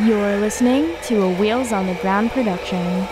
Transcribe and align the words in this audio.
You're 0.00 0.38
listening 0.38 0.96
to 1.02 1.20
a 1.20 1.34
Wheels 1.34 1.70
on 1.70 1.86
the 1.86 1.92
Ground 1.96 2.30
production. 2.30 3.06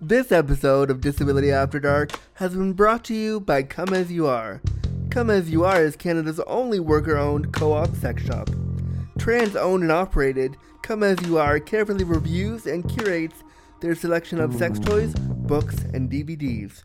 This 0.00 0.30
episode 0.30 0.92
of 0.92 1.00
Disability 1.00 1.50
After 1.50 1.80
Dark 1.80 2.12
has 2.34 2.54
been 2.54 2.74
brought 2.74 3.02
to 3.06 3.14
you 3.14 3.40
by 3.40 3.64
Come 3.64 3.92
As 3.92 4.12
You 4.12 4.28
Are. 4.28 4.62
Come 5.10 5.30
As 5.30 5.50
You 5.50 5.64
Are 5.64 5.82
is 5.82 5.96
Canada's 5.96 6.38
only 6.46 6.78
worker 6.78 7.18
owned 7.18 7.52
co 7.52 7.72
op 7.72 7.96
sex 7.96 8.22
shop. 8.22 8.50
Trans 9.18 9.56
owned 9.56 9.82
and 9.82 9.90
operated, 9.90 10.56
Come 10.82 11.02
As 11.02 11.20
You 11.26 11.38
Are 11.38 11.58
carefully 11.58 12.04
reviews 12.04 12.66
and 12.66 12.88
curates 12.88 13.42
their 13.80 13.94
selection 13.94 14.40
of 14.40 14.54
sex 14.54 14.78
toys, 14.78 15.14
books, 15.14 15.76
and 15.94 16.10
DVDs. 16.10 16.84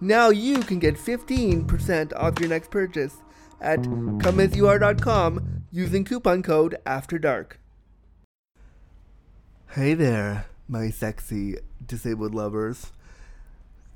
Now 0.00 0.30
you 0.30 0.60
can 0.60 0.78
get 0.78 0.96
15% 0.96 2.12
off 2.16 2.38
your 2.38 2.48
next 2.48 2.70
purchase 2.70 3.16
at 3.60 3.80
comeasyouare.com 3.80 5.64
using 5.72 6.04
coupon 6.04 6.42
code 6.42 6.76
After 6.86 7.18
Dark. 7.18 7.60
Hey 9.72 9.94
there, 9.94 10.46
my 10.68 10.90
sexy 10.90 11.56
disabled 11.84 12.34
lovers. 12.34 12.92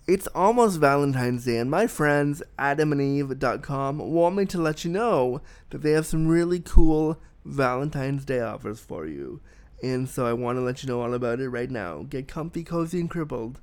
It's 0.09 0.27
almost 0.29 0.81
Valentine's 0.81 1.45
Day, 1.45 1.59
and 1.59 1.71
my 1.71 1.87
friends 1.87 2.43
adamandeve.com 2.59 3.99
want 3.99 4.35
me 4.35 4.45
to 4.47 4.61
let 4.61 4.85
you 4.85 4.91
know 4.91 5.41
that 5.71 5.83
they 5.83 5.93
have 5.93 6.07
some 6.07 6.27
really 6.27 6.59
cool 6.59 7.19
Valentine's 7.45 8.25
Day 8.25 8.41
offers 8.41 8.81
for 8.81 9.07
you. 9.07 9.41
And 9.83 10.09
so 10.09 10.25
I 10.27 10.33
want 10.33 10.59
to 10.59 10.63
let 10.63 10.83
you 10.83 10.89
know 10.89 11.03
all 11.03 11.13
about 11.13 11.41
it 11.41 11.49
right 11.49 11.71
now. 11.71 12.05
Get 12.09 12.29
comfy, 12.29 12.63
cozy, 12.63 13.01
and 13.01 13.11
crippled. 13.11 13.61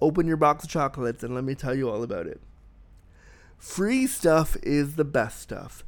Open 0.00 0.26
your 0.26 0.36
box 0.36 0.64
of 0.64 0.70
chocolates 0.70 1.22
and 1.22 1.34
let 1.34 1.44
me 1.44 1.54
tell 1.54 1.74
you 1.74 1.88
all 1.88 2.02
about 2.02 2.26
it. 2.26 2.40
Free 3.58 4.06
stuff 4.06 4.56
is 4.62 4.96
the 4.96 5.04
best 5.04 5.40
stuff, 5.40 5.84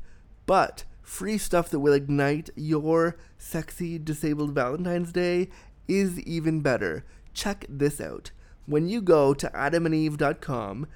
but 0.47 0.85
free 1.03 1.37
stuff 1.37 1.69
that 1.69 1.81
will 1.81 1.93
ignite 1.93 2.49
your 2.57 3.17
sexy 3.37 3.99
disabled 3.99 4.53
Valentine's 4.53 5.13
Day 5.13 5.49
is 5.87 6.19
even 6.21 6.63
better. 6.63 7.05
Check 7.35 7.67
this 7.69 8.01
out. 8.01 8.31
When 8.65 8.89
you 8.89 9.03
go 9.03 9.35
to 9.35 9.49
adamandeve.com 9.51 10.87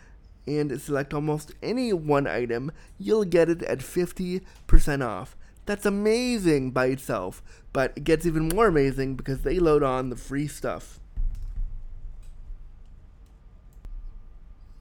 and 0.47 0.81
select 0.81 1.13
almost 1.13 1.53
any 1.63 1.93
one 1.93 2.27
item, 2.27 2.73
you'll 2.99 3.25
get 3.25 3.51
it 3.51 3.63
at 3.63 3.81
50% 3.81 5.07
off. 5.07 5.37
That's 5.67 5.87
amazing 5.87 6.71
by 6.71 6.87
itself, 6.87 7.43
but 7.73 7.93
it 7.97 8.05
gets 8.05 8.27
even 8.27 8.49
more 8.49 8.67
amazing 8.67 9.15
because 9.15 9.43
they 9.43 9.59
load 9.59 9.83
on 9.83 10.11
the 10.11 10.17
free 10.17 10.49
stuff. 10.49 10.99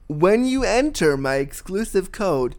When 0.08 0.44
you 0.44 0.64
enter 0.64 1.16
my 1.16 1.36
exclusive 1.36 2.10
code, 2.10 2.56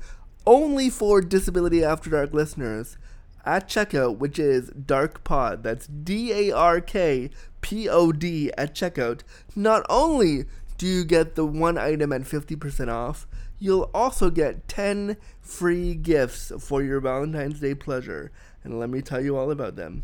only 0.47 0.89
for 0.89 1.21
Disability 1.21 1.83
After 1.83 2.09
Dark 2.09 2.33
listeners, 2.33 2.97
at 3.45 3.67
checkout, 3.67 4.17
which 4.17 4.39
is 4.39 4.69
Dark 4.69 5.23
Pod, 5.23 5.63
that's 5.63 5.87
D 5.87 6.31
A 6.31 6.55
R 6.55 6.79
K 6.79 7.29
P 7.61 7.89
O 7.89 8.11
D 8.11 8.51
at 8.57 8.73
checkout, 8.73 9.21
not 9.55 9.85
only 9.89 10.45
do 10.77 10.87
you 10.87 11.03
get 11.03 11.35
the 11.35 11.45
one 11.45 11.77
item 11.77 12.11
at 12.13 12.21
50% 12.21 12.87
off, 12.87 13.27
you'll 13.59 13.91
also 13.93 14.29
get 14.29 14.67
10 14.67 15.17
free 15.39 15.93
gifts 15.93 16.51
for 16.59 16.81
your 16.81 16.99
Valentine's 16.99 17.59
Day 17.59 17.75
pleasure. 17.75 18.31
And 18.63 18.79
let 18.79 18.89
me 18.89 19.01
tell 19.01 19.21
you 19.21 19.37
all 19.37 19.51
about 19.51 19.75
them. 19.75 20.03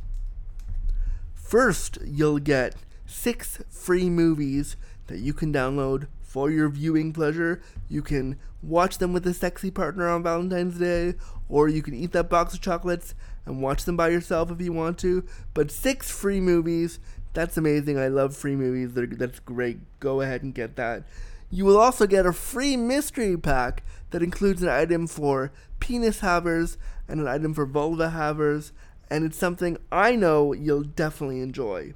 First, 1.47 1.99
you'll 2.05 2.39
get 2.39 2.75
six 3.05 3.59
free 3.69 4.09
movies 4.09 4.75
that 5.05 5.19
you 5.19 5.31
can 5.31 5.53
download 5.53 6.07
for 6.21 6.51
your 6.51 6.67
viewing 6.67 7.13
pleasure. 7.13 7.61
You 7.87 8.01
can 8.01 8.37
watch 8.61 8.97
them 8.97 9.13
with 9.13 9.25
a 9.25 9.33
sexy 9.33 9.71
partner 9.71 10.09
on 10.09 10.23
Valentine's 10.23 10.77
Day, 10.77 11.13
or 11.47 11.69
you 11.69 11.81
can 11.81 11.93
eat 11.93 12.11
that 12.11 12.29
box 12.29 12.53
of 12.53 12.59
chocolates 12.59 13.15
and 13.45 13.61
watch 13.61 13.85
them 13.85 13.95
by 13.95 14.09
yourself 14.09 14.51
if 14.51 14.59
you 14.59 14.73
want 14.73 14.97
to. 14.97 15.23
But 15.53 15.71
six 15.71 16.11
free 16.11 16.41
movies, 16.41 16.99
that's 17.33 17.55
amazing. 17.55 17.97
I 17.97 18.09
love 18.09 18.35
free 18.35 18.57
movies. 18.57 18.91
That's 18.93 19.39
great. 19.39 19.79
Go 20.01 20.19
ahead 20.19 20.43
and 20.43 20.53
get 20.53 20.75
that. 20.75 21.03
You 21.49 21.63
will 21.63 21.77
also 21.77 22.07
get 22.07 22.25
a 22.25 22.33
free 22.33 22.75
mystery 22.75 23.37
pack 23.37 23.83
that 24.09 24.21
includes 24.21 24.63
an 24.63 24.69
item 24.69 25.07
for 25.07 25.53
penis 25.79 26.19
havers 26.19 26.77
and 27.07 27.21
an 27.21 27.27
item 27.29 27.53
for 27.53 27.65
vulva 27.65 28.09
havers, 28.09 28.73
and 29.09 29.23
it's 29.23 29.37
something 29.37 29.77
I 29.91 30.15
know 30.15 30.53
you'll 30.53 30.83
definitely 30.83 31.41
enjoy. 31.41 31.93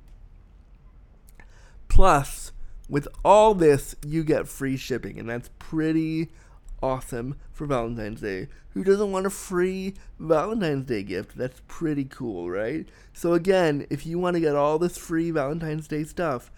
Plus, 1.88 2.52
with 2.88 3.08
all 3.24 3.54
this, 3.54 3.96
you 4.06 4.24
get 4.24 4.48
free 4.48 4.78
shipping, 4.78 5.20
and 5.20 5.30
that's 5.30 5.50
pretty 5.60 6.30
awesome 6.82 7.36
for 7.52 7.66
Valentine's 7.66 8.22
Day. 8.22 8.48
Who 8.74 8.84
doesn't 8.84 9.12
want 9.12 9.26
a 9.26 9.30
free 9.30 9.96
Valentine's 10.20 10.86
Day 10.86 11.04
gift? 11.04 11.38
That's 11.38 11.62
pretty 11.68 12.06
cool, 12.06 12.50
right? 12.50 12.88
So, 13.14 13.34
again, 13.34 13.86
if 13.90 14.06
you 14.06 14.20
want 14.20 14.36
to 14.36 14.42
get 14.42 14.56
all 14.56 14.80
this 14.80 14.98
free 14.98 15.32
Valentine's 15.32 15.88
Day 15.88 16.04
stuff, 16.04 16.52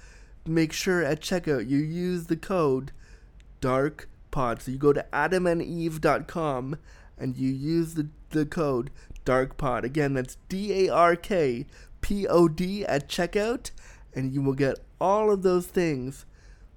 make 0.46 0.74
sure 0.74 1.04
at 1.04 1.22
checkout 1.22 1.68
you 1.68 1.80
use 1.80 2.28
the 2.28 2.38
code 2.38 2.92
DARKPOD. 3.62 4.62
So, 4.62 4.72
you 4.72 4.78
go 4.78 4.94
to 4.94 5.06
adamandeve.com 5.12 6.78
and 7.18 7.38
you 7.38 7.50
use 7.52 7.96
the, 7.96 8.08
the 8.30 8.46
code 8.46 8.92
DARKPOD. 9.26 9.84
Again, 9.84 10.14
that's 10.14 10.38
D 10.50 10.88
A 10.88 10.94
R 10.94 11.16
K 11.16 11.66
P 12.02 12.28
O 12.28 12.48
D 12.48 12.86
at 12.86 13.08
checkout, 13.10 13.72
and 14.14 14.34
you 14.34 14.42
will 14.42 14.54
get 14.54 14.80
all 15.00 15.32
of 15.32 15.44
those 15.44 15.68
things 15.68 16.26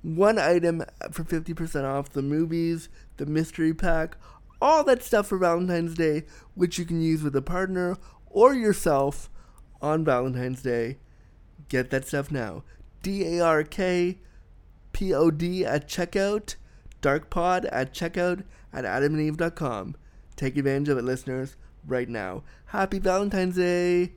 one 0.03 0.39
item 0.39 0.85
for 1.11 1.25
50% 1.25 1.85
off 1.85 2.11
the 2.11 2.23
movies, 2.23 2.89
the 3.17 3.27
mystery 3.27 3.75
pack, 3.75 4.17
all 4.63 4.85
that 4.85 5.03
stuff 5.03 5.27
for 5.27 5.37
Valentine's 5.37 5.95
Day, 5.95 6.23
which 6.55 6.79
you 6.79 6.85
can 6.85 7.01
use 7.01 7.25
with 7.25 7.35
a 7.35 7.43
partner 7.43 7.97
or 8.31 8.55
yourself 8.55 9.29
on 9.83 10.05
Valentine's 10.05 10.63
Day. 10.63 10.99
Get 11.69 11.91
that 11.91 12.07
stuff 12.07 12.31
now. 12.31 12.63
D 13.03 13.37
A 13.37 13.45
R 13.45 13.65
K 13.65 14.19
P 14.93 15.13
O 15.13 15.31
D 15.31 15.65
at 15.65 15.89
checkout, 15.89 16.55
darkpod 17.03 17.69
at 17.73 17.93
checkout 17.93 18.45
at 18.73 18.85
adamandeve.com. 18.85 19.97
Take 20.37 20.57
advantage 20.57 20.91
of 20.91 20.99
it, 20.99 21.05
listeners, 21.05 21.57
right 21.87 22.09
now. 22.09 22.43
Happy 22.67 22.99
Valentine's 22.99 23.57
Day! 23.57 24.13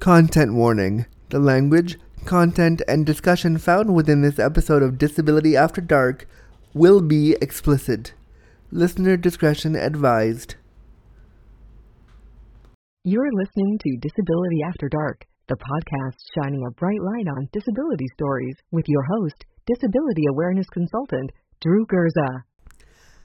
Content 0.00 0.54
warning. 0.54 1.06
The 1.30 1.38
language, 1.38 1.98
content, 2.24 2.82
and 2.86 3.06
discussion 3.06 3.58
found 3.58 3.94
within 3.94 4.22
this 4.22 4.38
episode 4.38 4.82
of 4.82 4.98
Disability 4.98 5.56
After 5.56 5.80
Dark 5.80 6.28
will 6.74 7.00
be 7.00 7.36
explicit. 7.40 8.12
Listener 8.70 9.16
discretion 9.16 9.74
advised. 9.74 10.56
You're 13.04 13.32
listening 13.32 13.78
to 13.78 13.98
Disability 14.00 14.62
After 14.66 14.88
Dark, 14.88 15.24
the 15.48 15.56
podcast 15.56 16.18
shining 16.34 16.64
a 16.66 16.70
bright 16.72 17.00
light 17.00 17.28
on 17.28 17.48
disability 17.52 18.06
stories 18.14 18.56
with 18.72 18.88
your 18.88 19.04
host, 19.04 19.44
Disability 19.66 20.26
Awareness 20.30 20.68
Consultant, 20.70 21.32
Drew 21.60 21.86
Gurza. 21.86 22.44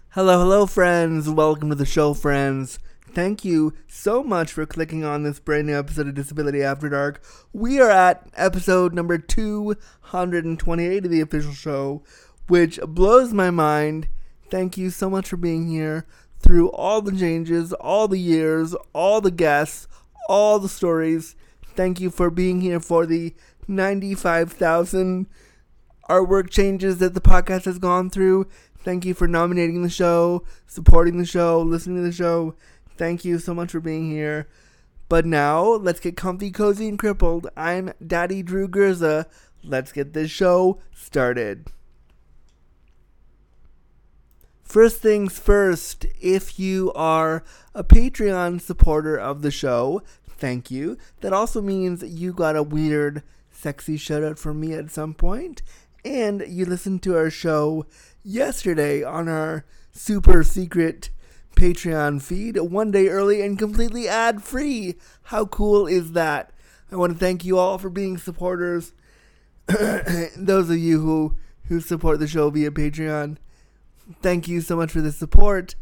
Hello, 0.10 0.40
hello, 0.40 0.66
friends. 0.66 1.30
Welcome 1.30 1.70
to 1.70 1.76
the 1.76 1.86
show, 1.86 2.16
friends. 2.16 2.80
Thank 3.14 3.46
you 3.46 3.74
so 3.88 4.24
much 4.24 4.52
for 4.52 4.66
clicking 4.66 5.04
on 5.04 5.22
this 5.22 5.40
brand 5.40 5.68
new 5.68 5.78
episode 5.78 6.08
of 6.08 6.16
Disability 6.16 6.64
After 6.64 6.90
Dark. 6.90 7.24
We 7.54 7.80
are 7.80 7.92
at 7.92 8.28
episode 8.36 8.92
number 8.92 9.20
228 9.20 11.06
of 11.06 11.12
the 11.12 11.22
official 11.22 11.54
show, 11.54 12.02
which 12.48 12.80
blows 12.88 13.32
my 13.34 13.52
mind. 13.52 14.08
Thank 14.50 14.80
you 14.80 14.90
so 14.90 15.12
much 15.12 15.30
for 15.30 15.38
being 15.38 15.70
here 15.70 16.08
through 16.40 16.72
all 16.72 17.04
the 17.04 17.16
changes, 17.16 17.72
all 17.74 18.08
the 18.08 18.18
years, 18.18 18.74
all 18.94 19.22
the 19.22 19.30
guests, 19.30 19.88
all 20.28 20.58
the 20.58 20.70
stories. 20.70 21.36
Thank 21.76 22.00
you 22.00 22.10
for 22.10 22.32
being 22.32 22.62
here 22.62 22.80
for 22.80 23.06
the 23.06 23.36
95,000 23.68 25.28
artwork 26.12 26.50
changes 26.50 26.98
that 26.98 27.14
the 27.14 27.22
podcast 27.22 27.64
has 27.64 27.80
gone 27.80 28.10
through. 28.10 28.46
Thank 28.80 29.06
you 29.06 29.14
for 29.14 29.30
nominating 29.30 29.82
the 29.82 29.90
show, 29.90 30.44
supporting 30.68 31.18
the 31.18 31.26
show, 31.26 31.62
listening 31.62 31.96
to 31.98 32.02
the 32.04 32.12
show. 32.12 32.56
Thank 32.98 33.24
you 33.24 33.40
so 33.40 33.54
much 33.54 33.72
for 33.72 33.80
being 33.80 34.12
here. 34.12 34.50
But 35.08 35.26
now, 35.26 35.64
let's 35.64 36.02
get 36.02 36.18
comfy, 36.18 36.52
cozy, 36.52 36.90
and 36.90 37.00
crippled. 37.00 37.48
I'm 37.56 37.94
Daddy 38.06 38.44
Drew 38.44 38.68
Gurza. 38.68 39.26
Let's 39.64 39.94
get 39.94 40.12
this 40.12 40.30
show 40.30 40.80
started. 40.94 41.68
First 44.64 45.02
things 45.02 45.40
first, 45.40 46.06
if 46.22 46.60
you 46.60 46.92
are 46.94 47.44
a 47.74 47.84
Patreon 47.86 48.60
supporter 48.60 49.18
of 49.18 49.44
the 49.44 49.52
show, 49.52 50.02
thank 50.28 50.70
you. 50.70 50.98
That 51.22 51.34
also 51.34 51.62
means 51.62 52.04
you 52.04 52.34
got 52.34 52.56
a 52.58 52.64
weird, 52.64 53.24
sexy 53.52 53.96
shout 53.96 54.24
out 54.24 54.40
from 54.40 54.60
me 54.60 54.74
at 54.74 54.92
some 54.92 55.14
point, 55.14 55.62
and 56.04 56.44
you 56.48 56.66
listened 56.66 57.04
to 57.04 57.16
our 57.16 57.30
show 57.30 57.86
yesterday 58.24 59.04
on 59.04 59.28
our 59.28 59.66
super 59.92 60.44
secret 60.44 61.10
Patreon 61.56 62.22
feed 62.22 62.58
one 62.58 62.92
day 62.92 63.08
early 63.08 63.42
and 63.42 63.60
completely 63.60 64.08
ad 64.08 64.42
free. 64.42 64.96
How 65.24 65.46
cool 65.46 65.86
is 65.88 66.14
that? 66.14 66.52
I 66.92 66.96
want 66.96 67.14
to 67.14 67.20
thank 67.20 67.46
you 67.46 67.58
all 67.58 67.78
for 67.78 67.90
being 67.90 68.18
supporters. 68.18 68.94
Those 70.36 70.70
of 70.70 70.78
you 70.78 71.02
who 71.02 71.36
who 71.66 71.80
support 71.80 72.20
the 72.20 72.28
show 72.28 72.50
via 72.50 72.72
Patreon, 72.72 73.38
thank 74.22 74.48
you 74.48 74.60
so 74.62 74.76
much 74.76 74.92
for 74.92 75.02
the 75.02 75.12
support. 75.12 75.76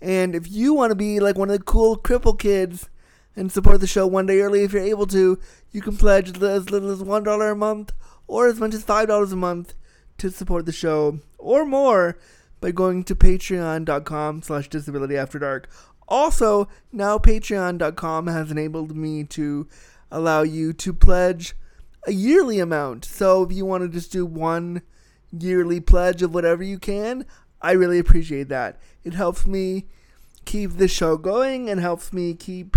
And 0.00 0.34
if 0.34 0.50
you 0.50 0.74
want 0.74 0.90
to 0.90 0.96
be 0.96 1.20
like 1.20 1.36
one 1.36 1.50
of 1.50 1.58
the 1.58 1.64
cool 1.64 1.96
cripple 1.96 2.38
kids 2.38 2.88
and 3.36 3.50
support 3.50 3.80
the 3.80 3.86
show 3.86 4.06
one 4.06 4.26
day 4.26 4.40
early 4.40 4.64
if 4.64 4.72
you're 4.72 4.82
able 4.82 5.06
to, 5.06 5.38
you 5.70 5.80
can 5.80 5.96
pledge 5.96 6.28
as 6.42 6.70
little 6.70 6.90
as 6.90 7.02
$1 7.02 7.52
a 7.52 7.54
month 7.54 7.92
or 8.30 8.46
as 8.46 8.60
much 8.60 8.72
as 8.72 8.84
$5 8.84 9.32
a 9.32 9.36
month 9.36 9.74
to 10.16 10.30
support 10.30 10.64
the 10.64 10.72
show 10.72 11.18
or 11.36 11.64
more 11.64 12.16
by 12.60 12.70
going 12.70 13.02
to 13.02 13.16
patreon.com 13.16 14.42
slash 14.42 14.68
disability 14.68 15.16
after 15.16 15.40
dark. 15.40 15.68
Also, 16.06 16.68
now 16.92 17.18
patreon.com 17.18 18.28
has 18.28 18.52
enabled 18.52 18.96
me 18.96 19.24
to 19.24 19.66
allow 20.12 20.42
you 20.42 20.72
to 20.72 20.92
pledge 20.92 21.56
a 22.06 22.12
yearly 22.12 22.60
amount. 22.60 23.04
So 23.04 23.42
if 23.42 23.52
you 23.52 23.66
want 23.66 23.82
to 23.82 23.88
just 23.88 24.12
do 24.12 24.24
one 24.24 24.82
yearly 25.32 25.80
pledge 25.80 26.22
of 26.22 26.32
whatever 26.32 26.62
you 26.62 26.78
can, 26.78 27.26
I 27.60 27.72
really 27.72 27.98
appreciate 27.98 28.48
that. 28.48 28.78
It 29.02 29.14
helps 29.14 29.44
me 29.44 29.86
keep 30.44 30.76
the 30.76 30.88
show 30.88 31.16
going 31.16 31.68
and 31.68 31.80
helps 31.80 32.12
me 32.12 32.34
keep 32.34 32.76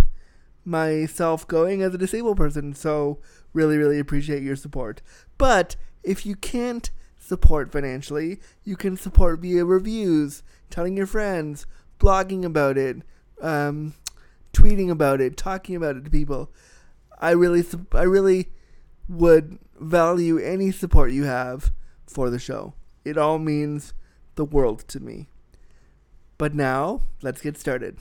myself 0.66 1.48
going 1.48 1.84
as 1.84 1.94
a 1.94 1.98
disabled 2.00 2.38
person. 2.38 2.74
So, 2.74 3.20
really, 3.54 3.78
really 3.78 4.00
appreciate 4.00 4.44
your 4.44 4.56
support. 4.56 5.02
But 5.38 5.76
if 6.04 6.26
you 6.26 6.36
can't 6.36 6.90
support 7.18 7.72
financially, 7.72 8.40
you 8.64 8.76
can 8.76 8.98
support 8.98 9.40
via 9.40 9.66
reviews, 9.66 10.44
telling 10.70 10.98
your 10.98 11.08
friends, 11.08 11.66
blogging 12.00 12.44
about 12.44 12.78
it, 12.78 12.98
um, 13.42 13.94
tweeting 14.54 14.90
about 14.90 15.22
it, 15.22 15.38
talking 15.38 15.76
about 15.76 15.96
it 15.96 16.06
to 16.06 16.12
people. 16.12 16.52
I 17.20 17.32
really, 17.32 17.64
I 17.94 18.04
really 18.04 18.50
would 19.08 19.60
value 19.80 20.38
any 20.38 20.72
support 20.72 21.12
you 21.12 21.24
have 21.24 21.72
for 22.06 22.30
the 22.30 22.40
show. 22.40 22.74
It 23.06 23.18
all 23.18 23.40
means 23.40 23.94
the 24.36 24.46
world 24.46 24.88
to 24.90 25.00
me. 25.00 25.28
But 26.38 26.54
now, 26.54 27.04
let's 27.22 27.42
get 27.42 27.58
started. 27.58 27.98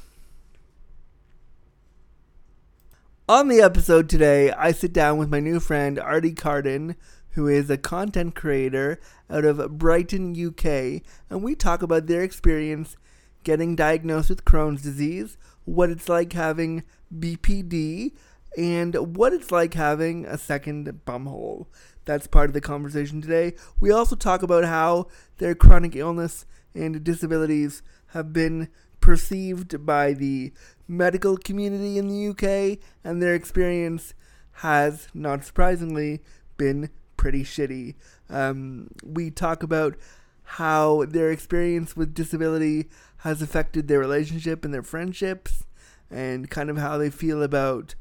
On 3.28 3.48
the 3.48 3.60
episode 3.60 4.08
today, 4.08 4.50
I 4.50 4.72
sit 4.72 4.92
down 4.92 5.16
with 5.16 5.30
my 5.30 5.40
new 5.40 5.60
friend 5.60 5.98
Artie 5.98 6.32
Carden, 6.32 6.96
who 7.32 7.48
is 7.48 7.70
a 7.70 7.76
content 7.76 8.34
creator 8.34 9.00
out 9.30 9.44
of 9.44 9.78
Brighton, 9.78 10.34
UK, 10.34 11.02
and 11.30 11.42
we 11.42 11.54
talk 11.54 11.82
about 11.82 12.06
their 12.06 12.22
experience 12.22 12.96
getting 13.44 13.74
diagnosed 13.74 14.28
with 14.28 14.44
Crohn's 14.44 14.82
disease, 14.82 15.36
what 15.64 15.90
it's 15.90 16.08
like 16.08 16.32
having 16.32 16.84
BPD, 17.16 18.12
and 18.56 19.16
what 19.16 19.32
it's 19.32 19.50
like 19.50 19.74
having 19.74 20.26
a 20.26 20.36
second 20.38 21.00
bumhole. 21.06 21.66
That's 22.04 22.26
part 22.26 22.50
of 22.50 22.54
the 22.54 22.60
conversation 22.60 23.22
today. 23.22 23.54
We 23.80 23.90
also 23.90 24.16
talk 24.16 24.42
about 24.42 24.64
how 24.64 25.06
their 25.38 25.54
chronic 25.54 25.96
illness 25.96 26.46
and 26.74 27.02
disabilities 27.02 27.82
have 28.08 28.32
been 28.32 28.68
perceived 29.00 29.84
by 29.84 30.12
the 30.12 30.52
medical 30.86 31.36
community 31.36 31.98
in 31.98 32.08
the 32.08 32.28
UK, 32.28 32.78
and 33.02 33.22
their 33.22 33.34
experience 33.34 34.14
has, 34.56 35.08
not 35.14 35.44
surprisingly, 35.44 36.20
been 36.56 36.90
pretty 37.22 37.44
shitty. 37.44 37.94
Um, 38.28 38.88
we 39.04 39.30
talk 39.30 39.62
about 39.62 39.94
how 40.42 41.04
their 41.04 41.30
experience 41.30 41.96
with 41.96 42.14
disability 42.14 42.88
has 43.18 43.40
affected 43.40 43.86
their 43.86 44.00
relationship 44.00 44.64
and 44.64 44.74
their 44.74 44.82
friendships, 44.82 45.62
and 46.10 46.50
kind 46.50 46.68
of 46.68 46.78
how 46.78 46.98
they 46.98 47.10
feel 47.10 47.40
about 47.40 47.94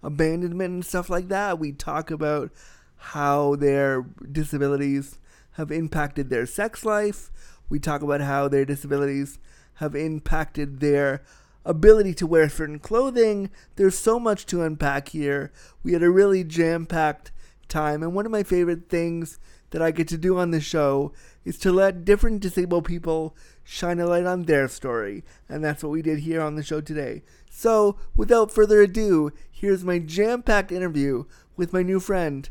abandonment 0.00 0.72
and 0.72 0.84
stuff 0.84 1.10
like 1.10 1.26
that. 1.26 1.58
We 1.58 1.72
talk 1.72 2.12
about 2.12 2.52
how 2.98 3.56
their 3.56 4.06
disabilities 4.30 5.18
have 5.54 5.72
impacted 5.72 6.30
their 6.30 6.46
sex 6.46 6.84
life. 6.84 7.32
We 7.68 7.80
talk 7.80 8.00
about 8.02 8.20
how 8.20 8.46
their 8.46 8.64
disabilities 8.64 9.40
have 9.74 9.96
impacted 9.96 10.78
their 10.78 11.24
ability 11.64 12.14
to 12.14 12.28
wear 12.28 12.48
certain 12.48 12.78
clothing. 12.78 13.50
There's 13.74 13.98
so 13.98 14.20
much 14.20 14.46
to 14.46 14.62
unpack 14.62 15.08
here. 15.08 15.50
We 15.82 15.94
had 15.94 16.04
a 16.04 16.10
really 16.10 16.44
jam 16.44 16.86
packed 16.86 17.32
time, 17.68 18.02
and 18.02 18.14
one 18.14 18.26
of 18.26 18.32
my 18.32 18.42
favorite 18.42 18.88
things 18.88 19.38
that 19.70 19.82
I 19.82 19.90
get 19.90 20.08
to 20.08 20.18
do 20.18 20.38
on 20.38 20.50
the 20.50 20.60
show 20.60 21.12
is 21.44 21.58
to 21.58 21.72
let 21.72 22.04
different 22.04 22.40
disabled 22.40 22.84
people 22.84 23.36
shine 23.64 24.00
a 24.00 24.06
light 24.06 24.24
on 24.26 24.44
their 24.44 24.68
story, 24.68 25.24
and 25.48 25.62
that's 25.62 25.82
what 25.82 25.92
we 25.92 26.02
did 26.02 26.20
here 26.20 26.40
on 26.40 26.56
the 26.56 26.62
show 26.62 26.80
today. 26.80 27.22
So, 27.50 27.96
without 28.16 28.50
further 28.50 28.80
ado, 28.80 29.32
here's 29.50 29.84
my 29.84 29.98
jam 29.98 30.42
packed 30.42 30.72
interview 30.72 31.24
with 31.56 31.72
my 31.72 31.82
new 31.82 32.00
friend, 32.00 32.48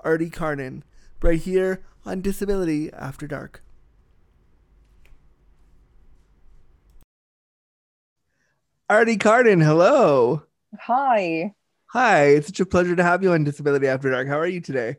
Artie 0.00 0.30
Carden, 0.30 0.82
right 1.22 1.40
here 1.40 1.82
on 2.04 2.20
Disability 2.20 2.92
After 2.92 3.26
Dark. 3.26 3.62
Artie 8.88 9.16
Carden, 9.16 9.60
hello. 9.60 10.44
Hi. 10.82 11.54
Hi, 11.90 12.24
it's 12.30 12.48
such 12.48 12.60
a 12.60 12.66
pleasure 12.66 12.96
to 12.96 13.02
have 13.02 13.22
you 13.22 13.32
on 13.32 13.44
Disability 13.44 13.86
After 13.86 14.10
Dark. 14.10 14.26
How 14.26 14.38
are 14.38 14.46
you 14.46 14.60
today? 14.60 14.96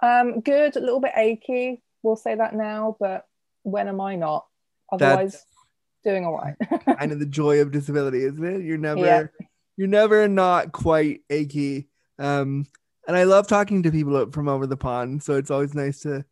Um, 0.00 0.40
good, 0.40 0.76
a 0.76 0.80
little 0.80 1.00
bit 1.00 1.12
achy. 1.16 1.82
We'll 2.02 2.16
say 2.16 2.36
that 2.36 2.54
now, 2.54 2.96
but 3.00 3.26
when 3.64 3.88
am 3.88 4.00
I 4.00 4.14
not? 4.14 4.46
Otherwise, 4.92 5.32
That's 5.32 5.44
doing 6.04 6.24
all 6.24 6.36
right. 6.36 6.54
kind 6.98 7.10
of 7.10 7.18
the 7.18 7.26
joy 7.26 7.60
of 7.60 7.72
disability, 7.72 8.22
isn't 8.22 8.44
it? 8.44 8.62
You're 8.62 8.78
never, 8.78 9.04
yeah. 9.04 9.26
you're 9.76 9.88
never 9.88 10.28
not 10.28 10.70
quite 10.70 11.22
achy. 11.30 11.88
Um, 12.20 12.66
and 13.08 13.16
I 13.16 13.24
love 13.24 13.48
talking 13.48 13.82
to 13.82 13.90
people 13.90 14.30
from 14.30 14.48
over 14.48 14.68
the 14.68 14.76
pond, 14.76 15.24
so 15.24 15.34
it's 15.34 15.50
always 15.50 15.74
nice 15.74 16.00
to. 16.00 16.24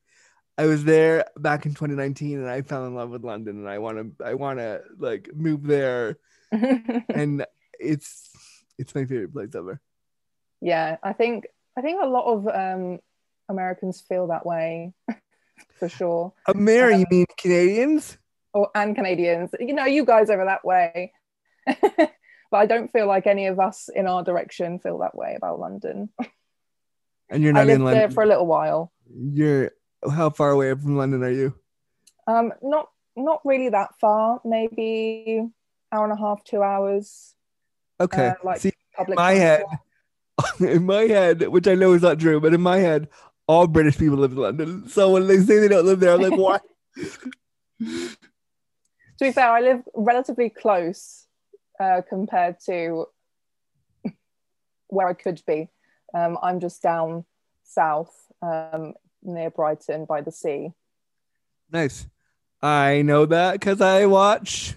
I 0.59 0.67
was 0.67 0.85
there 0.85 1.25
back 1.37 1.67
in 1.67 1.73
2019, 1.73 2.39
and 2.39 2.49
I 2.49 2.63
fell 2.63 2.87
in 2.87 2.95
love 2.95 3.11
with 3.11 3.25
London, 3.25 3.59
and 3.59 3.69
I 3.69 3.79
want 3.79 3.99
to, 3.99 4.25
I 4.25 4.35
want 4.35 4.61
to 4.61 4.83
like 4.99 5.29
move 5.35 5.65
there 5.65 6.19
and 6.53 7.45
it's 7.79 8.31
it's 8.79 8.95
my 8.95 9.05
favorite 9.05 9.33
place 9.33 9.55
ever. 9.55 9.81
Yeah, 10.61 10.97
I 11.03 11.13
think 11.13 11.47
I 11.77 11.83
think 11.83 12.03
a 12.03 12.07
lot 12.07 12.27
of 12.27 12.49
um, 12.49 12.99
Americans 13.49 14.03
feel 14.09 14.29
that 14.29 14.47
way 14.47 14.93
for 15.79 15.89
sure. 15.89 16.33
Amer, 16.49 16.93
um, 16.93 17.01
you 17.01 17.07
mean 17.11 17.27
Canadians? 17.37 18.19
Or 18.53 18.71
and 18.75 18.95
Canadians. 18.95 19.51
You 19.59 19.75
know, 19.75 19.85
you 19.85 20.05
guys 20.05 20.31
over 20.31 20.45
that 20.45 20.65
way. 20.65 21.13
but 21.67 22.11
I 22.53 22.67
don't 22.67 22.91
feel 22.93 23.07
like 23.07 23.27
any 23.27 23.47
of 23.47 23.61
us 23.61 23.89
in 23.95 24.07
our 24.07 24.23
direction 24.23 24.79
feel 24.79 24.99
that 24.99 25.15
way 25.15 25.35
about 25.37 25.61
London. 25.61 26.11
And 27.29 27.43
you're 27.43 27.53
not 27.53 27.69
in 27.69 27.83
London 27.83 27.99
there 27.99 28.11
for 28.13 28.23
a 28.23 28.27
little 28.27 28.47
while. 28.47 28.93
You're 29.13 29.73
how 30.09 30.31
far 30.31 30.53
away 30.53 30.73
from 30.75 30.97
London 30.97 31.25
are 31.25 31.31
you? 31.33 31.55
Um, 32.29 32.53
not 32.63 32.89
not 33.17 33.41
really 33.45 33.69
that 33.71 33.99
far. 34.01 34.41
Maybe 34.45 35.43
hour 35.91 36.05
and 36.05 36.13
a 36.13 36.17
half, 36.17 36.45
two 36.45 36.63
hours. 36.63 37.35
Okay. 38.01 38.29
Uh, 38.29 38.35
like 38.45 38.61
See, 38.61 38.73
public 38.95 39.19
in 39.19 39.25
my 39.25 39.33
head, 39.33 39.65
in 40.61 40.85
my 40.85 41.03
head, 41.03 41.49
which 41.49 41.67
I 41.67 41.75
know 41.75 41.93
is 41.93 42.03
not 42.03 42.19
true, 42.19 42.41
but 42.41 42.55
in 42.55 42.61
my 42.61 42.79
head, 42.79 43.09
all 43.47 43.67
British 43.67 43.99
people 43.99 44.19
live 44.19 44.33
in 44.33 44.39
London. 44.39 44.89
So 44.89 45.11
when 45.13 45.27
they 45.27 45.39
say 45.39 45.59
they 45.59 45.69
don't 45.69 45.87
live 45.87 46.01
there, 46.01 46.15
I'm 46.15 46.21
like, 46.21 46.37
what? 46.37 46.63
to 47.79 48.17
be 49.21 49.33
fair, 49.33 49.51
I 49.51 49.61
live 49.61 49.83
relatively 49.95 50.51
close 50.51 51.27
uh, 51.81 52.03
compared 52.09 52.61
to 52.67 53.07
where 54.89 55.09
I 55.09 55.15
could 55.15 55.43
be. 55.47 55.69
Um, 56.15 56.39
I'm 56.43 56.61
just 56.61 56.83
down 56.83 57.25
south 57.65 58.15
um, 58.43 58.95
near 59.23 59.51
Brighton 59.51 60.05
by 60.05 60.21
the 60.21 60.33
sea. 60.33 60.73
Nice. 61.71 62.07
I 62.63 63.03
know 63.03 63.27
that 63.27 63.55
because 63.55 63.81
I 63.81 64.07
watch 64.07 64.77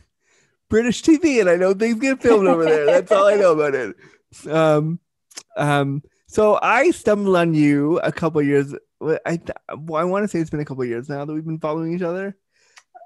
British 0.69 1.01
TV, 1.01 1.41
and 1.41 1.49
I 1.49 1.55
know 1.55 1.73
things 1.73 1.99
get 1.99 2.21
filmed 2.21 2.47
over 2.47 2.63
there. 2.63 2.85
That's 2.85 3.11
all 3.11 3.27
I 3.27 3.35
know 3.35 3.53
about 3.53 3.75
it. 3.75 3.95
Um, 4.47 4.99
um, 5.57 6.03
so 6.27 6.59
I 6.61 6.91
stumbled 6.91 7.35
on 7.35 7.53
you 7.53 7.99
a 7.99 8.11
couple 8.11 8.41
years. 8.41 8.73
I 9.01 9.39
well, 9.75 10.01
I 10.01 10.05
want 10.05 10.23
to 10.23 10.27
say 10.27 10.39
it's 10.39 10.49
been 10.49 10.59
a 10.59 10.65
couple 10.65 10.85
years 10.85 11.09
now 11.09 11.25
that 11.25 11.33
we've 11.33 11.45
been 11.45 11.59
following 11.59 11.93
each 11.93 12.01
other 12.01 12.37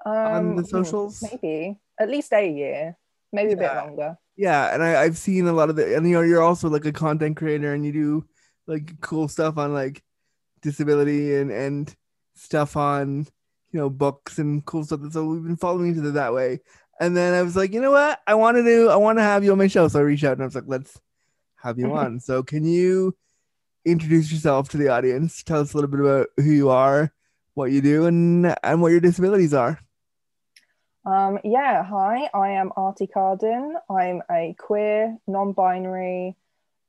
um, 0.04 0.14
on 0.14 0.56
the 0.56 0.62
hmm, 0.62 0.68
socials. 0.68 1.22
Maybe 1.22 1.78
at 1.98 2.10
least 2.10 2.32
a 2.32 2.46
year, 2.46 2.96
maybe 3.32 3.50
yeah. 3.50 3.56
a 3.56 3.58
bit 3.58 3.74
longer. 3.74 4.18
Yeah, 4.36 4.74
and 4.74 4.82
I, 4.82 5.02
I've 5.02 5.16
seen 5.16 5.46
a 5.46 5.52
lot 5.52 5.70
of 5.70 5.76
the, 5.76 5.96
and 5.96 6.06
you 6.06 6.14
know, 6.14 6.22
you're 6.22 6.42
also 6.42 6.68
like 6.68 6.84
a 6.84 6.92
content 6.92 7.36
creator, 7.36 7.72
and 7.72 7.84
you 7.84 7.92
do 7.92 8.24
like 8.66 9.00
cool 9.00 9.28
stuff 9.28 9.58
on 9.58 9.72
like 9.72 10.02
disability 10.60 11.36
and 11.36 11.50
and 11.50 11.94
stuff 12.34 12.76
on 12.76 13.26
you 13.70 13.80
know 13.80 13.90
books 13.90 14.38
and 14.38 14.64
cool 14.64 14.84
stuff. 14.84 15.00
So 15.12 15.24
we've 15.24 15.42
been 15.44 15.56
following 15.56 15.92
each 15.92 15.98
other 15.98 16.12
that 16.12 16.34
way. 16.34 16.60
And 17.00 17.16
then 17.16 17.34
I 17.34 17.42
was 17.42 17.56
like, 17.56 17.72
you 17.72 17.80
know 17.80 17.90
what? 17.90 18.20
I 18.26 18.34
want 18.34 18.56
to 18.56 18.62
do, 18.62 18.88
I 18.88 18.96
want 18.96 19.18
to 19.18 19.22
have 19.22 19.44
you 19.44 19.52
on 19.52 19.58
my 19.58 19.66
show. 19.66 19.88
So 19.88 19.98
I 19.98 20.02
reached 20.02 20.24
out 20.24 20.32
and 20.32 20.42
I 20.42 20.44
was 20.44 20.54
like, 20.54 20.64
let's 20.66 21.00
have 21.62 21.78
you 21.78 21.94
on. 21.94 22.20
so 22.20 22.42
can 22.42 22.64
you 22.64 23.16
introduce 23.84 24.30
yourself 24.30 24.68
to 24.70 24.76
the 24.76 24.88
audience? 24.88 25.42
Tell 25.42 25.60
us 25.60 25.72
a 25.72 25.76
little 25.76 25.90
bit 25.90 26.00
about 26.00 26.28
who 26.36 26.50
you 26.50 26.68
are, 26.68 27.12
what 27.54 27.72
you 27.72 27.80
do, 27.80 28.06
and 28.06 28.54
and 28.62 28.82
what 28.82 28.92
your 28.92 29.00
disabilities 29.00 29.54
are. 29.54 29.78
Um, 31.06 31.38
yeah, 31.44 31.82
hi, 31.82 32.30
I 32.32 32.50
am 32.50 32.72
Artie 32.76 33.06
Carden. 33.06 33.76
I'm 33.90 34.22
a 34.30 34.54
queer, 34.58 35.18
non-binary, 35.26 36.36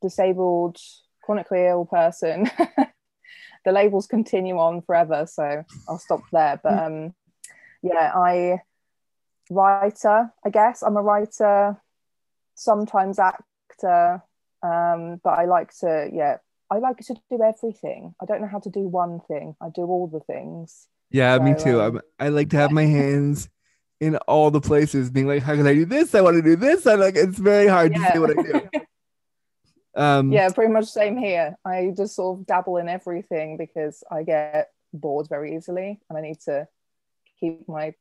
disabled 0.01 0.77
chronically 1.21 1.65
ill 1.65 1.85
person. 1.85 2.49
the 3.65 3.71
labels 3.71 4.07
continue 4.07 4.57
on 4.57 4.81
forever, 4.81 5.25
so 5.25 5.63
I'll 5.89 5.99
stop 5.99 6.21
there. 6.31 6.59
But 6.63 6.79
um, 6.79 7.13
yeah, 7.81 8.11
I 8.15 8.61
writer, 9.49 10.31
I 10.43 10.49
guess. 10.49 10.81
I'm 10.81 10.97
a 10.97 11.01
writer, 11.01 11.81
sometimes 12.55 13.19
actor, 13.19 14.23
um, 14.63 15.21
but 15.23 15.39
I 15.39 15.45
like 15.45 15.75
to, 15.79 16.09
yeah, 16.11 16.37
I 16.71 16.79
like 16.79 16.97
to 16.97 17.15
do 17.29 17.43
everything. 17.43 18.15
I 18.21 18.25
don't 18.25 18.41
know 18.41 18.47
how 18.47 18.59
to 18.59 18.69
do 18.69 18.81
one 18.81 19.21
thing. 19.27 19.55
I 19.61 19.69
do 19.69 19.83
all 19.83 20.07
the 20.07 20.21
things. 20.21 20.87
Yeah, 21.11 21.37
me 21.37 21.53
too. 21.53 21.81
um, 21.81 22.01
I 22.19 22.29
like 22.29 22.49
to 22.49 22.57
have 22.57 22.71
my 22.71 22.85
hands 22.85 23.49
in 23.99 24.17
all 24.27 24.51
the 24.51 24.61
places, 24.61 25.09
being 25.09 25.27
like, 25.27 25.43
how 25.43 25.55
can 25.55 25.67
I 25.67 25.73
do 25.73 25.85
this? 25.85 26.15
I 26.15 26.21
want 26.21 26.35
to 26.35 26.41
do 26.41 26.55
this. 26.55 26.85
I 26.85 26.95
like 26.95 27.15
it's 27.15 27.37
very 27.37 27.67
hard 27.67 27.93
to 27.95 28.01
say 28.01 28.19
what 28.19 28.37
I 28.37 28.41
do. 28.41 28.69
Um, 29.97 30.31
yeah, 30.31 30.49
pretty 30.49 30.73
much 30.73 30.87
same 30.87 31.17
here. 31.17 31.55
I 31.63 31.93
just 31.95 32.15
sort 32.15 32.37
of 32.37 32.45
dabble 32.45 32.77
in 32.77 32.89
everything 32.89 33.55
because 33.55 34.03
I 34.11 34.23
get 34.23 34.69
bored 34.91 35.29
very 35.29 35.55
easily 35.55 36.01
and 36.09 36.17
I 36.17 36.21
need 36.21 36.41
to 36.41 36.67
keep 37.39 37.67
my 37.69 37.93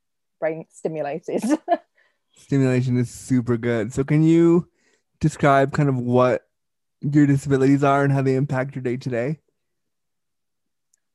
brain 0.44 0.66
stimulated. 0.70 1.42
stimulation 2.36 2.98
is 2.98 3.10
super 3.10 3.56
good. 3.56 3.92
So, 3.94 4.04
can 4.04 4.22
you 4.22 4.68
describe 5.20 5.72
kind 5.72 5.88
of 5.88 5.96
what 5.96 6.42
your 7.00 7.26
disabilities 7.26 7.82
are 7.82 8.04
and 8.04 8.12
how 8.12 8.20
they 8.20 8.34
impact 8.34 8.74
your 8.74 8.82
day 8.82 8.98
to 8.98 9.08
day? 9.08 9.38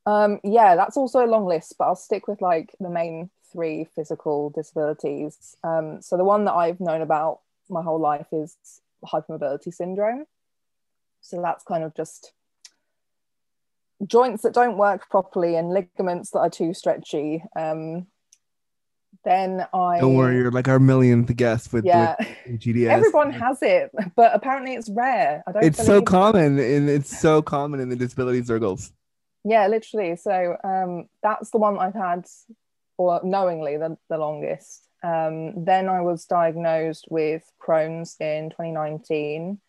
um, 0.09 0.39
yeah, 0.43 0.75
that's 0.75 0.97
also 0.97 1.23
a 1.23 1.27
long 1.27 1.45
list, 1.45 1.75
but 1.77 1.85
I'll 1.85 1.95
stick 1.95 2.27
with 2.27 2.41
like 2.41 2.75
the 2.79 2.89
main 2.89 3.29
three 3.51 3.87
physical 3.95 4.49
disabilities. 4.49 5.55
Um, 5.63 6.01
so 6.01 6.17
the 6.17 6.23
one 6.23 6.45
that 6.45 6.53
I've 6.53 6.79
known 6.79 7.01
about 7.01 7.41
my 7.69 7.83
whole 7.83 7.99
life 7.99 8.27
is 8.31 8.57
hypermobility 9.05 9.71
syndrome. 9.71 10.25
So 11.21 11.41
that's 11.41 11.63
kind 11.63 11.83
of 11.83 11.93
just 11.95 12.33
joints 14.03 14.41
that 14.43 14.53
don't 14.53 14.77
work 14.77 15.09
properly 15.09 15.55
and 15.55 15.69
ligaments 15.69 16.31
that 16.31 16.39
are 16.39 16.49
too 16.49 16.73
stretchy. 16.73 17.43
Um, 17.55 18.07
then 19.25 19.65
I 19.73 19.99
Don't 19.99 20.15
worry, 20.15 20.37
you're 20.37 20.51
like 20.51 20.67
our 20.67 20.79
millionth 20.79 21.35
guest 21.35 21.73
with, 21.73 21.85
yeah. 21.85 22.15
with 22.47 22.67
EDS. 22.67 22.87
Everyone 22.87 23.31
has 23.31 23.61
it, 23.61 23.91
but 24.15 24.33
apparently 24.33 24.73
it's 24.73 24.89
rare. 24.89 25.43
I 25.45 25.51
don't. 25.51 25.63
it's 25.63 25.83
so 25.83 26.01
common, 26.01 26.59
and 26.59 26.89
it's 26.89 27.19
so 27.19 27.41
common 27.41 27.79
in 27.79 27.89
the 27.89 27.95
disability 27.95 28.43
circles. 28.43 28.91
Yeah, 29.43 29.67
literally. 29.67 30.15
So 30.15 30.55
um, 30.63 31.07
that's 31.23 31.51
the 31.51 31.57
one 31.57 31.77
I've 31.77 31.93
had, 31.93 32.25
or 32.97 33.21
knowingly 33.23 33.77
the, 33.77 33.97
the 34.09 34.17
longest. 34.17 34.87
Um, 35.01 35.65
then 35.65 35.87
I 35.87 36.01
was 36.01 36.25
diagnosed 36.25 37.07
with 37.09 37.43
Crohn's 37.61 38.15
in 38.19 38.49
2019. 38.49 39.59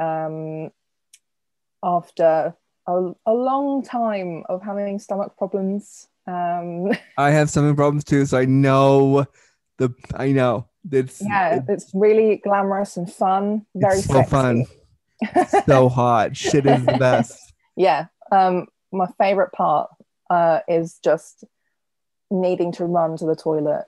Um, 0.00 0.70
after 1.84 2.54
a, 2.86 3.12
a 3.26 3.32
long 3.32 3.84
time 3.84 4.44
of 4.48 4.62
having 4.62 4.98
stomach 4.98 5.36
problems. 5.36 6.08
Um, 6.26 6.92
I 7.18 7.30
have 7.30 7.50
stomach 7.50 7.76
problems 7.76 8.04
too, 8.04 8.26
so 8.26 8.38
I 8.38 8.44
know 8.44 9.26
the. 9.78 9.94
I 10.14 10.32
know 10.32 10.68
it's 10.90 11.20
yeah, 11.20 11.60
it's 11.68 11.90
really 11.94 12.36
glamorous 12.36 12.96
and 12.96 13.10
fun. 13.12 13.66
Very 13.74 13.98
it's 13.98 14.06
so 14.06 14.14
sexy. 14.14 14.30
fun, 14.30 14.66
so 15.66 15.88
hot. 15.88 16.36
Shit 16.36 16.66
is 16.66 16.84
the 16.84 16.96
best. 16.98 17.52
yeah 17.76 18.06
um 18.30 18.66
my 18.92 19.06
favorite 19.18 19.50
part 19.52 19.90
uh 20.30 20.60
is 20.68 20.98
just 21.02 21.44
needing 22.30 22.70
to 22.72 22.84
run 22.84 23.16
to 23.16 23.26
the 23.26 23.34
toilet 23.34 23.84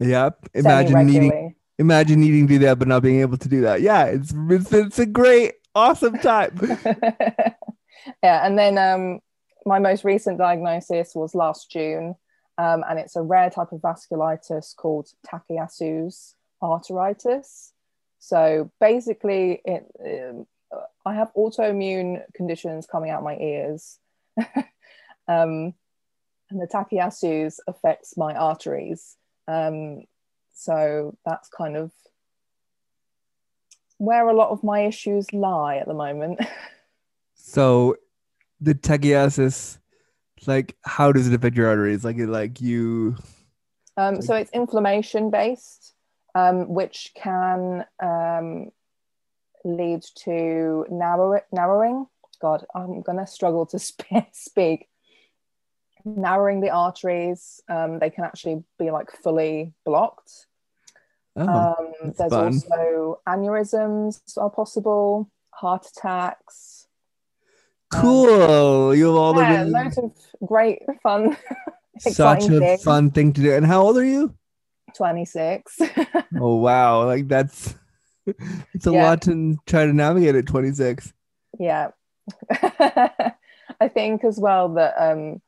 Yep. 0.00 0.48
Imagine 0.54 1.06
needing 1.06 1.54
imagine 1.78 2.20
needing 2.20 2.46
to 2.48 2.54
do 2.54 2.58
that 2.60 2.78
but 2.78 2.88
not 2.88 3.02
being 3.02 3.20
able 3.20 3.36
to 3.36 3.48
do 3.48 3.60
that. 3.62 3.80
Yeah, 3.80 4.04
it's 4.06 4.32
it's, 4.50 4.72
it's 4.72 4.98
a 4.98 5.06
great, 5.06 5.54
awesome 5.74 6.18
time. 6.18 6.58
yeah 8.22 8.46
and 8.46 8.58
then 8.58 8.76
um 8.78 9.20
my 9.66 9.78
most 9.78 10.04
recent 10.04 10.38
diagnosis 10.38 11.14
was 11.14 11.34
last 11.34 11.70
june 11.70 12.14
um, 12.58 12.84
and 12.88 12.98
it's 12.98 13.16
a 13.16 13.22
rare 13.22 13.50
type 13.50 13.72
of 13.72 13.80
vasculitis 13.80 14.76
called 14.76 15.08
Takayasu's 15.26 16.36
arteritis. 16.62 17.72
So 18.20 18.70
basically 18.80 19.60
it 19.64 19.86
um, 20.04 20.46
i 21.04 21.14
have 21.14 21.32
autoimmune 21.36 22.22
conditions 22.34 22.86
coming 22.86 23.10
out 23.10 23.22
my 23.22 23.36
ears. 23.36 23.98
Um, 25.26 25.72
and 26.50 26.60
the 26.60 26.66
Takayasu's 26.66 27.58
affects 27.66 28.14
my 28.18 28.34
arteries. 28.34 29.16
Um, 29.48 30.02
so 30.52 31.16
that's 31.24 31.48
kind 31.48 31.78
of 31.78 31.92
where 33.96 34.28
a 34.28 34.34
lot 34.34 34.50
of 34.50 34.62
my 34.62 34.80
issues 34.80 35.32
lie 35.32 35.76
at 35.76 35.88
the 35.88 35.94
moment. 35.94 36.40
So, 37.36 37.96
the 38.64 38.74
techiasis, 38.74 39.78
like, 40.46 40.76
how 40.82 41.12
does 41.12 41.28
it 41.28 41.34
affect 41.34 41.56
your 41.56 41.68
arteries? 41.68 42.04
Like, 42.04 42.18
it 42.18 42.28
like 42.28 42.60
you. 42.60 43.16
Um, 43.96 44.20
so 44.20 44.34
it's 44.34 44.50
inflammation 44.52 45.30
based, 45.30 45.94
um, 46.34 46.68
which 46.68 47.12
can 47.14 47.84
um, 48.02 48.70
lead 49.64 50.02
to 50.24 50.86
narrow- 50.90 51.42
narrowing. 51.52 52.06
God, 52.40 52.64
I'm 52.74 53.02
gonna 53.02 53.26
struggle 53.26 53.66
to 53.66 53.78
sp- 53.86 54.32
speak. 54.32 54.88
Narrowing 56.04 56.60
the 56.60 56.70
arteries, 56.70 57.62
um, 57.68 57.98
they 57.98 58.10
can 58.10 58.24
actually 58.24 58.62
be 58.78 58.90
like 58.90 59.10
fully 59.22 59.72
blocked. 59.86 60.46
Oh, 61.36 61.48
um, 61.48 62.12
there's 62.18 62.30
fun. 62.30 62.54
also 62.54 63.20
aneurysms 63.26 64.20
are 64.36 64.50
possible, 64.50 65.30
heart 65.50 65.86
attacks. 65.86 66.83
Cool. 68.00 68.94
You 68.94 69.06
have 69.06 69.14
all 69.14 69.34
yeah, 69.34 69.64
the 69.64 69.70
loads 69.70 69.98
of 69.98 70.12
great 70.46 70.82
fun, 71.02 71.36
such 71.98 72.48
a 72.50 72.60
things. 72.60 72.82
fun 72.82 73.10
thing 73.10 73.32
to 73.32 73.40
do. 73.42 73.52
And 73.54 73.66
how 73.66 73.82
old 73.82 73.98
are 73.98 74.04
you? 74.04 74.34
26. 74.96 75.78
Oh 76.40 76.56
wow, 76.56 77.04
like 77.06 77.28
that's 77.28 77.74
it's 78.26 78.86
a 78.86 78.92
Yeah. 78.92 79.04
lot 79.04 79.22
to 79.22 79.56
try 79.66 79.86
to 79.86 79.92
navigate 79.92 80.34
at 80.34 80.46
26. 80.46 81.12
yeah 81.58 81.90
i 82.50 83.88
think 83.88 84.24
as 84.24 84.38
well 84.38 84.70
that 84.74 84.94
um 84.98 85.40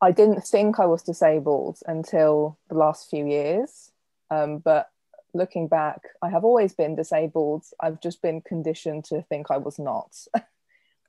i 0.00 0.10
didn't 0.10 0.40
think 0.42 0.80
i 0.80 0.86
was 0.86 1.02
disabled 1.02 1.78
until 1.86 2.58
the 2.68 2.74
last 2.74 3.10
few 3.10 3.26
years 3.26 3.92
um 4.30 4.58
but 4.58 4.88
looking 5.34 5.68
back 5.68 6.00
i 6.22 6.30
have 6.30 6.44
always 6.44 6.74
been 6.74 6.96
disabled 6.96 7.62
i've 7.80 8.00
just 8.00 8.22
been 8.22 8.40
conditioned 8.40 9.04
to 9.04 9.22
think 9.28 9.50
i 9.50 9.58
was 9.58 9.78
not 9.78 10.16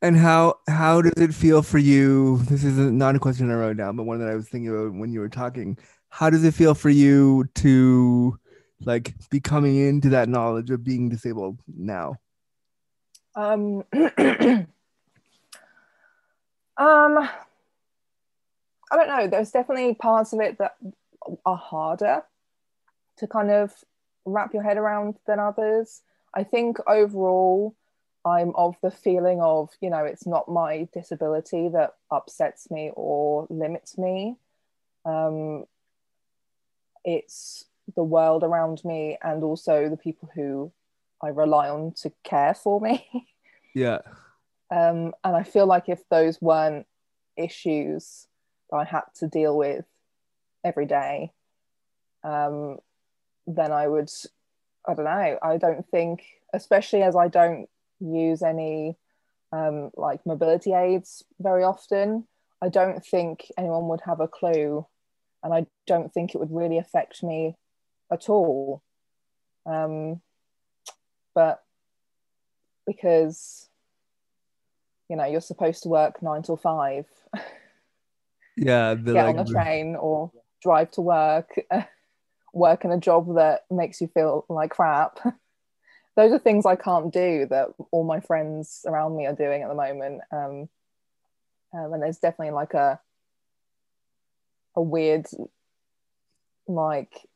And 0.01 0.16
how 0.16 0.60
how 0.68 1.01
does 1.01 1.22
it 1.22 1.34
feel 1.34 1.63
for 1.63 1.80
you? 1.80 2.38
This 2.50 2.63
is 2.63 2.77
not 2.77 3.16
a 3.16 3.20
question 3.20 3.50
I 3.51 3.56
wrote 3.56 3.77
down, 3.77 3.96
but 3.96 4.04
one 4.04 4.20
that 4.20 4.30
I 4.30 4.36
was 4.36 4.48
thinking 4.48 4.70
about 4.70 4.94
when 4.94 5.12
you 5.12 5.20
were 5.20 5.30
talking. 5.30 5.77
How 6.10 6.30
does 6.30 6.44
it 6.44 6.54
feel 6.54 6.75
for 6.75 6.89
you 6.89 7.50
to 7.56 8.38
like 8.82 9.16
be 9.32 9.39
coming 9.39 9.77
into 9.77 10.10
that 10.10 10.30
knowledge 10.30 10.70
of 10.70 10.84
being 10.84 11.10
disabled 11.10 11.60
now? 11.68 12.18
um 13.38 13.84
um 13.94 14.68
i 16.77 17.30
don't 18.92 19.08
know 19.08 19.27
there's 19.27 19.51
definitely 19.51 19.94
parts 19.94 20.34
of 20.34 20.39
it 20.39 20.58
that 20.58 20.75
are 21.46 21.56
harder 21.56 22.24
to 23.18 23.27
kind 23.27 23.51
of 23.51 23.72
wrap 24.25 24.54
your 24.54 24.63
head 24.63 24.77
around 24.77 25.16
than 25.27 25.39
others 25.39 26.01
i 26.34 26.44
think 26.44 26.77
overall 26.88 27.75
i'm 28.27 28.53
of 28.55 28.75
the 28.84 28.91
feeling 28.91 29.41
of 29.41 29.69
you 29.81 29.89
know 29.89 30.03
it's 30.03 30.27
not 30.27 30.50
my 30.50 30.88
disability 30.93 31.69
that 31.69 31.96
upsets 32.12 32.69
me 32.69 32.91
or 32.96 33.48
limits 33.50 33.98
me 33.98 34.36
um 35.05 35.63
it's 37.05 37.65
the 37.96 38.03
world 38.03 38.43
around 38.43 38.84
me 38.84 39.17
and 39.24 39.43
also 39.43 39.89
the 39.89 39.98
people 39.98 40.29
who 40.36 40.72
i 41.24 41.29
rely 41.29 41.69
on 41.69 41.93
to 41.93 42.12
care 42.24 42.53
for 42.53 42.81
me 42.81 43.07
Yeah. 43.77 44.00
um, 44.72 45.13
and 45.24 45.36
I 45.36 45.43
feel 45.43 45.67
like 45.67 45.88
if 45.88 46.01
those 46.10 46.41
weren't 46.41 46.88
issues 47.36 48.25
that 48.72 48.77
I 48.77 48.86
had 48.86 49.03
to 49.17 49.27
deal 49.27 49.55
with 49.55 49.86
every 50.63 50.88
day, 50.88 51.31
um, 52.24 52.79
then 53.46 53.72
I 53.72 53.88
would, 53.88 54.10
I 54.88 54.96
don't 54.96 55.05
know, 55.05 55.38
I 55.43 55.57
don't 55.57 55.88
think, 55.89 56.24
especially 56.55 57.03
as 57.03 57.15
I 57.15 57.27
don't 57.27 57.69
use 58.00 58.42
any 58.42 58.98
um, 59.51 59.92
like 59.96 60.25
mobility 60.25 60.74
aids 60.74 61.24
very 61.39 61.63
often, 61.63 62.27
I 62.62 62.70
don't 62.70 63.06
think 63.06 63.48
anyone 63.58 63.88
would 63.88 64.01
have 64.06 64.20
a 64.20 64.27
clue. 64.27 64.86
And 65.44 65.54
I 65.54 65.68
don't 65.86 66.12
think 66.12 66.34
it 66.34 66.39
would 66.39 66.51
really 66.51 66.77
affect 66.77 67.24
me 67.24 67.56
at 68.12 68.30
all. 68.30 68.82
Um, 69.66 70.22
but 71.36 71.63
because 72.86 73.70
you 75.10 75.16
know 75.16 75.25
you're 75.25 75.42
supposed 75.42 75.84
to 75.84 75.89
work 75.89 76.22
nine 76.22 76.42
till 76.42 76.58
five 76.58 77.06
Yeah. 78.58 78.96
The, 78.96 79.13
get 79.13 79.25
like, 79.25 79.38
on 79.38 79.46
the 79.46 79.51
train 79.51 79.96
or 79.96 80.32
drive 80.62 80.92
to 80.92 81.01
work 81.01 81.56
work 82.54 82.84
in 82.84 82.92
a 82.92 83.00
job 83.00 83.36
that 83.36 83.66
makes 83.70 84.01
you 84.01 84.08
feel 84.08 84.46
like 84.50 84.72
crap 84.72 85.20
those 86.17 86.33
are 86.33 86.39
things 86.39 86.65
I 86.65 86.75
can't 86.75 87.13
do 87.13 87.45
that 87.51 87.69
all 87.91 88.03
my 88.03 88.19
friends 88.19 88.83
around 88.88 89.15
me 89.15 89.27
are 89.27 89.36
doing 89.36 89.62
at 89.62 89.69
the 89.69 89.75
moment. 89.75 90.21
Um, 90.31 90.67
um, 91.74 91.93
and 91.93 92.03
there's 92.03 92.17
definitely 92.17 92.53
like 92.53 92.74
a 92.74 93.00
a 94.75 94.81
weird 94.81 95.27
like 96.67 97.27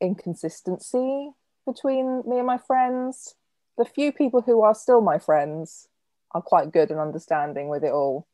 inconsistency 0.00 1.30
between 1.66 2.22
me 2.26 2.38
and 2.38 2.46
my 2.46 2.58
friends. 2.58 3.36
The 3.78 3.84
few 3.84 4.12
people 4.12 4.42
who 4.42 4.62
are 4.62 4.74
still 4.74 5.00
my 5.02 5.18
friends 5.18 5.88
are 6.32 6.42
quite 6.42 6.72
good 6.72 6.90
and 6.90 6.98
understanding 6.98 7.68
with 7.68 7.84
it 7.84 7.92
all. 7.92 8.26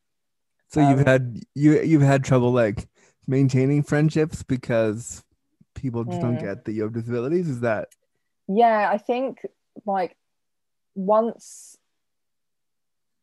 So 0.69 0.79
you've 0.79 0.99
Um, 0.99 1.05
had 1.05 1.39
you 1.55 1.81
you've 1.81 2.01
had 2.01 2.23
trouble 2.23 2.51
like 2.51 2.87
maintaining 3.27 3.83
friendships 3.83 4.43
because 4.43 5.23
people 5.75 6.03
just 6.05 6.21
don't 6.21 6.37
Mm. 6.37 6.41
get 6.41 6.65
that 6.65 6.73
you 6.73 6.83
have 6.83 6.93
disabilities. 6.93 7.49
Is 7.49 7.61
that 7.61 7.89
Yeah, 8.47 8.89
I 8.91 8.97
think 8.97 9.45
like 9.85 10.15
once 10.95 11.77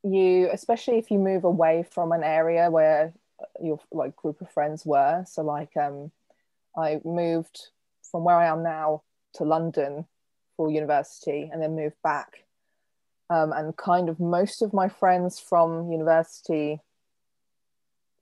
you, 0.02 0.48
especially 0.52 0.98
if 0.98 1.10
you 1.10 1.18
move 1.18 1.44
away 1.44 1.84
from 1.90 2.12
an 2.12 2.22
area 2.22 2.70
where 2.70 3.12
your 3.62 3.80
like 3.92 4.16
group 4.16 4.40
of 4.40 4.50
friends 4.50 4.86
were. 4.86 5.24
So 5.26 5.42
like 5.42 5.76
um, 5.76 6.10
I 6.76 7.00
moved 7.04 7.68
from 8.10 8.24
where 8.24 8.36
I 8.36 8.46
am 8.46 8.62
now 8.62 9.02
to 9.34 9.44
London 9.44 10.06
for 10.56 10.70
university, 10.70 11.50
and 11.52 11.60
then 11.60 11.76
moved 11.76 11.96
back. 12.02 12.44
Um, 13.28 13.52
and 13.52 13.76
kind 13.76 14.08
of 14.08 14.20
most 14.20 14.62
of 14.62 14.72
my 14.72 14.88
friends 14.88 15.38
from 15.38 15.90
university, 15.90 16.80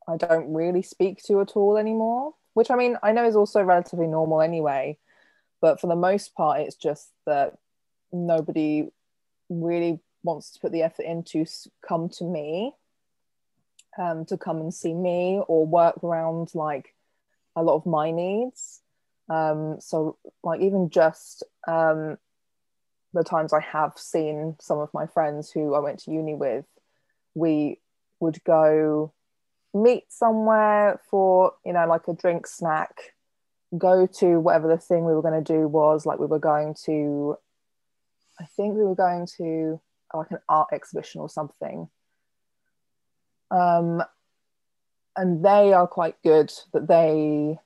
I 0.09 0.17
don't 0.17 0.53
really 0.53 0.83
speak 0.83 1.23
to 1.25 1.41
at 1.41 1.53
all 1.57 1.77
anymore. 1.77 2.35
Which 2.55 2.71
I 2.71 2.77
mean, 2.77 2.97
I 3.03 3.13
know 3.13 3.25
is 3.25 3.37
also 3.37 3.63
relatively 3.63 4.07
normal 4.07 4.41
anyway. 4.41 4.99
But 5.61 5.81
for 5.81 5.87
the 5.87 5.97
most 5.97 6.35
part, 6.35 6.61
it's 6.61 6.77
just 6.77 7.11
that 7.27 7.57
nobody 8.15 8.89
really 9.49 10.01
wants 10.23 10.53
to 10.53 10.61
put 10.61 10.73
the 10.73 10.83
effort 10.83 11.05
in 11.05 11.23
to 11.25 11.45
come 11.87 12.09
to 12.09 12.25
me 12.25 12.73
um, 13.99 14.25
to 14.25 14.37
come 14.37 14.61
and 14.61 14.73
see 14.73 14.95
me 14.95 15.41
or 15.47 15.67
work 15.67 16.03
around 16.03 16.55
like 16.55 16.95
a 17.55 17.63
lot 17.63 17.77
of 17.77 17.87
my 17.87 18.11
needs. 18.11 18.81
Um, 19.29 19.77
so 19.81 20.19
like 20.43 20.61
even 20.61 20.91
just 20.91 21.45
um, 21.69 22.19
the 23.15 23.25
times 23.25 23.53
i 23.53 23.61
have 23.61 23.93
seen 23.97 24.57
some 24.61 24.79
of 24.79 24.93
my 24.93 25.07
friends 25.07 25.51
who 25.51 25.75
i 25.75 25.79
went 25.79 26.01
to 26.01 26.11
uni 26.11 26.35
with 26.35 26.67
we 27.35 27.81
would 28.21 28.43
go 28.45 29.13
meet 29.73 30.05
somewhere 30.13 31.01
for 31.11 31.53
you 31.65 31.73
know 31.73 31.87
like 31.87 32.07
a 32.09 32.13
drink 32.13 32.47
snack 32.47 33.15
go 33.79 34.07
to 34.07 34.39
whatever 34.39 34.69
the 34.69 34.77
thing 34.77 35.05
we 35.05 35.15
were 35.15 35.23
going 35.23 35.43
to 35.43 35.53
do 35.53 35.67
was 35.67 36.05
like 36.05 36.19
we 36.19 36.27
were 36.27 36.39
going 36.39 36.75
to 36.85 37.37
i 38.41 38.45
think 38.57 38.75
we 38.75 38.85
were 38.85 38.95
going 38.95 39.27
to 39.39 39.81
like 40.15 40.31
an 40.31 40.39
art 40.49 40.69
exhibition 40.73 41.21
or 41.21 41.29
something. 41.29 41.89
Um 43.51 44.03
and 45.17 45.45
they 45.45 45.73
are 45.73 45.87
quite 45.87 46.21
good 46.23 46.53
that 46.73 46.89
they 46.89 47.59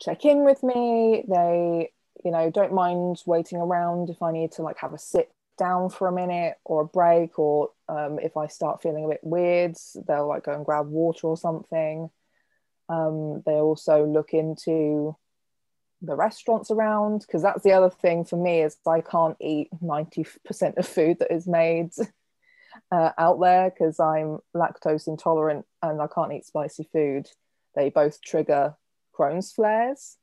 check 0.00 0.24
in 0.24 0.44
with 0.44 0.62
me. 0.62 1.24
They 1.28 1.90
you 2.24 2.30
know 2.30 2.50
don't 2.50 2.72
mind 2.72 3.22
waiting 3.26 3.58
around 3.58 4.08
if 4.08 4.22
i 4.22 4.32
need 4.32 4.50
to 4.50 4.62
like 4.62 4.78
have 4.78 4.94
a 4.94 4.98
sit 4.98 5.30
down 5.58 5.88
for 5.88 6.08
a 6.08 6.12
minute 6.12 6.54
or 6.64 6.82
a 6.82 6.86
break 6.86 7.38
or 7.38 7.70
um, 7.88 8.18
if 8.18 8.36
i 8.36 8.46
start 8.46 8.82
feeling 8.82 9.04
a 9.04 9.08
bit 9.08 9.20
weird 9.22 9.76
they'll 10.06 10.26
like 10.26 10.44
go 10.44 10.52
and 10.52 10.64
grab 10.64 10.88
water 10.88 11.26
or 11.26 11.36
something. 11.36 12.10
Um, 12.88 13.42
they 13.46 13.54
also 13.54 14.06
look 14.06 14.32
into 14.32 15.16
the 16.02 16.14
restaurants 16.14 16.70
around 16.70 17.20
because 17.20 17.42
that's 17.42 17.62
the 17.62 17.72
other 17.72 17.90
thing 17.90 18.24
for 18.24 18.36
me 18.36 18.62
is 18.62 18.76
I 18.86 19.00
can't 19.00 19.36
eat 19.40 19.68
90% 19.82 20.76
of 20.76 20.86
food 20.86 21.18
that 21.20 21.32
is 21.32 21.46
made 21.46 21.90
uh, 22.92 23.10
out 23.18 23.40
there 23.40 23.70
because 23.70 23.98
I'm 23.98 24.38
lactose 24.54 25.08
intolerant 25.08 25.66
and 25.82 26.00
I 26.00 26.06
can't 26.06 26.32
eat 26.32 26.46
spicy 26.46 26.88
food. 26.92 27.28
They 27.74 27.90
both 27.90 28.20
trigger 28.22 28.74
Crohn's 29.16 29.52
flares. 29.52 30.16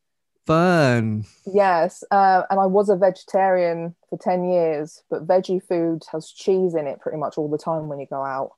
fun? 0.46 1.26
Yes, 1.52 2.04
uh, 2.12 2.44
and 2.50 2.60
I 2.60 2.66
was 2.66 2.90
a 2.90 2.96
vegetarian 2.96 3.96
for 4.10 4.18
10 4.18 4.50
years, 4.50 5.04
but 5.10 5.28
veggie 5.28 5.64
food 5.64 6.04
has 6.12 6.32
cheese 6.32 6.76
in 6.76 6.88
it 6.88 7.00
pretty 7.00 7.18
much 7.18 7.38
all 7.38 7.50
the 7.50 7.58
time 7.58 7.88
when 7.88 8.00
you 8.00 8.08
go 8.08 8.24
out. 8.24 8.52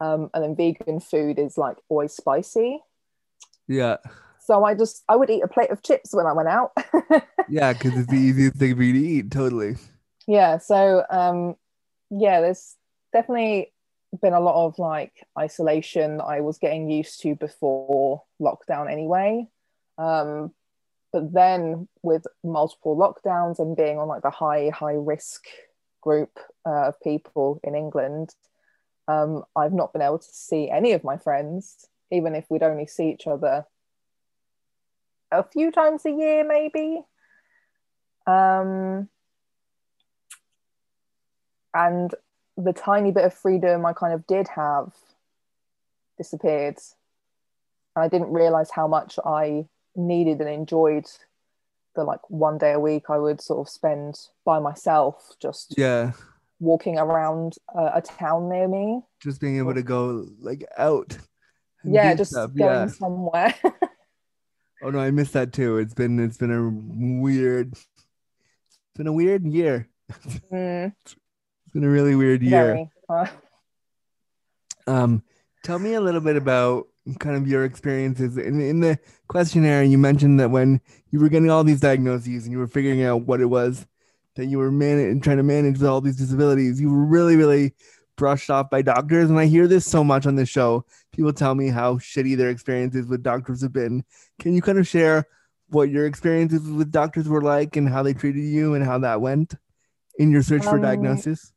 Um, 0.00 0.30
and 0.34 0.42
then 0.42 0.56
vegan 0.56 1.00
food 1.00 1.38
is 1.38 1.56
like 1.56 1.76
always 1.88 2.12
spicy. 2.12 2.80
Yeah, 3.66 3.96
So 4.44 4.62
I 4.62 4.74
just 4.74 5.02
I 5.08 5.16
would 5.16 5.30
eat 5.30 5.42
a 5.42 5.48
plate 5.48 5.70
of 5.70 5.82
chips 5.82 6.14
when 6.14 6.26
I 6.26 6.32
went 6.32 6.48
out. 6.48 6.72
yeah, 7.48 7.72
because 7.72 7.96
it's 7.96 8.10
the 8.10 8.16
easiest 8.16 8.56
thing 8.56 8.76
for 8.76 8.82
you 8.82 8.92
to 8.92 8.98
eat. 8.98 9.30
Totally. 9.30 9.76
yeah, 10.26 10.58
so 10.58 11.02
um 11.08 11.54
yeah, 12.10 12.42
there's 12.42 12.76
definitely 13.12 13.72
been 14.20 14.34
a 14.34 14.40
lot 14.40 14.66
of 14.66 14.78
like 14.78 15.26
isolation 15.38 16.18
that 16.18 16.24
I 16.24 16.40
was 16.42 16.58
getting 16.58 16.90
used 16.90 17.22
to 17.22 17.34
before 17.34 18.22
lockdown 18.40 18.92
anyway. 18.92 19.48
Um 19.96 20.52
but 21.10 21.32
then 21.32 21.88
with 22.02 22.26
multiple 22.42 22.96
lockdowns 22.96 23.58
and 23.58 23.74
being 23.74 23.98
on 23.98 24.08
like 24.08 24.22
the 24.22 24.30
high 24.30 24.68
high 24.68 24.92
risk 24.98 25.46
group 26.02 26.38
uh, 26.66 26.88
of 26.88 27.00
people 27.00 27.60
in 27.64 27.74
England, 27.74 28.34
um, 29.08 29.42
I've 29.56 29.72
not 29.72 29.94
been 29.94 30.02
able 30.02 30.18
to 30.18 30.28
see 30.30 30.68
any 30.68 30.92
of 30.92 31.02
my 31.02 31.16
friends, 31.16 31.88
even 32.10 32.34
if 32.34 32.44
we'd 32.50 32.62
only 32.62 32.86
see 32.86 33.08
each 33.08 33.26
other 33.26 33.64
a 35.30 35.42
few 35.42 35.70
times 35.70 36.04
a 36.06 36.10
year, 36.10 36.44
maybe. 36.46 37.02
Um, 38.26 39.08
and 41.74 42.14
the 42.56 42.72
tiny 42.72 43.10
bit 43.10 43.24
of 43.24 43.34
freedom 43.34 43.84
I 43.84 43.92
kind 43.92 44.12
of 44.14 44.26
did 44.26 44.48
have 44.48 44.92
disappeared. 46.16 46.78
And 47.96 48.04
I 48.04 48.08
didn't 48.08 48.32
realize 48.32 48.70
how 48.70 48.86
much 48.88 49.18
I 49.24 49.66
needed 49.96 50.40
and 50.40 50.48
enjoyed 50.48 51.06
the 51.94 52.04
like 52.04 52.28
one 52.28 52.58
day 52.58 52.72
a 52.72 52.80
week 52.80 53.04
I 53.08 53.18
would 53.18 53.40
sort 53.40 53.66
of 53.66 53.72
spend 53.72 54.18
by 54.44 54.58
myself, 54.58 55.36
just 55.40 55.74
Yeah, 55.76 56.12
walking 56.60 56.98
around 56.98 57.56
a, 57.74 57.92
a 57.96 58.02
town 58.02 58.48
near 58.48 58.66
me. 58.68 59.02
just 59.20 59.40
being 59.40 59.58
able 59.58 59.74
to 59.74 59.82
go 59.82 60.26
like 60.40 60.64
out. 60.76 61.16
Yeah, 61.84 62.14
just 62.14 62.32
stuff, 62.32 62.54
going 62.54 62.70
Yeah. 62.70 62.86
somewhere. 62.88 63.54
Oh 64.84 64.90
no, 64.90 64.98
I 65.00 65.10
missed 65.10 65.32
that 65.32 65.52
too. 65.52 65.78
It's 65.78 65.94
been 65.94 66.18
it's 66.20 66.36
been 66.36 66.52
a 66.52 67.18
weird. 67.20 67.72
It's 67.72 67.88
been 68.96 69.06
a 69.06 69.12
weird 69.12 69.44
year. 69.46 69.88
Mm, 70.52 70.92
It's 71.04 71.16
been 71.72 71.84
a 71.84 71.88
really 71.88 72.14
weird 72.14 72.42
year. 72.42 72.74
Um, 74.86 75.22
tell 75.62 75.78
me 75.78 75.94
a 75.94 76.00
little 76.00 76.20
bit 76.20 76.36
about 76.36 76.86
kind 77.18 77.36
of 77.36 77.48
your 77.48 77.64
experiences 77.64 78.36
in 78.36 78.60
in 78.60 78.80
the 78.80 78.98
questionnaire. 79.28 79.82
You 79.82 79.96
mentioned 79.96 80.38
that 80.40 80.50
when 80.50 80.80
you 81.10 81.18
were 81.20 81.30
getting 81.30 81.50
all 81.50 81.64
these 81.64 81.80
diagnoses 81.80 82.44
and 82.44 82.52
you 82.52 82.58
were 82.58 82.66
figuring 82.66 83.02
out 83.02 83.22
what 83.22 83.40
it 83.40 83.46
was 83.46 83.86
that 84.36 84.46
you 84.46 84.58
were 84.58 84.70
man- 84.70 85.20
trying 85.20 85.36
to 85.36 85.42
manage 85.44 85.78
with 85.78 85.86
all 85.88 86.00
these 86.00 86.16
disabilities, 86.16 86.80
you 86.80 86.90
were 86.90 87.04
really, 87.06 87.36
really 87.36 87.72
brushed 88.16 88.50
off 88.50 88.70
by 88.70 88.82
doctors. 88.82 89.30
And 89.30 89.38
I 89.38 89.46
hear 89.46 89.66
this 89.66 89.86
so 89.86 90.04
much 90.04 90.26
on 90.26 90.36
this 90.36 90.48
show. 90.48 90.84
People 91.12 91.32
tell 91.32 91.54
me 91.54 91.68
how 91.68 91.96
shitty 91.96 92.36
their 92.36 92.50
experiences 92.50 93.06
with 93.06 93.22
doctors 93.22 93.62
have 93.62 93.72
been. 93.72 94.04
Can 94.40 94.54
you 94.54 94.62
kind 94.62 94.78
of 94.78 94.86
share 94.86 95.26
what 95.68 95.90
your 95.90 96.06
experiences 96.06 96.62
with 96.68 96.92
doctors 96.92 97.28
were 97.28 97.42
like 97.42 97.76
and 97.76 97.88
how 97.88 98.02
they 98.02 98.14
treated 98.14 98.44
you 98.44 98.74
and 98.74 98.84
how 98.84 98.98
that 98.98 99.20
went 99.20 99.54
in 100.18 100.30
your 100.30 100.42
search 100.42 100.64
for 100.64 100.76
Um, 100.76 100.82
diagnosis? 100.82 101.52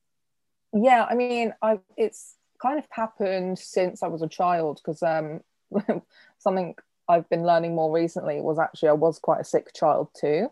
yeah, 0.73 1.05
I 1.09 1.15
mean, 1.15 1.53
I 1.61 1.79
it's 1.95 2.35
kind 2.61 2.79
of 2.79 2.85
happened 2.89 3.59
since 3.59 4.01
I 4.01 4.07
was 4.07 4.21
a 4.21 4.27
child 4.27 4.81
because 4.83 5.03
um, 5.03 5.41
something 6.39 6.75
I've 7.07 7.29
been 7.29 7.43
learning 7.43 7.75
more 7.75 7.91
recently 7.91 8.41
was 8.41 8.59
actually 8.59 8.89
I 8.89 8.93
was 8.93 9.19
quite 9.19 9.41
a 9.41 9.45
sick 9.45 9.73
child 9.73 10.09
too. 10.19 10.49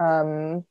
Um, 0.00 0.64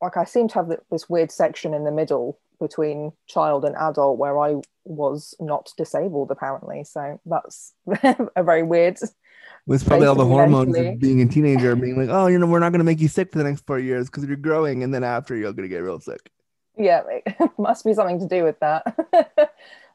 like 0.00 0.16
I 0.16 0.24
seem 0.24 0.48
to 0.48 0.54
have 0.54 0.72
this 0.90 1.08
weird 1.08 1.32
section 1.32 1.74
in 1.74 1.84
the 1.84 1.90
middle 1.90 2.38
between 2.60 3.12
child 3.26 3.64
and 3.64 3.76
adult 3.76 4.18
where 4.18 4.38
I 4.38 4.56
was 4.84 5.34
not 5.40 5.72
disabled 5.76 6.30
apparently. 6.30 6.84
So 6.84 7.20
that's 7.26 7.74
a 8.02 8.42
very 8.42 8.62
weird. 8.62 8.98
was 9.66 9.84
probably 9.84 10.06
all 10.06 10.14
the 10.14 10.24
hormones 10.24 10.72
mentally. 10.72 10.94
of 10.94 11.00
being 11.00 11.22
a 11.22 11.26
teenager 11.26 11.76
being 11.76 11.96
like, 11.96 12.08
oh, 12.10 12.26
you 12.26 12.38
know, 12.38 12.46
we're 12.46 12.58
not 12.58 12.70
going 12.70 12.80
to 12.80 12.84
make 12.84 13.00
you 13.00 13.08
sick 13.08 13.32
for 13.32 13.38
the 13.38 13.44
next 13.44 13.66
four 13.66 13.78
years 13.78 14.08
because 14.08 14.24
you're 14.24 14.36
growing. 14.36 14.82
And 14.82 14.92
then 14.94 15.04
after, 15.04 15.36
you're 15.36 15.52
going 15.52 15.68
to 15.68 15.74
get 15.74 15.78
real 15.78 16.00
sick. 16.00 16.30
yeah 16.78 17.02
it 17.08 17.50
must 17.58 17.84
be 17.84 17.92
something 17.92 18.20
to 18.20 18.28
do 18.28 18.44
with 18.44 18.58
that 18.60 18.82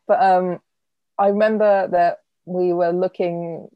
but 0.07 0.21
um 0.21 0.59
i 1.17 1.27
remember 1.27 1.87
that 1.87 2.19
we 2.45 2.73
were 2.73 2.91
looking 2.91 3.67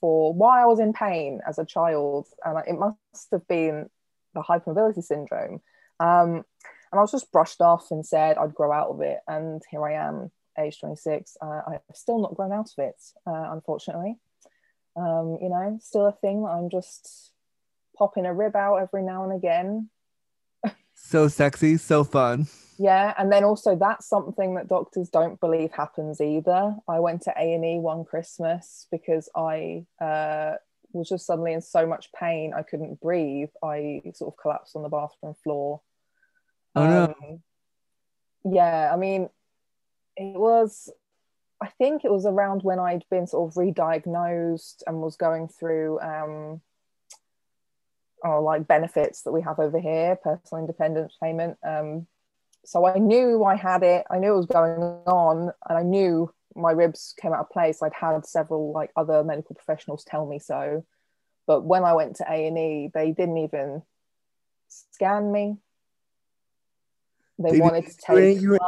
for 0.00 0.34
why 0.34 0.60
i 0.60 0.66
was 0.66 0.80
in 0.80 0.92
pain 0.92 1.40
as 1.46 1.58
a 1.58 1.64
child 1.64 2.26
and 2.44 2.58
it 2.66 2.74
must 2.74 3.28
have 3.30 3.46
been 3.46 3.88
the 4.34 4.42
hypermobility 4.42 5.02
syndrome 5.02 5.60
um 6.00 6.44
and 6.90 6.98
i 6.98 7.02
was 7.02 7.12
just 7.12 7.30
brushed 7.32 7.60
off 7.60 7.90
and 7.90 8.04
said 8.04 8.36
i'd 8.38 8.54
grow 8.54 8.72
out 8.72 8.88
of 8.88 9.00
it 9.00 9.18
and 9.28 9.62
here 9.70 9.86
i 9.86 9.92
am 9.92 10.30
age 10.58 10.78
26 10.80 11.36
uh, 11.40 11.60
i've 11.68 11.80
still 11.94 12.20
not 12.20 12.34
grown 12.34 12.52
out 12.52 12.70
of 12.76 12.84
it 12.84 12.96
uh, 13.26 13.52
unfortunately 13.52 14.16
um 14.96 15.38
you 15.40 15.48
know 15.48 15.78
still 15.80 16.06
a 16.06 16.12
thing 16.12 16.42
that 16.42 16.50
i'm 16.50 16.70
just 16.70 17.32
popping 17.96 18.26
a 18.26 18.34
rib 18.34 18.56
out 18.56 18.76
every 18.76 19.02
now 19.02 19.24
and 19.24 19.32
again 19.32 19.88
So 21.00 21.28
sexy, 21.28 21.78
so 21.78 22.04
fun. 22.04 22.48
Yeah, 22.78 23.14
and 23.16 23.32
then 23.32 23.42
also 23.42 23.76
that's 23.76 24.06
something 24.06 24.54
that 24.54 24.68
doctors 24.68 25.08
don't 25.08 25.40
believe 25.40 25.72
happens 25.72 26.20
either. 26.20 26.76
I 26.86 27.00
went 27.00 27.22
to 27.22 27.32
A 27.36 27.54
and 27.54 27.64
E 27.64 27.78
one 27.78 28.04
Christmas 28.04 28.86
because 28.90 29.28
I 29.34 29.86
uh, 30.00 30.56
was 30.92 31.08
just 31.08 31.26
suddenly 31.26 31.54
in 31.54 31.62
so 31.62 31.86
much 31.86 32.10
pain 32.12 32.52
I 32.54 32.62
couldn't 32.62 33.00
breathe. 33.00 33.48
I 33.64 34.02
sort 34.14 34.34
of 34.34 34.38
collapsed 34.40 34.76
on 34.76 34.82
the 34.82 34.88
bathroom 34.88 35.34
floor. 35.42 35.80
Oh 36.74 36.86
no. 36.86 37.04
Um, 37.04 37.42
yeah, 38.44 38.90
I 38.92 38.96
mean, 38.96 39.28
it 40.16 40.38
was. 40.38 40.92
I 41.60 41.68
think 41.76 42.04
it 42.04 42.12
was 42.12 42.24
around 42.24 42.62
when 42.62 42.78
I'd 42.78 43.04
been 43.10 43.26
sort 43.26 43.50
of 43.50 43.56
re-diagnosed 43.56 44.84
and 44.86 45.00
was 45.00 45.16
going 45.16 45.48
through 45.48 45.98
um, 45.98 46.60
or 48.22 48.40
like 48.42 48.68
benefits 48.68 49.22
that 49.22 49.32
we 49.32 49.42
have 49.42 49.58
over 49.58 49.80
here, 49.80 50.16
personal 50.22 50.60
independence 50.62 51.16
payment. 51.20 51.58
Um, 51.66 52.06
so 52.64 52.86
I 52.86 52.98
knew 52.98 53.42
I 53.42 53.56
had 53.56 53.82
it. 53.82 54.04
I 54.10 54.18
knew 54.18 54.34
it 54.34 54.36
was 54.36 54.46
going 54.46 54.80
on, 55.06 55.52
and 55.68 55.78
I 55.78 55.82
knew 55.82 56.32
my 56.54 56.72
ribs 56.72 57.14
came 57.20 57.32
out 57.32 57.40
of 57.40 57.50
place. 57.50 57.82
I'd 57.82 57.92
had 57.92 58.26
several 58.26 58.72
like 58.72 58.90
other 58.96 59.24
medical 59.24 59.54
professionals 59.54 60.04
tell 60.04 60.26
me 60.26 60.38
so, 60.38 60.84
but 61.46 61.64
when 61.64 61.84
I 61.84 61.94
went 61.94 62.16
to 62.16 62.30
A 62.30 62.46
and 62.46 62.58
E, 62.58 62.90
they 62.92 63.12
didn't 63.12 63.38
even 63.38 63.82
scan 64.68 65.32
me. 65.32 65.56
They, 67.38 67.52
They 67.52 67.60
wanted 67.60 67.86
to 67.86 67.96
take 67.96 68.40
you 68.40 68.58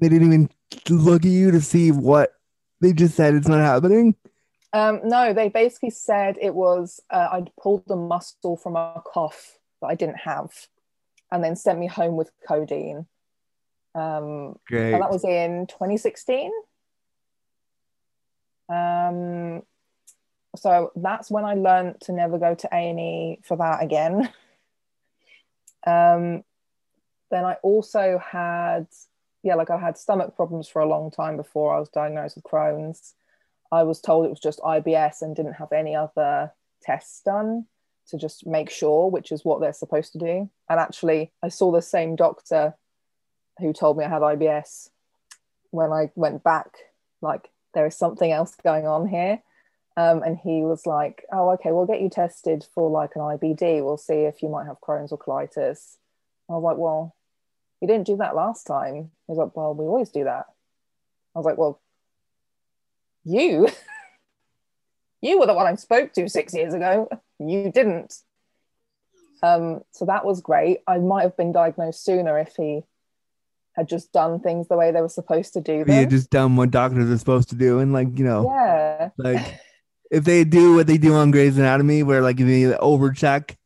They 0.00 0.08
didn't 0.08 0.26
even 0.26 0.50
look 0.88 1.24
at 1.24 1.30
you 1.30 1.50
to 1.52 1.60
see 1.60 1.92
what 1.92 2.32
they 2.80 2.92
just 2.92 3.14
said 3.14 3.34
it's 3.34 3.48
not 3.48 3.60
happening. 3.60 4.14
Um, 4.72 5.00
no, 5.04 5.32
they 5.32 5.48
basically 5.48 5.90
said 5.90 6.36
it 6.40 6.54
was 6.54 7.00
uh, 7.10 7.28
I'd 7.32 7.50
pulled 7.60 7.84
a 7.88 7.96
muscle 7.96 8.56
from 8.56 8.76
a 8.76 9.00
cough 9.04 9.58
that 9.80 9.86
I 9.86 9.94
didn't 9.94 10.18
have, 10.18 10.50
and 11.30 11.42
then 11.42 11.56
sent 11.56 11.78
me 11.78 11.86
home 11.86 12.16
with 12.16 12.30
codeine. 12.46 13.06
Um, 13.94 14.56
Great. 14.66 14.92
that 14.92 15.10
was 15.10 15.24
in 15.24 15.66
2016. 15.68 16.50
Um, 18.68 19.62
so 20.56 20.92
that's 20.96 21.30
when 21.30 21.44
I 21.44 21.54
learned 21.54 22.00
to 22.02 22.12
never 22.12 22.38
go 22.38 22.54
to 22.54 22.68
A 22.72 22.90
and 22.90 23.00
E 23.00 23.38
for 23.42 23.56
that 23.56 23.82
again. 23.82 24.28
Um, 25.88 26.42
then 27.30 27.44
I 27.44 27.54
also 27.62 28.18
had, 28.18 28.86
yeah, 29.42 29.54
like 29.54 29.70
I 29.70 29.78
had 29.78 29.98
stomach 29.98 30.36
problems 30.36 30.68
for 30.68 30.80
a 30.80 30.88
long 30.88 31.10
time 31.10 31.36
before 31.36 31.74
I 31.74 31.80
was 31.80 31.88
diagnosed 31.88 32.36
with 32.36 32.44
Crohn's. 32.44 33.14
I 33.72 33.82
was 33.82 34.00
told 34.00 34.26
it 34.26 34.30
was 34.30 34.40
just 34.40 34.60
IBS 34.60 35.22
and 35.22 35.34
didn't 35.34 35.54
have 35.54 35.72
any 35.72 35.94
other 35.94 36.52
tests 36.82 37.22
done 37.22 37.66
to 38.08 38.16
just 38.16 38.46
make 38.46 38.70
sure, 38.70 39.10
which 39.10 39.32
is 39.32 39.44
what 39.44 39.60
they're 39.60 39.72
supposed 39.72 40.12
to 40.12 40.18
do. 40.18 40.50
And 40.70 40.80
actually, 40.80 41.32
I 41.42 41.48
saw 41.48 41.72
the 41.72 41.82
same 41.82 42.14
doctor 42.14 42.74
who 43.58 43.72
told 43.72 43.98
me 43.98 44.04
I 44.04 44.08
had 44.08 44.22
IBS 44.22 44.90
when 45.70 45.92
I 45.92 46.10
went 46.14 46.44
back, 46.44 46.76
like, 47.20 47.50
there 47.74 47.86
is 47.86 47.96
something 47.96 48.30
else 48.30 48.54
going 48.62 48.86
on 48.86 49.08
here. 49.08 49.42
Um, 49.96 50.22
and 50.22 50.36
he 50.36 50.62
was 50.62 50.86
like, 50.86 51.24
Oh, 51.32 51.50
okay, 51.52 51.72
we'll 51.72 51.86
get 51.86 52.02
you 52.02 52.10
tested 52.10 52.66
for 52.74 52.90
like 52.90 53.16
an 53.16 53.22
IBD. 53.22 53.82
We'll 53.82 53.96
see 53.96 54.24
if 54.24 54.42
you 54.42 54.48
might 54.48 54.66
have 54.66 54.80
Crohn's 54.80 55.10
or 55.10 55.18
colitis. 55.18 55.96
I 56.48 56.52
was 56.52 56.62
like, 56.62 56.76
Well, 56.76 57.15
you 57.80 57.88
didn't 57.88 58.06
do 58.06 58.16
that 58.16 58.36
last 58.36 58.64
time. 58.64 58.94
He 58.94 59.32
was 59.32 59.38
like, 59.38 59.56
Well, 59.56 59.74
we 59.74 59.84
always 59.84 60.10
do 60.10 60.24
that. 60.24 60.46
I 61.34 61.38
was 61.38 61.46
like, 61.46 61.58
Well, 61.58 61.80
you, 63.24 63.68
you 65.22 65.38
were 65.38 65.46
the 65.46 65.54
one 65.54 65.66
I 65.66 65.74
spoke 65.76 66.12
to 66.14 66.28
six 66.28 66.54
years 66.54 66.74
ago. 66.74 67.08
You 67.38 67.70
didn't. 67.72 68.14
Um, 69.42 69.82
so 69.92 70.06
that 70.06 70.24
was 70.24 70.40
great. 70.40 70.78
I 70.86 70.98
might 70.98 71.22
have 71.22 71.36
been 71.36 71.52
diagnosed 71.52 72.04
sooner 72.04 72.38
if 72.38 72.54
he 72.56 72.82
had 73.74 73.88
just 73.88 74.12
done 74.12 74.40
things 74.40 74.68
the 74.68 74.76
way 74.76 74.90
they 74.90 75.02
were 75.02 75.08
supposed 75.08 75.52
to 75.52 75.60
do 75.60 75.84
them. 75.84 75.94
had 75.94 76.10
just 76.10 76.30
done 76.30 76.56
what 76.56 76.70
doctors 76.70 77.10
are 77.10 77.18
supposed 77.18 77.50
to 77.50 77.54
do, 77.54 77.78
and 77.78 77.92
like 77.92 78.18
you 78.18 78.24
know, 78.24 78.50
yeah. 78.50 79.10
like 79.18 79.60
if 80.10 80.24
they 80.24 80.44
do 80.44 80.74
what 80.74 80.86
they 80.86 80.96
do 80.96 81.14
on 81.14 81.30
Grey's 81.30 81.58
Anatomy, 81.58 82.02
where 82.02 82.22
like 82.22 82.38
they 82.38 82.62
overcheck 82.62 83.56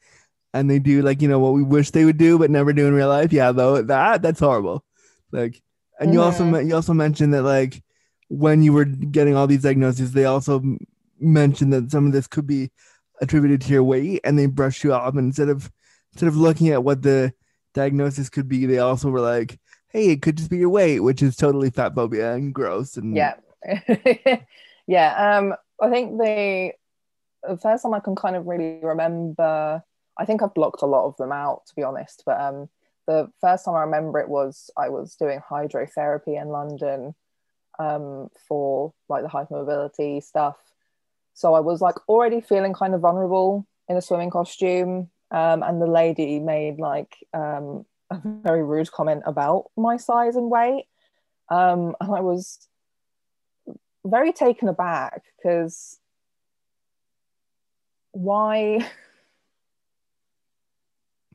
and 0.54 0.68
they 0.70 0.78
do 0.78 1.02
like 1.02 1.22
you 1.22 1.28
know 1.28 1.38
what 1.38 1.52
we 1.54 1.62
wish 1.62 1.90
they 1.90 2.04
would 2.04 2.18
do 2.18 2.38
but 2.38 2.50
never 2.50 2.72
do 2.72 2.86
in 2.86 2.94
real 2.94 3.08
life. 3.08 3.32
Yeah, 3.32 3.52
though 3.52 3.82
that 3.82 4.22
that's 4.22 4.40
horrible. 4.40 4.84
Like, 5.32 5.62
and 6.00 6.12
you 6.12 6.22
also 6.22 6.44
Mhm. 6.44 6.50
men- 6.50 6.68
you 6.68 6.74
also 6.74 6.92
mentioned 6.94 7.32
that 7.34 7.42
like 7.42 7.82
when 8.28 8.62
you 8.62 8.72
were 8.72 8.84
getting 8.84 9.36
all 9.36 9.46
these 9.46 9.62
diagnoses, 9.62 10.12
they 10.12 10.24
also 10.24 10.62
mentioned 11.18 11.72
that 11.72 11.90
some 11.90 12.06
of 12.06 12.12
this 12.12 12.26
could 12.26 12.46
be 12.46 12.70
attributed 13.20 13.60
to 13.62 13.72
your 13.72 13.84
weight, 13.84 14.20
and 14.24 14.38
they 14.38 14.46
brushed 14.46 14.82
you 14.84 14.92
off. 14.92 15.14
And 15.14 15.26
instead 15.26 15.48
of 15.48 15.70
instead 16.12 16.28
of 16.28 16.36
looking 16.36 16.68
at 16.68 16.82
what 16.84 17.02
the 17.02 17.32
diagnosis 17.74 18.28
could 18.30 18.48
be, 18.48 18.66
they 18.66 18.78
also 18.78 19.10
were 19.10 19.20
like, 19.20 19.58
"Hey, 19.88 20.10
it 20.10 20.22
could 20.22 20.36
just 20.36 20.50
be 20.50 20.58
your 20.58 20.70
weight," 20.70 21.00
which 21.00 21.22
is 21.22 21.36
totally 21.36 21.70
fat 21.70 21.94
phobia 21.94 22.32
and 22.34 22.54
gross. 22.54 22.96
And 22.96 23.14
yeah 23.16 23.34
yeah 24.86 25.36
um 25.38 25.54
i 25.82 25.90
think 25.90 26.18
the, 26.18 26.72
the 27.46 27.56
first 27.58 27.82
time 27.82 27.94
i 27.94 28.00
can 28.00 28.16
kind 28.16 28.36
of 28.36 28.46
really 28.46 28.78
remember 28.82 29.82
i 30.20 30.24
think 30.24 30.42
i've 30.42 30.54
blocked 30.54 30.82
a 30.82 30.86
lot 30.86 31.06
of 31.06 31.16
them 31.16 31.32
out 31.32 31.62
to 31.66 31.74
be 31.74 31.82
honest 31.82 32.22
but 32.24 32.40
um 32.40 32.68
the 33.06 33.28
first 33.40 33.64
time 33.64 33.74
i 33.74 33.80
remember 33.80 34.20
it 34.20 34.28
was 34.28 34.70
i 34.76 34.88
was 34.88 35.16
doing 35.16 35.40
hydrotherapy 35.50 36.40
in 36.40 36.48
london 36.48 37.14
um 37.80 38.28
for 38.46 38.92
like 39.08 39.22
the 39.22 39.28
hypermobility 39.28 40.22
stuff. 40.22 40.56
So 41.34 41.54
i 41.54 41.60
was 41.60 41.80
like 41.80 41.96
already 42.08 42.40
feeling 42.40 42.74
kind 42.74 42.94
of 42.94 43.00
vulnerable 43.00 43.66
in 43.88 43.96
a 43.96 44.02
swimming 44.02 44.30
costume 44.30 45.10
um 45.30 45.62
and 45.62 45.80
the 45.80 45.86
lady 45.86 46.38
made 46.38 46.78
like 46.78 47.16
um 47.32 47.86
a 48.10 48.20
very 48.24 48.62
rude 48.62 48.90
comment 48.92 49.22
about 49.24 49.70
my 49.76 49.96
size 49.96 50.36
and 50.36 50.50
weight. 50.50 50.84
Um 51.48 51.96
and 52.00 52.14
i 52.14 52.20
was 52.20 52.68
very 54.04 54.32
taken 54.32 54.68
aback 54.68 55.22
because 55.36 55.98
why 58.12 58.86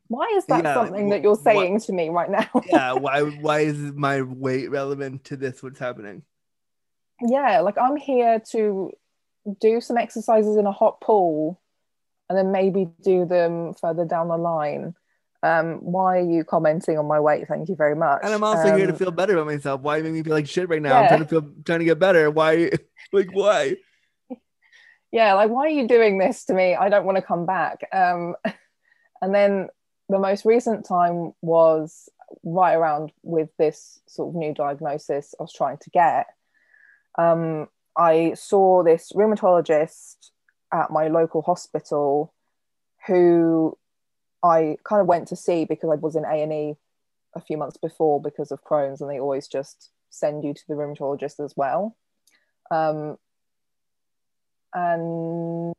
why 0.08 0.32
is 0.36 0.46
that 0.46 0.64
Yeah, 0.64 0.74
something 0.76 1.10
that 1.10 1.22
you're 1.24 1.32
what- 1.32 1.44
saying 1.44 1.80
to 1.82 1.94
me 1.94 2.10
right 2.10 2.30
now? 2.30 2.48
Yeah 2.68 2.94
why 3.06 3.22
why 3.22 3.60
is 3.62 3.78
my 3.94 4.22
weight 4.22 4.70
relevant 4.70 5.24
to 5.26 5.36
this 5.38 5.62
what's 5.64 5.80
happening? 5.80 6.24
Yeah 7.22 7.62
like 7.62 7.78
i'm 7.78 7.96
here 7.96 8.42
to 8.52 8.92
do 9.62 9.80
some 9.80 9.98
exercises 9.98 10.58
in 10.58 10.66
a 10.66 10.72
hot 10.72 11.00
pool 11.02 11.62
and 12.30 12.38
then 12.38 12.52
maybe 12.52 12.88
do 13.04 13.26
them 13.26 13.74
further 13.76 14.04
down 14.06 14.28
the 14.28 14.38
line. 14.38 14.96
Um 15.44 15.76
why 15.82 16.18
are 16.18 16.30
you 16.30 16.44
commenting 16.44 16.98
on 16.98 17.06
my 17.06 17.20
weight? 17.20 17.48
Thank 17.48 17.70
you 17.70 17.76
very 17.76 17.96
much. 17.96 18.22
And 18.24 18.34
i'm 18.34 18.44
also 18.44 18.76
here 18.76 18.88
to 18.88 18.94
Um, 18.94 18.98
feel 18.98 19.12
better 19.12 19.34
about 19.34 19.46
myself. 19.46 19.82
Why 19.82 20.02
make 20.02 20.14
me 20.14 20.24
feel 20.24 20.34
like 20.34 20.48
shit 20.48 20.68
right 20.68 20.82
now? 20.82 20.98
I'm 21.00 21.08
trying 21.08 21.20
to 21.22 21.28
feel 21.28 21.44
trying 21.64 21.80
to 21.80 21.86
get 21.86 22.00
better. 22.00 22.30
Why 22.32 22.72
like 23.14 23.30
why? 23.32 23.78
Yeah 25.12 25.34
like 25.36 25.50
why 25.52 25.68
are 25.68 25.70
you 25.70 25.88
doing 25.88 26.18
this 26.18 26.46
to 26.46 26.54
me? 26.54 26.76
I 26.76 26.90
don't 26.90 27.06
want 27.06 27.18
to 27.18 27.22
come 27.22 27.46
back. 27.46 27.88
Um 27.94 28.36
and 29.22 29.34
then 29.34 29.70
the 30.10 30.20
most 30.20 30.46
recent 30.46 30.86
time 30.86 31.34
was 31.42 32.10
right 32.44 32.74
around 32.74 33.12
with 33.24 33.50
this 33.58 34.02
sort 34.08 34.30
of 34.30 34.36
new 34.36 34.54
diagnosis 34.54 35.36
i 35.40 35.44
was 35.44 35.54
trying 35.54 35.78
to 35.78 35.90
get. 35.90 36.28
Um 37.18 37.68
i 37.98 38.34
saw 38.36 38.84
this 38.84 39.12
rheumatologist 39.16 40.18
at 40.74 40.92
my 40.92 41.08
local 41.08 41.42
hospital 41.42 42.34
who 43.08 43.78
i 44.44 44.78
kind 44.84 45.02
of 45.02 45.08
went 45.08 45.28
to 45.30 45.36
see 45.36 45.66
because 45.66 45.90
i 45.92 45.96
was 45.96 46.16
in 46.16 46.26
a&e 46.26 46.76
a 47.36 47.42
few 47.42 47.58
months 47.58 47.78
before 47.78 48.22
because 48.22 48.52
of 48.52 48.64
crohn's 48.64 49.02
and 49.02 49.10
they 49.10 49.20
always 49.20 49.48
just 49.48 49.92
send 50.16 50.44
you 50.44 50.54
to 50.54 50.64
the 50.68 50.74
rheumatologist 50.74 51.44
as 51.44 51.54
well. 51.56 51.96
Um, 52.72 53.18
and 54.74 55.74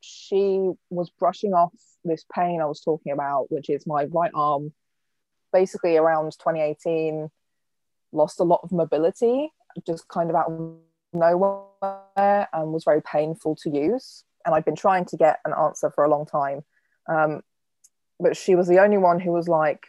she 0.00 0.70
was 0.90 1.10
brushing 1.10 1.52
off 1.52 1.72
this 2.04 2.24
pain 2.34 2.60
I 2.60 2.66
was 2.66 2.80
talking 2.80 3.12
about, 3.12 3.50
which 3.50 3.68
is 3.68 3.86
my 3.86 4.04
right 4.04 4.30
arm. 4.34 4.72
Basically, 5.52 5.96
around 5.96 6.32
2018, 6.32 7.30
lost 8.12 8.40
a 8.40 8.44
lot 8.44 8.60
of 8.62 8.72
mobility, 8.72 9.52
just 9.86 10.08
kind 10.08 10.30
of 10.30 10.36
out 10.36 10.50
of 10.50 10.76
nowhere, 11.12 12.48
and 12.52 12.72
was 12.72 12.84
very 12.84 13.02
painful 13.02 13.56
to 13.56 13.70
use. 13.70 14.24
And 14.44 14.54
I've 14.54 14.64
been 14.64 14.76
trying 14.76 15.04
to 15.06 15.16
get 15.16 15.40
an 15.44 15.52
answer 15.52 15.90
for 15.90 16.04
a 16.04 16.10
long 16.10 16.26
time. 16.26 16.62
Um, 17.08 17.42
but 18.18 18.36
she 18.36 18.54
was 18.54 18.68
the 18.68 18.80
only 18.80 18.98
one 18.98 19.20
who 19.20 19.32
was 19.32 19.48
like, 19.48 19.86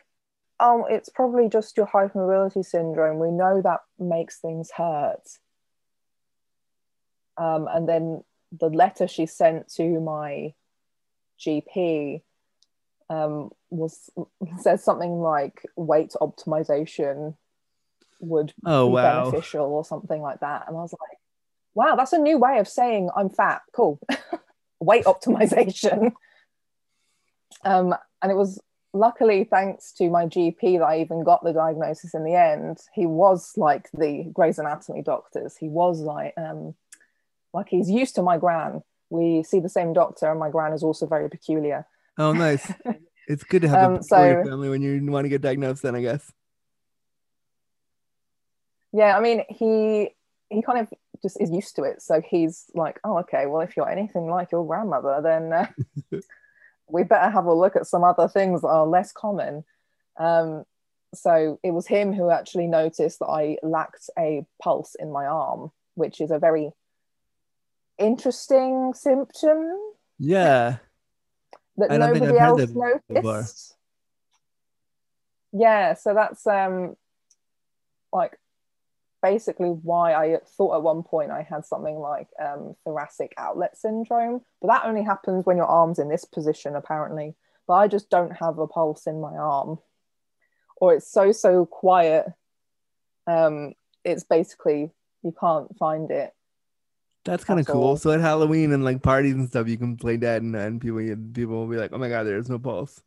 Oh, 0.59 0.85
it's 0.85 1.09
probably 1.09 1.49
just 1.49 1.75
your 1.75 1.87
hypermobility 1.87 2.63
syndrome. 2.63 3.17
We 3.17 3.31
know 3.31 3.61
that 3.63 3.79
makes 3.97 4.39
things 4.39 4.69
hurt. 4.69 5.23
Um, 7.35 7.67
and 7.71 7.89
then 7.89 8.23
the 8.51 8.69
letter 8.69 9.07
she 9.07 9.25
sent 9.25 9.69
to 9.75 9.99
my 9.99 10.53
GP 11.39 12.21
um, 13.09 13.51
was 13.69 14.09
says 14.59 14.83
something 14.83 15.19
like 15.19 15.65
weight 15.75 16.13
optimization 16.21 17.35
would 18.19 18.53
Oh, 18.65 18.87
be 18.87 18.93
wow. 18.93 19.23
beneficial 19.23 19.65
or 19.65 19.83
something 19.83 20.21
like 20.21 20.39
that. 20.41 20.65
And 20.67 20.77
I 20.77 20.81
was 20.81 20.93
like, 20.93 21.17
wow, 21.73 21.95
that's 21.95 22.13
a 22.13 22.17
new 22.19 22.37
way 22.37 22.59
of 22.59 22.67
saying 22.67 23.09
I'm 23.15 23.29
fat. 23.29 23.61
Cool. 23.73 23.99
weight 24.79 25.05
optimization. 25.05 26.13
Um, 27.63 27.93
and 28.23 28.31
it 28.31 28.35
was 28.35 28.59
luckily, 28.93 29.43
thanks 29.43 29.91
to 29.93 30.09
my 30.09 30.25
GP, 30.25 30.79
that 30.79 30.85
I 30.85 31.01
even 31.01 31.23
got 31.23 31.43
the 31.43 31.53
diagnosis 31.53 32.15
in 32.15 32.23
the 32.23 32.33
end. 32.33 32.79
He 32.93 33.05
was 33.05 33.53
like 33.55 33.89
the 33.93 34.23
Grey's 34.33 34.57
Anatomy 34.57 35.03
doctors. 35.03 35.55
He 35.57 35.69
was 35.69 35.99
like, 35.99 36.33
um, 36.37 36.73
like 37.53 37.67
he's 37.69 37.89
used 37.89 38.15
to 38.15 38.21
my 38.21 38.37
gran. 38.37 38.81
We 39.09 39.43
see 39.43 39.59
the 39.59 39.69
same 39.69 39.93
doctor, 39.93 40.29
and 40.31 40.39
my 40.39 40.49
gran 40.49 40.73
is 40.73 40.83
also 40.83 41.05
very 41.05 41.29
peculiar. 41.29 41.85
Oh, 42.17 42.31
nice. 42.33 42.71
it's 43.27 43.43
good 43.43 43.61
to 43.63 43.67
have 43.69 43.91
Um, 43.91 43.95
a 43.97 44.03
so- 44.03 44.43
family 44.43 44.69
when 44.69 44.81
you 44.81 45.03
want 45.11 45.25
to 45.25 45.29
get 45.29 45.41
diagnosed. 45.41 45.81
Then 45.83 45.95
I 45.95 46.01
guess. 46.01 46.31
Yeah, 48.93 49.17
I 49.17 49.21
mean, 49.21 49.43
he 49.49 50.09
he 50.49 50.61
kind 50.61 50.79
of 50.79 50.89
just 51.21 51.39
is 51.39 51.49
used 51.49 51.75
to 51.77 51.83
it. 51.83 52.01
So 52.01 52.21
he's 52.21 52.65
like, 52.73 52.99
oh, 53.03 53.19
okay, 53.19 53.45
well, 53.45 53.61
if 53.61 53.77
you're 53.77 53.89
anything 53.89 54.27
like 54.27 54.51
your 54.51 54.65
grandmother, 54.65 55.21
then 55.23 55.53
uh, 55.53 55.67
we 56.89 57.03
better 57.03 57.29
have 57.29 57.45
a 57.45 57.53
look 57.53 57.75
at 57.75 57.87
some 57.87 58.03
other 58.03 58.27
things 58.27 58.61
that 58.61 58.67
are 58.67 58.85
less 58.85 59.11
common. 59.13 59.63
Um, 60.17 60.65
so 61.13 61.59
it 61.63 61.71
was 61.71 61.87
him 61.87 62.11
who 62.13 62.29
actually 62.29 62.67
noticed 62.67 63.19
that 63.19 63.27
I 63.27 63.57
lacked 63.63 64.09
a 64.17 64.45
pulse 64.61 64.95
in 64.95 65.11
my 65.11 65.25
arm, 65.25 65.71
which 65.95 66.19
is 66.19 66.31
a 66.31 66.39
very 66.39 66.71
interesting 68.01 68.93
symptom 68.93 69.77
Yeah. 70.17 70.77
that 71.77 71.91
I 71.91 71.97
nobody 71.97 72.37
else 72.37 72.59
that 72.61 73.01
before. 73.07 73.35
noticed. 73.35 73.75
Yeah, 75.53 75.93
so 75.95 76.13
that's 76.13 76.45
um 76.47 76.95
like 78.13 78.37
basically 79.21 79.69
why 79.69 80.13
I 80.13 80.39
thought 80.57 80.75
at 80.75 80.81
one 80.83 81.03
point 81.03 81.31
I 81.31 81.43
had 81.43 81.65
something 81.65 81.95
like 81.97 82.27
um 82.43 82.75
thoracic 82.83 83.33
outlet 83.37 83.77
syndrome, 83.77 84.41
but 84.61 84.67
that 84.67 84.85
only 84.85 85.03
happens 85.03 85.45
when 85.45 85.57
your 85.57 85.67
arm's 85.67 85.99
in 85.99 86.09
this 86.09 86.25
position 86.25 86.75
apparently. 86.75 87.35
But 87.67 87.73
I 87.75 87.87
just 87.87 88.09
don't 88.09 88.31
have 88.37 88.57
a 88.59 88.67
pulse 88.67 89.07
in 89.07 89.21
my 89.21 89.35
arm, 89.35 89.79
or 90.77 90.95
it's 90.95 91.09
so 91.09 91.31
so 91.31 91.65
quiet. 91.65 92.25
Um, 93.27 93.73
it's 94.03 94.23
basically 94.23 94.91
you 95.23 95.33
can't 95.39 95.77
find 95.77 96.09
it. 96.11 96.33
That's 97.23 97.43
kind 97.43 97.59
of 97.59 97.67
cool. 97.67 97.97
So 97.97 98.11
at 98.11 98.19
Halloween 98.19 98.71
and 98.71 98.83
like 98.83 99.03
parties 99.03 99.33
and 99.33 99.47
stuff, 99.47 99.67
you 99.67 99.77
can 99.77 99.95
play 99.95 100.17
dead, 100.17 100.41
and, 100.41 100.55
and 100.55 100.81
people 100.81 100.99
people 101.33 101.55
will 101.55 101.67
be 101.67 101.77
like, 101.77 101.91
"Oh 101.93 101.97
my 101.99 102.09
god, 102.09 102.23
there's 102.23 102.49
no 102.49 102.57
pulse." 102.57 103.01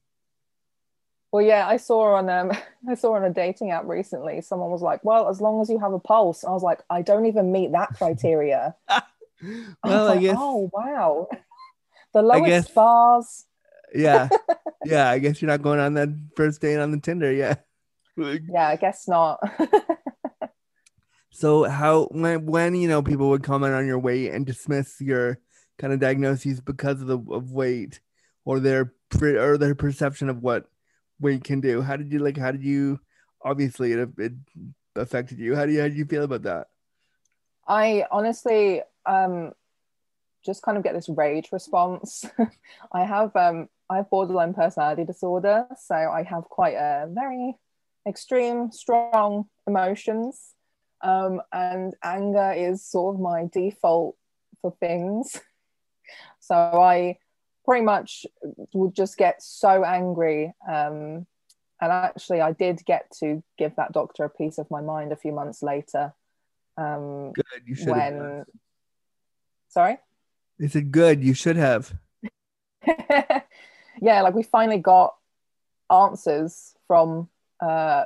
Well, 1.32 1.42
yeah, 1.42 1.66
I 1.66 1.78
saw 1.78 2.14
on 2.14 2.30
um, 2.30 2.52
I 2.88 2.94
saw 2.94 3.14
on 3.14 3.24
a 3.24 3.30
dating 3.30 3.72
app 3.72 3.86
recently. 3.86 4.40
Someone 4.40 4.70
was 4.70 4.82
like, 4.82 5.04
"Well, 5.04 5.28
as 5.28 5.40
long 5.40 5.60
as 5.60 5.68
you 5.68 5.80
have 5.80 5.92
a 5.92 5.98
pulse," 5.98 6.44
I 6.44 6.50
was 6.50 6.62
like, 6.62 6.80
"I 6.90 7.02
don't 7.02 7.26
even 7.26 7.50
meet 7.50 7.72
that 7.72 7.88
criteria." 7.96 8.76
I 8.88 9.02
well, 9.82 10.04
was 10.04 10.10
I 10.10 10.14
like, 10.14 10.20
guess, 10.20 10.36
Oh 10.38 10.70
wow, 10.72 11.28
the 12.12 12.22
lowest 12.22 12.46
guess- 12.46 12.70
bars. 12.70 13.46
yeah, 13.92 14.28
yeah. 14.84 15.10
I 15.10 15.18
guess 15.18 15.42
you're 15.42 15.50
not 15.50 15.60
going 15.62 15.80
on 15.80 15.94
that 15.94 16.08
first 16.36 16.60
date 16.60 16.78
on 16.78 16.92
the 16.92 17.00
Tinder, 17.00 17.32
yeah. 17.32 17.56
Yeah, 18.16 18.68
I 18.68 18.76
guess 18.76 19.08
not. 19.08 19.40
So 21.34 21.64
how 21.64 22.04
when 22.12 22.46
when 22.46 22.76
you 22.76 22.86
know 22.86 23.02
people 23.02 23.30
would 23.30 23.42
comment 23.42 23.74
on 23.74 23.88
your 23.88 23.98
weight 23.98 24.30
and 24.30 24.46
dismiss 24.46 25.00
your 25.00 25.40
kind 25.78 25.92
of 25.92 25.98
diagnoses 25.98 26.60
because 26.60 27.00
of 27.00 27.08
the 27.08 27.18
of 27.18 27.50
weight 27.50 27.98
or 28.44 28.60
their 28.60 28.94
or 29.20 29.58
their 29.58 29.74
perception 29.74 30.28
of 30.28 30.44
what 30.44 30.66
weight 31.18 31.42
can 31.42 31.60
do? 31.60 31.82
How 31.82 31.96
did 31.96 32.12
you 32.12 32.20
like? 32.20 32.36
How 32.36 32.52
did 32.52 32.62
you? 32.62 33.00
Obviously, 33.42 33.94
it 33.94 34.08
it 34.16 34.32
affected 34.94 35.40
you. 35.40 35.56
How 35.56 35.66
do 35.66 35.72
you 35.72 35.80
how 35.80 35.88
do 35.88 35.94
you 35.94 36.04
feel 36.04 36.22
about 36.22 36.42
that? 36.42 36.68
I 37.66 38.04
honestly 38.12 38.82
um 39.04 39.50
just 40.46 40.62
kind 40.62 40.78
of 40.78 40.84
get 40.84 40.94
this 40.94 41.08
rage 41.08 41.48
response. 41.50 42.24
I 42.92 43.04
have 43.04 43.34
um 43.34 43.68
I 43.90 43.96
have 43.96 44.08
borderline 44.08 44.54
personality 44.54 45.04
disorder, 45.04 45.66
so 45.82 45.96
I 45.96 46.22
have 46.22 46.44
quite 46.44 46.76
a 46.76 47.08
very 47.10 47.56
extreme, 48.06 48.70
strong 48.70 49.46
emotions. 49.66 50.53
Um, 51.04 51.40
and 51.52 51.94
anger 52.02 52.52
is 52.56 52.84
sort 52.84 53.14
of 53.14 53.20
my 53.20 53.48
default 53.52 54.16
for 54.60 54.74
things. 54.80 55.40
So 56.38 56.54
I 56.54 57.16
pretty 57.64 57.86
much 57.86 58.26
would 58.74 58.94
just 58.94 59.16
get 59.16 59.42
so 59.42 59.82
angry. 59.82 60.52
Um, 60.68 61.26
and 61.80 61.90
actually, 61.90 62.42
I 62.42 62.52
did 62.52 62.84
get 62.84 63.10
to 63.20 63.42
give 63.56 63.76
that 63.76 63.92
doctor 63.92 64.24
a 64.24 64.28
piece 64.28 64.58
of 64.58 64.70
my 64.70 64.82
mind 64.82 65.10
a 65.10 65.16
few 65.16 65.32
months 65.32 65.62
later. 65.62 66.12
Um, 66.76 67.32
Good, 67.32 67.62
you 67.64 67.74
should 67.74 67.88
when 67.88 68.18
have. 68.18 68.44
sorry 69.68 69.96
They 70.58 70.68
said 70.68 70.92
good, 70.92 71.22
you 71.24 71.32
should 71.34 71.56
have. 71.56 71.92
yeah 72.86 74.20
like 74.22 74.34
we 74.34 74.42
finally 74.42 74.78
got 74.78 75.14
answers 75.90 76.74
from 76.86 77.28
uh 77.60 78.04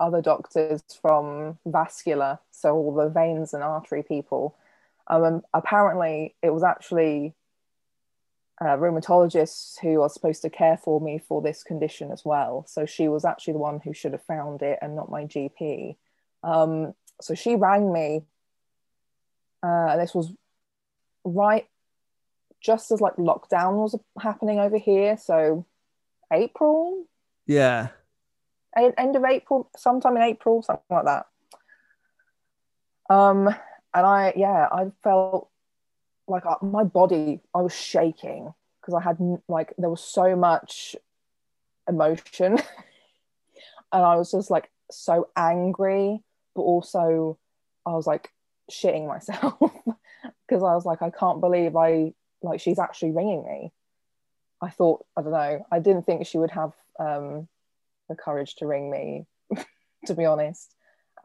other 0.00 0.22
doctors 0.22 0.82
from 1.02 1.58
vascular 1.66 2.38
so 2.50 2.74
all 2.74 2.94
the 2.94 3.08
veins 3.08 3.54
and 3.54 3.62
artery 3.62 4.02
people. 4.02 4.56
Um 5.06 5.42
apparently 5.54 6.34
it 6.42 6.50
was 6.50 6.62
actually 6.62 7.34
uh, 8.60 8.76
rheumatologists 8.76 9.78
who 9.80 10.02
are 10.02 10.08
supposed 10.08 10.42
to 10.42 10.50
care 10.50 10.76
for 10.76 11.00
me 11.00 11.18
for 11.18 11.40
this 11.40 11.62
condition 11.62 12.10
as 12.10 12.24
well. 12.24 12.64
So 12.66 12.86
she 12.86 13.06
was 13.06 13.24
actually 13.24 13.52
the 13.52 13.60
one 13.60 13.80
who 13.84 13.92
should 13.92 14.12
have 14.12 14.24
found 14.24 14.62
it 14.62 14.78
and 14.82 14.96
not 14.96 15.10
my 15.10 15.24
gp 15.24 15.96
um 16.44 16.94
so 17.20 17.34
she 17.34 17.56
rang 17.56 17.92
me 17.92 18.22
uh, 19.62 19.88
and 19.90 20.00
this 20.00 20.14
was 20.14 20.32
right 21.24 21.66
just 22.60 22.90
as 22.90 23.00
like 23.00 23.16
lockdown 23.16 23.74
was 23.74 23.96
happening 24.20 24.58
over 24.58 24.78
here. 24.78 25.16
So 25.16 25.64
april? 26.32 27.04
Yeah, 27.46 27.88
end 28.76 29.16
of 29.16 29.24
april 29.24 29.70
sometime 29.76 30.16
in 30.16 30.22
april 30.22 30.62
something 30.62 30.84
like 30.90 31.04
that. 31.04 31.26
Um 33.10 33.48
and 33.94 34.06
i 34.06 34.32
yeah 34.36 34.68
i 34.70 34.86
felt 35.02 35.48
like 36.26 36.44
I, 36.46 36.56
my 36.62 36.84
body 36.84 37.40
i 37.54 37.62
was 37.62 37.74
shaking 37.74 38.52
because 38.80 38.94
i 38.94 39.00
had 39.02 39.18
like 39.48 39.72
there 39.78 39.90
was 39.90 40.02
so 40.02 40.36
much 40.36 40.96
emotion. 41.88 42.58
And 43.90 44.04
i 44.04 44.16
was 44.16 44.32
just 44.32 44.50
like 44.50 44.70
so 44.90 45.28
angry 45.34 46.22
but 46.54 46.60
also 46.60 47.38
i 47.86 47.92
was 47.92 48.06
like 48.06 48.30
shitting 48.70 49.06
myself 49.08 49.54
because 50.46 50.62
i 50.62 50.74
was 50.74 50.84
like 50.84 51.00
i 51.00 51.08
can't 51.08 51.40
believe 51.40 51.74
i 51.74 52.12
like 52.42 52.60
she's 52.60 52.78
actually 52.78 53.12
ringing 53.12 53.44
me. 53.44 53.72
I 54.60 54.68
thought 54.68 55.06
i 55.16 55.22
don't 55.22 55.32
know 55.32 55.64
i 55.72 55.78
didn't 55.78 56.04
think 56.04 56.26
she 56.26 56.36
would 56.36 56.50
have 56.50 56.74
um 57.00 57.48
the 58.08 58.14
courage 58.16 58.56
to 58.56 58.66
ring 58.66 58.90
me 58.90 59.26
to 60.06 60.14
be 60.14 60.24
honest. 60.24 60.74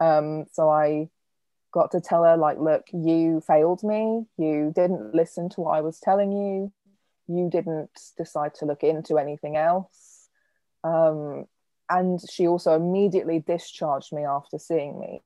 Um 0.00 0.46
so 0.52 0.70
i 0.70 1.08
got 1.72 1.90
to 1.90 2.00
tell 2.00 2.22
her 2.22 2.36
like 2.36 2.58
look 2.58 2.86
you 2.92 3.42
failed 3.46 3.82
me. 3.82 4.26
You 4.38 4.72
didn't 4.74 5.14
listen 5.14 5.48
to 5.50 5.60
what 5.60 5.76
i 5.76 5.80
was 5.80 5.98
telling 6.00 6.32
you. 6.32 6.72
You 7.26 7.48
didn't 7.50 7.90
decide 8.16 8.54
to 8.56 8.66
look 8.66 8.82
into 8.82 9.18
anything 9.18 9.56
else. 9.56 10.28
Um 10.82 11.46
and 11.90 12.20
she 12.30 12.46
also 12.46 12.74
immediately 12.74 13.40
discharged 13.40 14.12
me 14.12 14.24
after 14.24 14.58
seeing 14.58 14.98
me. 14.98 15.22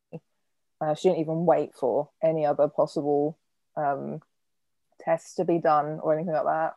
Uh, 0.80 0.94
she 0.94 1.08
didn't 1.08 1.20
even 1.20 1.44
wait 1.46 1.74
for 1.74 2.10
any 2.22 2.46
other 2.46 2.68
possible 2.68 3.38
um, 3.76 4.20
tests 5.00 5.34
to 5.34 5.44
be 5.44 5.58
done 5.58 5.98
or 6.02 6.14
anything 6.14 6.32
like 6.32 6.44
that. 6.44 6.74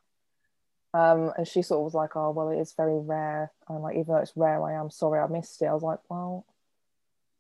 Um, 0.94 1.32
and 1.38 1.48
she 1.48 1.62
sort 1.62 1.80
of 1.80 1.86
was 1.86 1.94
like, 1.94 2.16
"Oh, 2.16 2.32
well, 2.32 2.50
it 2.50 2.60
is 2.60 2.74
very 2.74 3.00
rare." 3.00 3.52
And 3.70 3.82
like, 3.82 3.96
even 3.96 4.14
though 4.14 4.18
it's 4.22 4.34
rare, 4.36 4.62
I 4.64 4.74
am 4.74 4.90
sorry 4.90 5.20
I 5.20 5.28
missed 5.28 5.62
it. 5.62 5.66
I 5.66 5.74
was 5.74 5.84
like, 5.84 6.00
"Well, 6.10 6.46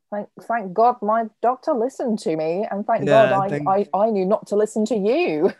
thank 0.09 0.29
thank 0.43 0.73
God 0.73 1.01
my 1.01 1.25
doctor 1.41 1.73
listened 1.73 2.19
to 2.19 2.35
me, 2.37 2.65
and 2.69 2.85
thank 2.85 3.05
Yeah, 3.05 3.29
God 3.29 3.31
I, 3.33 3.49
thank- 3.49 3.67
I 3.67 3.87
I 3.93 4.09
knew 4.09 4.25
not 4.25 4.47
to 4.47 4.55
listen 4.55 4.85
to 4.85 4.95
you." 4.95 5.51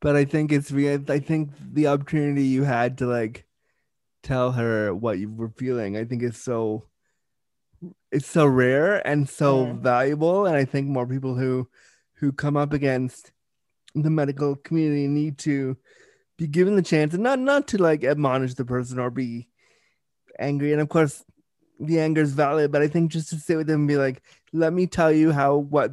but 0.00 0.14
I 0.14 0.24
think 0.24 0.52
it's 0.52 0.72
I 0.72 1.18
think 1.18 1.50
the 1.72 1.88
opportunity 1.88 2.44
you 2.44 2.62
had 2.62 2.98
to 2.98 3.06
like 3.06 3.46
tell 4.22 4.52
her 4.52 4.94
what 4.94 5.18
you 5.18 5.28
were 5.32 5.50
feeling, 5.50 5.96
I 5.96 6.04
think 6.04 6.22
is 6.22 6.36
so 6.40 6.86
it's 8.12 8.26
so 8.28 8.46
rare 8.46 9.04
and 9.06 9.28
so 9.28 9.66
Mm. 9.66 9.80
valuable, 9.80 10.46
and 10.46 10.56
I 10.56 10.64
think 10.64 10.86
more 10.88 11.06
people 11.06 11.34
who 11.34 11.68
who 12.14 12.32
come 12.32 12.56
up 12.56 12.72
against 12.72 13.32
the 13.94 14.08
medical 14.10 14.54
community 14.56 15.06
need 15.08 15.38
to 15.38 15.76
be 16.36 16.46
given 16.46 16.76
the 16.76 16.82
chance 16.82 17.14
and 17.14 17.22
not 17.22 17.38
not 17.38 17.68
to 17.68 17.78
like 17.78 18.04
admonish 18.04 18.54
the 18.54 18.64
person 18.64 18.98
or 18.98 19.10
be 19.10 19.48
angry. 20.38 20.72
And 20.72 20.80
of 20.80 20.88
course 20.88 21.24
the 21.78 22.00
anger 22.00 22.22
is 22.22 22.32
valid 22.32 22.72
but 22.72 22.80
i 22.80 22.88
think 22.88 23.12
just 23.12 23.28
to 23.28 23.36
sit 23.36 23.54
with 23.54 23.66
them 23.66 23.80
and 23.80 23.88
be 23.88 23.98
like 23.98 24.22
let 24.54 24.72
me 24.72 24.86
tell 24.86 25.12
you 25.12 25.30
how 25.30 25.56
what 25.56 25.92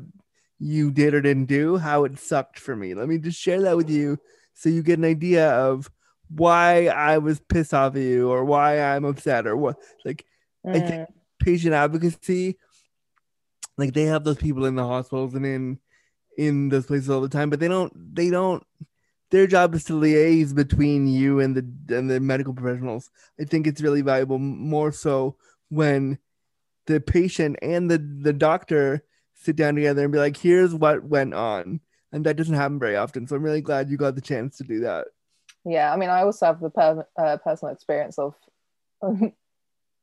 you 0.59 0.91
did 0.91 1.13
or 1.13 1.19
didn't 1.19 1.47
do 1.47 1.75
how 1.75 2.05
it 2.05 2.17
sucked 2.17 2.57
for 2.57 2.73
me. 2.73 2.93
Let 2.93 3.09
me 3.09 3.17
just 3.17 3.37
share 3.37 3.61
that 3.63 3.75
with 3.75 3.89
you 3.89 4.17
so 4.53 4.69
you 4.69 4.81
get 4.81 4.97
an 4.97 5.03
idea 5.03 5.51
of 5.51 5.91
why 6.29 6.87
i 6.87 7.17
was 7.17 7.41
pissed 7.41 7.73
off 7.73 7.95
at 7.95 8.01
you 8.01 8.31
or 8.31 8.45
why 8.45 8.81
i'm 8.81 9.03
upset 9.03 9.45
or 9.45 9.57
what 9.57 9.75
like 10.05 10.25
I 10.65 10.79
think 10.79 11.09
mm. 11.09 11.13
patient 11.39 11.73
advocacy, 11.73 12.57
like 13.77 13.93
they 13.93 14.03
have 14.03 14.23
those 14.23 14.37
people 14.37 14.65
in 14.65 14.75
the 14.75 14.85
hospitals 14.85 15.35
and 15.35 15.45
in 15.45 15.79
in 16.37 16.69
those 16.69 16.85
places 16.85 17.09
all 17.09 17.21
the 17.21 17.29
time, 17.29 17.49
but 17.49 17.59
they 17.59 17.67
don't 17.67 17.93
they 18.15 18.29
don't 18.29 18.63
their 19.33 19.47
job 19.47 19.73
is 19.73 19.83
to 19.85 19.93
liaise 19.93 20.53
between 20.53 21.07
you 21.07 21.39
and 21.39 21.57
the 21.57 21.97
and 21.97 22.07
the 22.07 22.19
medical 22.19 22.53
professionals. 22.53 23.09
I 23.41 23.45
think 23.45 23.65
it's 23.65 23.81
really 23.81 24.03
valuable, 24.03 24.37
more 24.37 24.91
so 24.91 25.37
when 25.69 26.19
the 26.85 27.01
patient 27.01 27.57
and 27.63 27.89
the 27.89 27.97
the 27.97 28.31
doctor 28.31 29.03
sit 29.33 29.55
down 29.55 29.73
together 29.73 30.03
and 30.03 30.13
be 30.13 30.19
like, 30.19 30.37
"Here's 30.37 30.75
what 30.75 31.03
went 31.03 31.33
on," 31.33 31.79
and 32.11 32.23
that 32.27 32.37
doesn't 32.37 32.53
happen 32.53 32.77
very 32.77 32.95
often. 32.95 33.25
So 33.25 33.35
I'm 33.35 33.41
really 33.41 33.61
glad 33.61 33.89
you 33.89 33.97
got 33.97 34.13
the 34.13 34.21
chance 34.21 34.55
to 34.57 34.63
do 34.63 34.81
that. 34.81 35.07
Yeah, 35.65 35.91
I 35.91 35.97
mean, 35.97 36.09
I 36.09 36.21
also 36.21 36.45
have 36.45 36.59
the 36.59 36.69
per- 36.69 37.07
uh, 37.17 37.37
personal 37.37 37.73
experience 37.73 38.19
of 38.19 38.35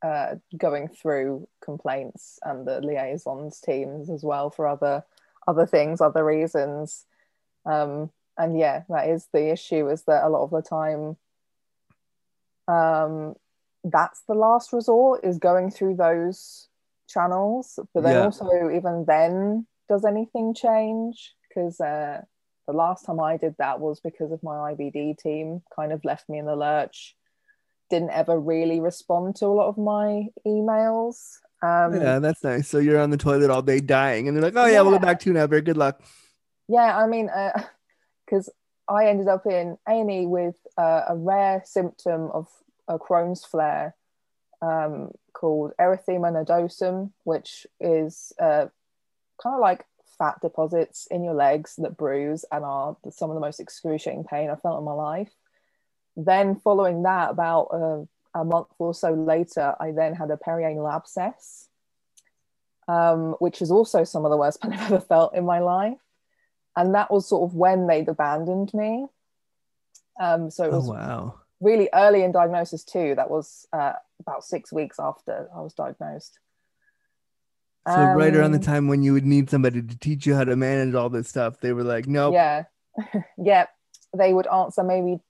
uh, 0.02 0.34
going 0.56 0.88
through 0.88 1.46
complaints 1.62 2.40
and 2.42 2.66
the 2.66 2.80
liaisons 2.80 3.60
teams 3.60 4.10
as 4.10 4.24
well 4.24 4.50
for 4.50 4.66
other 4.66 5.04
other 5.46 5.66
things, 5.66 6.00
other 6.00 6.24
reasons. 6.24 7.04
Um, 7.64 8.10
and 8.38 8.58
yeah, 8.58 8.82
that 8.88 9.08
is 9.08 9.28
the 9.32 9.50
issue. 9.50 9.88
Is 9.88 10.02
that 10.04 10.24
a 10.24 10.28
lot 10.28 10.44
of 10.44 10.50
the 10.50 10.62
time, 10.62 11.16
um, 12.68 13.34
that's 13.84 14.22
the 14.28 14.34
last 14.34 14.72
resort 14.72 15.24
is 15.24 15.38
going 15.38 15.70
through 15.70 15.96
those 15.96 16.68
channels. 17.08 17.78
But 17.94 18.02
then 18.04 18.14
Yeah. 18.14 18.24
also, 18.24 18.46
even 18.70 19.04
then, 19.06 19.66
does 19.88 20.04
anything 20.04 20.54
change? 20.54 21.34
Because 21.48 21.80
uh, 21.80 22.22
the 22.66 22.72
last 22.72 23.04
time 23.04 23.20
I 23.20 23.36
did 23.36 23.56
that 23.58 23.80
was 23.80 24.00
because 24.00 24.30
of 24.32 24.42
my 24.42 24.72
IBD 24.72 25.18
team 25.18 25.62
kind 25.74 25.92
of 25.92 26.04
left 26.04 26.28
me 26.28 26.38
in 26.38 26.46
the 26.46 26.56
lurch. 26.56 27.16
Didn't 27.90 28.10
ever 28.10 28.38
really 28.38 28.80
respond 28.80 29.34
to 29.36 29.46
a 29.46 29.48
lot 29.48 29.68
of 29.68 29.76
my 29.76 30.26
emails. 30.46 31.38
Um, 31.62 32.00
yeah, 32.00 32.20
that's 32.20 32.44
nice. 32.44 32.68
So 32.68 32.78
you're 32.78 33.00
on 33.00 33.10
the 33.10 33.16
toilet 33.16 33.50
all 33.50 33.62
day 33.62 33.80
dying, 33.80 34.28
and 34.28 34.36
they're 34.36 34.44
like, 34.44 34.54
"Oh 34.56 34.66
yeah, 34.66 34.80
we'll 34.80 34.92
Yeah. 34.92 34.98
go 34.98 35.06
back 35.06 35.20
to 35.20 35.28
you 35.28 35.34
never. 35.34 35.60
Good 35.60 35.76
luck." 35.76 36.00
yeah 36.68 36.96
i 36.96 37.04
mean 37.08 37.28
because 38.30 38.48
i 38.88 39.06
ended 39.06 39.28
up 39.28 39.46
in 39.46 39.76
a&e 39.88 40.26
with 40.26 40.56
uh, 40.78 41.02
a 41.08 41.16
rare 41.16 41.62
symptom 41.64 42.30
of 42.32 42.46
a 42.88 42.98
crohn's 42.98 43.44
flare 43.44 43.94
um, 44.62 45.10
called 45.32 45.72
erythema 45.80 46.30
nodosum 46.30 47.10
which 47.24 47.66
is 47.80 48.32
uh, 48.40 48.66
kind 49.42 49.54
of 49.54 49.60
like 49.60 49.84
fat 50.18 50.38
deposits 50.42 51.06
in 51.10 51.24
your 51.24 51.34
legs 51.34 51.76
that 51.78 51.96
bruise 51.96 52.44
and 52.52 52.64
are 52.64 52.96
some 53.10 53.30
of 53.30 53.34
the 53.34 53.40
most 53.40 53.58
excruciating 53.58 54.24
pain 54.24 54.50
i 54.50 54.54
felt 54.54 54.78
in 54.78 54.84
my 54.84 54.92
life. 54.92 55.32
Then 56.16 56.56
following 56.56 57.04
that 57.04 57.30
about 57.30 57.68
uh, 57.72 58.04
a 58.38 58.44
month 58.44 58.68
or 58.78 58.92
so 58.92 59.12
later 59.12 59.74
i 59.80 59.92
then 59.92 60.14
had 60.14 60.30
a 60.30 60.36
perianal 60.36 60.92
abscess 60.92 61.68
um, 62.86 63.32
which 63.38 63.62
is 63.62 63.70
also 63.70 64.04
some 64.04 64.24
of 64.24 64.30
the 64.30 64.36
worst 64.36 64.60
pain 64.62 64.72
i've 64.72 64.92
ever 64.92 65.00
felt 65.00 65.34
in 65.34 65.44
my 65.44 65.60
life 65.60 65.98
and 66.76 66.94
that 66.94 67.11
was 67.11 67.28
sort 67.28 67.48
of 67.48 67.54
when 67.54 67.87
they'd 67.87 68.09
abandoned 68.09 68.72
me. 68.74 69.06
Um, 70.20 70.50
so 70.50 70.64
it 70.64 70.72
Oh 70.72 70.78
was 70.78 70.88
wow. 70.88 71.40
really 71.61 71.88
early 71.94 72.22
in 72.22 72.33
diagnosis 72.33 72.85
too. 72.85 73.14
That 73.14 73.30
was 73.30 73.66
uh, 73.72 73.94
about 74.20 74.44
six 74.44 74.72
weeks 74.72 74.98
after 74.98 75.48
I 75.56 75.61
was 75.61 75.74
diagnosed. 75.74 76.38
So 77.88 77.94
right 78.12 78.35
around 78.37 78.52
the 78.52 78.59
Um, 78.59 78.62
time 78.62 78.88
when 78.88 79.02
you 79.02 79.14
would 79.14 79.24
need 79.24 79.48
somebody 79.50 79.83
to 79.83 79.98
teach 79.98 80.26
you 80.26 80.35
how 80.35 80.44
to 80.44 80.54
manage 80.56 80.94
all 80.94 81.09
this 81.09 81.28
stuff, 81.28 81.61
they 81.61 81.72
were 81.72 81.83
like, 81.83 82.06
"Nope." 82.06 82.35
Yeah, 82.35 82.64
yeah. 83.38 83.66
They 84.16 84.33
would 84.35 84.46
answer 84.46 84.83
maybe 84.85 85.20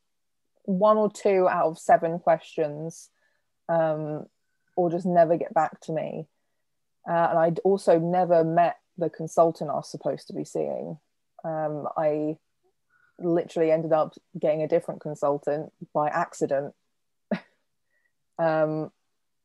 one 0.65 0.97
or 0.97 1.11
two 1.11 1.49
out 1.49 1.67
of 1.67 1.79
seven 1.79 2.19
questions, 2.19 3.09
um, 3.69 4.27
or 4.77 4.91
just 4.91 5.07
never 5.07 5.37
get 5.37 5.55
back 5.55 5.81
to 5.83 5.93
me. 5.93 6.27
Uh, 7.09 7.29
and 7.31 7.39
I'd 7.39 7.59
also 7.61 7.99
never 7.99 8.43
met 8.45 8.77
the 8.99 9.09
consultant 9.11 9.71
I 9.71 9.75
was 9.75 9.91
supposed 9.91 10.27
to 10.29 10.35
be 10.35 10.45
seeing. 10.45 10.99
Um, 11.45 11.87
I 11.97 12.37
literally 13.19 13.71
ended 13.71 13.93
up 13.93 14.15
getting 14.39 14.63
a 14.63 14.69
different 14.69 15.01
consultant 15.01 15.73
by 15.95 16.09
accident. 16.09 16.75
um, 18.39 18.91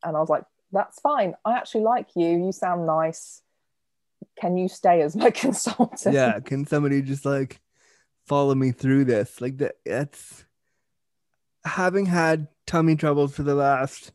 and 0.04 0.16
I 0.16 0.20
was 0.20 0.30
like, 0.30 0.44
that's 0.72 1.00
fine. 1.00 1.36
I 1.46 1.54
actually 1.54 1.84
like 1.84 2.10
you. 2.16 2.46
You 2.46 2.52
sound 2.52 2.86
nice. 2.86 3.42
Can 4.40 4.58
you 4.58 4.68
stay 4.68 5.02
as 5.02 5.16
my 5.16 5.30
consultant? 5.32 6.14
yeah 6.14 6.40
can 6.40 6.66
somebody 6.66 7.02
just 7.02 7.26
like 7.26 7.62
follow 8.26 8.56
me 8.56 8.72
through 8.72 9.06
this 9.06 9.40
like 9.40 9.58
that 9.58 9.76
that's 9.86 10.46
having 11.64 12.06
had 12.06 12.48
tummy 12.66 12.96
troubles 12.96 13.36
for 13.36 13.44
the 13.44 13.54
last 13.54 14.12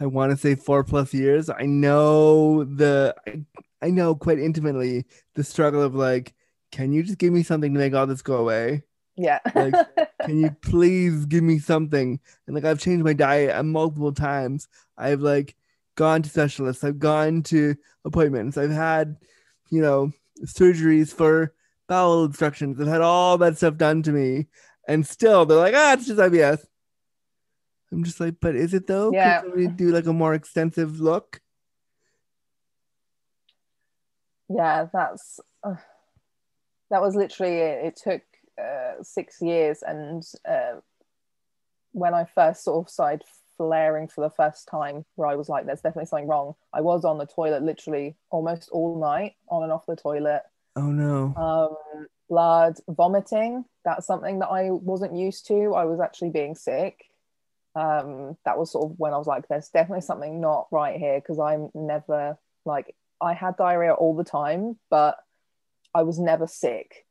i 0.00 0.06
want 0.06 0.30
to 0.30 0.36
say 0.36 0.54
four 0.54 0.82
plus 0.82 1.14
years 1.14 1.48
i 1.48 1.62
know 1.62 2.64
the 2.64 3.14
I, 3.26 3.40
I 3.80 3.90
know 3.90 4.14
quite 4.14 4.38
intimately 4.38 5.06
the 5.34 5.44
struggle 5.44 5.82
of 5.82 5.94
like 5.94 6.34
can 6.76 6.92
you 6.92 7.02
just 7.02 7.16
give 7.16 7.32
me 7.32 7.42
something 7.42 7.72
to 7.72 7.80
make 7.80 7.94
all 7.94 8.06
this 8.06 8.20
go 8.20 8.36
away. 8.36 8.82
Yeah. 9.16 9.38
Like, 9.54 9.72
can 10.20 10.38
you 10.38 10.54
please 10.60 11.24
give 11.24 11.42
me 11.42 11.58
something? 11.58 12.20
And 12.46 12.54
like 12.54 12.66
i've 12.66 12.78
changed 12.78 13.02
my 13.02 13.14
diet 13.14 13.64
multiple 13.64 14.12
times. 14.12 14.68
I've 14.98 15.22
like 15.22 15.56
gone 15.94 16.20
to 16.20 16.28
specialists. 16.28 16.84
I've 16.84 16.98
gone 16.98 17.42
to 17.44 17.76
appointments. 18.04 18.58
I've 18.58 18.70
had 18.70 19.16
you 19.70 19.80
know 19.80 20.12
surgeries 20.44 21.14
for 21.14 21.54
bowel 21.88 22.24
obstructions. 22.24 22.78
I've 22.78 22.88
had 22.88 23.00
all 23.00 23.38
that 23.38 23.56
stuff 23.56 23.78
done 23.78 24.02
to 24.02 24.12
me. 24.12 24.46
And 24.86 25.06
still 25.06 25.46
they're 25.46 25.56
like 25.56 25.74
ah 25.74 25.94
it's 25.94 26.06
just 26.06 26.20
ibs 26.20 26.64
i'm 27.90 28.04
just 28.04 28.20
like 28.20 28.34
but 28.38 28.54
is 28.54 28.74
it 28.74 28.86
though? 28.86 29.12
Yeah. 29.14 29.40
Could 29.40 29.52
somebody 29.52 29.68
do 29.68 29.92
like 29.92 30.06
a 30.06 30.12
more 30.12 30.34
extensive 30.34 31.00
look? 31.00 31.40
Yeah, 34.50 34.86
that's 34.92 35.40
uh, 35.64 35.76
that 36.90 37.02
was 37.02 37.14
literally 37.14 37.56
it. 37.56 37.84
It 37.86 37.96
took 37.96 38.22
uh, 38.60 39.02
six 39.02 39.40
years, 39.40 39.82
and 39.82 40.22
uh, 40.48 40.80
when 41.92 42.14
I 42.14 42.24
first 42.24 42.64
sort 42.64 42.86
of 42.86 42.90
started 42.90 43.22
flaring 43.56 44.08
for 44.08 44.20
the 44.20 44.30
first 44.30 44.68
time, 44.68 45.04
where 45.14 45.28
I 45.28 45.36
was 45.36 45.48
like, 45.48 45.66
"There's 45.66 45.80
definitely 45.80 46.06
something 46.06 46.28
wrong." 46.28 46.54
I 46.72 46.80
was 46.80 47.04
on 47.04 47.18
the 47.18 47.26
toilet 47.26 47.62
literally 47.62 48.16
almost 48.30 48.68
all 48.70 48.98
night, 49.00 49.34
on 49.48 49.62
and 49.62 49.72
off 49.72 49.86
the 49.86 49.96
toilet. 49.96 50.42
oh 50.76 50.90
no 50.90 51.34
um, 51.36 52.06
blood, 52.28 52.76
vomiting. 52.88 53.64
That's 53.84 54.06
something 54.06 54.40
that 54.40 54.48
I 54.48 54.70
wasn't 54.70 55.16
used 55.16 55.46
to. 55.48 55.74
I 55.74 55.84
was 55.84 56.00
actually 56.00 56.30
being 56.30 56.54
sick. 56.54 57.04
Um, 57.74 58.36
that 58.44 58.58
was 58.58 58.72
sort 58.72 58.90
of 58.90 58.98
when 58.98 59.12
I 59.12 59.18
was 59.18 59.26
like, 59.26 59.48
there's 59.48 59.68
definitely 59.68 60.00
something 60.00 60.40
not 60.40 60.66
right 60.70 60.98
here 60.98 61.20
because 61.20 61.38
I'm 61.38 61.70
never 61.74 62.38
like, 62.64 62.94
I 63.20 63.34
had 63.34 63.56
diarrhea 63.56 63.92
all 63.92 64.16
the 64.16 64.24
time, 64.24 64.78
but 64.88 65.18
I 65.96 66.02
was 66.02 66.18
never 66.18 66.46
sick. 66.46 67.06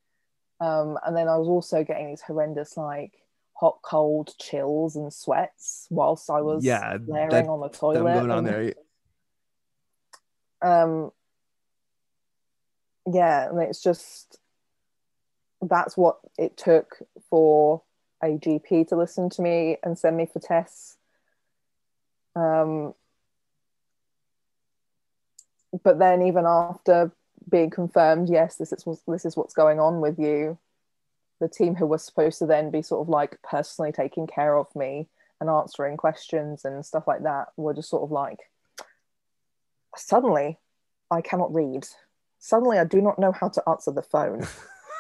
Um, 0.60 0.98
and 1.06 1.18
then 1.18 1.28
I 1.28 1.38
was 1.38 1.48
also 1.48 1.84
getting 1.84 2.08
these 2.08 2.22
horrendous, 2.22 2.78
like, 2.78 3.14
hot, 3.54 3.80
cold 3.82 4.34
chills 4.40 4.96
and 4.96 5.12
sweats 5.12 5.88
whilst 5.90 6.30
I 6.30 6.42
was 6.42 6.64
Yeah, 6.64 6.98
layering 7.08 7.30
that- 7.32 7.48
on 7.50 7.62
the 7.62 7.70
toilet. 7.70 8.04
going 8.14 8.30
on 8.32 8.46
and- 8.46 8.48
there 8.48 8.74
um 10.62 11.12
yeah 13.12 13.50
and 13.50 13.62
it's 13.62 13.82
just 13.84 14.40
that's 15.62 15.96
what 15.98 16.18
it 16.40 16.56
took 16.58 16.98
for 17.30 17.84
a 18.24 18.30
gp 18.38 18.88
to 18.88 18.96
listen 18.96 19.30
to 19.30 19.42
me 19.42 19.78
and 19.84 20.00
send 20.00 20.16
me 20.18 20.26
for 20.26 20.40
tests 20.40 20.98
um 22.36 22.94
but 25.84 26.00
then 26.00 26.22
even 26.24 26.46
after 26.46 27.12
being 27.50 27.70
confirmed 27.70 28.30
yes 28.30 28.56
this 28.58 28.72
is 28.74 28.84
this 29.08 29.26
is 29.26 29.38
what's 29.38 29.54
going 29.54 29.80
on 29.80 30.02
with 30.02 30.18
you 30.20 30.58
the 31.40 31.48
team 31.50 31.76
who 31.76 31.86
was 31.86 32.04
supposed 32.04 32.40
to 32.40 32.46
then 32.46 32.72
be 32.72 32.82
sort 32.82 33.02
of 33.02 33.10
like 33.10 33.38
personally 33.44 33.92
taking 33.92 34.26
care 34.26 34.58
of 34.58 34.68
me 34.76 35.08
and 35.42 35.50
answering 35.50 35.98
questions 35.98 36.64
and 36.64 36.86
stuff 36.86 37.04
like 37.08 37.24
that 37.24 37.48
were 37.58 37.74
just 37.74 37.90
sort 37.90 38.04
of 38.04 38.12
like 38.12 38.40
suddenly 39.96 40.60
I 41.12 41.22
cannot 41.22 41.54
read. 41.54 41.86
Suddenly 42.40 42.80
I 42.80 42.84
do 42.86 43.02
not 43.02 43.20
know 43.20 43.32
how 43.32 43.50
to 43.50 43.64
answer 43.68 43.92
the 43.92 44.02
phone. 44.02 44.46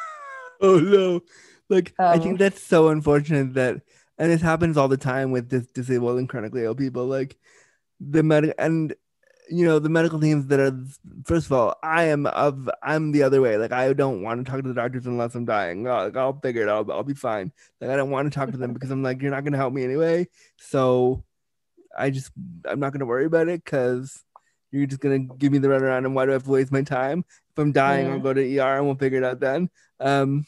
oh 0.61 0.79
no 0.79 1.21
like 1.67 1.93
i 1.99 2.13
Um, 2.13 2.21
think 2.21 2.39
that's 2.39 2.61
so 2.61 2.87
unfortunate 2.89 3.53
that 3.55 3.81
and 4.17 4.31
this 4.31 4.41
happens 4.41 4.77
all 4.77 4.87
the 4.87 4.95
time 4.97 5.31
with 5.31 5.49
dis- 5.49 5.67
disabled 5.67 6.17
and 6.17 6.29
chronically 6.29 6.63
ill 6.63 6.75
people 6.75 7.05
like 7.05 7.37
the 7.99 8.23
med 8.23 8.53
and 8.57 8.95
you 9.49 9.65
know 9.65 9.79
the 9.79 9.89
medical 9.89 10.19
teams 10.19 10.47
that 10.47 10.59
are 10.59 10.75
first 11.25 11.45
of 11.45 11.51
all 11.51 11.75
i 11.83 12.05
am 12.05 12.25
of 12.27 12.69
i'm 12.81 13.11
the 13.11 13.23
other 13.23 13.41
way. 13.41 13.57
Like 13.57 13.71
i 13.71 13.91
don't 13.93 14.21
want 14.21 14.43
to 14.43 14.49
talk 14.49 14.61
to 14.61 14.67
the 14.67 14.73
doctors 14.73 15.05
unless 15.05 15.35
i'm 15.35 15.45
dying. 15.45 15.87
I'll, 15.87 16.05
like, 16.05 16.17
I'll 16.17 16.39
figure 16.39 16.63
it 16.63 16.69
out. 16.69 16.89
I'll 16.89 17.03
be 17.03 17.13
fine. 17.13 17.51
Like 17.79 17.89
i 17.91 17.95
don't 17.95 18.09
want 18.09 18.31
to 18.31 18.35
talk 18.37 18.51
to 18.51 18.57
them 18.57 18.73
because 18.73 18.91
i'm 18.91 19.03
like 19.03 19.21
you're 19.21 19.31
not 19.31 19.43
going 19.43 19.53
to 19.53 19.57
help 19.59 19.73
me 19.73 19.83
anyway. 19.83 20.27
So 20.57 21.23
i 21.97 22.09
just 22.09 22.31
i'm 22.65 22.79
not 22.79 22.91
going 22.91 22.99
to 22.99 23.05
worry 23.05 23.25
about 23.25 23.47
it 23.47 23.63
because 23.63 24.23
you're 24.71 24.87
just 24.87 25.01
going 25.01 25.27
to 25.29 25.35
give 25.35 25.51
me 25.51 25.59
the 25.59 25.67
runaround 25.69 26.05
and 26.05 26.15
why 26.15 26.25
do 26.25 26.31
i 26.31 26.33
have 26.33 26.43
to 26.43 26.49
waste 26.49 26.71
my 26.71 26.81
time? 26.81 27.23
If 27.51 27.59
i'm 27.59 27.71
dying 27.71 28.07
i'll 28.07 28.17
Yeah. 28.17 28.23
go 28.23 28.33
to 28.33 28.57
er 28.59 28.77
and 28.77 28.85
we'll 28.85 28.95
figure 28.95 29.19
it 29.19 29.23
out 29.23 29.39
then. 29.39 29.69
Um 29.99 30.45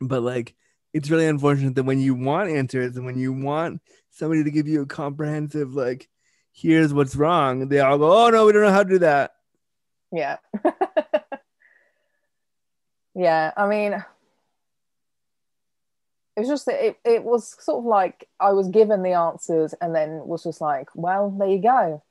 but 0.00 0.22
like 0.22 0.54
it's 0.94 1.10
really 1.10 1.26
unfortunate 1.26 1.74
that 1.74 1.82
when 1.84 2.00
you 2.00 2.14
want 2.14 2.50
answers 2.50 2.96
and 2.96 3.04
when 3.04 3.18
you 3.18 3.32
want 3.32 3.80
somebody 4.10 4.44
to 4.44 4.50
give 4.50 4.66
you 4.68 4.82
a 4.82 4.86
comprehensive 4.86 5.74
like 5.74 6.08
here's 6.52 6.92
what's 6.92 7.14
wrong 7.16 7.68
they 7.68 7.80
all 7.80 7.98
go 7.98 8.26
oh 8.26 8.30
no 8.30 8.46
we 8.46 8.52
don't 8.52 8.62
know 8.62 8.70
how 8.72 8.82
to 8.82 8.88
do 8.88 8.98
that 8.98 9.32
yeah. 10.12 10.36
yeah, 13.14 13.52
I 13.56 13.68
mean 13.68 13.92
it 16.36 16.40
was 16.40 16.48
just 16.48 16.68
it, 16.68 16.96
it 17.04 17.24
was 17.24 17.56
sort 17.62 17.80
of 17.80 17.84
like 17.84 18.28
I 18.38 18.52
was 18.52 18.68
given 18.68 19.02
the 19.02 19.12
answers 19.12 19.74
and 19.80 19.94
then 19.94 20.26
was 20.26 20.44
just 20.44 20.60
like, 20.60 20.88
well, 20.94 21.30
there 21.30 21.48
you 21.48 21.60
go. 21.60 22.02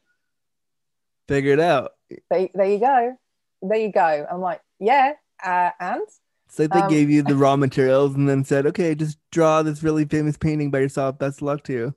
Figure 1.27 1.53
it 1.53 1.59
out. 1.59 1.93
There, 2.29 2.49
there 2.53 2.65
you 2.65 2.79
go. 2.79 3.17
There 3.61 3.77
you 3.77 3.91
go. 3.91 4.27
I'm 4.29 4.41
like, 4.41 4.61
yeah, 4.79 5.13
uh, 5.43 5.71
and 5.79 6.01
It's 6.47 6.59
like 6.59 6.71
they 6.71 6.81
Um, 6.81 6.89
gave 6.89 7.09
you 7.09 7.23
the 7.23 7.35
raw 7.43 7.55
materials 7.55 8.15
and 8.15 8.27
then 8.27 8.43
said, 8.43 8.65
okay, 8.67 8.95
just 8.95 9.17
draw 9.31 9.63
this 9.63 9.81
really 9.81 10.05
famous 10.05 10.37
painting 10.37 10.71
by 10.71 10.79
yourself. 10.79 11.17
Best 11.17 11.41
luck 11.41 11.63
to 11.63 11.73
you. 11.73 11.95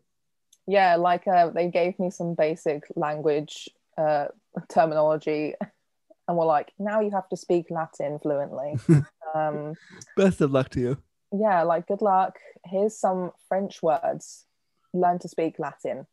Yeah, 0.71 0.95
like 0.95 1.27
uh, 1.27 1.51
they 1.51 1.68
gave 1.68 1.99
me 1.99 2.11
some 2.11 2.35
basic 2.35 2.85
language 2.95 3.68
uh, 3.99 4.27
terminology 4.68 5.55
and 6.29 6.37
were 6.37 6.45
like, 6.45 6.73
now 6.79 7.01
you 7.01 7.11
have 7.11 7.29
to 7.31 7.37
speak 7.37 7.66
Latin 7.71 8.21
fluently. 8.21 8.79
um, 9.35 9.75
Best 10.16 10.41
of 10.41 10.53
luck 10.53 10.68
to 10.71 10.81
you. 10.81 10.97
yeah, 11.33 11.62
like 11.64 11.89
good 11.89 12.03
luck. 12.03 12.39
Here's 12.64 12.97
some 12.97 13.33
French 13.49 13.83
words. 13.83 14.47
Learn 14.95 15.18
to 15.18 15.29
speak 15.29 15.57
Latin. 15.59 16.07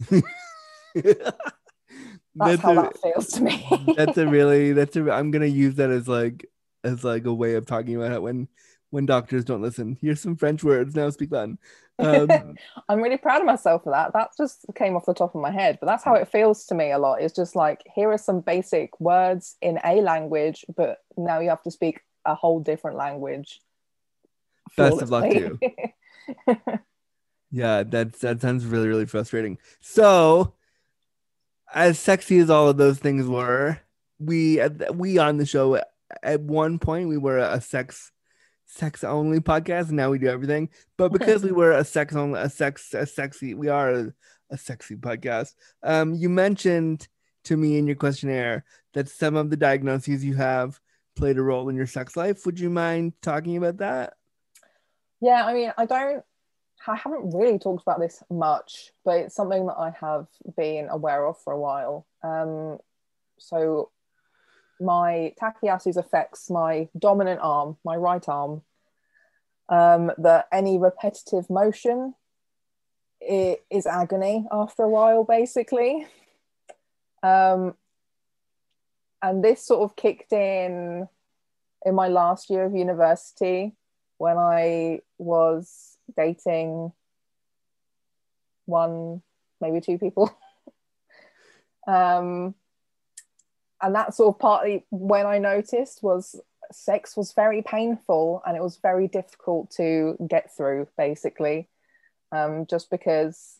That's, 2.36 2.60
that's 2.60 2.62
how 2.62 2.72
a, 2.72 2.74
that 2.74 2.98
feels 3.00 3.28
to 3.28 3.42
me. 3.44 3.94
that's 3.96 4.18
a 4.18 4.26
really 4.26 4.72
that's 4.72 4.96
a 4.96 5.08
I'm 5.12 5.30
gonna 5.30 5.46
use 5.46 5.76
that 5.76 5.90
as 5.90 6.08
like 6.08 6.44
as 6.82 7.04
like 7.04 7.26
a 7.26 7.32
way 7.32 7.54
of 7.54 7.64
talking 7.64 7.94
about 7.94 8.10
it 8.10 8.22
when 8.22 8.48
when 8.94 9.06
doctors 9.06 9.44
don't 9.44 9.60
listen. 9.60 9.98
Here's 10.00 10.20
some 10.20 10.36
French 10.36 10.62
words. 10.62 10.94
Now 10.94 11.10
speak 11.10 11.32
Latin. 11.32 11.58
Um, 11.98 12.28
I'm 12.88 13.02
really 13.02 13.16
proud 13.16 13.40
of 13.40 13.46
myself 13.46 13.82
for 13.82 13.90
that. 13.90 14.12
That 14.12 14.30
just 14.36 14.64
came 14.76 14.94
off 14.94 15.04
the 15.04 15.12
top 15.12 15.34
of 15.34 15.40
my 15.40 15.50
head, 15.50 15.78
but 15.80 15.88
that's 15.88 16.04
how 16.04 16.14
it 16.14 16.28
feels 16.28 16.64
to 16.66 16.76
me 16.76 16.92
a 16.92 16.98
lot. 16.98 17.20
It's 17.20 17.34
just 17.34 17.56
like 17.56 17.82
here 17.92 18.08
are 18.12 18.18
some 18.18 18.40
basic 18.40 18.98
words 19.00 19.56
in 19.60 19.80
a 19.84 20.00
language, 20.00 20.64
but 20.76 20.98
now 21.16 21.40
you 21.40 21.48
have 21.48 21.62
to 21.64 21.72
speak 21.72 22.02
a 22.24 22.36
whole 22.36 22.60
different 22.60 22.96
language. 22.96 23.60
Best 24.76 25.02
of 25.02 25.10
luck 25.10 25.24
to 25.24 25.58
flawlessly. 25.58 26.78
yeah, 27.50 27.82
that's 27.82 28.20
that 28.20 28.40
sounds 28.40 28.64
really 28.64 28.86
really 28.86 29.06
frustrating. 29.06 29.58
So, 29.80 30.54
as 31.74 31.98
sexy 31.98 32.38
as 32.38 32.48
all 32.48 32.68
of 32.68 32.76
those 32.76 33.00
things 33.00 33.26
were, 33.26 33.80
we 34.20 34.60
we 34.92 35.18
on 35.18 35.38
the 35.38 35.46
show 35.46 35.80
at 36.22 36.40
one 36.42 36.78
point 36.78 37.08
we 37.08 37.18
were 37.18 37.38
a 37.38 37.60
sex 37.60 38.12
sex 38.66 39.04
only 39.04 39.40
podcast 39.40 39.88
and 39.88 39.96
now 39.96 40.10
we 40.10 40.18
do 40.18 40.28
everything. 40.28 40.68
But 40.96 41.12
because 41.12 41.42
we 41.42 41.52
were 41.52 41.72
a 41.72 41.84
sex 41.84 42.14
only 42.14 42.40
a 42.40 42.48
sex 42.48 42.94
a 42.94 43.06
sexy 43.06 43.54
we 43.54 43.68
are 43.68 43.90
a, 43.90 44.12
a 44.50 44.58
sexy 44.58 44.96
podcast 44.96 45.54
um 45.82 46.14
you 46.14 46.28
mentioned 46.28 47.08
to 47.44 47.56
me 47.56 47.78
in 47.78 47.86
your 47.86 47.96
questionnaire 47.96 48.64
that 48.94 49.08
some 49.08 49.36
of 49.36 49.50
the 49.50 49.56
diagnoses 49.56 50.24
you 50.24 50.34
have 50.34 50.80
played 51.14 51.38
a 51.38 51.42
role 51.42 51.68
in 51.68 51.76
your 51.76 51.86
sex 51.86 52.16
life. 52.16 52.44
Would 52.46 52.58
you 52.58 52.70
mind 52.70 53.12
talking 53.22 53.56
about 53.56 53.78
that? 53.78 54.14
Yeah, 55.20 55.44
I 55.44 55.54
mean, 55.54 55.72
I 55.76 55.86
don't, 55.86 56.24
I 56.86 56.96
haven't 56.96 57.34
really 57.34 57.58
talked 57.58 57.82
about 57.82 58.00
this 58.00 58.22
much, 58.30 58.90
but 59.04 59.20
it's 59.20 59.34
something 59.34 59.66
that 59.66 59.76
I 59.78 59.94
have 60.00 60.26
been 60.56 60.88
aware 60.90 61.26
of 61.26 61.38
for 61.40 61.52
a 61.52 61.58
while. 61.58 62.06
Um, 62.22 62.78
so 63.38 63.90
my 64.84 65.32
Takayasu 65.40 65.96
affects 65.96 66.50
my 66.50 66.88
dominant 66.98 67.40
arm, 67.42 67.76
my 67.84 67.96
right 67.96 68.26
arm. 68.28 68.62
Um, 69.66 70.12
that 70.18 70.46
any 70.52 70.76
repetitive 70.76 71.48
motion 71.48 72.14
it 73.20 73.64
is 73.70 73.86
agony 73.86 74.46
after 74.52 74.82
a 74.82 74.88
while, 74.88 75.24
basically. 75.24 76.06
Um, 77.22 77.74
and 79.22 79.42
this 79.42 79.66
sort 79.66 79.82
of 79.82 79.96
kicked 79.96 80.32
in 80.32 81.08
in 81.86 81.94
my 81.94 82.08
last 82.08 82.50
year 82.50 82.64
of 82.64 82.74
university 82.74 83.74
when 84.18 84.36
I 84.36 85.00
was 85.18 85.96
dating 86.16 86.92
one, 88.66 89.22
maybe 89.60 89.80
two 89.80 89.98
people. 89.98 90.36
um, 91.86 92.54
and 93.82 93.94
that 93.94 94.14
sort 94.14 94.34
of 94.34 94.38
partly 94.38 94.86
when 94.90 95.26
I 95.26 95.38
noticed 95.38 96.02
was 96.02 96.40
sex 96.72 97.16
was 97.16 97.32
very 97.32 97.62
painful 97.62 98.42
and 98.46 98.56
it 98.56 98.62
was 98.62 98.78
very 98.82 99.08
difficult 99.08 99.70
to 99.72 100.16
get 100.28 100.54
through, 100.56 100.88
basically, 100.96 101.68
um, 102.32 102.66
just 102.66 102.90
because 102.90 103.58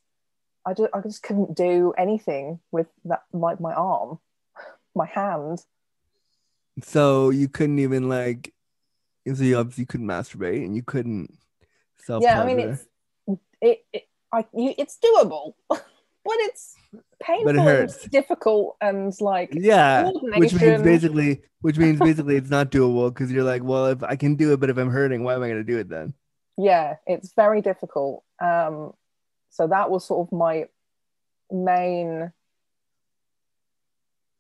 I 0.67 0.75
just, 0.75 0.91
I 0.95 1.01
just 1.01 1.23
couldn't 1.23 1.55
do 1.57 1.93
anything 1.99 2.61
with 2.73 2.87
that, 3.05 3.25
like 3.33 3.61
my 3.61 3.75
arm, 3.75 4.19
my 4.95 5.07
hand. 5.07 5.61
so 6.83 7.31
you 7.31 7.49
couldn't 7.49 7.79
even 7.79 8.09
like 8.09 8.53
so 9.33 9.43
you 9.43 9.57
obviously 9.57 9.87
couldn't 9.87 10.07
masturbate 10.07 10.65
and 10.65 10.77
you 10.77 10.83
couldn't 10.83 11.33
self 11.99 12.23
yeah 12.23 12.43
i 12.43 12.47
mean 12.47 12.59
it's 12.59 12.87
it, 13.61 13.85
it 13.93 14.09
I, 14.33 14.45
you, 14.53 14.75
it's 14.77 14.99
doable 14.99 15.55
but 16.25 16.35
it's 16.41 16.75
painful 17.23 17.51
and 17.51 17.61
hurts. 17.61 18.09
difficult 18.09 18.77
and 18.81 19.13
like 19.21 19.51
yeah 19.53 20.11
which 20.37 20.55
means 20.55 20.83
basically 20.83 21.43
which 21.61 21.79
means 21.79 21.99
basically 22.09 22.37
it's 22.37 22.51
not 22.51 22.71
doable 22.71 23.13
because 23.13 23.31
you're 23.31 23.45
like 23.45 23.63
well 23.63 23.87
if 23.87 24.03
i 24.03 24.17
can 24.17 24.35
do 24.35 24.53
it 24.53 24.61
but 24.61 24.71
if 24.71 24.77
i'm 24.77 24.91
hurting 24.91 25.23
why 25.23 25.35
am 25.35 25.43
i 25.43 25.49
going 25.49 25.59
to 25.59 25.73
do 25.73 25.79
it 25.79 25.89
then? 25.89 26.15
Yeah 26.57 26.97
it's 27.07 27.33
very 27.35 27.61
difficult. 27.63 28.23
Um 28.41 28.93
so 29.51 29.67
that 29.67 29.91
was 29.91 30.05
sort 30.05 30.27
of 30.27 30.33
my 30.33 30.67
main 31.51 32.33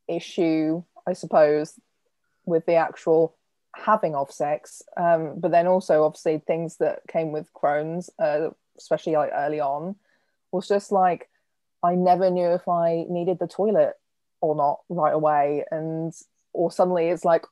issue 0.08 0.82
i 1.06 1.12
suppose 1.12 1.78
with 2.46 2.66
the 2.66 2.74
actual 2.74 3.36
having 3.76 4.14
of 4.14 4.30
sex. 4.30 4.82
Um 4.96 5.34
but 5.38 5.50
then 5.50 5.66
also 5.66 6.04
obviously 6.04 6.38
things 6.38 6.76
that 6.78 7.00
came 7.08 7.32
with 7.32 7.52
crohn's 7.52 8.10
uh, 8.18 8.50
especially 8.76 9.14
like 9.14 9.30
early 9.32 9.60
on 9.60 9.96
was 10.52 10.68
just 10.68 10.92
like 10.92 11.28
i 11.84 11.94
never 11.94 12.30
knew 12.30 12.48
if 12.48 12.66
i 12.68 13.04
needed 13.08 13.38
the 13.38 13.46
toilet 13.46 13.94
or 14.44 14.54
not 14.54 14.80
right 14.90 15.14
away. 15.14 15.64
And 15.70 16.12
or 16.52 16.70
suddenly 16.70 17.08
it's 17.08 17.24
like 17.24 17.44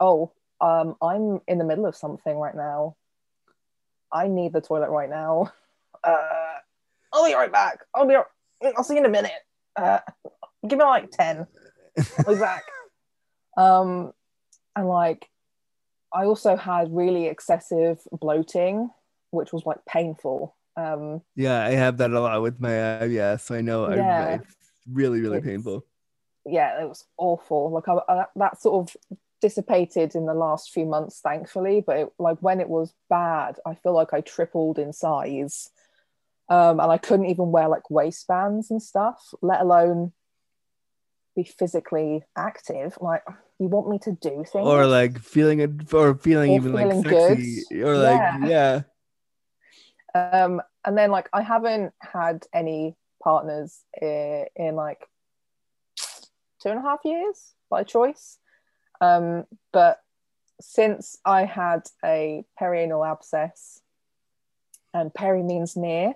oh 0.00 0.32
um 0.60 0.96
i'm 1.00 1.40
in 1.46 1.58
the 1.58 1.64
middle 1.64 1.86
of 1.86 1.96
something 1.96 2.36
right 2.36 2.54
now. 2.54 2.96
I 4.12 4.28
need 4.28 4.52
the 4.52 4.60
toilet 4.60 4.90
right 4.90 5.08
now. 5.08 5.52
Uh 6.04 6.56
i'll 7.12 7.26
be 7.26 7.34
right 7.34 7.52
back. 7.52 7.80
I'll 7.94 8.06
be 8.06 8.14
Right, 8.14 8.74
i'll 8.76 8.84
see 8.84 8.94
you 8.94 9.00
in 9.00 9.06
a 9.06 9.08
minute. 9.08 9.32
Uh 9.76 10.00
give 10.66 10.78
me 10.78 10.84
like 10.84 11.10
10 11.10 11.46
i'll 12.26 12.34
be 12.34 12.40
back. 12.40 12.64
Um 13.56 14.12
and 14.74 14.88
like 14.88 15.28
i 16.10 16.24
also 16.24 16.56
had 16.56 16.88
really 16.90 17.26
excessive 17.26 17.98
bloating 18.10 18.88
which 19.30 19.52
was 19.52 19.66
like 19.66 19.84
painful 19.86 20.56
um 20.76 21.20
yeah 21.36 21.64
i 21.64 21.70
have 21.70 21.98
that 21.98 22.10
a 22.10 22.20
lot 22.20 22.40
with 22.42 22.58
my 22.60 22.70
IBS, 22.70 23.40
so 23.42 23.54
i 23.54 23.60
know 23.60 23.84
I, 23.86 23.96
Yeah. 23.96 24.34
it's 24.36 24.56
really 24.90 25.20
really 25.20 25.38
It's- 25.38 25.50
painful. 25.50 25.84
Yeah 26.44 26.82
it 26.82 26.88
was 26.88 27.04
awful. 27.18 27.70
Like 27.70 27.88
I, 27.88 27.98
I, 28.08 28.24
that 28.36 28.60
sort 28.60 28.90
of 28.90 28.96
dissipated 29.40 30.14
in 30.14 30.26
the 30.26 30.34
last 30.34 30.72
few 30.72 30.86
months 30.86 31.20
thankfully 31.20 31.82
but 31.86 31.96
it, 31.96 32.08
like 32.18 32.38
when 32.40 32.60
it 32.60 32.68
was 32.68 32.94
bad 33.10 33.58
i 33.66 33.74
feel 33.74 33.92
like 33.92 34.12
i 34.12 34.20
tripled 34.20 34.78
in 34.78 34.92
size. 34.92 35.70
Um 36.48 36.80
and 36.80 36.90
i 36.90 36.98
couldn't 36.98 37.26
even 37.26 37.52
wear 37.52 37.68
like 37.68 37.90
waistbands 37.90 38.70
and 38.70 38.82
stuff 38.82 39.34
let 39.42 39.60
alone 39.60 40.12
be 41.34 41.44
physically 41.44 42.22
active. 42.36 42.98
Like 43.00 43.22
you 43.58 43.66
want 43.68 43.88
me 43.88 43.98
to 44.00 44.12
do 44.12 44.44
things? 44.44 44.66
or 44.68 44.84
like 44.86 45.18
feeling 45.18 45.60
it 45.60 45.92
or 45.94 46.14
feeling 46.14 46.50
Or 46.52 46.56
even 46.56 46.72
feeling 46.72 47.02
like 47.02 47.12
sexy 47.38 47.82
or 47.82 47.96
like 47.96 48.50
yeah 48.50 48.82
um 50.14 50.60
and 50.84 50.96
then 50.98 51.10
like 51.10 51.28
i 51.32 51.40
haven't 51.42 51.92
had 52.00 52.44
any 52.52 52.96
partners 53.22 53.80
in, 54.00 54.46
in 54.56 54.74
like 54.74 55.06
two 56.62 56.68
and 56.68 56.78
a 56.78 56.82
half 56.82 57.00
years 57.04 57.54
by 57.70 57.82
choice. 57.82 58.38
Um 59.00 59.44
but 59.72 60.00
since 60.60 61.18
i 61.24 61.44
had 61.44 61.82
a 62.04 62.44
perianal 62.60 63.04
abscess 63.10 63.80
and 64.94 65.12
peri 65.12 65.42
means 65.42 65.76
near 65.76 66.14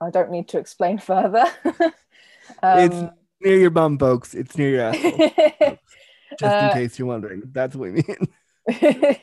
i 0.00 0.10
don't 0.10 0.30
need 0.30 0.48
to 0.48 0.58
explain 0.58 0.98
further. 1.10 1.44
It's 1.64 2.96
um 2.96 3.10
near 3.40 3.58
your 3.58 3.70
bum 3.70 3.98
folks. 3.98 4.34
It's 4.34 4.56
near 4.56 4.70
your 4.70 4.82
asshole. 4.82 5.32
Just 6.38 6.60
in 6.60 6.68
Uh, 6.68 6.72
case 6.74 6.98
you're 6.98 7.08
wondering. 7.08 7.42
That's 7.52 7.74
what 7.74 7.90
we 7.92 8.02
mean 8.02 8.28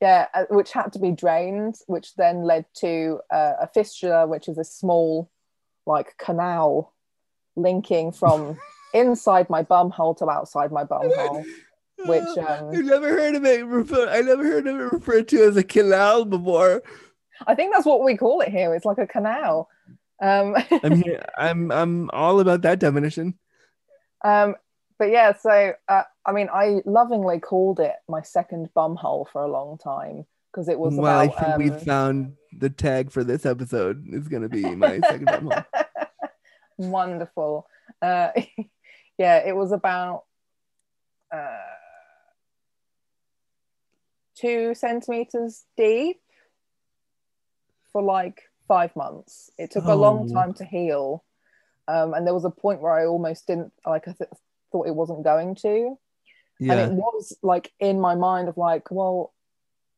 yeah, 0.00 0.26
uh, 0.34 0.44
which 0.50 0.72
had 0.72 0.92
to 0.92 0.98
be 0.98 1.10
drained, 1.10 1.76
which 1.86 2.14
then 2.16 2.42
led 2.42 2.66
to 2.76 3.20
uh, 3.30 3.54
a 3.60 3.66
fistula, 3.66 4.26
which 4.26 4.48
is 4.48 4.58
a 4.58 4.64
small, 4.64 5.30
like 5.86 6.16
canal 6.18 6.94
linking 7.56 8.12
from 8.12 8.58
inside 8.94 9.50
my 9.50 9.62
bum 9.62 9.90
hole 9.90 10.14
to 10.16 10.28
outside 10.28 10.72
my 10.72 10.84
bum 10.84 11.10
hole. 11.14 11.44
Which, 12.06 12.22
um, 12.38 12.70
I 12.70 12.80
never 12.80 13.08
heard 13.08 13.34
of 13.34 13.44
it 13.44 13.64
refer- 13.66 14.08
I 14.08 14.20
never 14.22 14.44
heard 14.44 14.66
of 14.66 14.76
it 14.80 14.92
referred 14.92 15.28
to 15.28 15.42
as 15.44 15.56
a 15.56 15.64
canal 15.64 16.24
before. 16.24 16.82
I 17.46 17.54
think 17.54 17.72
that's 17.72 17.86
what 17.86 18.04
we 18.04 18.16
call 18.16 18.40
it 18.40 18.48
here. 18.48 18.74
It's 18.74 18.84
like 18.84 18.98
a 18.98 19.06
canal. 19.06 19.68
Um, 20.20 20.56
I'm 20.84 21.02
here. 21.02 21.24
I'm 21.38 21.70
I'm 21.72 22.10
all 22.10 22.40
about 22.40 22.62
that 22.62 22.78
definition. 22.78 23.38
um, 24.24 24.54
but 24.98 25.10
yeah, 25.10 25.32
so 25.32 25.72
uh, 25.88 26.02
I 26.24 26.32
mean, 26.32 26.48
I 26.52 26.82
lovingly 26.84 27.40
called 27.40 27.80
it 27.80 27.94
my 28.08 28.22
second 28.22 28.68
bum 28.74 28.96
hole 28.96 29.28
for 29.32 29.42
a 29.42 29.50
long 29.50 29.76
time 29.78 30.24
because 30.52 30.68
it 30.68 30.78
was 30.78 30.94
well, 30.94 31.18
I 31.18 31.28
think 31.28 31.48
um, 31.54 31.58
we 31.58 31.70
found 31.70 32.36
the 32.58 32.70
tag 32.70 33.10
for 33.10 33.24
this 33.24 33.44
episode 33.46 34.04
is 34.12 34.28
gonna 34.28 34.48
be 34.48 34.62
my 34.74 35.00
second 35.00 35.26
time 35.26 35.50
home. 35.50 35.64
Wonderful. 36.78 37.66
Uh, 38.00 38.28
yeah, 39.18 39.38
it 39.38 39.56
was 39.56 39.72
about 39.72 40.24
uh, 41.34 41.58
two 44.36 44.74
centimeters 44.74 45.64
deep 45.76 46.20
for 47.92 48.02
like 48.02 48.42
five 48.68 48.94
months. 48.96 49.50
It 49.58 49.70
took 49.70 49.84
a 49.84 49.94
long 49.94 50.28
Oh. 50.30 50.34
time 50.34 50.54
to 50.54 50.64
heal. 50.64 51.24
Um, 51.88 52.14
and 52.14 52.26
there 52.26 52.34
was 52.34 52.44
a 52.44 52.50
point 52.50 52.80
where 52.80 52.92
I 52.92 53.06
almost 53.06 53.46
didn't 53.46 53.72
like 53.84 54.06
I 54.08 54.12
th- 54.12 54.30
thought 54.70 54.86
it 54.86 54.94
wasn't 54.94 55.24
going 55.24 55.56
to. 55.56 55.98
Yeah. 56.62 56.74
And 56.74 56.92
it 56.92 56.94
was 56.94 57.36
like 57.42 57.72
in 57.80 58.00
my 58.00 58.14
mind 58.14 58.48
of 58.48 58.56
like, 58.56 58.90
well, 58.90 59.32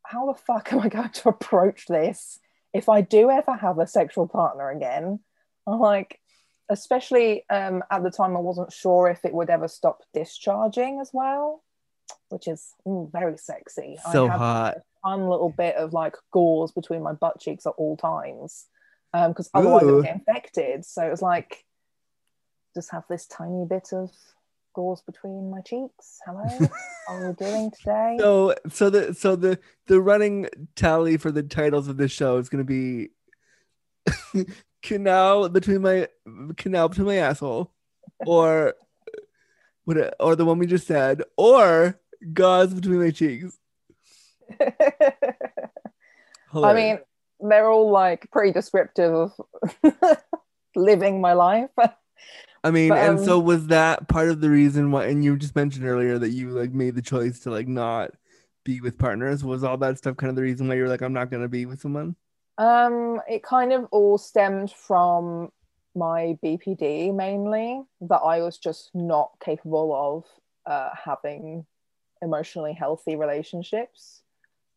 how 0.02 0.26
the 0.32 0.38
fuck 0.38 0.72
am 0.72 0.80
I 0.80 0.88
going 0.88 1.10
to 1.10 1.28
approach 1.28 1.86
this 1.86 2.38
if 2.72 2.88
I 2.88 3.00
do 3.00 3.30
ever 3.30 3.54
have 3.54 3.78
a 3.78 3.86
sexual 3.86 4.26
partner 4.26 4.70
again? 4.70 5.20
I'm 5.66 5.78
like, 5.78 6.20
especially 6.68 7.44
um, 7.50 7.82
at 7.90 8.02
the 8.02 8.10
time, 8.10 8.36
I 8.36 8.40
wasn't 8.40 8.72
sure 8.72 9.08
if 9.08 9.24
it 9.24 9.34
would 9.34 9.50
ever 9.50 9.68
stop 9.68 10.02
discharging 10.12 11.00
as 11.00 11.10
well, 11.12 11.62
which 12.28 12.48
is 12.48 12.74
mm, 12.86 13.10
very 13.12 13.36
sexy. 13.36 13.98
so 14.12 14.28
hot. 14.28 14.76
a 14.76 14.82
fun 15.02 15.28
little 15.28 15.50
bit 15.50 15.76
of 15.76 15.92
like 15.92 16.16
gauze 16.32 16.72
between 16.72 17.02
my 17.02 17.12
butt 17.12 17.40
cheeks 17.40 17.66
at 17.66 17.74
all 17.76 17.96
times 17.96 18.66
because 19.12 19.48
otherwise 19.54 19.82
it 19.82 19.92
would 19.92 20.04
get 20.04 20.16
infected. 20.16 20.84
So 20.84 21.06
it 21.06 21.10
was 21.10 21.22
like, 21.22 21.64
just 22.74 22.90
have 22.90 23.04
this 23.08 23.26
tiny 23.26 23.64
bit 23.64 23.92
of 23.92 24.10
gauze 24.74 25.02
between 25.02 25.50
my 25.50 25.60
cheeks. 25.62 26.18
Hello, 26.26 26.44
how 27.08 27.14
are 27.14 27.28
we 27.28 27.34
doing 27.34 27.70
today? 27.70 28.16
So 28.18 28.54
so 28.68 28.90
the 28.90 29.14
so 29.14 29.36
the 29.36 29.58
the 29.86 30.00
running 30.00 30.48
tally 30.76 31.16
for 31.16 31.30
the 31.30 31.42
titles 31.42 31.88
of 31.88 31.96
this 31.96 32.12
show 32.12 32.36
is 32.36 32.48
gonna 32.48 32.64
be 32.64 33.10
canal 34.82 35.48
between 35.48 35.82
my 35.82 36.08
canal 36.56 36.88
between 36.88 37.06
my 37.06 37.16
asshole, 37.16 37.72
or 38.26 38.74
what 39.84 40.14
or 40.20 40.36
the 40.36 40.44
one 40.44 40.58
we 40.58 40.66
just 40.66 40.86
said, 40.86 41.22
or 41.36 41.98
gauze 42.32 42.74
between 42.74 43.00
my 43.00 43.10
cheeks. 43.10 43.56
I 46.52 46.72
mean, 46.74 46.98
they're 47.40 47.68
all 47.68 47.90
like 47.90 48.30
pretty 48.30 48.52
descriptive 48.52 49.12
of 49.12 49.32
living 50.76 51.20
my 51.20 51.32
life. 51.32 51.70
I 52.64 52.70
mean, 52.70 52.88
but, 52.88 52.98
and 52.98 53.18
um, 53.18 53.24
so 53.24 53.38
was 53.38 53.66
that 53.68 54.08
part 54.08 54.30
of 54.30 54.40
the 54.40 54.48
reason 54.48 54.90
why? 54.90 55.06
And 55.06 55.22
you 55.22 55.36
just 55.36 55.54
mentioned 55.54 55.86
earlier 55.86 56.18
that 56.18 56.30
you 56.30 56.48
like 56.50 56.72
made 56.72 56.94
the 56.94 57.02
choice 57.02 57.40
to 57.40 57.50
like 57.50 57.68
not 57.68 58.12
be 58.64 58.80
with 58.80 58.98
partners. 58.98 59.44
Was 59.44 59.62
all 59.62 59.76
that 59.76 59.98
stuff 59.98 60.16
kind 60.16 60.30
of 60.30 60.36
the 60.36 60.42
reason 60.42 60.66
why 60.66 60.74
you're 60.74 60.88
like, 60.88 61.02
I'm 61.02 61.12
not 61.12 61.30
gonna 61.30 61.48
be 61.48 61.66
with 61.66 61.80
someone? 61.80 62.16
Um, 62.56 63.20
it 63.28 63.42
kind 63.42 63.72
of 63.72 63.86
all 63.90 64.16
stemmed 64.16 64.72
from 64.72 65.50
my 65.94 66.38
BPD 66.42 67.14
mainly, 67.14 67.82
that 68.00 68.16
I 68.16 68.40
was 68.40 68.58
just 68.58 68.90
not 68.94 69.32
capable 69.44 69.94
of 69.94 70.24
uh, 70.66 70.90
having 71.04 71.66
emotionally 72.22 72.72
healthy 72.72 73.16
relationships. 73.16 74.22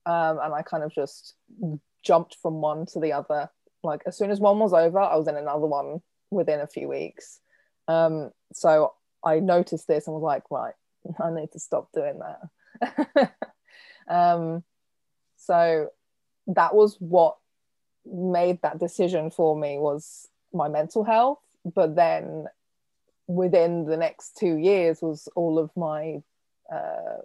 Um, 0.05 0.39
and 0.41 0.53
I 0.53 0.61
kind 0.61 0.83
of 0.83 0.93
just 0.93 1.35
jumped 2.03 2.35
from 2.41 2.61
one 2.61 2.85
to 2.88 2.99
the 2.99 3.13
other. 3.13 3.49
Like 3.83 4.01
as 4.05 4.17
soon 4.17 4.31
as 4.31 4.39
one 4.39 4.59
was 4.59 4.73
over, 4.73 4.99
I 4.99 5.15
was 5.15 5.27
in 5.27 5.38
another 5.38 5.65
one 5.65 6.01
within 6.29 6.59
a 6.59 6.67
few 6.67 6.88
weeks. 6.88 7.39
Um, 7.88 8.31
so 8.53 8.93
I 9.23 9.39
noticed 9.39 9.88
this 9.88 10.07
and 10.07 10.13
was 10.13 10.23
like, 10.23 10.43
right, 10.49 10.73
I 11.23 11.31
need 11.31 11.51
to 11.53 11.59
stop 11.59 11.89
doing 11.93 12.19
that. 12.19 13.31
um, 14.07 14.63
so 15.38 15.89
that 16.47 16.75
was 16.75 16.95
what 16.99 17.38
made 18.05 18.61
that 18.61 18.79
decision 18.79 19.29
for 19.29 19.55
me 19.57 19.77
was 19.77 20.27
my 20.53 20.69
mental 20.69 21.03
health 21.03 21.39
but 21.75 21.95
then 21.95 22.45
within 23.27 23.85
the 23.85 23.97
next 23.97 24.38
two 24.38 24.55
years 24.55 25.01
was 25.01 25.27
all 25.35 25.59
of 25.59 25.69
my 25.75 26.21
uh, 26.71 27.17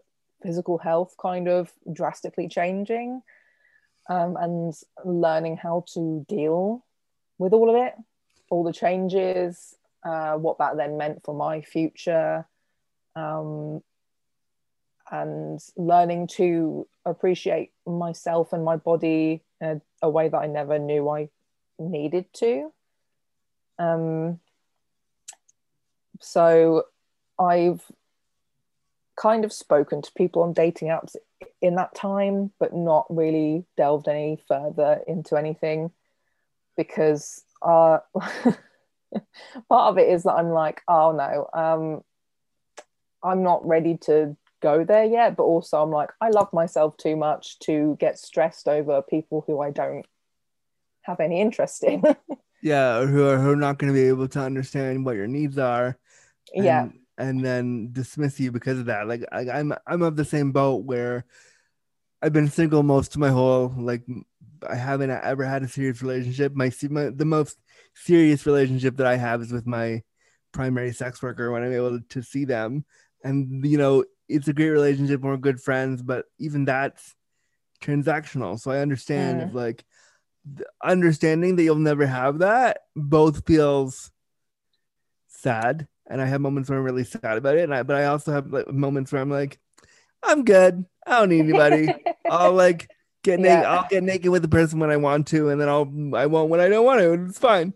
physical 0.43 0.79
health 0.79 1.15
kind 1.21 1.49
of 1.49 1.73
drastically 1.93 2.49
changing 2.49 3.23
um, 4.09 4.37
and 4.41 4.75
learning 5.05 5.57
how 5.57 5.85
to 5.95 6.25
deal 6.29 6.85
with 7.39 7.53
all 7.53 7.71
of 7.71 7.77
it 7.77 7.95
all 8.51 8.65
the 8.65 8.73
changes 8.73 9.77
uh, 10.05 10.35
what 10.35 10.59
that 10.59 10.77
then 10.77 10.97
meant 10.97 11.23
for 11.25 11.35
my 11.35 11.61
future 11.61 12.47
um, 13.15 13.83
and 15.11 15.61
learning 15.77 16.27
to 16.27 16.87
appreciate 17.05 17.73
myself 17.87 18.53
and 18.53 18.65
my 18.65 18.77
body 18.77 19.43
in 19.61 19.69
a, 20.03 20.07
a 20.07 20.11
way 20.11 20.29
that 20.29 20.39
I 20.39 20.47
never 20.47 20.79
knew 20.79 21.09
I 21.09 21.29
needed 21.79 22.27
to. 22.35 22.73
Um, 23.79 24.41
so 26.21 26.85
I've 27.39 27.83
kind 29.17 29.45
of 29.45 29.53
spoken 29.53 30.03
to 30.03 30.13
people 30.17 30.43
on 30.43 30.53
dating 30.53 30.89
apps 30.89 31.17
in 31.61 31.75
that 31.77 31.95
time, 31.95 32.53
but 32.59 32.75
not 32.75 33.07
really 33.09 33.65
delved 33.77 34.09
any 34.09 34.39
further 34.49 35.01
into 35.07 35.37
anything 35.37 35.91
because 36.77 37.45
uh, 37.63 37.99
part 39.69 39.91
of 39.91 39.99
it 39.99 40.09
is 40.09 40.25
that 40.25 40.35
I'm 40.35 40.51
like, 40.51 40.83
oh 40.89 41.13
no, 41.13 41.49
um, 41.53 42.03
I'm 43.23 43.43
not 43.43 43.67
ready 43.67 43.99
to 44.03 44.37
go 44.61 44.85
there 44.85 45.05
yet. 45.05 45.37
But 45.37 45.45
also, 45.45 45.83
I'm 45.83 45.91
like, 45.91 46.11
I 46.21 46.31
love 46.31 46.53
myself 46.53 46.97
too 46.97 47.17
much 47.17 47.59
to 47.61 47.97
get 48.01 48.19
stressed 48.19 48.69
over 48.69 49.03
people 49.03 49.45
who 49.47 49.61
I 49.61 49.71
don't 49.71 50.07
have 51.03 51.21
any 51.21 51.41
interest 51.41 51.85
in. 51.85 52.03
Yeah, 52.65 53.05
who 53.05 53.27
are 53.27 53.39
who 53.39 53.51
are 53.51 53.57
not 53.57 53.79
gonna 53.79 53.93
be 53.93 54.07
able 54.07 54.29
to 54.29 54.41
understand 54.41 55.05
what 55.05 55.17
your 55.17 55.27
needs 55.27 55.59
are. 55.59 55.99
and, 56.55 56.65
yeah. 56.65 56.89
and 57.19 57.45
then 57.45 57.89
dismiss 57.91 58.39
you 58.39 58.53
because 58.53 58.79
of 58.79 58.87
that. 58.87 59.09
Like 59.09 59.25
I, 59.33 59.51
I'm 59.51 59.75
I'm 59.85 60.03
of 60.03 60.15
the 60.15 60.25
same 60.25 60.53
boat 60.53 60.85
where 60.85 61.25
I've 62.23 62.33
been 62.33 62.49
single 62.49 62.85
most 62.85 63.17
of 63.17 63.21
my 63.21 63.31
whole 63.31 63.75
like 63.77 64.05
I 64.69 64.77
haven't 64.77 65.11
ever 65.11 65.45
had 65.45 65.65
a 65.65 65.69
serious 65.69 66.03
relationship. 66.03 66.55
My, 66.55 66.71
my 66.89 67.11
the 67.11 67.25
most 67.25 67.59
serious 67.95 68.47
relationship 68.47 68.97
that 68.97 69.07
I 69.07 69.17
have 69.17 69.43
is 69.43 69.53
with 69.53 69.67
my 69.67 70.03
primary 70.53 70.93
sex 70.93 71.23
worker 71.23 71.51
when 71.51 71.63
I'm 71.63 71.73
able 71.73 72.01
to 72.01 72.23
see 72.23 72.45
them, 72.45 72.85
and 73.25 73.65
you 73.65 73.79
know 73.79 74.05
it's 74.29 74.49
a 74.49 74.53
great 74.53 74.71
relationship. 74.71 75.21
We're 75.21 75.37
good 75.37 75.61
friends, 75.61 76.03
but 76.03 76.27
even 76.39 76.65
that's 76.65 77.15
transactional. 77.83 78.59
So 78.59 78.71
I 78.71 78.79
understand 78.79 79.41
Mm. 79.41 79.49
if 79.49 79.55
like 79.55 79.85
the 80.45 80.67
understanding 80.83 81.57
that 81.57 81.63
you'll 81.63 81.77
never 81.77 82.07
have 82.07 82.39
that 82.41 82.79
both 82.97 83.47
feels 83.47 84.11
sad 85.29 85.87
and 86.09 86.21
I 86.21 86.27
have 86.27 86.41
moments 86.41 86.69
where 86.69 86.79
I'm 86.79 86.85
really 86.85 87.05
sad 87.05 87.37
about 87.37 87.57
it. 87.57 87.65
And 87.65 87.75
I, 87.75 87.83
but 87.83 87.97
I 87.97 88.07
also 88.07 88.33
have 88.33 88.49
like 88.53 88.69
moments 88.71 89.13
where 89.13 89.23
I'm 89.23 89.31
like, 89.31 89.59
I'm 90.23 90.45
good. 90.45 90.85
I 91.07 91.21
don't 91.21 91.29
need 91.31 91.41
anybody. 91.41 91.95
I'll 92.31 92.53
like 92.53 92.89
get 93.23 93.41
naked. 93.41 93.65
I'll 93.65 93.87
get 93.89 94.03
naked 94.03 94.31
with 94.31 94.43
the 94.43 94.49
person 94.49 94.79
when 94.79 94.91
I 94.91 94.97
want 94.97 95.27
to, 95.29 95.49
and 95.51 95.61
then 95.61 95.69
I'll 95.69 95.91
I 96.15 96.27
won't 96.27 96.51
when 96.51 96.61
I 96.61 96.69
don't 96.69 96.85
want 96.85 97.01
to. 97.01 97.13
It's 97.29 97.39
fine. 97.39 97.75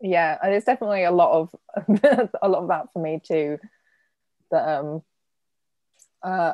yeah 0.00 0.38
and 0.42 0.54
it's 0.54 0.66
definitely 0.66 1.02
a 1.04 1.10
lot 1.10 1.32
of 1.32 1.54
a 2.42 2.48
lot 2.48 2.62
of 2.62 2.68
that 2.68 2.92
for 2.92 3.02
me 3.02 3.20
too 3.24 3.58
that 4.50 4.78
um 4.78 5.02
uh 6.22 6.52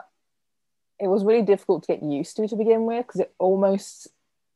it 0.99 1.09
was 1.09 1.24
really 1.24 1.43
difficult 1.43 1.82
to 1.82 1.93
get 1.93 2.03
used 2.03 2.37
to 2.37 2.49
to 2.49 2.57
begin 2.57 2.87
with 2.87 3.07
because 3.07 3.20
it 3.20 3.35
almost 3.39 4.09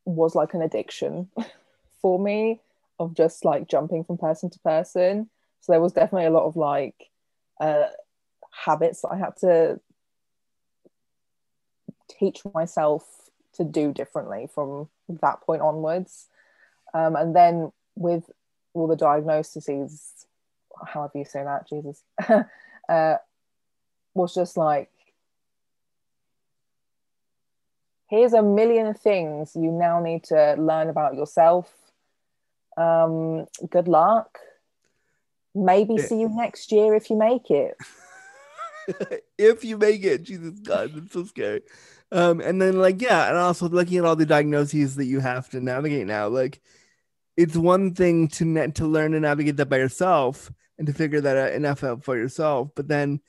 was 0.06 0.34
like 0.34 0.54
an 0.54 0.62
addiction 0.62 1.28
for 2.00 2.18
me 2.18 2.60
of 2.98 3.14
just 3.14 3.44
like 3.44 3.68
jumping 3.68 4.04
from 4.04 4.16
person 4.16 4.48
to 4.48 4.58
person 4.60 5.28
so 5.60 5.72
there 5.72 5.80
was 5.80 5.92
definitely 5.92 6.26
a 6.26 6.30
lot 6.30 6.46
of 6.46 6.56
like 6.56 7.10
uh 7.60 7.88
habits 8.64 9.02
that 9.02 9.08
i 9.08 9.16
had 9.18 9.36
to 9.36 9.78
teach 12.08 12.42
myself 12.54 13.30
to 13.54 13.64
do 13.64 13.92
differently 13.92 14.48
from 14.52 14.88
that 15.08 15.40
point 15.40 15.62
onwards 15.62 16.28
um, 16.94 17.16
and 17.16 17.34
then 17.34 17.72
with 17.96 18.30
all 18.74 18.86
the 18.86 18.96
diagnoses, 18.96 20.26
however 20.86 21.18
you 21.18 21.24
say 21.24 21.42
that, 21.42 21.68
Jesus, 21.68 22.02
uh, 22.88 23.16
was 24.14 24.34
just 24.34 24.56
like, 24.56 24.90
here's 28.08 28.32
a 28.32 28.42
million 28.42 28.94
things 28.94 29.54
you 29.54 29.70
now 29.70 30.00
need 30.00 30.24
to 30.24 30.54
learn 30.58 30.88
about 30.88 31.14
yourself. 31.14 31.72
Um, 32.76 33.46
good 33.68 33.88
luck. 33.88 34.38
Maybe 35.54 35.96
Yeah. 35.96 36.04
see 36.04 36.20
you 36.20 36.28
next 36.28 36.72
year 36.72 36.94
if 36.94 37.10
you 37.10 37.16
make 37.16 37.50
it. 37.50 37.76
if 39.38 39.64
you 39.64 39.76
make 39.76 40.04
it, 40.04 40.22
Jesus 40.22 40.58
God, 40.60 40.96
it's 40.96 41.12
so 41.12 41.24
scary. 41.24 41.62
Um, 42.10 42.40
and 42.40 42.60
then 42.60 42.78
like 42.78 43.02
yeah, 43.02 43.28
and 43.28 43.36
also 43.36 43.68
looking 43.68 43.98
at 43.98 44.04
all 44.04 44.16
the 44.16 44.26
diagnoses 44.26 44.96
that 44.96 45.04
you 45.04 45.20
have 45.20 45.48
to 45.50 45.60
navigate 45.60 46.06
now, 46.06 46.28
like 46.28 46.60
it's 47.36 47.56
one 47.56 47.94
thing 47.94 48.28
to 48.28 48.44
net 48.44 48.76
to 48.76 48.86
learn 48.86 49.12
to 49.12 49.20
navigate 49.20 49.56
that 49.58 49.68
by 49.68 49.78
yourself 49.78 50.50
and 50.78 50.86
to 50.86 50.92
figure 50.92 51.20
that 51.20 51.36
out 51.36 51.52
enough 51.52 51.84
out 51.84 52.04
for 52.04 52.16
yourself, 52.16 52.70
but 52.74 52.88
then 52.88 53.20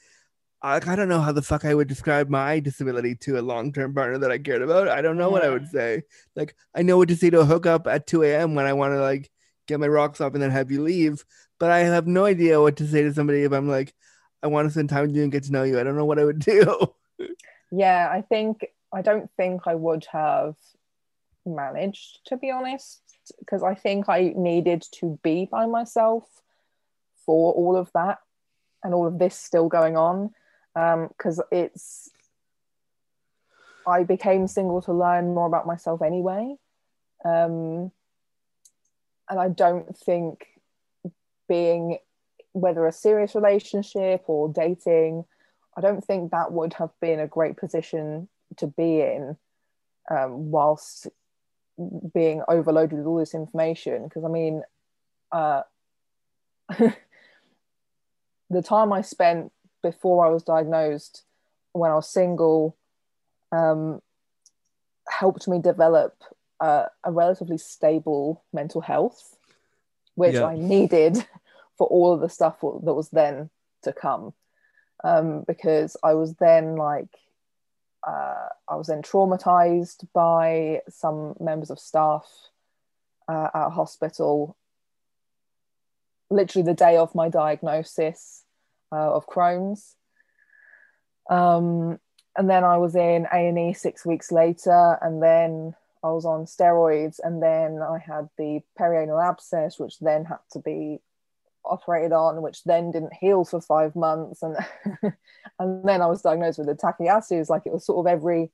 like 0.64 0.88
I 0.88 0.96
don't 0.96 1.10
know 1.10 1.22
how 1.22 1.32
the 1.32 1.42
fuck 1.42 1.66
I 1.66 1.74
would 1.74 1.88
describe 1.88 2.30
my 2.30 2.60
disability 2.60 3.16
to 3.16 3.40
a 3.40 3.42
long 3.42 3.72
term 3.74 3.94
partner 3.94 4.18
that 4.20 4.32
I 4.32 4.38
cared 4.38 4.62
about. 4.62 4.88
I 4.88 5.02
don't 5.02 5.18
know 5.18 5.30
what 5.30 5.44
I 5.44 5.50
would 5.50 5.68
say. 5.68 6.04
Like 6.36 6.56
I 6.76 6.82
know 6.82 6.98
what 6.98 7.10
to 7.10 7.16
say 7.16 7.30
to 7.30 7.42
a 7.42 7.46
hookup 7.46 7.88
at 7.88 8.08
2 8.08 8.24
a.m. 8.24 8.56
when 8.56 8.66
I 8.66 8.74
want 8.74 8.94
to 8.94 9.02
like 9.02 9.30
get 9.68 9.80
my 9.80 9.88
rocks 9.88 10.22
off 10.22 10.34
and 10.34 10.42
then 10.42 10.52
have 10.52 10.72
you 10.72 10.82
leave, 10.82 11.24
but 11.60 11.72
I 11.72 11.80
have 11.80 12.08
no 12.08 12.26
idea 12.26 12.62
what 12.62 12.78
to 12.78 12.88
say 12.88 13.04
to 13.04 13.14
somebody 13.14 13.44
if 13.44 13.52
I'm 13.54 13.70
like, 13.70 13.94
I 14.44 14.48
want 14.48 14.68
to 14.68 14.72
spend 14.72 14.90
time 14.90 15.08
with 15.08 15.16
you 15.16 15.24
and 15.24 15.32
get 15.32 15.44
to 15.44 15.52
know 15.52 15.64
you. 15.64 15.80
I 15.80 15.84
don't 15.84 15.98
know 15.98 16.06
what 16.06 16.20
I 16.20 16.26
would 16.26 16.40
do. 16.40 16.94
Yeah, 17.72 18.10
I 18.12 18.22
think 18.22 18.66
I 18.94 19.02
don't 19.02 19.30
think 19.38 19.62
I 19.68 19.76
would 19.76 20.06
have 20.12 20.56
managed 21.46 22.20
to 22.26 22.38
be 22.38 22.52
honest 22.52 23.02
because 23.40 23.64
I 23.64 23.76
think 23.76 24.10
I 24.10 24.34
needed 24.36 24.84
to 25.00 25.20
be 25.24 25.48
by 25.50 25.66
myself 25.66 26.26
for 27.26 27.54
all 27.54 27.76
of 27.76 27.92
that 27.94 28.20
and 28.84 28.94
all 28.94 29.08
of 29.08 29.20
this 29.20 29.36
still 29.36 29.68
going 29.68 29.98
on 29.98 30.32
because 30.74 31.40
um, 31.40 31.46
it's 31.52 32.10
I 33.88 34.04
became 34.04 34.48
single 34.48 34.82
to 34.84 34.94
learn 34.94 35.34
more 35.34 35.48
about 35.48 35.66
myself 35.66 36.02
anyway. 36.02 36.56
Um, 37.26 37.92
and 39.30 39.40
I 39.40 39.50
don't 39.50 39.96
think 39.98 40.46
being 41.48 42.00
whether 42.54 42.86
a 42.88 42.92
serious 42.92 43.36
relationship 43.36 44.24
or 44.28 44.52
dating, 44.52 45.26
I 45.80 45.82
don't 45.82 46.04
think 46.04 46.32
that 46.32 46.52
would 46.52 46.74
have 46.74 46.90
been 47.00 47.22
a 47.22 47.28
great 47.28 47.56
position 47.56 48.28
to 48.58 48.68
be 48.68 49.00
in 49.00 49.38
um, 50.12 50.52
whilst 50.52 51.08
being 52.14 52.44
overloaded 52.50 52.98
with 52.98 53.08
all 53.08 53.16
this 53.16 53.34
information. 53.34 54.04
Because 54.04 54.26
I 54.26 54.28
mean, 54.28 54.64
uh, 55.32 55.62
the 58.50 58.62
time 58.62 58.92
I 58.92 59.00
spent 59.00 59.54
before 59.82 60.26
I 60.26 60.30
was 60.30 60.44
diagnosed, 60.44 61.24
when 61.72 61.92
I 61.92 61.96
was 61.96 62.10
single, 62.10 62.76
um, 63.54 64.02
helped 65.08 65.48
me 65.48 65.62
develop 65.62 66.22
a 66.60 66.90
relatively 67.08 67.58
stable 67.58 68.44
mental 68.52 68.82
health, 68.82 69.38
which 70.16 70.34
yeah. 70.34 70.44
I 70.44 70.58
needed 70.58 71.26
for 71.78 71.88
all 71.88 72.14
of 72.14 72.20
the 72.20 72.28
stuff 72.28 72.60
that 72.60 72.94
was 72.94 73.08
then 73.12 73.50
to 73.84 73.94
come. 73.94 74.34
Um, 75.04 75.44
because 75.48 75.96
I 76.04 76.14
was 76.14 76.36
then 76.36 76.76
like, 76.76 77.08
uh, 78.06 78.48
I 78.68 78.76
was 78.76 78.88
then 78.88 79.02
traumatized 79.02 80.08
by 80.14 80.82
some 80.90 81.36
members 81.40 81.70
of 81.70 81.80
staff 81.80 82.26
uh, 83.28 83.48
at 83.54 83.68
a 83.68 83.70
hospital. 83.70 84.58
Literally 86.30 86.66
the 86.66 86.74
day 86.74 86.98
of 86.98 87.16
my 87.16 87.30
diagnosis, 87.30 88.44
uh, 88.92 89.14
of 89.14 89.28
Crohn's. 89.28 89.96
Um, 91.30 92.00
and 92.36 92.50
then 92.50 92.64
I 92.64 92.78
was 92.78 92.96
in 92.96 93.28
A&E 93.32 93.74
six 93.74 94.06
weeks 94.06 94.32
later, 94.32 94.98
and 95.02 95.22
then 95.22 95.76
I 96.04 96.08
was 96.08 96.26
on 96.26 96.46
steroids, 96.46 97.20
and 97.22 97.42
then 97.42 97.82
I 97.82 98.00
had 98.00 98.30
the 98.38 98.62
perianal 98.80 99.24
abscess, 99.24 99.80
which 99.80 100.00
then 100.00 100.26
had 100.26 100.40
to 100.52 100.60
be 100.60 101.02
operated 101.70 102.12
on, 102.12 102.42
which 102.42 102.64
then 102.64 102.92
didn't 102.92 103.14
heal 103.14 103.46
for 103.46 103.62
five 103.62 103.96
months, 103.96 104.42
and 104.44 104.58
and 105.60 105.88
then 105.88 106.02
I 106.02 106.08
was 106.08 106.22
diagnosed 106.22 106.58
with 106.60 106.68
the 106.68 106.76
Takayasu's. 106.76 107.50
Like 107.50 107.64
it 107.66 107.74
was 107.74 107.86
sort 107.86 108.06
of 108.06 108.12
every 108.12 108.52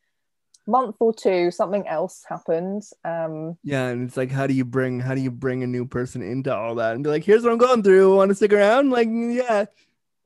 month 0.67 0.95
or 0.99 1.13
two, 1.13 1.51
something 1.51 1.87
else 1.87 2.23
happened. 2.27 2.83
Um, 3.03 3.57
yeah, 3.63 3.87
and 3.87 4.07
it's 4.07 4.17
like, 4.17 4.31
how 4.31 4.47
do 4.47 4.53
you 4.53 4.65
bring 4.65 4.99
how 4.99 5.15
do 5.15 5.21
you 5.21 5.31
bring 5.31 5.63
a 5.63 5.67
new 5.67 5.85
person 5.85 6.21
into 6.21 6.55
all 6.55 6.75
that 6.75 6.95
and 6.95 7.03
be 7.03 7.09
like, 7.09 7.23
here's 7.23 7.43
what 7.43 7.51
I'm 7.51 7.57
going 7.57 7.83
through. 7.83 8.15
Want 8.15 8.29
to 8.29 8.35
stick 8.35 8.53
around? 8.53 8.89
Like, 8.89 9.07
yeah, 9.11 9.65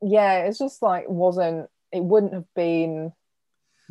yeah, 0.02 0.46
it's 0.46 0.60
just 0.60 0.82
like 0.82 1.06
wasn't 1.08 1.70
it 1.92 2.04
wouldn't 2.04 2.34
have 2.34 2.54
been 2.56 3.12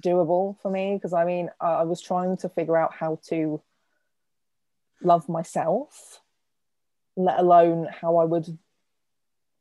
doable 0.02 0.60
for 0.62 0.70
me 0.70 0.94
because 0.94 1.12
I 1.12 1.24
mean 1.24 1.50
I 1.60 1.82
was 1.82 2.00
trying 2.00 2.36
to 2.38 2.48
figure 2.48 2.76
out 2.76 2.94
how 2.94 3.18
to 3.28 3.60
love 5.02 5.28
myself, 5.28 6.20
let 7.16 7.38
alone 7.38 7.88
how 8.00 8.16
I 8.16 8.24
would 8.24 8.58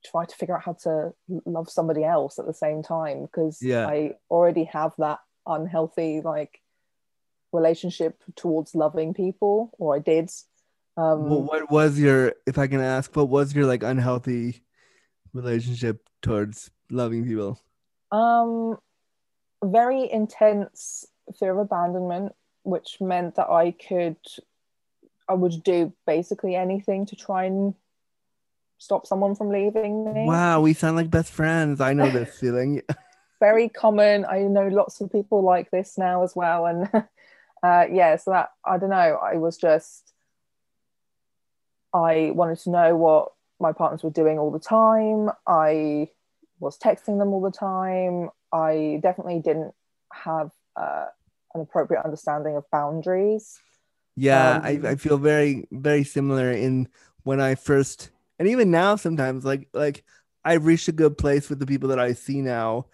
try 0.09 0.25
to 0.25 0.35
figure 0.35 0.55
out 0.55 0.63
how 0.63 0.73
to 0.83 1.13
love 1.45 1.69
somebody 1.69 2.03
else 2.03 2.39
at 2.39 2.45
the 2.45 2.53
same 2.53 2.83
time 2.83 3.23
because 3.23 3.59
yeah. 3.61 3.87
I 3.87 4.13
already 4.29 4.65
have 4.65 4.93
that 4.97 5.19
unhealthy 5.45 6.21
like 6.21 6.61
relationship 7.51 8.21
towards 8.35 8.75
loving 8.75 9.13
people 9.13 9.71
or 9.79 9.95
I 9.95 9.99
did. 9.99 10.29
Um, 10.97 11.29
well, 11.29 11.43
what 11.43 11.71
was 11.71 11.99
your 11.99 12.33
if 12.45 12.57
I 12.57 12.67
can 12.67 12.81
ask 12.81 13.15
what 13.15 13.29
was 13.29 13.53
your 13.53 13.65
like 13.65 13.83
unhealthy 13.83 14.63
relationship 15.33 16.07
towards 16.21 16.71
loving 16.89 17.25
people? 17.25 17.59
Um, 18.11 18.77
very 19.63 20.11
intense 20.11 21.05
fear 21.37 21.51
of 21.51 21.57
abandonment, 21.59 22.33
which 22.63 22.97
meant 23.01 23.35
that 23.35 23.49
I 23.49 23.71
could, 23.71 24.17
I 25.27 25.33
would 25.33 25.63
do 25.63 25.93
basically 26.05 26.55
anything 26.55 27.05
to 27.07 27.15
try 27.15 27.45
and 27.45 27.73
stop 28.77 29.05
someone 29.05 29.35
from 29.35 29.49
leaving 29.49 30.13
me. 30.13 30.25
Wow, 30.25 30.61
we 30.61 30.73
sound 30.73 30.95
like 30.95 31.09
best 31.09 31.31
friends. 31.31 31.81
I 31.81 31.93
know 31.93 32.09
this 32.09 32.37
feeling. 32.39 32.81
very 33.39 33.69
common. 33.69 34.25
I 34.25 34.39
know 34.39 34.67
lots 34.67 35.01
of 35.01 35.11
people 35.11 35.43
like 35.43 35.71
this 35.71 35.97
now 35.97 36.23
as 36.23 36.35
well, 36.35 36.65
and 36.65 36.89
uh, 37.63 37.85
yeah, 37.91 38.15
so 38.17 38.31
that 38.31 38.49
I 38.65 38.77
don't 38.77 38.89
know. 38.89 39.19
I 39.21 39.35
was 39.35 39.57
just, 39.57 40.13
I 41.93 42.31
wanted 42.33 42.59
to 42.59 42.69
know 42.69 42.95
what 42.95 43.31
my 43.59 43.71
partners 43.71 44.03
were 44.03 44.09
doing 44.09 44.37
all 44.37 44.51
the 44.51 44.59
time. 44.59 45.29
I 45.47 46.09
was 46.59 46.77
texting 46.77 47.19
them 47.19 47.29
all 47.29 47.41
the 47.41 47.51
time. 47.51 48.29
I 48.51 48.99
definitely 49.01 49.39
didn't 49.39 49.73
have 50.13 50.51
uh, 50.75 51.07
an 51.53 51.61
appropriate 51.61 52.03
understanding 52.03 52.55
of 52.55 52.63
boundaries. 52.71 53.59
Yeah, 54.15 54.55
um, 54.55 54.61
I, 54.63 54.69
I 54.89 54.95
feel 54.95 55.17
very 55.17 55.67
very 55.71 56.03
similar 56.03 56.51
in 56.51 56.87
when 57.23 57.39
I 57.39 57.55
first 57.55 58.09
and 58.39 58.47
even 58.47 58.71
now 58.71 58.95
sometimes 58.95 59.45
like 59.45 59.67
like 59.73 60.03
I've 60.43 60.65
reached 60.65 60.87
a 60.87 60.93
good 60.93 61.17
place 61.17 61.49
with 61.49 61.59
the 61.59 61.65
people 61.65 61.89
that 61.89 61.99
I 61.99 62.13
see 62.13 62.41
now 62.41 62.87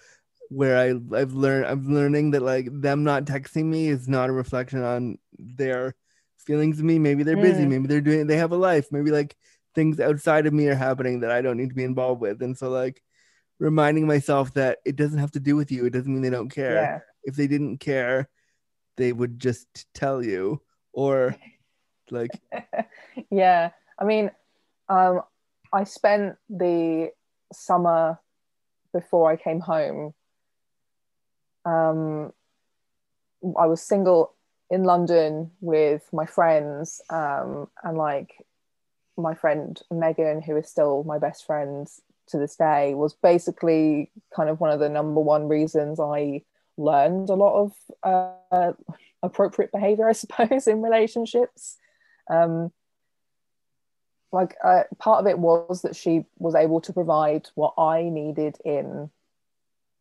where 0.50 0.78
I 0.78 0.89
I've 1.18 1.34
learned 1.34 1.66
I'm 1.66 1.94
learning 1.94 2.32
that 2.32 2.41
like 2.41 2.68
them 2.72 3.04
not 3.04 3.26
texting 3.26 3.66
me 3.66 3.88
is 3.88 4.08
not 4.08 4.30
a 4.30 4.34
reflection 4.34 4.84
on 4.84 5.18
their 5.38 5.96
feelings 6.38 6.80
of 6.80 6.86
me. 6.86 7.00
Maybe 7.00 7.24
they're 7.24 7.38
busy, 7.38 7.64
mm. 7.66 7.70
maybe 7.70 7.88
they're 7.88 8.02
doing 8.02 8.28
they 8.28 8.38
have 8.38 8.52
a 8.52 8.58
life, 8.58 8.88
maybe 8.91 9.12
like 9.12 9.36
things 9.76 10.00
outside 10.00 10.46
of 10.46 10.54
me 10.54 10.68
are 10.68 10.76
happening 10.76 11.22
that 11.22 11.32
I 11.32 11.41
don't 11.41 11.58
need 11.58 11.70
to 11.70 11.76
be 11.76 11.84
involved 11.84 12.22
with. 12.22 12.41
And 12.41 12.58
so 12.58 12.70
like 12.70 13.02
reminding 13.60 14.08
myself 14.08 14.54
that 14.54 14.80
it 14.86 14.96
doesn't 14.96 15.20
have 15.20 15.32
to 15.32 15.39
do 15.39 15.56
with 15.56 15.72
you. 15.72 15.86
It 15.86 15.94
doesn't 15.94 16.12
mean 16.12 16.22
they 16.22 16.30
don't 16.30 16.50
care. 16.50 16.74
Yeah. 16.74 17.00
If 17.24 17.36
they 17.36 17.48
didn't 17.48 17.78
care, 17.78 18.30
they 18.98 19.12
would 19.14 19.39
just 19.39 19.68
tell 19.94 20.24
you 20.24 20.62
or 20.91 21.36
like 22.12 22.32
Yeah. 23.30 23.72
I 23.98 24.04
mean, 24.06 24.32
um 24.89 25.22
I 25.74 25.84
spent 25.84 26.36
the 26.49 27.11
summer 27.51 28.19
before 28.93 29.32
I 29.32 29.36
came 29.36 29.59
home. 29.59 30.13
Um 31.65 32.32
I 33.57 33.65
was 33.65 33.82
single 33.82 34.34
in 34.69 34.84
London 34.84 35.51
with 35.59 36.07
my 36.13 36.26
friends 36.26 37.01
um 37.09 37.67
and 37.84 37.97
like 37.97 38.34
my 39.17 39.34
friend 39.34 39.80
Megan, 39.91 40.41
who 40.41 40.57
is 40.57 40.69
still 40.69 41.03
my 41.03 41.19
best 41.19 41.45
friend 41.45 41.88
to 42.28 42.38
this 42.38 42.55
day, 42.55 42.93
was 42.93 43.13
basically 43.13 44.11
kind 44.36 44.49
of 44.49 44.59
one 44.59 44.71
of 44.71 44.80
the 44.80 44.89
number 44.89 45.21
one 45.21 45.47
reasons 45.47 45.99
I 45.99 46.43
learned 46.78 47.30
a 47.30 47.36
lot 47.36 47.61
of 47.63 47.74
uh, 48.51 48.74
appropriate 49.21 49.71
behavior, 49.71 50.07
I 50.09 50.13
suppose, 50.13 50.67
in 50.67 50.82
relationships. 50.82 51.78
Um, 52.30 52.71
like 54.34 54.55
uh, 54.63 54.84
part 54.97 55.21
of 55.21 55.27
it 55.27 55.39
was 55.39 55.84
that 55.84 55.95
she 55.95 56.25
was 56.39 56.55
able 56.55 56.81
to 56.81 56.93
provide 56.93 57.49
what 57.55 57.73
I 57.77 58.03
needed 58.09 58.57
in 58.65 59.09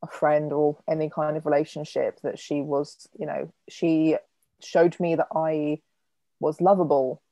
a 0.02 0.06
friend 0.08 0.52
or 0.52 0.78
any 0.88 1.10
kind 1.10 1.36
of 1.36 1.46
relationship. 1.46 2.18
That 2.22 2.38
she 2.38 2.62
was, 2.62 3.08
you 3.18 3.26
know, 3.26 3.52
she 3.68 4.16
showed 4.60 4.98
me 4.98 5.14
that 5.16 5.28
I 5.34 5.80
was 6.40 6.60
lovable 6.60 7.22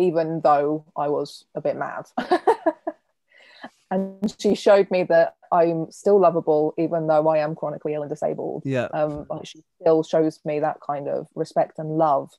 even 0.00 0.40
though 0.40 0.84
I 0.96 1.08
was 1.08 1.44
a 1.54 1.60
bit 1.60 1.76
mad. 1.76 2.06
and 3.90 4.34
she 4.38 4.54
showed 4.54 4.90
me 4.90 5.02
that 5.04 5.34
I'm 5.52 5.90
still 5.90 6.18
lovable, 6.18 6.74
even 6.78 7.06
though 7.06 7.28
I 7.28 7.38
am 7.38 7.54
chronically 7.54 7.94
ill 7.94 8.02
and 8.02 8.08
disabled. 8.08 8.62
Yeah. 8.64 8.88
Um, 8.94 9.26
she 9.44 9.62
still 9.80 10.02
shows 10.02 10.40
me 10.44 10.60
that 10.60 10.78
kind 10.80 11.06
of 11.06 11.26
respect 11.34 11.78
and 11.78 11.98
love. 11.98 12.30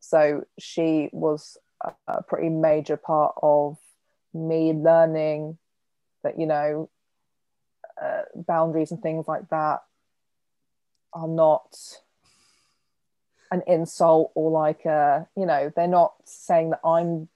So 0.00 0.44
she 0.58 1.10
was 1.12 1.58
a, 1.82 1.92
a 2.08 2.22
pretty 2.22 2.48
major 2.48 2.96
part 2.96 3.34
of 3.42 3.78
me 4.34 4.72
learning 4.72 5.58
that, 6.22 6.38
you 6.38 6.46
know, 6.46 6.90
uh, 8.00 8.22
boundaries 8.34 8.90
and 8.92 9.02
things 9.02 9.26
like 9.28 9.48
that 9.50 9.80
are 11.12 11.28
not 11.28 11.76
an 13.50 13.62
insult 13.66 14.30
or 14.34 14.50
like 14.50 14.84
a 14.84 15.26
you 15.36 15.44
know 15.44 15.72
they're 15.74 15.88
not 15.88 16.14
saying 16.24 16.70
that 16.70 16.80
i'm 16.84 17.28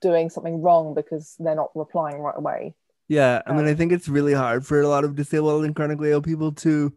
doing 0.00 0.30
something 0.30 0.62
wrong 0.62 0.94
because 0.94 1.36
they're 1.40 1.54
not 1.56 1.70
replying 1.74 2.18
right 2.18 2.36
away 2.36 2.74
Yeah, 3.08 3.42
I 3.46 3.52
mean, 3.52 3.66
I 3.66 3.74
Um, 3.74 3.76
think 3.76 3.92
it's 3.92 4.08
really 4.08 4.32
hard 4.32 4.66
for 4.66 4.80
a 4.80 4.88
lot 4.88 5.04
of 5.04 5.14
disabled 5.16 5.64
and 5.64 5.74
chronically 5.76 6.10
ill 6.10 6.22
people 6.22 6.52
to 6.52 6.94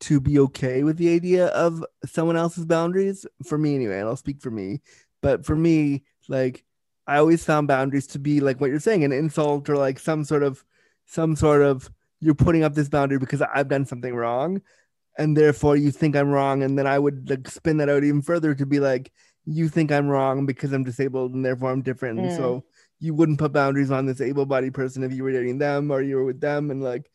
to 0.00 0.20
be 0.20 0.38
okay 0.38 0.84
with 0.84 0.98
the 0.98 1.14
idea 1.14 1.46
of 1.48 1.84
someone 2.06 2.36
else's 2.36 2.66
boundaries. 2.66 3.26
For 3.44 3.58
me, 3.58 3.74
anyway, 3.76 4.00
and 4.00 4.08
I'll 4.08 4.16
speak 4.16 4.40
for 4.42 4.50
me. 4.50 4.82
But 5.22 5.44
for 5.44 5.56
me, 5.56 6.04
like, 6.28 6.64
I 7.06 7.18
always 7.18 7.44
found 7.44 7.68
boundaries 7.68 8.06
to 8.08 8.18
be 8.18 8.40
like 8.40 8.60
what 8.60 8.70
you're 8.70 8.80
saying, 8.80 9.04
an 9.04 9.12
insult 9.12 9.68
or 9.68 9.76
like 9.76 9.98
some 9.98 10.24
sort 10.24 10.42
of 10.42 10.64
some 11.06 11.36
sort 11.36 11.62
of 11.62 11.90
you're 12.20 12.34
putting 12.34 12.64
up 12.64 12.74
this 12.74 12.88
boundary 12.88 13.18
because 13.18 13.42
I've 13.42 13.68
done 13.68 13.86
something 13.86 14.14
wrong, 14.14 14.60
and 15.18 15.36
therefore 15.36 15.76
you 15.76 15.90
think 15.90 16.16
I'm 16.16 16.30
wrong, 16.30 16.62
and 16.62 16.78
then 16.78 16.86
I 16.86 16.98
would 16.98 17.30
like 17.30 17.48
spin 17.48 17.76
that 17.78 17.88
out 17.88 18.04
even 18.04 18.22
further 18.22 18.54
to 18.54 18.66
be 18.66 18.80
like, 18.80 19.12
you 19.44 19.68
think 19.68 19.92
I'm 19.92 20.08
wrong 20.08 20.46
because 20.46 20.72
I'm 20.72 20.82
disabled 20.82 21.32
and 21.34 21.44
therefore 21.44 21.70
I'm 21.70 21.82
different, 21.82 22.18
and 22.18 22.30
Mm. 22.30 22.36
so 22.36 22.64
you 22.98 23.14
wouldn't 23.14 23.38
put 23.38 23.52
boundaries 23.52 23.90
on 23.90 24.06
this 24.06 24.20
able-bodied 24.20 24.74
person 24.74 25.04
if 25.04 25.12
you 25.12 25.22
were 25.22 25.30
dating 25.30 25.58
them 25.58 25.90
or 25.90 26.00
you 26.02 26.16
were 26.16 26.24
with 26.24 26.40
them 26.40 26.70
and 26.70 26.82
like 26.82 27.10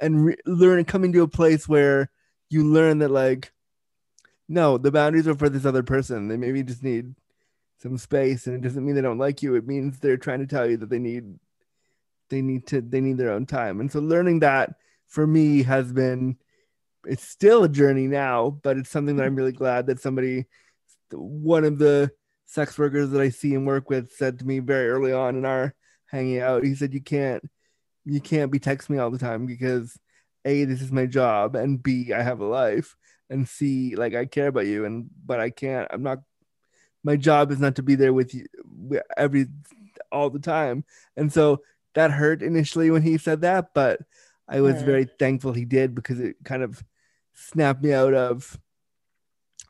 and 0.00 0.24
re- 0.24 0.36
learn 0.46 0.84
coming 0.84 1.12
to 1.12 1.22
a 1.22 1.28
place 1.28 1.68
where 1.68 2.08
you 2.48 2.64
learn 2.64 2.98
that 3.00 3.10
like 3.10 3.52
no 4.50 4.76
the 4.76 4.90
boundaries 4.90 5.26
are 5.28 5.34
for 5.34 5.48
this 5.48 5.64
other 5.64 5.82
person. 5.82 6.28
They 6.28 6.36
maybe 6.36 6.62
just 6.62 6.82
need 6.82 7.14
some 7.78 7.96
space 7.96 8.46
and 8.46 8.56
it 8.56 8.60
doesn't 8.62 8.84
mean 8.84 8.94
they 8.94 9.00
don't 9.00 9.18
like 9.18 9.42
you. 9.42 9.54
It 9.54 9.66
means 9.66 9.98
they're 9.98 10.18
trying 10.18 10.40
to 10.40 10.46
tell 10.46 10.68
you 10.68 10.76
that 10.78 10.90
they 10.90 10.98
need 10.98 11.38
they 12.28 12.42
need 12.42 12.66
to 12.68 12.80
they 12.80 13.00
need 13.00 13.16
their 13.18 13.32
own 13.32 13.46
time. 13.46 13.80
And 13.80 13.90
so 13.90 14.00
learning 14.00 14.40
that 14.40 14.74
for 15.06 15.26
me 15.26 15.62
has 15.62 15.92
been 15.92 16.36
it's 17.06 17.26
still 17.26 17.64
a 17.64 17.68
journey 17.68 18.06
now 18.06 18.50
but 18.62 18.76
it's 18.76 18.90
something 18.90 19.16
that 19.16 19.24
i'm 19.24 19.34
really 19.34 19.52
glad 19.52 19.86
that 19.86 19.98
somebody 19.98 20.44
one 21.12 21.64
of 21.64 21.78
the 21.78 22.10
sex 22.50 22.76
workers 22.78 23.10
that 23.10 23.20
I 23.20 23.28
see 23.28 23.54
and 23.54 23.66
work 23.66 23.88
with 23.88 24.12
said 24.12 24.40
to 24.40 24.44
me 24.44 24.58
very 24.58 24.88
early 24.88 25.12
on 25.12 25.36
in 25.36 25.44
our 25.44 25.74
hanging 26.06 26.40
out, 26.40 26.64
he 26.64 26.74
said, 26.74 26.92
You 26.92 27.00
can't 27.00 27.42
you 28.04 28.20
can't 28.20 28.50
be 28.50 28.58
texting 28.58 28.90
me 28.90 28.98
all 28.98 29.10
the 29.10 29.18
time 29.18 29.46
because 29.46 29.96
A, 30.44 30.64
this 30.64 30.80
is 30.82 30.90
my 30.90 31.06
job, 31.06 31.54
and 31.54 31.82
B, 31.82 32.12
I 32.12 32.22
have 32.22 32.40
a 32.40 32.46
life, 32.46 32.96
and 33.30 33.48
see 33.48 33.94
like 33.96 34.14
I 34.14 34.26
care 34.26 34.48
about 34.48 34.66
you, 34.66 34.84
and 34.84 35.08
but 35.24 35.40
I 35.40 35.50
can't, 35.50 35.88
I'm 35.90 36.02
not 36.02 36.18
my 37.02 37.16
job 37.16 37.50
is 37.50 37.60
not 37.60 37.76
to 37.76 37.82
be 37.82 37.94
there 37.94 38.12
with 38.12 38.34
you 38.34 38.46
every 39.16 39.46
all 40.12 40.28
the 40.28 40.38
time. 40.38 40.84
And 41.16 41.32
so 41.32 41.62
that 41.94 42.10
hurt 42.10 42.42
initially 42.42 42.90
when 42.90 43.02
he 43.02 43.16
said 43.16 43.40
that, 43.40 43.72
but 43.74 44.00
I 44.48 44.60
was 44.60 44.82
very 44.82 45.08
thankful 45.18 45.52
he 45.52 45.64
did 45.64 45.94
because 45.94 46.18
it 46.18 46.36
kind 46.44 46.62
of 46.62 46.82
snapped 47.34 47.82
me 47.82 47.92
out 47.92 48.14
of 48.14 48.58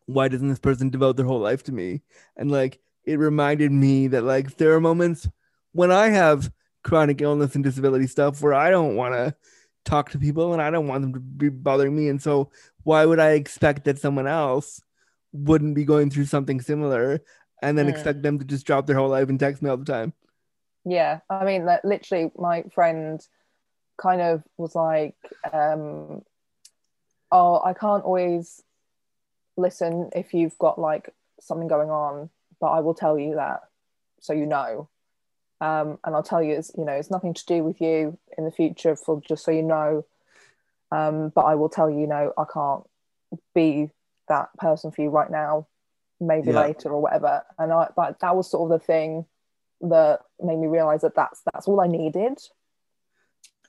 why 0.06 0.28
doesn't 0.28 0.48
this 0.48 0.58
person 0.58 0.90
devote 0.90 1.16
their 1.16 1.26
whole 1.26 1.38
life 1.38 1.62
to 1.64 1.72
me? 1.72 2.02
And 2.36 2.50
like 2.50 2.80
it 3.04 3.18
reminded 3.18 3.70
me 3.70 4.08
that 4.08 4.22
like 4.22 4.56
there 4.56 4.74
are 4.74 4.80
moments 4.80 5.28
when 5.72 5.92
I 5.92 6.08
have 6.08 6.50
chronic 6.82 7.20
illness 7.20 7.54
and 7.54 7.62
disability 7.62 8.06
stuff 8.06 8.40
where 8.42 8.54
I 8.54 8.70
don't 8.70 8.96
want 8.96 9.14
to 9.14 9.34
talk 9.84 10.10
to 10.10 10.18
people 10.18 10.52
and 10.52 10.60
I 10.62 10.70
don't 10.70 10.86
want 10.88 11.02
them 11.02 11.14
to 11.14 11.20
be 11.20 11.48
bothering 11.48 11.96
me. 11.96 12.08
And 12.08 12.20
so 12.22 12.50
why 12.84 13.04
would 13.04 13.18
I 13.20 13.30
expect 13.30 13.84
that 13.84 13.98
someone 13.98 14.26
else 14.26 14.80
wouldn't 15.32 15.74
be 15.74 15.84
going 15.84 16.10
through 16.10 16.26
something 16.26 16.60
similar 16.60 17.20
and 17.62 17.76
then 17.76 17.86
Mm. 17.86 17.90
expect 17.90 18.22
them 18.22 18.38
to 18.38 18.44
just 18.44 18.66
drop 18.66 18.86
their 18.86 18.96
whole 18.96 19.08
life 19.08 19.28
and 19.28 19.38
text 19.38 19.62
me 19.62 19.70
all 19.70 19.76
the 19.76 19.84
time? 19.84 20.12
Yeah, 20.84 21.20
I 21.28 21.44
mean, 21.44 21.66
that 21.66 21.84
literally, 21.84 22.30
my 22.36 22.62
friend 22.74 23.20
kind 23.98 24.20
of 24.22 24.42
was 24.56 24.74
like, 24.74 25.14
um, 25.52 26.24
"Oh, 27.30 27.60
I 27.62 27.74
can't 27.74 28.04
always 28.04 28.62
listen 29.56 30.10
if 30.14 30.32
you've 30.32 30.56
got 30.58 30.78
like 30.78 31.14
something 31.40 31.68
going 31.68 31.90
on, 31.90 32.30
but 32.60 32.68
I 32.68 32.80
will 32.80 32.94
tell 32.94 33.18
you 33.18 33.34
that 33.36 33.60
so 34.20 34.32
you 34.32 34.46
know." 34.46 34.88
Um, 35.60 35.98
and 36.04 36.14
I'll 36.14 36.22
tell 36.22 36.42
you, 36.42 36.54
it's 36.54 36.72
you 36.76 36.84
know, 36.84 36.92
it's 36.92 37.10
nothing 37.10 37.34
to 37.34 37.46
do 37.46 37.62
with 37.62 37.80
you 37.80 38.18
in 38.38 38.44
the 38.44 38.50
future, 38.50 38.96
for 38.96 39.20
just 39.20 39.44
so 39.44 39.50
you 39.50 39.62
know. 39.62 40.06
Um, 40.90 41.30
but 41.34 41.42
I 41.42 41.54
will 41.54 41.68
tell 41.68 41.90
you, 41.90 42.00
you 42.00 42.06
know, 42.06 42.32
I 42.36 42.44
can't 42.52 42.82
be 43.54 43.90
that 44.28 44.48
person 44.58 44.90
for 44.90 45.02
you 45.02 45.10
right 45.10 45.30
now. 45.30 45.66
Maybe 46.20 46.50
Yeah. 46.50 46.60
later 46.62 46.90
or 46.90 47.00
whatever. 47.00 47.42
And 47.58 47.72
I 47.72 47.88
that 47.96 48.20
that 48.20 48.36
was 48.36 48.50
sort 48.50 48.70
of 48.70 48.80
the 48.80 48.84
thing 48.84 49.26
that 49.82 50.20
made 50.42 50.58
me 50.58 50.66
realize 50.66 51.00
that 51.00 51.14
that's 51.14 51.40
that's 51.52 51.66
all 51.66 51.80
I 51.80 51.86
needed 51.86 52.38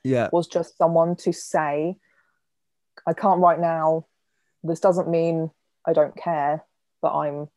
Yeah. 0.03 0.29
was 0.31 0.47
just 0.47 0.77
someone 0.77 1.15
to 1.17 1.31
say, 1.31 1.97
I 3.07 3.13
can't 3.13 3.39
right 3.39 3.59
now. 3.59 4.07
This 4.63 4.79
doesn't 4.79 5.07
mean 5.09 5.51
I 5.87 5.93
don't 5.93 6.15
care, 6.15 6.63
but 7.01 7.15
I'm, 7.17 7.49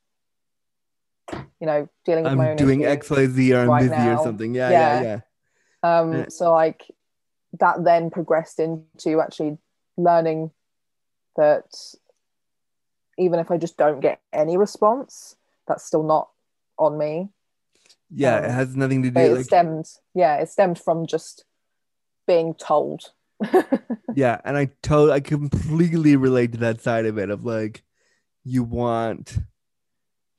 you 1.33 1.67
know, 1.67 1.89
dealing 2.05 2.25
with 2.25 2.35
my 2.35 2.45
I'm 2.45 2.51
own 2.51 2.57
doing. 2.57 2.85
X, 2.85 3.11
Y, 3.11 3.27
Z, 3.27 3.53
or 3.55 3.61
I'm 3.63 3.69
right 3.69 3.83
busy 3.83 3.91
now. 3.97 4.21
or 4.21 4.23
something. 4.25 4.55
Yeah, 4.55 4.71
yeah, 4.71 5.01
Yeah. 5.01 5.21
yeah. 5.83 5.99
Um, 6.01 6.13
Yeah. 6.13 6.29
so 6.29 6.53
like 6.53 6.91
that 7.61 7.85
then 7.85 8.11
progressed 8.11 8.59
into 8.59 9.21
actually 9.21 9.59
learning 9.97 10.51
that 11.37 11.65
even 13.17 13.39
if 13.39 13.51
I 13.51 13.57
just 13.59 13.77
don't 13.77 14.01
get 14.01 14.21
any 14.33 14.57
response, 14.57 15.37
that's 15.69 15.85
still 15.85 16.03
not 16.03 16.31
on 16.79 16.99
me. 16.99 17.31
Yeah, 18.11 18.39
it 18.39 18.45
Um, 18.47 18.51
has 18.51 18.77
nothing 18.77 19.03
to 19.05 19.11
do 19.11 19.21
it 19.21 19.33
like 19.37 19.45
stemmed, 19.45 19.87
yeah, 20.15 20.37
it 20.37 20.49
stemmed 20.49 20.79
from 20.79 21.07
just 21.07 21.45
being 22.27 22.55
told. 22.55 23.13
yeah, 24.15 24.41
and 24.45 24.57
I 24.57 24.71
totally 24.83 25.13
I 25.13 25.21
completely 25.21 26.17
relate 26.17 26.53
to 26.53 26.59
that 26.59 26.81
side 26.81 27.07
of 27.07 27.19
it 27.19 27.31
of 27.31 27.45
like 27.45 27.83
you 28.45 28.63
want 28.63 29.39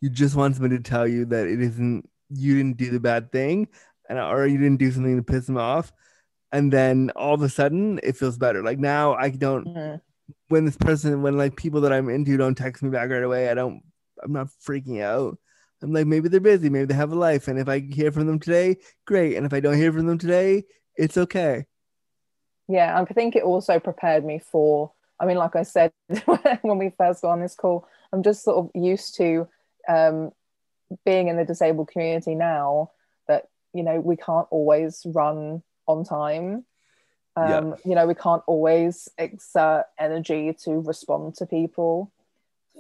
you 0.02 0.10
just 0.10 0.36
want 0.36 0.56
somebody 0.56 0.78
to 0.78 0.84
tell 0.84 1.08
you 1.08 1.26
that 1.26 1.48
it 1.48 1.62
isn't 1.62 2.10
you 2.30 2.58
didn't 2.58 2.78
do 2.78 2.90
the 2.92 3.00
bad 3.00 3.32
thing 3.32 3.68
and 4.10 4.20
or 4.20 4.46
you 4.46 4.58
didn't 4.58 4.78
do 4.80 4.92
something 4.92 5.16
to 5.16 5.24
piss 5.24 5.46
them 5.46 5.58
off 5.58 5.92
and 6.52 6.72
then 6.72 7.12
all 7.16 7.34
of 7.34 7.42
a 7.42 7.50
sudden 7.50 8.00
it 8.04 8.18
feels 8.18 8.38
better. 8.38 8.64
Like 8.64 8.80
now 8.80 9.14
I 9.14 9.30
don't 9.30 9.66
Mm. 9.68 10.02
when 10.48 10.66
this 10.66 10.78
person 10.78 11.22
when 11.22 11.38
like 11.38 11.56
people 11.56 11.82
that 11.82 11.94
I'm 11.94 12.10
into 12.10 12.38
don't 12.38 12.56
text 12.56 12.82
me 12.84 12.90
back 12.90 13.10
right 13.10 13.24
away, 13.24 13.50
I 13.50 13.54
don't 13.54 13.82
I'm 14.24 14.34
not 14.34 14.48
freaking 14.66 15.02
out. 15.02 15.38
I'm 15.82 15.92
like 15.92 16.08
maybe 16.08 16.30
they're 16.30 16.40
busy, 16.40 16.70
maybe 16.70 16.86
they 16.86 16.94
have 16.96 17.12
a 17.12 17.16
life 17.16 17.48
and 17.48 17.60
if 17.60 17.70
I 17.70 17.80
hear 17.80 18.12
from 18.12 18.26
them 18.28 18.40
today, 18.40 18.78
great. 19.06 19.36
And 19.36 19.46
if 19.46 19.54
I 19.54 19.60
don't 19.60 19.78
hear 19.78 19.92
from 19.92 20.08
them 20.08 20.18
today, 20.18 20.64
it's 20.96 21.18
okay. 21.18 21.66
Yeah, 22.68 23.00
I 23.00 23.06
think 23.06 23.36
it 23.36 23.44
also 23.44 23.80
prepared 23.80 24.26
me 24.26 24.40
for. 24.40 24.92
I 25.20 25.26
mean, 25.26 25.38
like 25.38 25.56
I 25.56 25.64
said 25.64 25.92
when 26.62 26.78
we 26.78 26.92
first 26.98 27.22
got 27.22 27.32
on 27.32 27.42
this 27.42 27.56
call, 27.56 27.88
I'm 28.12 28.24
just 28.24 28.44
sort 28.44 28.58
of 28.58 28.72
used 28.74 29.16
to 29.18 29.48
um, 29.88 30.32
being 31.06 31.28
in 31.28 31.38
the 31.38 31.46
disabled 31.46 31.90
community 31.90 32.36
now. 32.36 32.92
That 33.28 33.48
you 33.74 33.84
know 33.84 34.00
we 34.00 34.16
can't 34.16 34.48
always 34.52 35.06
run 35.06 35.64
on 35.88 36.04
time. 36.04 36.66
Yeah. 37.38 37.58
Um, 37.58 37.76
You 37.84 37.96
know 37.96 38.08
we 38.08 38.16
can't 38.16 38.44
always 38.48 39.10
exert 39.18 39.86
energy 40.00 40.54
to 40.64 40.80
respond 40.80 41.36
to 41.36 41.46
people. 41.46 42.12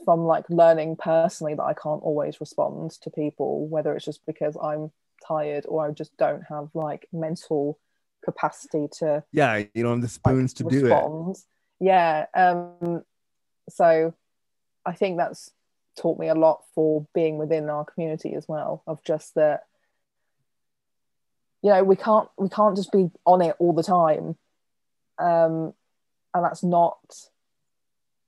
From 0.03 0.25
like 0.25 0.47
learning 0.49 0.97
personally 0.97 1.55
that 1.55 1.63
I 1.63 1.73
can't 1.73 2.03
always 2.03 2.39
respond 2.39 2.91
to 3.01 3.09
people, 3.09 3.65
whether 3.67 3.95
it's 3.95 4.05
just 4.05 4.23
because 4.25 4.55
I'm 4.61 4.91
tired 5.25 5.65
or 5.67 5.87
I 5.87 5.91
just 5.91 6.15
don't 6.17 6.43
have 6.49 6.69
like 6.75 7.07
mental 7.11 7.79
capacity 8.23 8.87
to 8.99 9.23
Yeah, 9.31 9.63
you 9.73 9.83
don't 9.83 10.01
have 10.01 10.01
the 10.01 10.05
like, 10.05 10.11
spoons 10.11 10.53
to 10.55 10.63
do 10.65 10.85
it. 10.85 10.89
respond. 10.89 11.37
Yeah. 11.79 12.25
Um, 12.35 13.03
so 13.69 14.13
I 14.85 14.93
think 14.93 15.17
that's 15.17 15.49
taught 15.95 16.19
me 16.19 16.27
a 16.27 16.35
lot 16.35 16.61
for 16.73 17.07
being 17.13 17.37
within 17.37 17.69
our 17.69 17.85
community 17.85 18.33
as 18.35 18.47
well, 18.47 18.83
of 18.87 19.03
just 19.03 19.35
that, 19.35 19.65
you 21.61 21.71
know, 21.71 21.83
we 21.83 21.95
can't 21.95 22.29
we 22.37 22.49
can't 22.49 22.75
just 22.75 22.91
be 22.91 23.09
on 23.25 23.41
it 23.41 23.55
all 23.59 23.73
the 23.73 23.83
time. 23.83 24.37
Um, 25.17 25.73
and 26.33 26.43
that's 26.43 26.63
not 26.63 26.97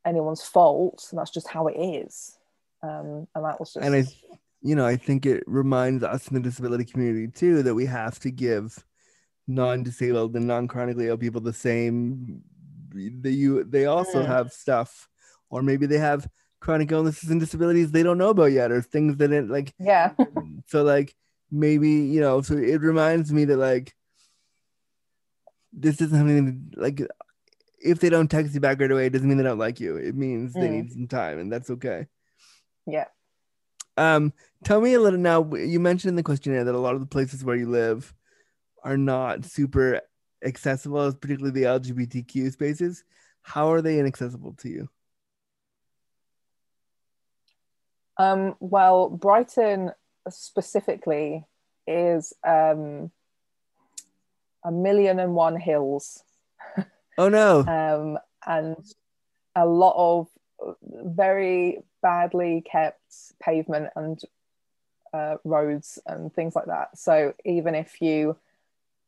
anyone's 0.05 0.43
fault. 0.43 1.09
That's 1.11 1.31
just 1.31 1.47
how 1.47 1.67
it 1.67 1.77
is. 1.77 2.37
Um, 2.81 3.27
and 3.35 3.45
that 3.45 3.59
was 3.59 3.73
just 3.73 3.85
and 3.85 3.95
I, 3.95 4.05
you 4.61 4.75
know, 4.75 4.85
I 4.85 4.95
think 4.95 5.25
it 5.25 5.43
reminds 5.45 6.03
us 6.03 6.27
in 6.29 6.35
the 6.35 6.39
disability 6.39 6.85
community 6.85 7.27
too 7.27 7.63
that 7.63 7.75
we 7.75 7.85
have 7.85 8.19
to 8.19 8.31
give 8.31 8.83
non-disabled 9.47 10.35
and 10.35 10.47
non-chronically 10.47 11.07
ill 11.07 11.17
people 11.17 11.41
the 11.41 11.53
same. 11.53 12.41
They 12.93 13.31
you 13.31 13.63
they 13.63 13.85
also 13.85 14.23
Mm. 14.23 14.27
have 14.27 14.51
stuff, 14.51 15.09
or 15.49 15.61
maybe 15.61 15.85
they 15.85 15.97
have 15.99 16.27
chronic 16.67 16.91
illnesses 16.91 17.29
and 17.29 17.39
disabilities 17.39 17.91
they 17.91 18.03
don't 18.03 18.17
know 18.17 18.29
about 18.29 18.51
yet, 18.51 18.71
or 18.73 18.81
things 18.81 19.15
that 19.17 19.31
it 19.31 19.47
like. 19.49 19.73
yeah. 19.79 20.11
so 20.67 20.83
like 20.83 21.15
maybe 21.49 21.89
you 21.89 22.19
know, 22.19 22.41
so 22.41 22.55
it 22.57 22.81
reminds 22.81 23.31
me 23.31 23.45
that 23.45 23.55
like 23.57 23.95
this 25.71 26.01
isn't 26.01 26.17
something 26.17 26.73
like 26.75 27.01
if 27.79 27.99
they 27.99 28.09
don't 28.09 28.27
text 28.29 28.53
you 28.53 28.59
back 28.59 28.79
right 28.81 28.91
away, 28.91 29.05
it 29.05 29.13
doesn't 29.13 29.27
mean 29.29 29.37
they 29.37 29.43
don't 29.43 29.59
like 29.59 29.79
you. 29.79 29.95
It 29.95 30.15
means 30.15 30.53
they 30.53 30.67
Mm. 30.67 30.71
need 30.71 30.91
some 30.91 31.07
time, 31.07 31.39
and 31.39 31.51
that's 31.51 31.69
okay. 31.69 32.07
Yeah. 32.85 33.05
Um, 33.95 34.33
tell 34.63 34.81
me 34.81 34.93
a 34.93 34.99
little 34.99 35.19
now. 35.19 35.43
You 35.55 35.79
mentioned 35.79 36.09
in 36.09 36.15
the 36.15 36.23
questionnaire 36.23 36.63
that 36.65 36.75
a 36.75 36.79
lot 36.79 36.95
of 36.95 36.99
the 37.01 37.05
places 37.07 37.43
where 37.45 37.55
you 37.55 37.69
live 37.69 38.13
are 38.83 38.97
not 38.97 39.45
super 39.45 40.01
accessible, 40.43 41.13
particularly 41.13 41.51
the 41.59 41.67
LGBTQ 41.67 42.51
spaces. 42.51 43.03
How 43.41 43.71
are 43.71 43.81
they 43.81 43.99
inaccessible 43.99 44.53
to 44.59 44.69
you? 44.69 44.89
Um, 48.19 48.55
well, 48.59 49.09
Brighton 49.09 49.91
specifically 50.29 51.45
is 51.85 52.33
um, 52.45 53.11
a 54.65 54.71
million 54.71 55.19
and 55.19 55.33
one 55.33 55.59
hills 55.59 56.23
Oh 57.17 57.29
no. 57.29 57.59
um, 57.67 58.17
and 58.45 58.77
a 59.55 59.65
lot 59.65 59.95
of 59.97 60.27
very 60.83 61.79
badly 62.01 62.63
kept 62.69 63.01
pavement 63.41 63.89
and 63.95 64.19
uh, 65.13 65.35
roads 65.43 65.99
and 66.05 66.33
things 66.33 66.55
like 66.55 66.65
that. 66.65 66.97
So 66.97 67.33
even 67.45 67.75
if 67.75 68.01
you 68.01 68.37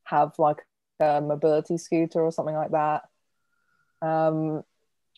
have 0.04 0.34
like 0.40 0.66
a 1.00 1.22
mobility 1.22 1.78
scooter 1.78 2.22
or 2.22 2.32
something 2.32 2.56
like 2.56 2.72
that, 2.72 3.04
um, 4.02 4.64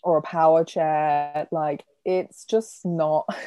or 0.03 0.17
a 0.17 0.21
power 0.21 0.63
chair, 0.63 1.47
like 1.51 1.85
it's 2.03 2.45
just 2.45 2.85
not. 2.85 3.27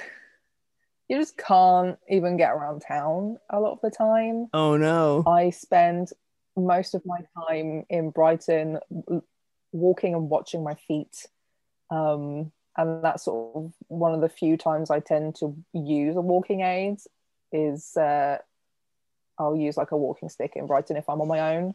you 1.09 1.19
just 1.19 1.37
can't 1.37 1.99
even 2.09 2.37
get 2.37 2.53
around 2.53 2.81
town 2.81 3.39
a 3.51 3.61
lot 3.61 3.73
of 3.73 3.81
the 3.83 3.91
time. 3.91 4.49
Oh 4.53 4.77
no. 4.77 5.23
I 5.27 5.51
spend 5.51 6.11
most 6.57 6.95
of 6.95 7.03
my 7.05 7.19
time 7.49 7.85
in 7.91 8.11
Brighton 8.11 8.79
walking 9.73 10.15
and 10.15 10.31
watching 10.31 10.63
my 10.65 10.75
feet. 10.75 11.27
Um, 11.91 12.53
and 12.77 13.05
that's 13.05 13.25
sort 13.25 13.57
of 13.57 13.73
one 13.89 14.15
of 14.15 14.21
the 14.21 14.29
few 14.29 14.57
times 14.57 14.91
I 14.91 15.01
tend 15.01 15.37
to 15.37 15.57
use 15.73 16.17
a 16.17 16.21
walking 16.21 16.63
aid 16.63 16.99
is 17.53 17.97
uh, 17.97 18.39
I'll 19.39 19.57
use 19.57 19.77
like 19.77 19.93
a 19.93 19.97
walking 19.97 20.29
stick 20.29 20.53
in 20.57 20.67
Brighton 20.67 20.97
if 20.97 21.09
I'm 21.09 21.21
on 21.21 21.29
my 21.29 21.57
own 21.57 21.75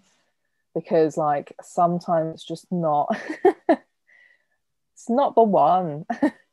because 0.73 1.17
like 1.17 1.53
sometimes 1.61 2.36
it's 2.36 2.43
just 2.43 2.65
not 2.71 3.15
it's 3.69 5.09
not 5.09 5.36
the 5.36 5.43
one. 5.43 6.05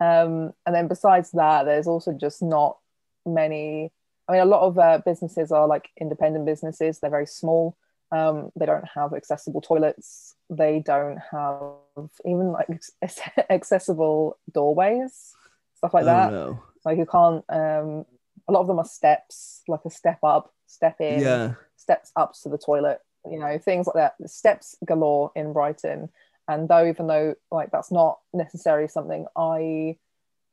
um, 0.00 0.52
and 0.66 0.74
then 0.74 0.88
besides 0.88 1.30
that, 1.32 1.64
there's 1.64 1.86
also 1.86 2.12
just 2.12 2.42
not 2.42 2.78
many 3.26 3.92
I 4.30 4.34
mean, 4.34 4.42
a 4.42 4.46
lot 4.46 4.62
of 4.62 4.78
uh, 4.78 5.00
businesses 5.04 5.50
are 5.50 5.66
like 5.66 5.88
independent 6.00 6.46
businesses. 6.46 7.00
They're 7.00 7.10
very 7.10 7.26
small. 7.26 7.76
Um, 8.12 8.52
they 8.54 8.64
don't 8.64 8.86
have 8.94 9.12
accessible 9.12 9.60
toilets. 9.60 10.36
They 10.48 10.78
don't 10.78 11.18
have 11.32 12.10
even 12.24 12.52
like 12.52 12.68
accessible 13.50 14.38
doorways, 14.52 15.34
stuff 15.74 15.94
like 15.94 16.04
oh 16.04 16.06
that. 16.06 16.30
no. 16.32 16.62
Like 16.84 16.98
you 16.98 17.06
can't. 17.06 17.44
Um, 17.48 18.04
a 18.48 18.52
lot 18.52 18.60
of 18.60 18.68
them 18.68 18.78
are 18.78 18.84
steps, 18.84 19.62
like 19.66 19.80
a 19.84 19.90
step 19.90 20.18
up, 20.22 20.52
step 20.66 21.00
in, 21.00 21.20
Yeah. 21.20 21.54
steps 21.76 22.12
up 22.14 22.34
to 22.42 22.48
the 22.48 22.58
toilet. 22.58 23.00
You 23.28 23.40
know, 23.40 23.58
things 23.58 23.88
like 23.88 23.96
that. 23.96 24.30
Steps 24.30 24.76
galore 24.86 25.32
in 25.34 25.52
Brighton. 25.52 26.08
And 26.50 26.68
though, 26.68 26.84
even 26.84 27.06
though 27.06 27.34
like 27.52 27.70
that's 27.70 27.92
not 27.92 28.18
necessarily 28.34 28.88
something 28.88 29.24
I 29.36 29.98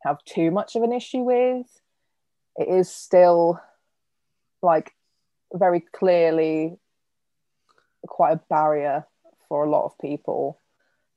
have 0.03 0.23
too 0.25 0.51
much 0.51 0.75
of 0.75 0.83
an 0.83 0.93
issue 0.93 1.21
with, 1.21 1.65
it 2.55 2.67
is 2.67 2.87
still 2.87 3.59
like 4.61 4.91
very 5.51 5.79
clearly 5.79 6.77
quite 8.05 8.33
a 8.33 8.41
barrier 8.47 9.07
for 9.49 9.65
a 9.65 9.69
lot 9.71 9.85
of 9.85 9.97
people. 9.97 10.61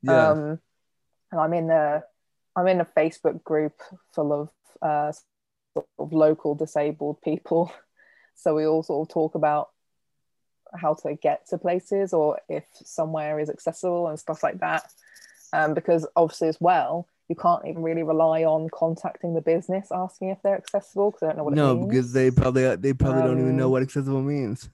Yeah. 0.03 0.31
Um, 0.31 0.61
and 1.31 1.41
I'm 1.41 1.53
in 1.53 1.71
a 1.71 2.03
I'm 2.57 2.67
in 2.67 2.81
a 2.81 2.87
Facebook 2.87 3.45
group 3.45 3.75
full 4.15 4.33
of 4.33 4.49
uh, 4.81 5.13
sort 5.75 5.87
of 5.99 6.13
local 6.15 6.55
disabled 6.55 7.21
people. 7.23 7.71
So 8.37 8.55
we 8.55 8.65
all 8.65 8.83
sort 8.83 9.07
of 9.07 9.13
talk 9.13 9.35
about 9.35 9.69
how 10.75 10.95
to 10.95 11.15
get 11.15 11.47
to 11.49 11.59
places 11.59 12.13
or 12.13 12.39
if 12.49 12.65
somewhere 12.85 13.39
is 13.41 13.51
accessible 13.51 14.09
and 14.09 14.19
stuff 14.19 14.43
like 14.43 14.59
that. 14.61 14.85
Um, 15.53 15.75
because 15.75 16.07
obviously 16.15 16.49
as 16.49 16.61
well, 16.61 17.09
you 17.29 17.37
can't 17.37 17.65
even 17.67 17.83
really 17.83 18.03
rely 18.03 18.45
on 18.45 18.69
contacting 18.73 19.35
the 19.35 19.41
business 19.41 19.89
asking 19.93 20.31
if 20.31 20.43
they're 20.43 20.57
accessible 20.57 21.11
because 21.11 21.23
I 21.23 21.27
don't 21.29 21.39
know 21.39 21.45
what 21.45 21.55
no, 21.55 21.73
it 21.73 21.75
means. 21.77 21.89
because 21.89 22.13
they 22.13 22.31
probably 22.31 22.77
they 22.77 22.93
probably 22.93 23.23
don't 23.23 23.41
even 23.41 23.57
know 23.57 23.67
Um, 23.67 23.71
what 23.73 23.83
accessible 23.83 24.23
means. 24.23 24.69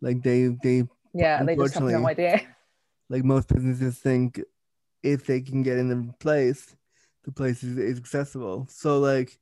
Like 0.00 0.22
they 0.22 0.48
they 0.62 0.84
yeah, 1.12 1.42
they 1.42 1.56
just 1.56 1.74
have 1.74 1.84
no 1.84 2.08
idea. 2.08 2.40
like 3.08 3.24
most 3.24 3.48
businesses 3.48 3.98
think 3.98 4.40
if 5.02 5.26
they 5.26 5.40
can 5.42 5.62
get 5.62 5.76
in 5.78 5.88
the 5.88 6.12
place, 6.14 6.74
the 7.24 7.32
place 7.32 7.62
is, 7.62 7.76
is 7.76 7.98
accessible. 7.98 8.66
So 8.70 8.98
like 8.98 9.38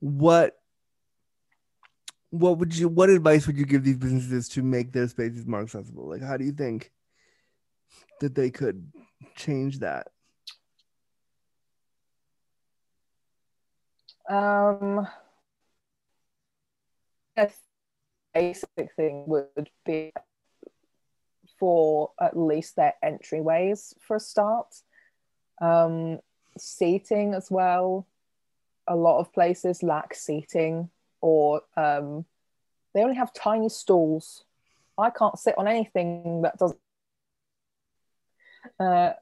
what 0.00 0.56
what 2.34 2.58
would 2.58 2.76
you 2.76 2.88
what 2.88 3.10
advice 3.10 3.46
would 3.46 3.56
you 3.56 3.64
give 3.64 3.84
these 3.84 3.96
businesses 3.96 4.48
to 4.48 4.62
make 4.62 4.92
their 4.92 5.06
spaces 5.06 5.46
more 5.46 5.62
accessible? 5.62 6.08
Like 6.08 6.22
how 6.22 6.36
do 6.36 6.44
you 6.44 6.52
think 6.52 6.90
that 8.20 8.34
they 8.34 8.50
could 8.50 8.90
change 9.36 9.78
that? 9.78 10.08
Um, 14.28 15.06
a 17.36 17.50
basic 18.32 18.90
thing 18.96 19.24
would 19.28 19.70
be 19.84 20.12
for 21.58 22.10
at 22.20 22.36
least 22.36 22.74
their 22.74 22.94
entryways 23.04 23.94
for 24.00 24.16
a 24.16 24.20
start. 24.20 24.74
Um, 25.60 26.18
seating 26.58 27.34
as 27.34 27.48
well. 27.48 28.08
A 28.88 28.96
lot 28.96 29.20
of 29.20 29.32
places 29.32 29.82
lack 29.84 30.14
seating, 30.14 30.90
or 31.24 31.62
um, 31.78 32.26
they 32.92 33.02
only 33.02 33.16
have 33.16 33.32
tiny 33.32 33.70
stools. 33.70 34.44
I 34.98 35.08
can't 35.08 35.38
sit 35.38 35.56
on 35.56 35.66
anything 35.66 36.42
that 36.42 36.58
doesn't. 36.58 36.78
Uh, 38.78 39.14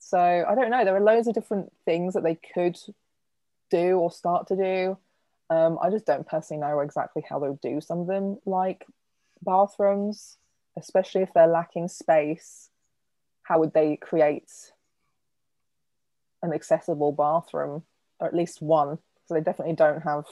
so 0.00 0.18
I 0.18 0.56
don't 0.56 0.70
know. 0.70 0.84
There 0.84 0.96
are 0.96 1.00
loads 1.00 1.28
of 1.28 1.34
different 1.34 1.72
things 1.84 2.14
that 2.14 2.24
they 2.24 2.34
could 2.34 2.76
do 3.70 3.98
or 3.98 4.10
start 4.10 4.48
to 4.48 4.56
do. 4.56 4.98
Um, 5.50 5.78
I 5.80 5.88
just 5.90 6.04
don't 6.04 6.26
personally 6.26 6.60
know 6.60 6.80
exactly 6.80 7.22
how 7.28 7.38
they'll 7.38 7.60
do 7.62 7.80
some 7.80 8.00
of 8.00 8.08
them, 8.08 8.38
like 8.44 8.84
bathrooms, 9.42 10.36
especially 10.76 11.22
if 11.22 11.32
they're 11.32 11.46
lacking 11.46 11.86
space. 11.86 12.70
How 13.44 13.60
would 13.60 13.72
they 13.72 13.96
create 13.96 14.50
an 16.42 16.52
accessible 16.52 17.12
bathroom, 17.12 17.84
or 18.18 18.26
at 18.26 18.34
least 18.34 18.60
one? 18.60 18.98
So 19.26 19.34
they 19.34 19.40
definitely 19.40 19.76
don't 19.76 20.02
have 20.02 20.24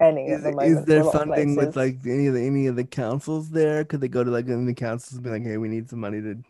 any 0.00 0.26
Is, 0.26 0.42
the 0.42 0.58
is 0.60 0.84
there 0.84 1.00
a 1.00 1.04
lot 1.04 1.14
of 1.14 1.20
funding 1.20 1.56
with 1.56 1.76
like 1.76 1.98
any 2.04 2.26
of 2.26 2.34
the 2.34 2.46
any 2.46 2.66
of 2.66 2.76
the 2.76 2.84
councils 2.84 3.50
there? 3.50 3.84
Could 3.84 4.00
they 4.00 4.08
go 4.08 4.22
to 4.22 4.30
like 4.30 4.48
any 4.48 4.64
the 4.64 4.74
councils 4.74 5.14
and 5.14 5.24
be 5.24 5.30
like, 5.30 5.42
hey, 5.42 5.56
we 5.56 5.68
need 5.68 5.88
some 5.88 6.00
money 6.00 6.20
to 6.20 6.42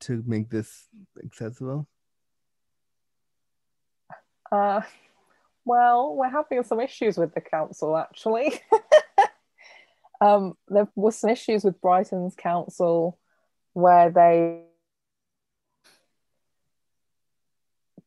to 0.00 0.22
make 0.26 0.48
this 0.48 0.86
accessible? 1.22 1.88
Uh, 4.50 4.80
well, 5.64 6.14
we're 6.14 6.30
having 6.30 6.62
some 6.62 6.80
issues 6.80 7.18
with 7.18 7.34
the 7.34 7.40
council 7.40 7.96
actually. 7.96 8.60
um, 10.20 10.54
there 10.68 10.88
was 10.94 11.18
some 11.18 11.30
issues 11.30 11.64
with 11.64 11.80
Brighton's 11.80 12.36
council 12.36 13.18
where 13.72 14.10
they 14.10 14.62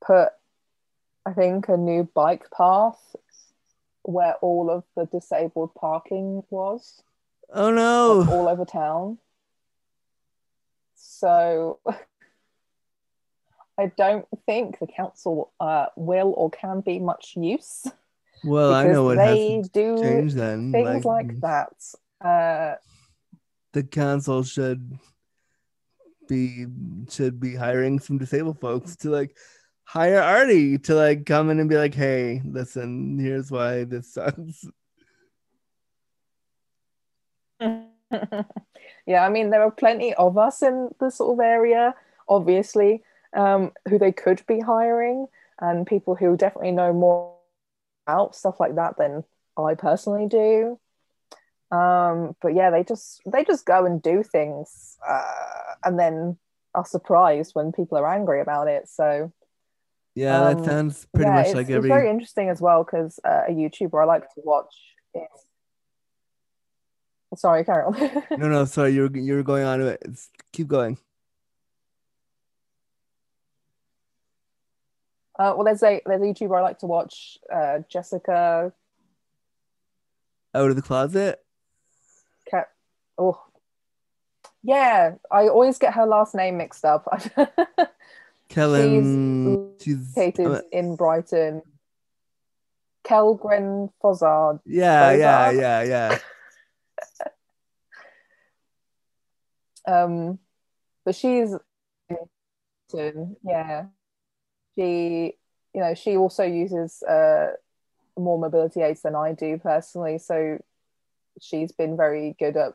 put, 0.02 0.30
I 1.26 1.34
think, 1.34 1.68
a 1.68 1.78
new 1.78 2.10
bike 2.16 2.50
path 2.52 2.98
where 4.10 4.34
all 4.42 4.70
of 4.72 4.84
the 4.96 5.06
disabled 5.06 5.74
parking 5.76 6.44
was 6.50 7.02
Oh 7.54 7.66
like, 7.68 7.76
no. 7.76 8.28
all 8.30 8.48
over 8.48 8.66
town. 8.66 9.18
So 10.96 11.80
I 13.78 13.92
don't 13.98 14.28
think 14.46 14.80
the 14.80 14.88
council 14.88 15.52
uh, 15.60 15.88
will 15.96 16.34
or 16.36 16.50
can 16.50 16.82
be 16.82 17.00
much 17.00 17.34
use 17.38 17.88
Well, 18.44 18.74
I 18.74 18.88
know 18.88 19.04
what 19.06 19.18
they 19.18 19.64
do 19.72 20.02
change 20.02 20.34
then. 20.34 20.72
things 20.72 21.06
like, 21.06 21.40
that. 21.42 21.74
Uh, 22.20 22.76
the 23.74 23.84
council 23.84 24.44
should 24.44 24.98
be 26.28 26.66
should 27.10 27.40
be 27.40 27.56
hiring 27.56 28.00
some 28.00 28.18
disabled 28.18 28.60
folks 28.60 28.96
to 28.98 29.10
like 29.10 29.36
hire 29.90 30.22
Artie 30.22 30.78
to 30.78 30.94
like 30.94 31.26
come 31.26 31.50
in 31.50 31.60
and 31.60 31.68
be 31.68 31.76
like, 31.76 31.96
hey, 31.96 32.44
listen, 32.46 33.18
here's 33.18 33.50
why 33.50 33.86
this 33.86 34.14
sucks. 34.14 34.68
yeah, 37.60 39.26
I 39.26 39.30
mean, 39.30 39.50
there 39.50 39.64
are 39.64 39.72
plenty 39.72 40.14
of 40.14 40.38
us 40.38 40.62
in 40.62 40.90
the 41.00 41.10
sort 41.10 41.34
of 41.34 41.44
area, 41.44 41.96
obviously, 42.28 43.02
um, 43.36 43.72
who 43.88 43.98
they 43.98 44.12
could 44.12 44.44
be 44.46 44.60
hiring, 44.60 45.26
and 45.60 45.88
people 45.88 46.14
who 46.14 46.38
definitely 46.38 46.72
know 46.72 46.94
more 46.94 47.34
about 48.06 48.36
stuff 48.36 48.60
like 48.60 48.76
that 48.76 48.96
than 49.00 49.24
I 49.58 49.74
personally 49.74 50.28
do. 50.28 50.80
Um, 51.72 52.36
but 52.44 52.54
yeah, 52.54 52.70
they 52.70 52.84
just 52.84 53.22
they 53.26 53.44
just 53.44 53.66
go 53.66 53.88
and 53.88 54.04
do 54.04 54.22
things, 54.22 55.00
uh, 55.08 55.74
and 55.84 55.98
then 55.98 56.38
are 56.76 56.86
surprised 56.86 57.56
when 57.56 57.72
people 57.72 57.98
are 57.98 58.14
angry 58.14 58.40
about 58.40 58.68
it. 58.68 58.88
So 58.88 59.34
Yeah, 60.20 60.42
Um, 60.42 60.58
that 60.58 60.66
sounds 60.66 61.08
pretty 61.14 61.30
yeah, 61.30 61.36
much 61.36 61.46
it's, 61.46 61.56
like 61.56 61.68
it's 61.68 61.76
every 61.76 61.88
very 61.88 62.10
interesting 62.10 62.50
as 62.50 62.60
well 62.60 62.84
because 62.84 63.22
uh, 63.24 63.44
a 63.48 63.52
YouTuber 63.52 64.02
I 64.02 64.06
like 64.06 64.24
to 64.34 64.42
watch 64.44 64.76
is. 65.16 65.22
Sorry, 67.40 67.64
carry 67.64 67.86
on. 67.86 68.24
no 68.38 68.50
no 68.50 68.66
sorry 68.66 68.92
you're 68.92 69.16
you're 69.16 69.44
going 69.44 69.64
on 69.64 69.82
it. 69.82 70.02
It's, 70.04 70.30
keep 70.52 70.68
going. 70.68 70.98
Uh, 75.38 75.54
well, 75.56 75.64
there's 75.64 75.84
a 75.84 76.02
there's 76.06 76.22
a 76.22 76.26
YouTuber 76.26 76.58
I 76.58 76.62
like 76.64 76.80
to 76.80 76.86
watch, 76.86 77.38
uh, 77.54 77.80
Jessica 77.88 78.74
Out 80.54 80.70
of 80.70 80.76
the 80.76 80.82
closet. 80.82 81.40
Cat. 82.52 82.68
Oh, 83.18 83.42
Yeah, 84.64 85.14
I 85.32 85.48
always 85.48 85.78
get 85.78 85.94
her 85.94 86.06
last 86.06 86.36
name 86.36 86.58
mixed 86.58 86.84
up. 86.84 87.08
Kellen. 88.50 89.76
She's, 89.80 90.16
located 90.18 90.48
uh, 90.48 90.62
in 90.72 90.96
Brighton. 90.96 91.62
Kellgren 93.04 93.92
Fozard. 94.04 94.60
yeah, 94.66 95.12
yeah, 95.12 95.52
Bozard. 95.52 95.62
yeah, 95.62 95.84
yeah. 95.84 96.20
Um, 99.88 100.38
but 101.04 101.16
she's 101.16 101.56
yeah. 103.44 103.86
She, 104.76 105.34
you 105.74 105.82
know, 105.82 105.96
she 105.96 106.16
also 106.16 106.44
uses 106.44 107.02
uh 107.04 107.54
more 108.18 108.38
mobility 108.38 108.82
aids 108.82 109.02
than 109.02 109.16
I 109.16 109.34
do 109.34 109.58
personally. 109.58 110.20
So 110.20 110.60
she's 111.42 111.72
been 111.72 111.98
very 111.98 112.36
good 112.38 112.58
at 112.58 112.74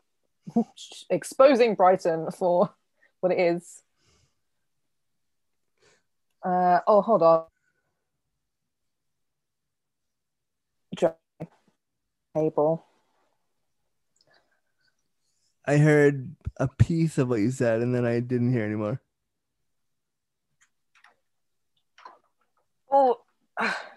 exposing 1.10 1.74
Brighton 1.74 2.30
for 2.32 2.72
what 3.20 3.32
it 3.32 3.38
is. 3.38 3.83
Uh, 6.44 6.80
oh, 6.86 7.00
hold 7.00 7.22
on. 7.22 7.44
Dry 10.94 11.12
Cable. 12.36 12.84
I 15.66 15.78
heard 15.78 16.36
a 16.58 16.68
piece 16.68 17.16
of 17.16 17.28
what 17.28 17.40
you 17.40 17.50
said, 17.50 17.80
and 17.80 17.94
then 17.94 18.04
I 18.04 18.20
didn't 18.20 18.52
hear 18.52 18.64
anymore. 18.64 19.00
Oh, 22.90 23.20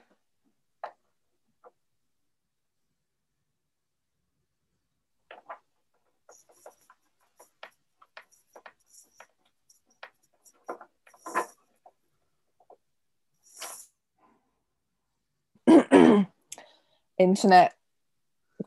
internet 17.18 17.74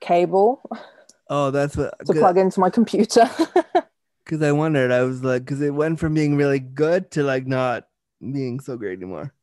cable 0.00 0.62
Oh, 1.30 1.52
that's 1.52 1.76
what. 1.76 1.94
to 2.06 2.12
plug 2.12 2.36
into 2.36 2.60
my 2.60 2.70
computer. 2.70 3.30
Because 4.24 4.42
I 4.46 4.52
wondered, 4.52 4.92
I 4.92 5.02
was 5.02 5.24
like, 5.24 5.44
because 5.44 5.60
it 5.60 5.74
went 5.74 5.98
from 5.98 6.14
being 6.14 6.36
really 6.36 6.60
good 6.60 7.10
to 7.12 7.24
like 7.24 7.48
not 7.48 7.88
being 8.20 8.60
so 8.60 8.76
great 8.76 8.98
anymore. 8.98 9.34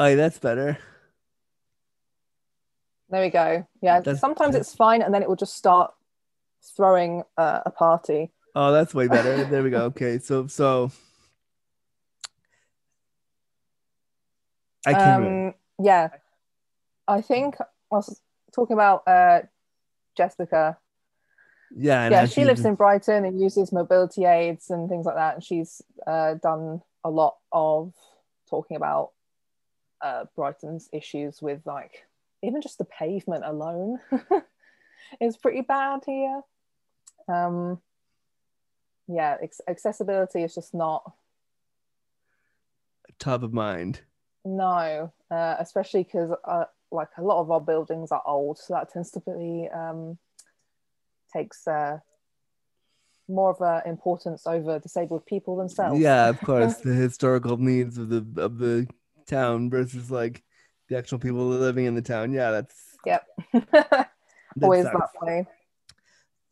Oh, 0.00 0.16
that's 0.16 0.38
better. 0.38 0.78
There 3.10 3.20
we 3.20 3.28
go. 3.28 3.66
Yeah, 3.82 4.00
That's- 4.00 4.18
sometimes 4.18 4.54
it's 4.54 4.74
fine, 4.74 5.02
and 5.02 5.12
then 5.12 5.22
it 5.22 5.28
will 5.28 5.36
just 5.36 5.54
start 5.54 5.92
throwing 6.74 7.22
uh, 7.36 7.60
a 7.66 7.70
party. 7.70 8.30
Oh, 8.54 8.72
that's 8.72 8.94
way 8.94 9.08
better. 9.08 9.44
there 9.44 9.62
we 9.62 9.68
go. 9.68 9.82
Okay, 9.92 10.18
so 10.18 10.46
so 10.46 10.90
I 14.86 14.94
can. 14.94 15.22
Um, 15.48 15.54
yeah, 15.78 16.08
I 17.06 17.20
think 17.20 17.56
I 17.60 17.66
was 17.90 18.22
talking 18.54 18.72
about 18.72 19.06
uh, 19.06 19.42
Jessica. 20.16 20.78
yeah, 21.76 22.08
yeah, 22.08 22.24
she 22.24 22.46
lives 22.46 22.64
in 22.64 22.74
Brighton 22.74 23.26
and 23.26 23.38
uses 23.38 23.70
mobility 23.70 24.24
aids 24.24 24.70
and 24.70 24.88
things 24.88 25.04
like 25.04 25.16
that. 25.16 25.34
And 25.34 25.44
she's 25.44 25.82
uh, 26.06 26.36
done 26.42 26.80
a 27.04 27.10
lot 27.10 27.36
of 27.52 27.92
talking 28.48 28.78
about 28.78 29.10
uh, 30.02 30.24
Brighton's 30.34 30.88
issues 30.92 31.42
with 31.42 31.60
like 31.66 32.06
even 32.42 32.60
just 32.60 32.78
the 32.78 32.84
pavement 32.84 33.44
alone 33.44 33.98
is 35.20 35.36
pretty 35.36 35.60
bad 35.60 36.00
here. 36.06 36.42
Um, 37.28 37.80
yeah, 39.08 39.36
ex- 39.42 39.60
accessibility 39.68 40.42
is 40.42 40.54
just 40.54 40.74
not 40.74 41.12
top 43.18 43.42
of 43.42 43.52
mind. 43.52 44.00
no, 44.44 45.12
uh, 45.30 45.56
especially 45.58 46.04
because 46.04 46.30
uh, 46.44 46.64
like 46.90 47.08
a 47.18 47.22
lot 47.22 47.40
of 47.40 47.50
our 47.50 47.60
buildings 47.60 48.10
are 48.10 48.22
old, 48.26 48.58
so 48.58 48.74
that 48.74 48.92
tends 48.92 49.10
to 49.12 49.20
be 49.20 49.68
um, 49.72 50.18
takes 51.32 51.66
uh, 51.68 51.98
more 53.28 53.50
of 53.50 53.60
a 53.60 53.82
importance 53.88 54.46
over 54.46 54.78
disabled 54.78 55.26
people 55.26 55.56
themselves. 55.56 56.00
Yeah, 56.00 56.28
of 56.28 56.40
course, 56.44 56.76
the 56.76 56.94
historical 56.94 57.56
needs 57.56 57.98
of 57.98 58.08
the 58.08 58.42
of 58.42 58.58
the 58.58 58.88
town 59.30 59.70
versus 59.70 60.10
like 60.10 60.42
the 60.88 60.98
actual 60.98 61.18
people 61.18 61.46
living 61.46 61.86
in 61.86 61.94
the 61.94 62.02
town. 62.02 62.32
Yeah, 62.32 62.50
that's 62.50 62.74
Yep. 63.06 63.26
that 63.72 64.10
Always 64.62 64.84
sucks. 64.84 65.12
that 65.12 65.22
way. 65.22 65.46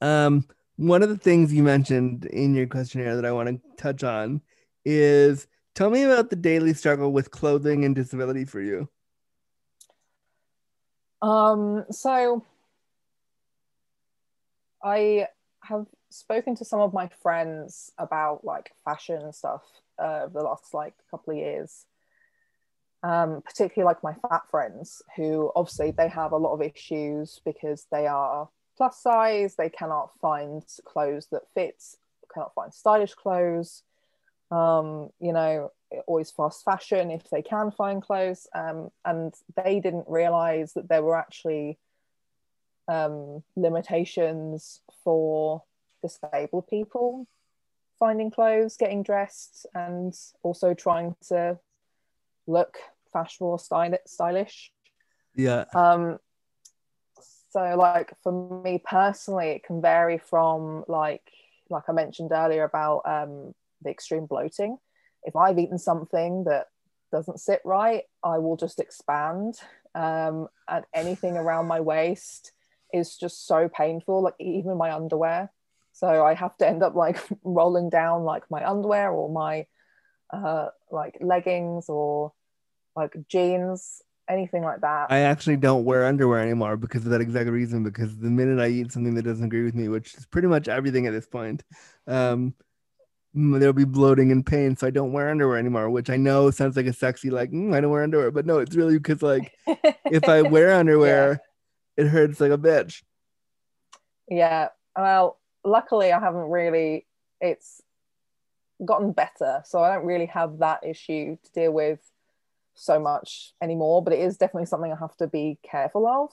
Um, 0.00 0.46
one 0.76 1.02
of 1.02 1.08
the 1.08 1.18
things 1.18 1.52
you 1.52 1.62
mentioned 1.62 2.24
in 2.26 2.54
your 2.54 2.66
questionnaire 2.66 3.16
that 3.16 3.24
I 3.24 3.32
want 3.32 3.48
to 3.48 3.60
touch 3.76 4.04
on 4.04 4.40
is 4.84 5.46
tell 5.74 5.90
me 5.90 6.02
about 6.02 6.30
the 6.30 6.36
daily 6.36 6.72
struggle 6.72 7.12
with 7.12 7.30
clothing 7.30 7.84
and 7.84 7.94
disability 7.94 8.44
for 8.44 8.60
you. 8.60 8.88
Um, 11.20 11.84
so 11.90 12.44
I 14.82 15.26
have 15.64 15.86
spoken 16.10 16.54
to 16.56 16.64
some 16.64 16.80
of 16.80 16.92
my 16.94 17.08
friends 17.22 17.92
about 17.98 18.44
like 18.44 18.70
fashion 18.84 19.20
and 19.20 19.34
stuff 19.34 19.62
uh, 20.00 20.22
over 20.24 20.38
the 20.38 20.44
last 20.44 20.72
like 20.72 20.94
couple 21.10 21.32
of 21.32 21.38
years. 21.38 21.84
Um, 23.04 23.42
particularly 23.42 23.86
like 23.86 24.02
my 24.02 24.14
fat 24.28 24.42
friends 24.50 25.02
who 25.14 25.52
obviously 25.54 25.92
they 25.92 26.08
have 26.08 26.32
a 26.32 26.36
lot 26.36 26.54
of 26.54 26.62
issues 26.62 27.40
because 27.44 27.86
they 27.92 28.08
are 28.08 28.48
plus 28.76 29.00
size, 29.00 29.54
they 29.54 29.68
cannot 29.68 30.10
find 30.20 30.64
clothes 30.84 31.28
that 31.30 31.42
fit, 31.54 31.80
cannot 32.32 32.54
find 32.54 32.74
stylish 32.74 33.14
clothes. 33.14 33.82
Um, 34.50 35.10
you 35.20 35.32
know, 35.32 35.70
always 36.06 36.30
fast 36.30 36.64
fashion 36.64 37.10
if 37.10 37.28
they 37.30 37.42
can 37.42 37.70
find 37.70 38.02
clothes. 38.02 38.48
Um, 38.54 38.90
and 39.04 39.34
they 39.56 39.80
didn't 39.80 40.06
realize 40.08 40.72
that 40.72 40.88
there 40.88 41.02
were 41.02 41.16
actually 41.16 41.78
um, 42.88 43.42
limitations 43.56 44.80
for 45.04 45.62
disabled 46.02 46.68
people 46.68 47.26
finding 47.98 48.30
clothes, 48.30 48.76
getting 48.76 49.02
dressed, 49.02 49.66
and 49.74 50.14
also 50.42 50.72
trying 50.72 51.16
to 51.28 51.58
look 52.48 52.78
fashionable, 53.12 53.58
styli- 53.58 53.98
stylish. 54.06 54.72
Yeah. 55.36 55.64
Um, 55.74 56.18
so, 57.50 57.60
like 57.76 58.12
for 58.22 58.62
me 58.62 58.82
personally, 58.84 59.48
it 59.50 59.64
can 59.64 59.80
vary 59.80 60.18
from 60.18 60.84
like 60.88 61.22
like 61.70 61.84
I 61.88 61.92
mentioned 61.92 62.32
earlier 62.32 62.64
about 62.64 63.02
um, 63.04 63.54
the 63.82 63.90
extreme 63.90 64.26
bloating. 64.26 64.78
If 65.24 65.36
I've 65.36 65.58
eaten 65.58 65.78
something 65.78 66.44
that 66.44 66.66
doesn't 67.12 67.40
sit 67.40 67.60
right, 67.64 68.04
I 68.24 68.38
will 68.38 68.56
just 68.56 68.80
expand, 68.80 69.56
um, 69.94 70.48
and 70.68 70.84
anything 70.94 71.36
around 71.36 71.66
my 71.66 71.80
waist 71.80 72.52
is 72.92 73.16
just 73.16 73.46
so 73.46 73.68
painful. 73.68 74.22
Like 74.22 74.34
even 74.38 74.76
my 74.76 74.94
underwear. 74.94 75.50
So 75.92 76.24
I 76.24 76.34
have 76.34 76.56
to 76.58 76.68
end 76.68 76.82
up 76.82 76.94
like 76.94 77.18
rolling 77.42 77.90
down 77.90 78.24
like 78.24 78.44
my 78.50 78.66
underwear 78.68 79.10
or 79.10 79.28
my 79.30 79.66
uh, 80.32 80.68
like 80.90 81.16
leggings 81.20 81.88
or 81.88 82.32
like 82.98 83.16
jeans, 83.28 84.02
anything 84.28 84.62
like 84.62 84.80
that. 84.82 85.10
I 85.10 85.20
actually 85.20 85.56
don't 85.56 85.84
wear 85.84 86.06
underwear 86.06 86.40
anymore 86.40 86.76
because 86.76 87.04
of 87.04 87.12
that 87.12 87.20
exact 87.20 87.48
reason. 87.48 87.82
Because 87.82 88.16
the 88.16 88.30
minute 88.30 88.60
I 88.62 88.68
eat 88.68 88.92
something 88.92 89.14
that 89.14 89.22
doesn't 89.22 89.44
agree 89.44 89.64
with 89.64 89.74
me, 89.74 89.88
which 89.88 90.14
is 90.14 90.26
pretty 90.26 90.48
much 90.48 90.68
everything 90.68 91.06
at 91.06 91.12
this 91.12 91.26
point, 91.26 91.62
um, 92.06 92.54
there'll 93.34 93.72
be 93.72 93.84
bloating 93.84 94.32
and 94.32 94.44
pain. 94.44 94.76
So 94.76 94.86
I 94.86 94.90
don't 94.90 95.12
wear 95.12 95.30
underwear 95.30 95.58
anymore, 95.58 95.90
which 95.90 96.10
I 96.10 96.16
know 96.16 96.50
sounds 96.50 96.76
like 96.76 96.86
a 96.86 96.92
sexy, 96.92 97.30
like, 97.30 97.50
mm, 97.50 97.74
I 97.74 97.80
don't 97.80 97.90
wear 97.90 98.02
underwear. 98.02 98.30
But 98.30 98.46
no, 98.46 98.58
it's 98.58 98.76
really 98.76 98.98
because, 98.98 99.22
like, 99.22 99.52
if 100.04 100.28
I 100.28 100.42
wear 100.42 100.74
underwear, 100.74 101.40
it 101.96 102.06
hurts 102.06 102.40
like 102.40 102.52
a 102.52 102.58
bitch. 102.58 103.02
yeah, 104.28 104.68
well, 104.96 105.38
luckily 105.64 106.12
I 106.12 106.20
haven't 106.20 106.50
really. 106.50 107.06
It's 107.40 107.80
gotten 108.84 109.12
better, 109.12 109.62
so 109.64 109.82
I 109.82 109.94
don't 109.94 110.06
really 110.06 110.26
have 110.26 110.58
that 110.58 110.84
issue 110.84 111.36
to 111.36 111.52
deal 111.52 111.72
with 111.72 112.00
so 112.78 112.98
much 112.98 113.52
anymore. 113.62 114.02
But 114.02 114.12
it 114.14 114.20
is 114.20 114.36
definitely 114.36 114.66
something 114.66 114.92
I 114.92 114.96
have 114.96 115.16
to 115.18 115.26
be 115.26 115.58
careful 115.62 116.06
of. 116.06 116.30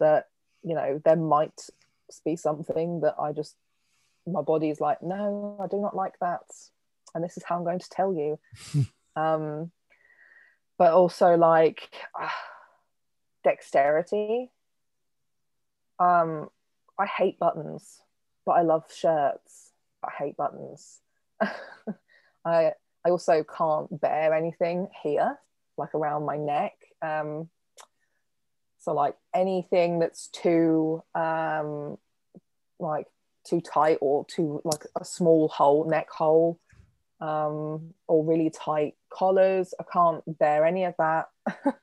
That 0.00 0.26
you 0.62 0.74
know 0.74 1.00
there 1.04 1.16
might 1.16 1.68
be 2.24 2.36
something 2.36 3.00
that 3.00 3.16
I 3.18 3.32
just 3.32 3.56
my 4.26 4.42
body 4.42 4.70
is 4.70 4.80
like, 4.80 5.02
no, 5.02 5.58
I 5.62 5.66
do 5.66 5.80
not 5.80 5.96
like 5.96 6.18
that, 6.20 6.42
and 7.14 7.22
this 7.22 7.36
is 7.36 7.44
how 7.44 7.56
I'm 7.56 7.64
going 7.64 7.80
to 7.80 7.90
tell 7.90 8.14
you. 8.14 8.38
Um, 9.14 9.70
but 10.78 10.94
also 10.94 11.36
like 11.36 11.90
dexterity. 13.44 14.50
Um, 15.98 16.48
I 16.98 17.04
hate 17.04 17.38
buttons, 17.38 18.00
but 18.46 18.52
I 18.52 18.62
love 18.62 18.84
shirts. 18.90 19.72
I 20.02 20.10
hate 20.18 20.36
buttons. 20.38 21.00
I 21.40 22.72
I 23.04 23.10
also 23.10 23.44
can't 23.44 24.00
bear 24.00 24.32
anything 24.32 24.88
here, 25.02 25.38
like 25.76 25.94
around 25.94 26.24
my 26.24 26.36
neck. 26.36 26.74
Um, 27.00 27.48
so 28.78 28.92
like 28.92 29.16
anything 29.34 30.00
that's 30.00 30.28
too 30.28 31.02
um, 31.14 31.98
like 32.78 33.06
too 33.44 33.60
tight 33.60 33.98
or 34.00 34.24
too 34.26 34.60
like 34.64 34.84
a 35.00 35.04
small 35.04 35.48
hole, 35.48 35.88
neck 35.88 36.10
hole, 36.10 36.58
um, 37.20 37.94
or 38.08 38.24
really 38.24 38.50
tight 38.50 38.94
collars. 39.08 39.74
I 39.78 39.84
can't 39.90 40.22
bear 40.38 40.64
any 40.66 40.84
of 40.84 40.94
that. 40.98 41.28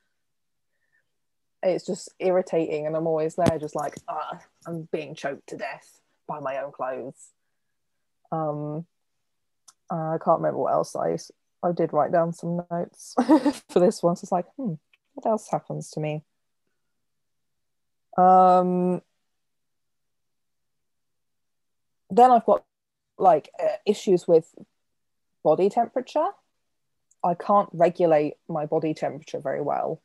it's 1.62 1.86
just 1.86 2.10
irritating, 2.18 2.86
and 2.86 2.96
I'm 2.96 3.06
always 3.06 3.34
there, 3.34 3.58
just 3.58 3.74
like, 3.76 3.96
ah, 4.08 4.38
I'm 4.66 4.88
being 4.92 5.14
choked 5.14 5.48
to 5.48 5.56
death 5.56 6.00
by 6.26 6.40
my 6.40 6.58
own 6.58 6.72
clothes. 6.72 7.30
Um, 8.30 8.86
I 9.90 10.18
can't 10.24 10.38
remember 10.38 10.58
what 10.58 10.72
else 10.72 10.94
I 10.94 11.16
I 11.62 11.72
did 11.72 11.92
write 11.92 12.12
down 12.12 12.32
some 12.32 12.62
notes 12.70 13.14
for 13.68 13.80
this 13.80 14.02
one. 14.02 14.16
So 14.16 14.24
it's 14.24 14.32
like, 14.32 14.46
hmm, 14.56 14.74
what 15.14 15.26
else 15.26 15.48
happens 15.50 15.90
to 15.90 16.00
me? 16.00 16.24
Um, 18.16 19.02
then 22.10 22.30
I've 22.30 22.46
got 22.46 22.64
like 23.18 23.50
uh, 23.62 23.76
issues 23.86 24.26
with 24.26 24.54
body 25.44 25.68
temperature. 25.68 26.26
I 27.22 27.34
can't 27.34 27.68
regulate 27.72 28.34
my 28.48 28.66
body 28.66 28.94
temperature 28.94 29.40
very 29.40 29.60
well. 29.60 30.00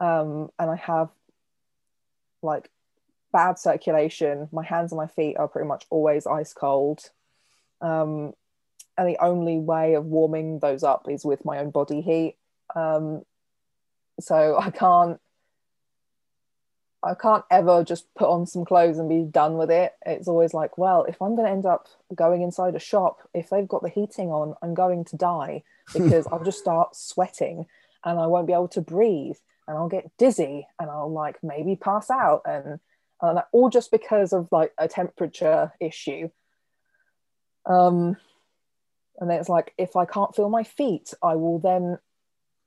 Um, 0.00 0.50
and 0.58 0.70
I 0.70 0.76
have 0.76 1.10
like 2.42 2.70
bad 3.32 3.58
circulation. 3.58 4.48
My 4.50 4.64
hands 4.64 4.92
and 4.92 4.96
my 4.96 5.06
feet 5.06 5.36
are 5.36 5.48
pretty 5.48 5.68
much 5.68 5.86
always 5.90 6.26
ice 6.26 6.54
cold. 6.54 7.10
Um, 7.82 8.32
and 9.00 9.08
the 9.08 9.24
only 9.24 9.56
way 9.56 9.94
of 9.94 10.04
warming 10.04 10.58
those 10.58 10.84
up 10.84 11.08
is 11.08 11.24
with 11.24 11.42
my 11.42 11.58
own 11.60 11.70
body 11.70 12.02
heat. 12.02 12.36
Um, 12.76 13.22
so 14.20 14.58
I 14.60 14.68
can't 14.68 15.18
I 17.02 17.14
can't 17.14 17.44
ever 17.50 17.82
just 17.82 18.14
put 18.14 18.28
on 18.28 18.46
some 18.46 18.66
clothes 18.66 18.98
and 18.98 19.08
be 19.08 19.22
done 19.22 19.56
with 19.56 19.70
it. 19.70 19.94
It's 20.04 20.28
always 20.28 20.52
like, 20.52 20.76
well, 20.76 21.04
if 21.04 21.22
I'm 21.22 21.34
going 21.34 21.46
to 21.46 21.50
end 21.50 21.64
up 21.64 21.88
going 22.14 22.42
inside 22.42 22.74
a 22.74 22.78
shop, 22.78 23.26
if 23.32 23.48
they've 23.48 23.66
got 23.66 23.82
the 23.82 23.88
heating 23.88 24.28
on, 24.28 24.54
I'm 24.60 24.74
going 24.74 25.06
to 25.06 25.16
die 25.16 25.62
because 25.94 26.26
I'll 26.30 26.44
just 26.44 26.58
start 26.58 26.94
sweating 26.94 27.64
and 28.04 28.20
I 28.20 28.26
won't 28.26 28.46
be 28.46 28.52
able 28.52 28.68
to 28.68 28.82
breathe 28.82 29.36
and 29.66 29.78
I'll 29.78 29.88
get 29.88 30.14
dizzy 30.18 30.66
and 30.78 30.90
I'll 30.90 31.10
like 31.10 31.38
maybe 31.42 31.74
pass 31.74 32.10
out 32.10 32.42
and, 32.44 32.80
and 33.22 33.40
all 33.50 33.70
just 33.70 33.90
because 33.90 34.34
of 34.34 34.48
like 34.52 34.74
a 34.76 34.86
temperature 34.86 35.72
issue. 35.80 36.28
Um, 37.64 38.18
and 39.20 39.28
then 39.28 39.38
it's 39.38 39.48
like, 39.48 39.74
if 39.76 39.96
I 39.96 40.06
can't 40.06 40.34
feel 40.34 40.48
my 40.48 40.64
feet, 40.64 41.12
I 41.22 41.36
will 41.36 41.58
then 41.58 41.98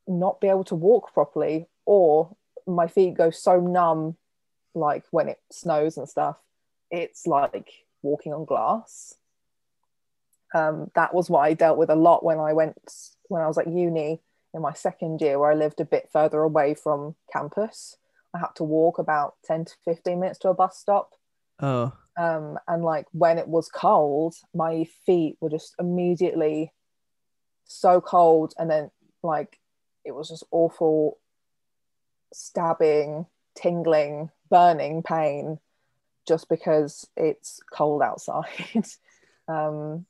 not 0.07 0.39
be 0.39 0.47
able 0.47 0.63
to 0.65 0.75
walk 0.75 1.13
properly 1.13 1.67
or 1.85 2.35
my 2.67 2.87
feet 2.87 3.15
go 3.15 3.31
so 3.31 3.59
numb 3.59 4.17
like 4.75 5.03
when 5.11 5.27
it 5.27 5.39
snows 5.51 5.97
and 5.97 6.07
stuff, 6.07 6.37
it's 6.91 7.25
like 7.25 7.71
walking 8.01 8.33
on 8.33 8.45
glass. 8.45 9.15
Um, 10.53 10.91
that 10.95 11.13
was 11.13 11.29
what 11.29 11.39
I 11.39 11.53
dealt 11.53 11.77
with 11.77 11.89
a 11.89 11.95
lot 11.95 12.23
when 12.23 12.39
I 12.39 12.53
went 12.53 12.77
when 13.27 13.41
I 13.41 13.47
was 13.47 13.57
at 13.57 13.67
uni 13.67 14.21
in 14.53 14.61
my 14.61 14.73
second 14.73 15.19
year, 15.21 15.39
where 15.39 15.51
I 15.51 15.55
lived 15.55 15.79
a 15.79 15.85
bit 15.85 16.09
further 16.11 16.41
away 16.41 16.75
from 16.75 17.15
campus. 17.31 17.97
I 18.35 18.39
had 18.39 18.55
to 18.55 18.63
walk 18.63 18.99
about 18.99 19.35
10 19.45 19.65
to 19.65 19.73
15 19.85 20.19
minutes 20.19 20.39
to 20.39 20.49
a 20.49 20.53
bus 20.53 20.77
stop. 20.77 21.13
Oh. 21.59 21.93
Um, 22.15 22.59
and 22.67 22.83
like 22.83 23.07
when 23.11 23.37
it 23.37 23.47
was 23.47 23.69
cold, 23.69 24.35
my 24.53 24.85
feet 25.05 25.37
were 25.41 25.49
just 25.49 25.75
immediately 25.79 26.71
so 27.65 28.01
cold. 28.01 28.53
And 28.57 28.69
then 28.69 28.91
like 29.23 29.59
it 30.05 30.13
was 30.13 30.29
just 30.29 30.43
awful 30.51 31.17
stabbing, 32.33 33.25
tingling 33.55 34.29
burning 34.49 35.01
pain 35.01 35.59
just 36.27 36.49
because 36.49 37.07
it's 37.17 37.59
cold 37.71 38.01
outside. 38.01 38.45
um, 39.47 40.05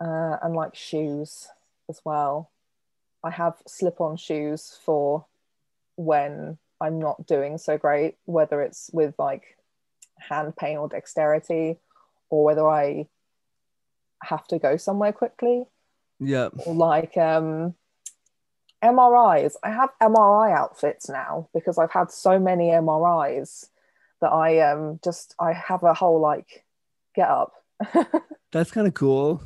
uh, 0.00 0.36
and 0.42 0.54
like 0.54 0.74
shoes 0.74 1.48
as 1.88 2.00
well. 2.04 2.50
I 3.22 3.30
have 3.30 3.54
slip 3.66 4.00
on 4.00 4.16
shoes 4.16 4.78
for 4.84 5.26
when 5.96 6.58
I'm 6.80 6.98
not 6.98 7.26
doing 7.26 7.58
so 7.58 7.78
great, 7.78 8.16
whether 8.24 8.60
it's 8.60 8.90
with 8.92 9.14
like 9.18 9.56
hand 10.18 10.56
pain 10.56 10.78
or 10.78 10.88
dexterity, 10.88 11.76
or 12.30 12.44
whether 12.44 12.68
I 12.68 13.06
have 14.22 14.46
to 14.48 14.58
go 14.58 14.76
somewhere 14.76 15.12
quickly. 15.12 15.64
Yeah. 16.18 16.48
Or 16.66 16.74
like 16.74 17.16
um 17.16 17.74
MRIs. 18.82 19.54
I 19.62 19.70
have 19.70 19.90
MRI 20.02 20.56
outfits 20.56 21.08
now 21.08 21.48
because 21.54 21.78
I've 21.78 21.92
had 21.92 22.10
so 22.10 22.38
many 22.38 22.68
MRIs 22.70 23.66
that 24.20 24.30
I 24.32 24.60
um 24.60 25.00
just 25.02 25.34
I 25.38 25.52
have 25.52 25.82
a 25.82 25.94
whole 25.94 26.20
like 26.20 26.64
get 27.14 27.28
up. 27.28 27.52
That's 28.52 28.70
kind 28.70 28.86
of 28.86 28.94
cool. 28.94 29.42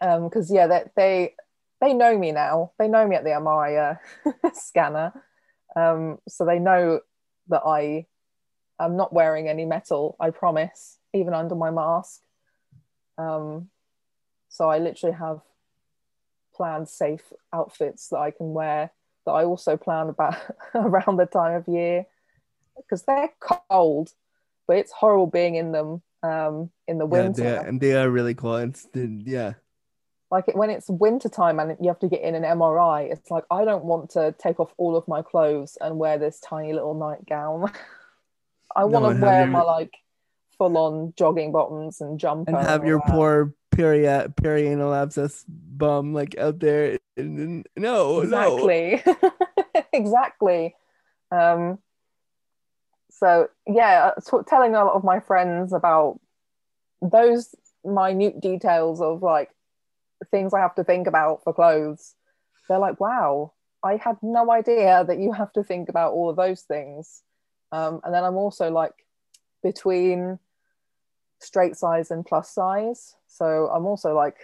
Um, 0.00 0.24
because 0.24 0.50
yeah, 0.52 0.66
they, 0.66 0.84
they 0.96 1.34
they 1.80 1.94
know 1.94 2.16
me 2.18 2.32
now. 2.32 2.72
They 2.78 2.88
know 2.88 3.06
me 3.06 3.16
at 3.16 3.24
the 3.24 3.30
MRI 3.30 3.96
uh, 4.26 4.50
scanner. 4.54 5.12
Um, 5.74 6.18
so 6.28 6.44
they 6.44 6.58
know 6.58 7.00
that 7.48 7.62
I 7.64 8.06
am 8.84 8.96
not 8.96 9.12
wearing 9.12 9.48
any 9.48 9.64
metal. 9.64 10.16
I 10.20 10.30
promise, 10.30 10.98
even 11.12 11.34
under 11.34 11.54
my 11.54 11.70
mask. 11.70 12.20
Um, 13.18 13.68
so 14.48 14.68
I 14.68 14.78
literally 14.78 15.16
have 15.16 15.40
planned 16.54 16.88
safe 16.88 17.32
outfits 17.52 18.08
that 18.08 18.18
I 18.18 18.30
can 18.30 18.52
wear 18.52 18.90
that 19.24 19.32
I 19.32 19.44
also 19.44 19.76
plan 19.76 20.08
about 20.08 20.36
around 20.74 21.16
the 21.16 21.26
time 21.26 21.54
of 21.54 21.68
year 21.68 22.06
because 22.76 23.04
they're 23.04 23.30
cold, 23.40 24.12
but 24.66 24.76
it's 24.76 24.92
horrible 24.92 25.26
being 25.26 25.54
in 25.54 25.72
them 25.72 26.02
um, 26.22 26.70
in 26.88 26.98
the 26.98 27.06
winter. 27.06 27.42
Yeah, 27.42 27.62
and 27.62 27.80
they 27.80 27.94
are 27.94 28.10
really 28.10 28.34
cold. 28.34 28.78
yeah. 28.94 29.54
Like 30.30 30.54
when 30.56 30.70
it's 30.70 30.88
winter 30.88 31.28
time 31.28 31.60
and 31.60 31.76
you 31.78 31.88
have 31.88 31.98
to 31.98 32.08
get 32.08 32.22
in 32.22 32.34
an 32.34 32.42
MRI, 32.42 33.12
it's 33.12 33.30
like 33.30 33.44
I 33.50 33.66
don't 33.66 33.84
want 33.84 34.10
to 34.10 34.34
take 34.38 34.58
off 34.60 34.72
all 34.78 34.96
of 34.96 35.06
my 35.06 35.20
clothes 35.20 35.76
and 35.80 35.98
wear 35.98 36.16
this 36.16 36.40
tiny 36.40 36.72
little 36.72 36.94
nightgown. 36.94 37.70
I 38.74 38.84
want 38.84 39.04
to 39.04 39.14
no, 39.14 39.26
wear 39.26 39.40
your... 39.40 39.46
my 39.48 39.62
like 39.62 39.92
full 40.58 40.76
on 40.78 41.12
jogging 41.16 41.52
bottoms 41.52 42.00
and 42.00 42.18
jumper 42.18 42.56
and 42.56 42.66
have 42.66 42.84
your 42.84 43.00
that. 43.06 43.12
poor 43.12 43.54
period 43.70 44.34
perianal 44.36 44.94
abscess 44.94 45.44
bum 45.48 46.12
like 46.12 46.36
out 46.38 46.60
there 46.60 46.98
no 47.16 48.20
exactly 48.20 49.02
no. 49.06 49.32
exactly 49.92 50.74
um 51.30 51.78
so 53.10 53.48
yeah 53.66 54.10
uh, 54.16 54.20
t- 54.20 54.44
telling 54.46 54.74
a 54.74 54.84
lot 54.84 54.94
of 54.94 55.04
my 55.04 55.20
friends 55.20 55.72
about 55.72 56.20
those 57.00 57.54
minute 57.84 58.40
details 58.40 59.00
of 59.00 59.22
like 59.22 59.50
things 60.30 60.52
i 60.52 60.60
have 60.60 60.74
to 60.74 60.84
think 60.84 61.06
about 61.06 61.42
for 61.42 61.52
clothes 61.52 62.14
they're 62.68 62.78
like 62.78 63.00
wow 63.00 63.52
i 63.82 63.96
had 63.96 64.16
no 64.22 64.52
idea 64.52 65.02
that 65.06 65.18
you 65.18 65.32
have 65.32 65.52
to 65.52 65.64
think 65.64 65.88
about 65.88 66.12
all 66.12 66.28
of 66.28 66.36
those 66.36 66.60
things 66.62 67.22
um, 67.72 68.00
and 68.04 68.14
then 68.14 68.22
i'm 68.24 68.36
also 68.36 68.70
like 68.70 68.94
between 69.62 70.38
straight 71.42 71.76
size 71.76 72.10
and 72.10 72.24
plus 72.24 72.50
size. 72.50 73.16
So 73.26 73.68
I'm 73.68 73.86
also 73.86 74.14
like, 74.14 74.36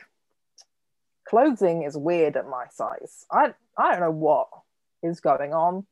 clothing 1.27 1.83
is 1.83 1.97
weird 1.97 2.37
at 2.37 2.49
my 2.49 2.67
size. 2.71 3.27
I 3.31 3.55
I 3.77 3.93
don't 3.93 4.01
know 4.01 4.11
what 4.11 4.49
is 5.03 5.21
going 5.21 5.53
on. 5.53 5.87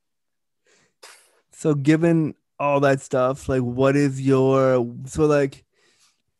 So 1.52 1.74
given 1.74 2.34
all 2.58 2.80
that 2.80 3.00
stuff, 3.00 3.48
like 3.48 3.62
what 3.62 3.96
is 3.96 4.20
your 4.20 4.94
so 5.06 5.26
like 5.26 5.64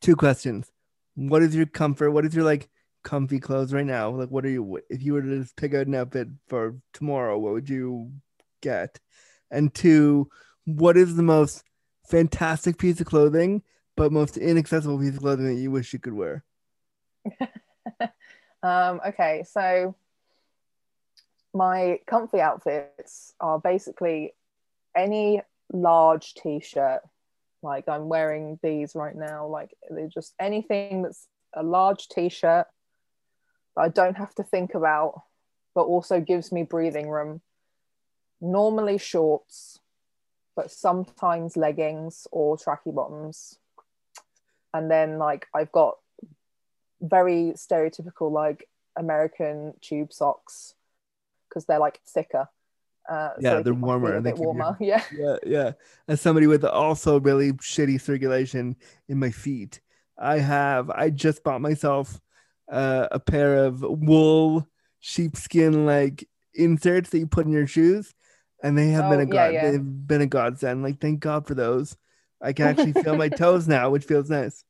two 0.00 0.16
questions. 0.16 0.70
What 1.14 1.42
is 1.42 1.54
your 1.54 1.66
comfort? 1.66 2.10
What 2.10 2.26
is 2.26 2.34
your 2.34 2.44
like 2.44 2.68
comfy 3.02 3.38
clothes 3.38 3.72
right 3.72 3.86
now? 3.86 4.10
Like 4.10 4.30
what 4.30 4.44
are 4.44 4.50
you 4.50 4.80
if 4.90 5.02
you 5.02 5.14
were 5.14 5.22
to 5.22 5.40
just 5.40 5.56
pick 5.56 5.74
out 5.74 5.86
an 5.86 5.94
outfit 5.94 6.28
for 6.48 6.76
tomorrow, 6.92 7.38
what 7.38 7.52
would 7.52 7.68
you 7.68 8.12
get? 8.62 8.98
And 9.50 9.72
two, 9.72 10.28
what 10.66 10.96
is 10.96 11.16
the 11.16 11.22
most 11.22 11.64
fantastic 12.08 12.76
piece 12.76 13.00
of 13.00 13.06
clothing 13.06 13.62
but 13.96 14.12
most 14.12 14.36
inaccessible 14.36 14.98
piece 14.98 15.14
of 15.14 15.20
clothing 15.20 15.46
that 15.46 15.54
you 15.54 15.70
wish 15.70 15.92
you 15.92 15.98
could 15.98 16.12
wear? 16.12 16.44
um, 18.62 19.00
okay, 19.08 19.42
so 19.48 19.94
my 21.54 21.98
comfy 22.06 22.40
outfits 22.40 23.32
are 23.40 23.58
basically 23.58 24.34
any 24.94 25.40
large 25.72 26.34
t-shirt. 26.34 27.00
Like 27.62 27.88
I'm 27.88 28.08
wearing 28.08 28.58
these 28.62 28.94
right 28.94 29.16
now. 29.16 29.46
Like 29.46 29.74
they're 29.88 30.08
just 30.08 30.34
anything 30.38 31.02
that's 31.02 31.26
a 31.54 31.62
large 31.62 32.08
t-shirt 32.08 32.66
that 33.74 33.82
I 33.82 33.88
don't 33.88 34.18
have 34.18 34.34
to 34.34 34.42
think 34.42 34.74
about, 34.74 35.22
but 35.74 35.84
also 35.84 36.20
gives 36.20 36.52
me 36.52 36.64
breathing 36.64 37.08
room. 37.08 37.40
Normally 38.40 38.98
shorts, 38.98 39.80
but 40.56 40.70
sometimes 40.70 41.56
leggings 41.56 42.26
or 42.32 42.56
tracky 42.56 42.94
bottoms. 42.94 43.58
And 44.74 44.90
then 44.90 45.18
like 45.18 45.46
I've 45.54 45.70
got 45.72 45.96
very 47.00 47.52
stereotypical 47.56 48.30
like 48.32 48.68
American 48.96 49.74
tube 49.80 50.12
socks 50.12 50.74
because 51.48 51.66
they're 51.66 51.78
like 51.78 52.00
thicker. 52.06 52.48
Uh, 53.08 53.30
so 53.34 53.40
Yeah, 53.40 53.54
they 53.56 53.62
they're 53.64 53.74
warmer 53.74 54.14
A 54.14 54.16
and 54.16 54.26
they 54.26 54.30
bit 54.30 54.36
keep 54.36 54.42
your- 54.44 54.54
warmer. 54.54 54.76
Yeah. 54.80 55.02
yeah, 55.16 55.36
yeah. 55.46 55.72
As 56.08 56.20
somebody 56.20 56.46
with 56.46 56.64
also 56.64 57.20
really 57.20 57.52
shitty 57.52 58.00
circulation 58.00 58.76
in 59.08 59.18
my 59.18 59.30
feet, 59.30 59.80
I 60.18 60.38
have. 60.38 60.90
I 60.90 61.10
just 61.10 61.44
bought 61.44 61.60
myself 61.60 62.20
uh, 62.72 63.06
a 63.12 63.20
pair 63.20 63.64
of 63.64 63.82
wool 63.82 64.66
sheepskin 65.00 65.86
like 65.86 66.28
inserts 66.54 67.10
that 67.10 67.18
you 67.18 67.26
put 67.28 67.46
in 67.46 67.52
your 67.52 67.66
shoes, 67.66 68.12
and 68.62 68.76
they 68.76 68.88
have 68.90 69.10
been 69.10 69.20
Oh, 69.20 69.22
a 69.22 69.26
god. 69.26 69.52
yeah. 69.52 69.70
They've 69.70 70.06
been 70.06 70.20
a 70.22 70.26
godsend. 70.26 70.82
Like, 70.82 71.00
thank 71.00 71.20
God 71.20 71.46
for 71.46 71.54
those. 71.54 71.96
I 72.42 72.52
can 72.52 72.66
actually 72.68 72.92
feel 72.92 73.16
my 73.16 73.28
toes 73.42 73.66
now, 73.68 73.90
which 73.90 74.04
feels 74.04 74.28
nice. 74.30 74.64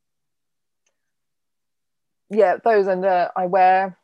yeah 2.31 2.57
those 2.65 2.87
and 2.87 3.05
uh, 3.05 3.29
i 3.37 3.47
wear 3.47 3.97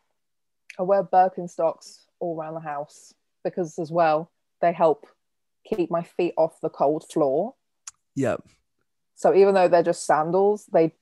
i 0.78 0.82
wear 0.82 1.02
birkenstocks 1.02 2.04
all 2.20 2.38
around 2.38 2.54
the 2.54 2.60
house 2.60 3.12
because 3.44 3.78
as 3.78 3.90
well 3.90 4.30
they 4.60 4.72
help 4.72 5.06
keep 5.66 5.90
my 5.90 6.02
feet 6.02 6.34
off 6.36 6.60
the 6.60 6.68
cold 6.70 7.04
floor 7.12 7.54
Yep. 8.14 8.42
so 9.16 9.34
even 9.34 9.54
though 9.54 9.68
they're 9.68 9.82
just 9.82 10.06
sandals 10.06 10.66
they 10.72 10.92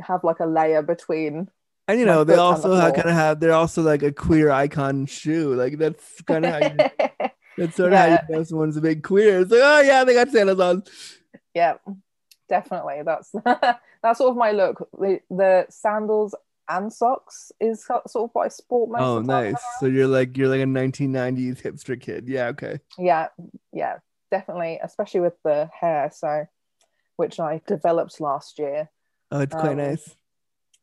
have 0.00 0.22
like 0.24 0.40
a 0.40 0.46
layer 0.46 0.82
between 0.82 1.48
And 1.88 1.98
you 1.98 2.04
know, 2.06 2.24
they 2.24 2.34
the 2.34 2.40
also 2.42 2.68
floor. 2.76 2.92
kind 2.92 3.08
of 3.08 3.14
have. 3.14 3.40
They're 3.40 3.52
also 3.54 3.82
like 3.82 4.02
a 4.04 4.12
queer 4.12 4.50
icon 4.50 5.06
shoe. 5.06 5.54
Like 5.54 5.78
that's 5.78 6.20
kind 6.22 6.44
of. 6.46 6.90
That's 7.56 7.76
sort 7.76 7.92
of 7.92 7.98
how 7.98 8.06
you 8.06 8.18
know 8.28 8.42
someone's 8.44 8.76
a 8.76 8.80
big 8.80 9.02
queer. 9.02 9.40
It's 9.40 9.50
like, 9.50 9.60
oh 9.62 9.80
yeah, 9.80 10.04
they 10.04 10.14
got 10.14 10.30
sandals 10.30 10.60
on. 10.60 10.82
yeah 11.54 11.74
definitely 12.48 13.02
that's 13.04 13.30
that's 13.44 14.18
sort 14.18 14.30
of 14.30 14.36
my 14.36 14.50
look 14.50 14.88
the, 14.98 15.20
the 15.30 15.64
sandals 15.70 16.34
and 16.68 16.92
socks 16.92 17.52
is 17.60 17.84
sort 17.84 18.02
of 18.24 18.30
what 18.32 18.46
i 18.46 18.48
sport 18.48 18.90
most 18.90 19.00
Oh, 19.00 19.16
of 19.18 19.26
the 19.26 19.32
time 19.32 19.52
nice. 19.52 19.62
So 19.78 19.86
you're 19.86 20.08
like 20.08 20.36
you're 20.36 20.48
like 20.48 20.60
a 20.60 20.64
1990s 20.64 21.62
hipster 21.62 22.00
kid. 22.00 22.26
Yeah. 22.28 22.46
Okay. 22.48 22.80
yeah 22.98 23.28
yeah 23.72 23.98
definitely 24.32 24.80
especially 24.82 25.20
with 25.20 25.34
the 25.44 25.68
hair 25.80 26.10
so 26.12 26.46
which 27.16 27.38
i 27.38 27.60
developed 27.66 28.20
last 28.20 28.58
year 28.58 28.88
Oh, 29.30 29.40
it's 29.40 29.54
quite 29.54 29.72
Um, 29.72 29.76
nice. 29.78 30.16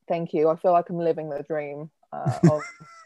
thank 0.08 0.34
you 0.34 0.48
i 0.50 0.56
feel 0.56 0.72
like 0.72 0.90
i'm 0.90 0.98
living 1.00 1.30
the 1.30 1.44
dream 1.44 1.90
uh, 2.14 2.40
of 2.50 2.62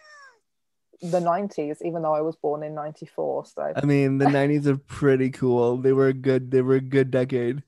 the 1.01 1.19
90s 1.19 1.81
even 1.83 2.01
though 2.01 2.13
i 2.13 2.21
was 2.21 2.35
born 2.35 2.63
in 2.63 2.75
94 2.75 3.45
so 3.45 3.73
I 3.75 3.85
mean, 3.85 4.17
the 4.17 4.25
90s 4.25 4.67
are 4.67 4.77
pretty 4.77 5.31
cool. 5.31 5.77
They 5.77 5.93
were 5.93 6.07
a 6.07 6.13
good. 6.13 6.51
They 6.51 6.61
were 6.61 6.75
a 6.75 6.81
good 6.81 7.09
decade. 7.09 7.63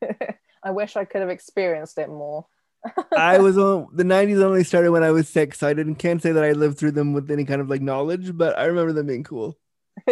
i 0.62 0.70
wish 0.70 0.96
i 0.96 1.04
could 1.04 1.20
have 1.20 1.30
experienced 1.30 1.98
it 1.98 2.08
more 2.08 2.46
I 3.16 3.38
was 3.38 3.58
on 3.58 3.88
the 3.92 4.04
90s 4.04 4.40
only 4.40 4.62
started 4.62 4.92
when 4.92 5.02
I 5.02 5.10
was 5.10 5.28
six, 5.28 5.58
so 5.58 5.66
I 5.66 5.74
didn't 5.74 5.96
can't 5.96 6.22
say 6.22 6.30
that 6.30 6.44
I 6.44 6.52
lived 6.52 6.78
through 6.78 6.92
them 6.92 7.12
with 7.12 7.28
any 7.28 7.44
kind 7.44 7.60
of 7.60 7.68
like 7.68 7.82
knowledge, 7.82 8.36
but 8.36 8.56
I 8.56 8.66
remember 8.66 8.92
them 8.92 9.08
being 9.08 9.24
cool. 9.24 9.58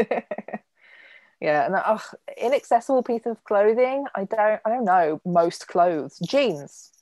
yeah 1.40 1.66
and 1.66 1.76
ugh, 1.76 2.00
inaccessible 2.36 3.02
piece 3.02 3.26
of 3.26 3.42
clothing 3.44 4.04
i 4.14 4.24
don't 4.24 4.60
i 4.64 4.70
don't 4.70 4.84
know 4.84 5.20
most 5.24 5.68
clothes 5.68 6.18
jeans 6.26 6.92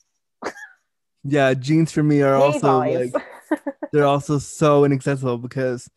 Yeah, 1.26 1.54
jeans 1.54 1.90
for 1.90 2.02
me 2.02 2.20
are 2.20 2.36
also 2.36 2.80
like 2.80 3.14
they're 3.94 4.06
also 4.06 4.38
so 4.38 4.84
inaccessible 4.84 5.38
because 5.38 5.88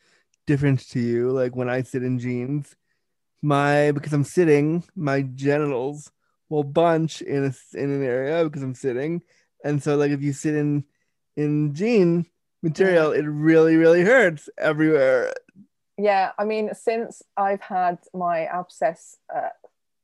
different 0.45 0.88
to 0.90 0.99
you. 0.99 1.32
Like 1.32 1.56
when 1.56 1.68
i 1.68 1.82
sit 1.82 2.03
in 2.03 2.19
jeans 2.19 2.76
my 3.41 3.91
because 3.91 4.14
i'm 4.14 4.24
sitting 4.24 4.84
my 4.95 5.22
genitals 5.22 6.11
will 6.49 6.64
bunch 6.64 7.22
in 7.22 7.45
a, 7.45 7.78
in 7.78 7.91
an 7.91 8.03
area 8.03 8.44
because 8.44 8.61
i'm 8.61 8.76
sitting. 8.76 9.22
And 9.64 9.82
so 9.82 9.95
like 9.95 10.11
if 10.11 10.22
you 10.22 10.32
sit 10.32 10.53
in 10.53 10.84
in 11.36 11.74
jean 11.74 12.28
material 12.61 13.11
it 13.11 13.24
really 13.24 13.78
really 13.78 14.03
hurts 14.03 14.48
everywhere. 14.60 15.34
Yeah 15.98 16.34
i 16.38 16.45
mean 16.45 16.69
since 16.74 17.24
i've 17.36 17.61
had 17.61 17.98
my 18.14 18.45
abscess 18.45 19.18
uh, 19.36 19.49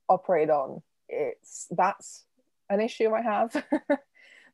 operated 0.10 0.50
on 0.50 0.82
it's 1.10 1.68
that's 1.70 2.26
an 2.72 2.82
issue 2.82 3.12
i 3.14 3.22
have. 3.22 3.64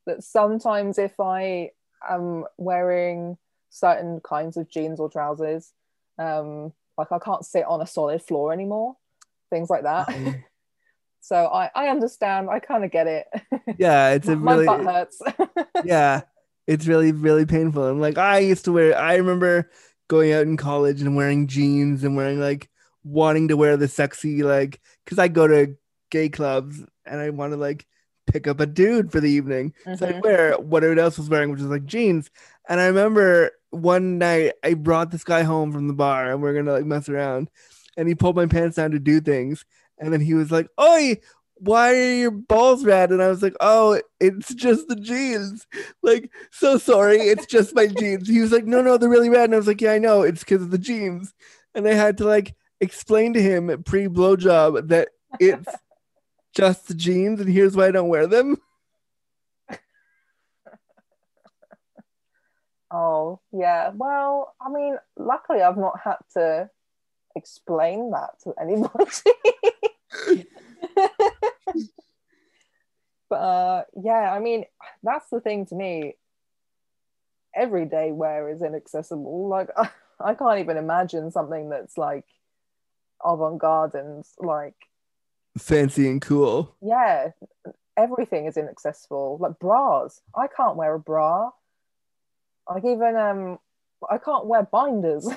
That 0.06 0.24
sometimes 0.24 0.98
if 0.98 1.20
i 1.20 1.72
am 2.08 2.44
wearing 2.56 3.36
certain 3.70 4.20
kinds 4.20 4.56
of 4.56 4.68
jeans 4.68 5.00
or 5.00 5.08
trousers. 5.08 5.72
Um 6.18 6.72
like 6.98 7.12
i 7.12 7.18
can't 7.18 7.46
sit 7.46 7.64
on 7.64 7.80
a 7.80 7.86
solid 7.86 8.22
floor 8.22 8.52
anymore 8.52 8.96
things 9.50 9.70
like 9.70 9.82
that. 9.82 10.08
Um, 10.14 10.44
so 11.22 11.46
i 11.46 11.70
i 11.74 11.88
understand. 11.88 12.48
I 12.48 12.60
kind 12.60 12.84
of 12.84 12.90
get 12.90 13.06
it. 13.06 13.26
Yeah 13.78 14.10
it's 14.10 14.28
a 14.28 14.36
really 14.38 14.64
my 14.64 14.78
butt 14.78 14.86
hurts. 14.86 15.20
Yeah 15.84 16.22
it's 16.66 16.86
really 16.86 17.12
really 17.12 17.46
painful. 17.46 17.88
And 17.88 18.00
like 18.00 18.18
i 18.18 18.38
used 18.38 18.64
to 18.66 18.72
wear 18.72 18.96
i 18.96 19.16
remember 19.16 19.70
going 20.08 20.32
out 20.32 20.42
in 20.42 20.56
college 20.56 21.00
and 21.02 21.14
wearing 21.14 21.46
jeans 21.46 22.04
and 22.04 22.16
wearing 22.16 22.40
like 22.40 22.68
wanting 23.04 23.48
to 23.48 23.56
wear 23.56 23.76
the 23.76 23.88
sexy 23.88 24.42
like 24.42 24.80
because 25.04 25.18
i 25.18 25.28
go 25.28 25.46
to 25.46 25.74
gay 26.10 26.28
clubs 26.28 26.82
and 27.06 27.20
i 27.20 27.30
want 27.30 27.52
to 27.52 27.56
like 27.56 27.86
pick 28.30 28.46
up 28.46 28.60
a 28.60 28.66
dude 28.66 29.10
for 29.10 29.20
the 29.20 29.30
evening 29.30 29.72
so 29.96 30.06
i 30.06 30.20
wear 30.20 30.54
what 30.58 30.82
everyone 30.82 31.02
else 31.02 31.18
was 31.18 31.28
wearing 31.28 31.50
which 31.50 31.60
is 31.60 31.66
like 31.66 31.84
jeans 31.84 32.30
and 32.68 32.80
i 32.80 32.86
remember 32.86 33.50
one 33.70 34.18
night 34.18 34.52
i 34.64 34.74
brought 34.74 35.10
this 35.10 35.24
guy 35.24 35.42
home 35.42 35.72
from 35.72 35.88
the 35.88 35.94
bar 35.94 36.30
and 36.30 36.42
we 36.42 36.48
are 36.48 36.54
gonna 36.54 36.72
like 36.72 36.84
mess 36.84 37.08
around 37.08 37.50
and 37.96 38.08
he 38.08 38.14
pulled 38.14 38.36
my 38.36 38.46
pants 38.46 38.76
down 38.76 38.90
to 38.90 38.98
do 38.98 39.20
things 39.20 39.64
and 39.98 40.12
then 40.12 40.20
he 40.20 40.34
was 40.34 40.50
like 40.50 40.68
oi 40.80 41.16
why 41.60 41.94
are 41.94 42.14
your 42.14 42.30
balls 42.30 42.84
red? 42.84 43.10
And 43.10 43.22
I 43.22 43.28
was 43.28 43.42
like, 43.42 43.54
oh, 43.60 44.00
it's 44.18 44.54
just 44.54 44.88
the 44.88 44.96
jeans. 44.96 45.66
Like, 46.02 46.30
so 46.50 46.78
sorry, 46.78 47.18
it's 47.18 47.46
just 47.46 47.74
my 47.74 47.86
jeans. 47.98 48.28
He 48.28 48.40
was 48.40 48.50
like, 48.50 48.64
no, 48.64 48.80
no, 48.80 48.96
they're 48.96 49.10
really 49.10 49.28
red. 49.28 49.44
And 49.44 49.54
I 49.54 49.58
was 49.58 49.66
like, 49.66 49.80
yeah, 49.80 49.92
I 49.92 49.98
know, 49.98 50.22
it's 50.22 50.40
because 50.40 50.62
of 50.62 50.70
the 50.70 50.78
jeans. 50.78 51.34
And 51.74 51.86
I 51.86 51.92
had 51.92 52.16
to 52.18 52.24
like 52.24 52.56
explain 52.80 53.34
to 53.34 53.42
him 53.42 53.82
pre 53.84 54.08
blowjob 54.08 54.88
that 54.88 55.10
it's 55.38 55.68
just 56.54 56.88
the 56.88 56.94
jeans, 56.94 57.40
and 57.40 57.48
here's 57.48 57.76
why 57.76 57.86
I 57.86 57.90
don't 57.90 58.08
wear 58.08 58.26
them. 58.26 58.56
Oh, 62.92 63.38
yeah. 63.52 63.92
Well, 63.94 64.52
I 64.60 64.68
mean, 64.68 64.96
luckily 65.16 65.62
I've 65.62 65.76
not 65.76 66.00
had 66.02 66.16
to 66.32 66.68
explain 67.36 68.10
that 68.10 68.30
to 68.42 68.52
anybody. 68.60 69.06
but 73.28 73.36
uh, 73.36 73.84
yeah, 74.02 74.32
I 74.32 74.40
mean, 74.40 74.64
that's 75.02 75.28
the 75.30 75.40
thing 75.40 75.66
to 75.66 75.74
me. 75.74 76.14
Everyday 77.54 78.12
wear 78.12 78.48
is 78.48 78.62
inaccessible. 78.62 79.48
Like, 79.48 79.68
I 80.20 80.34
can't 80.34 80.58
even 80.60 80.76
imagine 80.76 81.30
something 81.30 81.68
that's 81.70 81.96
like 81.96 82.26
avant 83.24 83.58
garde 83.58 83.94
and 83.94 84.24
like, 84.38 84.74
Fancy 85.58 86.08
and 86.08 86.22
cool. 86.22 86.76
yeah, 86.80 87.30
everything 87.96 88.46
is 88.46 88.56
inaccessible. 88.56 89.38
Like 89.40 89.58
bras, 89.58 90.20
I 90.34 90.46
can't 90.46 90.76
wear 90.76 90.94
a 90.94 90.98
bra. 91.00 91.50
Like 92.68 92.84
even 92.84 93.16
um, 93.16 93.58
I 94.08 94.18
can't 94.18 94.46
wear 94.46 94.62
binders. 94.62 95.28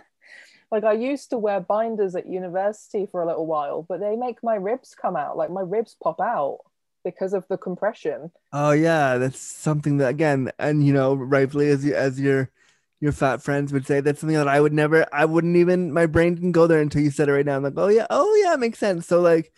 like 0.72 0.84
I 0.84 0.92
used 0.92 1.30
to 1.30 1.38
wear 1.38 1.60
binders 1.60 2.14
at 2.14 2.26
university 2.26 3.06
for 3.06 3.22
a 3.22 3.26
little 3.26 3.46
while, 3.46 3.82
but 3.88 4.00
they 4.00 4.16
make 4.16 4.42
my 4.42 4.56
ribs 4.56 4.94
come 5.00 5.16
out. 5.16 5.36
Like 5.36 5.50
my 5.50 5.60
ribs 5.60 5.96
pop 6.02 6.20
out 6.20 6.58
because 7.04 7.32
of 7.32 7.46
the 7.48 7.56
compression. 7.56 8.32
Oh 8.52 8.72
yeah, 8.72 9.18
that's 9.18 9.40
something 9.40 9.98
that 9.98 10.08
again, 10.08 10.50
and 10.58 10.84
you 10.84 10.92
know, 10.92 11.14
rightfully 11.14 11.68
as 11.68 11.84
you 11.84 11.94
as 11.94 12.20
your 12.20 12.50
your 13.00 13.12
fat 13.12 13.42
friends 13.42 13.72
would 13.72 13.86
say, 13.86 14.00
that's 14.00 14.20
something 14.20 14.36
that 14.36 14.48
I 14.48 14.60
would 14.60 14.72
never, 14.72 15.06
I 15.12 15.24
wouldn't 15.24 15.56
even, 15.56 15.92
my 15.92 16.06
brain 16.06 16.34
didn't 16.34 16.52
go 16.52 16.66
there 16.66 16.80
until 16.80 17.02
you 17.02 17.10
said 17.10 17.28
it 17.28 17.32
right 17.32 17.44
now. 17.46 17.56
I'm 17.56 17.62
like, 17.62 17.74
oh 17.76 17.88
yeah, 17.88 18.06
oh 18.10 18.34
yeah, 18.42 18.54
it 18.54 18.60
makes 18.60 18.78
sense. 18.78 19.06
So 19.06 19.20
like, 19.20 19.52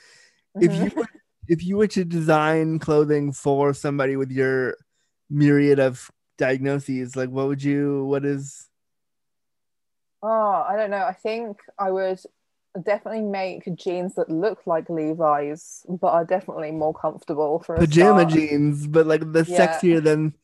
if 0.60 0.72
Mhm. 0.72 0.84
you 0.84 0.90
were, 0.96 1.06
if 1.48 1.64
you 1.64 1.76
were 1.76 1.86
to 1.88 2.04
design 2.04 2.78
clothing 2.78 3.32
for 3.32 3.72
somebody 3.74 4.16
with 4.16 4.30
your 4.32 4.76
myriad 5.30 5.78
of 5.78 6.10
diagnoses, 6.38 7.16
like 7.16 7.30
what 7.30 7.48
would 7.48 7.62
you, 7.62 8.04
what 8.06 8.24
is, 8.24 8.68
Oh, 10.22 10.64
I 10.68 10.76
don't 10.76 10.90
know. 10.90 11.04
I 11.04 11.12
think 11.12 11.58
I 11.78 11.90
would 11.90 12.20
definitely 12.82 13.22
make 13.22 13.74
jeans 13.76 14.14
that 14.16 14.28
look 14.30 14.66
like 14.66 14.90
Levi's, 14.90 15.84
but 15.88 16.08
are 16.08 16.24
definitely 16.24 16.72
more 16.72 16.94
comfortable 16.94 17.60
for 17.60 17.78
a 17.80 17.84
pajama 17.84 18.24
start. 18.24 18.26
jeans, 18.26 18.86
but 18.86 19.06
like 19.06 19.20
the 19.32 19.42
Yeah. 19.46 19.82
sexier 19.82 20.02
than 20.02 20.34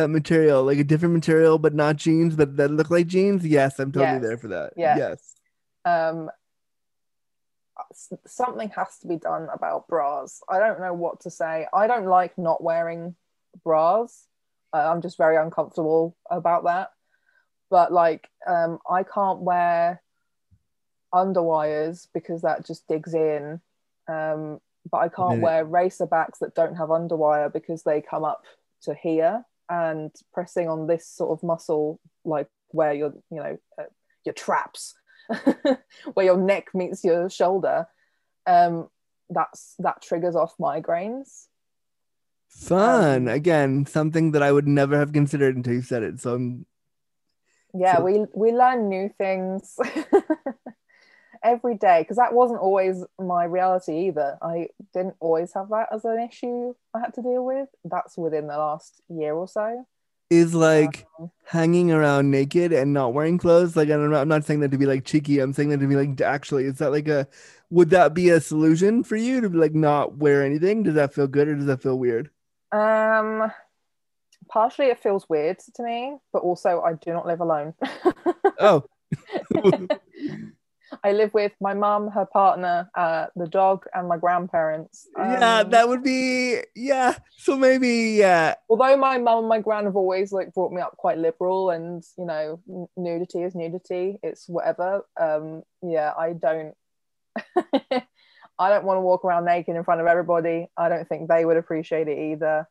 that 0.00 0.08
material, 0.08 0.64
like 0.64 0.78
a 0.78 0.84
different 0.84 1.14
material, 1.14 1.58
but 1.58 1.74
not 1.74 1.96
jeans, 1.96 2.36
but 2.36 2.56
that 2.56 2.70
look 2.70 2.90
like 2.90 3.06
jeans. 3.06 3.46
Yes, 3.46 3.78
I'm 3.78 3.92
totally 3.92 4.18
Yes. 4.18 4.22
there 4.22 4.38
for 4.38 4.48
that. 4.48 4.72
Yeah. 4.76 4.96
Yes. 4.96 5.34
um 5.84 6.30
something 8.26 8.68
has 8.70 8.98
to 8.98 9.06
be 9.06 9.16
done 9.16 9.48
about 9.54 9.86
bras 9.86 10.42
i 10.48 10.58
don't 10.58 10.80
know 10.80 10.92
what 10.92 11.20
to 11.20 11.30
say 11.30 11.64
i 11.72 11.86
don't 11.86 12.06
like 12.06 12.36
not 12.36 12.62
wearing 12.62 13.14
bras 13.62 14.26
i'm 14.72 15.00
just 15.00 15.16
very 15.16 15.36
uncomfortable 15.36 16.16
about 16.28 16.64
that 16.64 16.90
but 17.70 17.92
like 17.92 18.28
um, 18.46 18.78
I 18.88 19.02
can't 19.02 19.40
wear 19.40 20.02
underwires 21.14 22.08
because 22.14 22.42
that 22.42 22.66
just 22.66 22.86
digs 22.88 23.14
in. 23.14 23.60
Um, 24.08 24.60
but 24.90 24.98
I 24.98 25.08
can't 25.08 25.40
wear 25.42 25.64
racer 25.64 26.06
backs 26.06 26.38
that 26.38 26.54
don't 26.54 26.76
have 26.76 26.88
underwire 26.88 27.52
because 27.52 27.82
they 27.82 28.00
come 28.00 28.24
up 28.24 28.42
to 28.82 28.94
here 28.94 29.44
and 29.68 30.10
pressing 30.32 30.68
on 30.68 30.86
this 30.86 31.06
sort 31.08 31.30
of 31.30 31.42
muscle, 31.42 32.00
like 32.24 32.48
where 32.70 32.92
your 32.92 33.12
you 33.30 33.36
know 33.38 33.58
uh, 33.78 33.84
your 34.24 34.32
traps, 34.34 34.94
where 36.14 36.26
your 36.26 36.36
neck 36.36 36.68
meets 36.74 37.04
your 37.04 37.28
shoulder. 37.30 37.86
Um, 38.46 38.88
that's 39.30 39.74
that 39.78 40.02
triggers 40.02 40.36
off 40.36 40.54
migraines. 40.58 41.46
Fun. 42.48 43.28
Um, 43.28 43.34
Again, 43.34 43.84
something 43.86 44.32
that 44.32 44.42
I 44.42 44.50
would 44.50 44.66
never 44.66 44.98
have 44.98 45.12
considered 45.12 45.54
until 45.56 45.74
you 45.74 45.82
said 45.82 46.02
it. 46.02 46.20
So 46.20 46.34
I'm 46.34 46.66
yeah 47.74 47.96
So- 47.98 48.04
we 48.04 48.24
we 48.34 48.52
learn 48.52 48.88
new 48.88 49.10
things 49.18 49.76
every 51.42 51.74
day 51.76 52.02
because 52.02 52.16
that 52.16 52.32
wasn't 52.34 52.60
always 52.60 53.04
my 53.18 53.44
reality 53.44 54.08
either 54.08 54.38
i 54.42 54.68
didn't 54.94 55.16
always 55.20 55.52
have 55.54 55.68
that 55.70 55.88
as 55.92 56.04
an 56.04 56.18
issue 56.20 56.74
i 56.94 57.00
had 57.00 57.14
to 57.14 57.22
deal 57.22 57.44
with 57.44 57.68
that's 57.84 58.16
within 58.16 58.46
the 58.46 58.56
last 58.56 59.00
year 59.08 59.34
or 59.34 59.48
so 59.48 59.84
is 60.30 60.54
like 60.54 61.06
Um, 61.18 61.30
hanging 61.44 61.90
around 61.90 62.30
naked 62.30 62.72
and 62.72 62.92
not 62.92 63.14
wearing 63.14 63.38
clothes. 63.38 63.76
Like 63.76 63.88
I'm 63.88 64.02
not, 64.02 64.08
know, 64.10 64.20
I'm 64.20 64.28
not 64.28 64.44
saying 64.44 64.60
that 64.60 64.70
to 64.72 64.78
be 64.78 64.86
like 64.86 65.04
cheeky. 65.04 65.38
I'm 65.40 65.52
saying 65.52 65.70
that 65.70 65.80
to 65.80 65.86
be 65.86 65.96
like 65.96 66.20
actually. 66.20 66.64
Is 66.64 66.78
that 66.78 66.92
like 66.92 67.08
a 67.08 67.26
would 67.70 67.90
that 67.90 68.14
be 68.14 68.28
a 68.30 68.40
solution 68.40 69.04
for 69.04 69.16
you 69.16 69.40
to 69.40 69.48
like 69.48 69.74
not 69.74 70.16
wear 70.18 70.44
anything? 70.44 70.82
Does 70.82 70.94
that 70.94 71.14
feel 71.14 71.26
good 71.26 71.48
or 71.48 71.54
does 71.54 71.66
that 71.66 71.82
feel 71.82 71.98
weird? 71.98 72.30
um 72.72 73.50
partially 74.48 74.86
it 74.86 74.98
feels 74.98 75.28
weird 75.28 75.58
to 75.74 75.82
me 75.82 76.16
but 76.32 76.40
also 76.40 76.80
i 76.82 76.92
do 76.94 77.12
not 77.12 77.26
live 77.26 77.40
alone 77.40 77.74
Oh, 78.58 78.84
i 81.04 81.12
live 81.12 81.32
with 81.34 81.52
my 81.60 81.74
mum 81.74 82.08
her 82.08 82.24
partner 82.26 82.88
uh 82.94 83.26
the 83.36 83.46
dog 83.46 83.84
and 83.94 84.08
my 84.08 84.16
grandparents 84.16 85.06
yeah, 85.16 85.58
Um, 85.60 85.70
that 85.70 85.88
would 85.88 86.02
be 86.02 86.60
yeah. 86.74 87.14
So 87.36 87.56
maybe 87.56 88.16
yeah. 88.18 88.54
although 88.68 88.96
my 88.96 89.18
mum 89.18 89.40
and 89.40 89.48
my 89.48 89.60
gran 89.60 89.84
have 89.84 89.96
always 89.96 90.32
like 90.32 90.52
brought 90.54 90.72
me 90.72 90.80
up 90.80 90.96
quite 90.96 91.18
liberal 91.18 91.70
and 91.70 92.02
you 92.16 92.24
know 92.24 92.60
n- 92.68 92.88
nudity 92.96 93.42
is 93.42 93.54
nudity 93.54 94.18
it's 94.22 94.48
whatever 94.48 95.02
um 95.20 95.62
yeah 95.82 96.12
i 96.18 96.32
don't 96.32 96.74
i 98.58 98.68
don't 98.68 98.84
want 98.84 98.96
to 98.96 99.02
walk 99.02 99.24
around 99.24 99.44
naked 99.44 99.76
in 99.76 99.84
front 99.84 100.00
of 100.00 100.06
everybody 100.06 100.68
i 100.76 100.88
don't 100.88 101.08
think 101.08 101.28
they 101.28 101.44
would 101.44 101.56
appreciate 101.56 102.08
it 102.08 102.18
either 102.32 102.66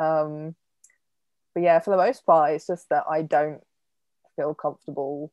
um 0.00 0.54
but 1.54 1.62
yeah 1.62 1.78
for 1.80 1.90
the 1.90 1.96
most 1.96 2.24
part 2.26 2.52
it's 2.52 2.66
just 2.66 2.88
that 2.90 3.04
i 3.10 3.22
don't 3.22 3.60
feel 4.36 4.54
comfortable 4.54 5.32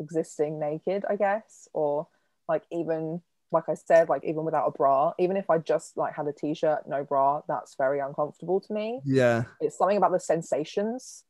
existing 0.00 0.58
naked 0.58 1.04
i 1.08 1.16
guess 1.16 1.68
or 1.72 2.06
like 2.48 2.62
even 2.70 3.20
like 3.52 3.68
I 3.68 3.74
said, 3.74 4.08
like 4.08 4.24
even 4.24 4.44
without 4.44 4.66
a 4.66 4.70
bra, 4.72 5.12
even 5.18 5.36
if 5.36 5.48
I 5.48 5.58
just 5.58 5.96
like 5.96 6.14
had 6.14 6.26
a 6.26 6.32
t-shirt, 6.32 6.80
no 6.88 7.04
bra, 7.04 7.42
that's 7.46 7.76
very 7.76 8.00
uncomfortable 8.00 8.60
to 8.60 8.72
me. 8.72 9.00
Yeah. 9.04 9.44
It's 9.60 9.78
something 9.78 9.96
about 9.96 10.12
the 10.12 10.20
sensations 10.20 11.24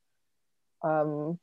um 0.82 1.38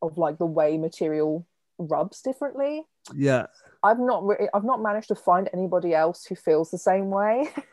of 0.00 0.18
like 0.18 0.38
the 0.38 0.46
way 0.46 0.78
material 0.78 1.46
rubs 1.78 2.22
differently. 2.22 2.84
Yeah. 3.14 3.46
I've 3.82 3.98
not 3.98 4.24
really 4.24 4.48
I've 4.54 4.64
not 4.64 4.82
managed 4.82 5.08
to 5.08 5.14
find 5.14 5.48
anybody 5.52 5.94
else 5.94 6.24
who 6.24 6.36
feels 6.36 6.70
the 6.70 6.78
same 6.78 7.10
way. 7.10 7.48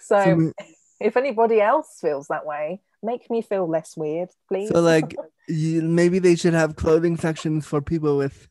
so 0.00 0.24
So, 0.24 0.34
we- 0.34 0.52
if 1.00 1.16
anybody 1.16 1.60
else 1.60 1.98
feels 2.00 2.26
that 2.28 2.44
way, 2.44 2.80
make 3.04 3.30
me 3.30 3.42
feel 3.42 3.68
less 3.68 3.96
weird, 3.96 4.30
please. 4.48 4.68
so 4.68 4.80
like 4.80 5.14
you, 5.48 5.82
maybe 5.82 6.18
they 6.18 6.36
should 6.36 6.54
have 6.54 6.76
clothing 6.76 7.16
sections 7.16 7.66
for 7.66 7.80
people 7.80 8.16
with 8.16 8.48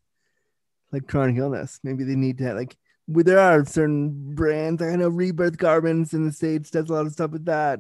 like 0.92 1.08
chronic 1.08 1.38
illness. 1.38 1.80
Maybe 1.84 2.04
they 2.04 2.16
need 2.16 2.38
to 2.38 2.54
like 2.54 2.76
there 3.08 3.40
are 3.40 3.66
certain 3.66 4.34
brands. 4.34 4.82
I 4.82 4.96
know 4.96 5.10
Rebirth 5.10 5.58
Garments 5.58 6.14
in 6.14 6.26
the 6.26 6.32
States 6.32 6.70
does 6.70 6.90
a 6.90 6.94
lot 6.94 7.06
of 7.06 7.12
stuff 7.12 7.32
with 7.32 7.46
that. 7.46 7.80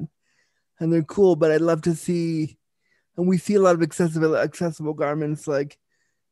And 0.79 0.91
they're 0.91 1.03
cool, 1.03 1.35
but 1.35 1.51
I'd 1.51 1.61
love 1.61 1.83
to 1.83 1.95
see 1.95 2.57
and 3.15 3.27
we 3.27 3.37
see 3.37 3.55
a 3.55 3.61
lot 3.61 3.75
of 3.75 3.83
accessible 3.83 4.35
accessible 4.35 4.93
garments 4.93 5.47
like 5.47 5.77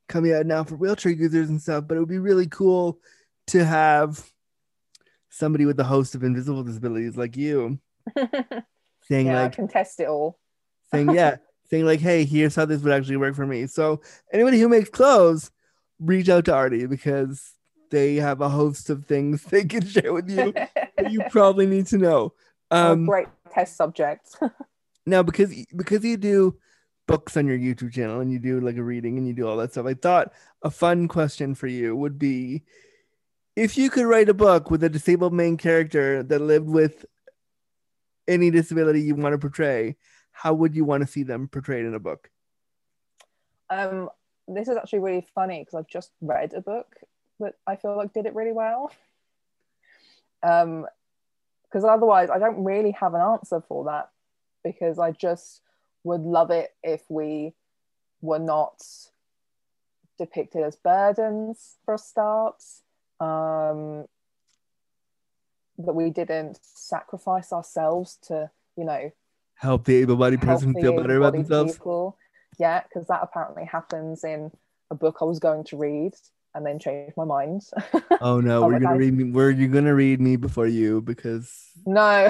coming 0.10 0.34
out 0.34 0.46
now 0.46 0.64
for 0.64 0.76
wheelchair 0.76 1.12
users 1.12 1.50
and 1.50 1.62
stuff, 1.62 1.86
but 1.88 1.96
it 1.96 2.00
would 2.00 2.10
be 2.10 2.18
really 2.18 2.48
cool 2.48 3.00
to 3.48 3.64
have 3.64 4.30
somebody 5.30 5.66
with 5.66 5.80
a 5.80 5.84
host 5.84 6.16
of 6.16 6.24
invisible 6.24 6.64
disabilities 6.64 7.16
like 7.16 7.38
you 7.38 7.80
saying 9.12 9.28
yeah, 9.28 9.42
like 9.42 9.52
I 9.52 9.56
can 9.56 9.68
test 9.68 10.00
it 10.00 10.08
all. 10.08 10.40
saying 10.92 11.10
yeah 11.12 11.36
saying 11.70 11.86
like 11.86 12.00
hey 12.00 12.24
here's 12.24 12.56
how 12.56 12.66
this 12.66 12.82
would 12.82 12.94
actually 12.94 13.18
work 13.18 13.36
for 13.36 13.46
me 13.46 13.68
so 13.68 14.02
anybody 14.32 14.60
who 14.60 14.70
makes 14.70 14.90
clothes 14.90 15.52
reach 16.00 16.30
out 16.30 16.46
to 16.46 16.54
artie 16.54 16.86
because 16.86 17.54
they 17.90 18.16
have 18.16 18.40
a 18.40 18.48
host 18.50 18.90
of 18.90 19.06
things 19.06 19.44
they 19.50 19.66
can 19.66 19.86
share 19.86 20.14
with 20.14 20.30
you 20.30 20.54
that 20.54 21.12
you 21.12 21.22
probably 21.30 21.66
need 21.66 21.88
to 21.88 21.98
know 21.98 22.34
um 22.72 23.06
great 23.06 23.28
test 23.52 23.76
subject. 23.76 24.38
now 25.06 25.22
because 25.22 25.54
because 25.76 26.06
you 26.06 26.16
do 26.16 26.58
books 27.06 27.36
on 27.36 27.46
your 27.46 27.58
youtube 27.58 27.92
channel 27.92 28.22
and 28.22 28.32
you 28.32 28.40
do 28.40 28.62
like 28.62 28.78
a 28.78 28.84
reading 28.84 29.18
and 29.18 29.28
you 29.28 29.34
do 29.34 29.46
all 29.46 29.58
that 29.58 29.74
stuff 29.74 29.86
i 29.86 29.94
thought 29.94 30.32
a 30.62 30.72
fun 30.72 31.10
question 31.10 31.54
for 31.54 31.68
you 31.68 31.94
would 31.96 32.18
be 32.18 32.64
if 33.58 33.78
you 33.78 33.90
could 33.90 34.06
write 34.06 34.30
a 34.30 34.34
book 34.34 34.72
with 34.72 34.82
a 34.84 34.90
disabled 34.90 35.34
main 35.34 35.58
character 35.58 36.24
that 36.24 36.40
lived 36.40 36.70
with 36.70 37.06
any 38.32 38.50
disability 38.50 39.02
you 39.02 39.16
want 39.16 39.34
to 39.34 39.38
portray 39.38 39.96
how 40.32 40.54
would 40.54 40.76
you 40.76 40.86
want 40.86 41.02
to 41.02 41.08
see 41.08 41.24
them 41.24 41.48
portrayed 41.48 41.86
in 41.86 41.94
a 41.94 42.00
book 42.00 42.30
Um, 43.70 44.10
this 44.48 44.68
is 44.68 44.78
actually 44.78 45.00
really 45.00 45.26
funny 45.34 45.60
because 45.62 45.76
I've 45.76 45.88
just 45.88 46.12
read 46.22 46.54
a 46.54 46.62
book 46.62 46.88
that 47.40 47.56
I 47.66 47.76
feel 47.76 47.96
like 47.98 48.14
did 48.14 48.26
it 48.26 48.36
really 48.36 48.52
well. 48.52 48.92
Um, 50.44 50.86
because 51.64 51.86
otherwise 51.86 52.30
I 52.30 52.40
don't 52.40 52.64
really 52.64 52.92
have 52.92 53.14
an 53.14 53.22
answer 53.22 53.64
for 53.68 53.86
that 53.86 54.10
because 54.64 55.00
I 55.00 55.12
just 55.12 55.62
would 56.04 56.22
love 56.22 56.52
it 56.52 56.72
if 56.84 57.02
we 57.10 57.54
were 58.22 58.40
not 58.40 58.82
depicted 60.18 60.64
as 60.64 60.76
burdens 60.76 61.78
for 61.86 61.94
a 61.94 61.98
start. 61.98 62.62
Um, 63.20 64.06
that 65.86 65.94
we 65.94 66.10
didn't 66.10 66.60
sacrifice 66.62 67.52
ourselves 67.52 68.18
to, 68.28 68.50
you 68.78 68.86
know, 68.86 69.12
help 69.56 69.86
the 69.86 69.98
able-bodied 69.98 70.42
person 70.42 70.74
feel 70.74 70.96
better 70.96 71.18
about 71.18 71.34
themselves 71.34 71.74
people. 71.74 72.18
Yeah, 72.60 72.82
because 72.84 73.08
that 73.08 73.22
apparently 73.22 73.66
happens 73.66 74.24
in 74.24 74.52
a 74.90 74.96
book 74.96 75.18
I 75.22 75.26
was 75.26 75.40
going 75.40 75.64
to 75.66 75.78
read 75.78 76.14
and 76.54 76.66
then 76.66 76.80
changed 76.80 77.16
my 77.16 77.24
mind. 77.24 77.62
oh 78.22 78.42
no 78.42 78.64
Oh 78.64 78.68
we're 78.68 78.74
gonna 78.74 78.86
God. 78.86 78.98
read 78.98 79.14
me 79.14 79.32
were 79.32 79.50
you 79.50 79.68
gonna 79.68 79.96
read 79.96 80.20
me 80.20 80.36
before 80.36 80.68
you 80.68 81.02
because 81.02 81.72
no, 81.86 82.30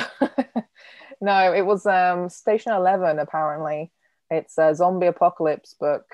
no, 1.22 1.54
it 1.54 1.66
was 1.66 1.86
um, 1.86 2.30
Station 2.30 2.74
Eleven. 2.74 3.20
Apparently, 3.20 3.92
it's 4.30 4.58
a 4.58 4.76
zombie 4.76 5.08
apocalypse 5.08 5.74
book, 5.74 6.06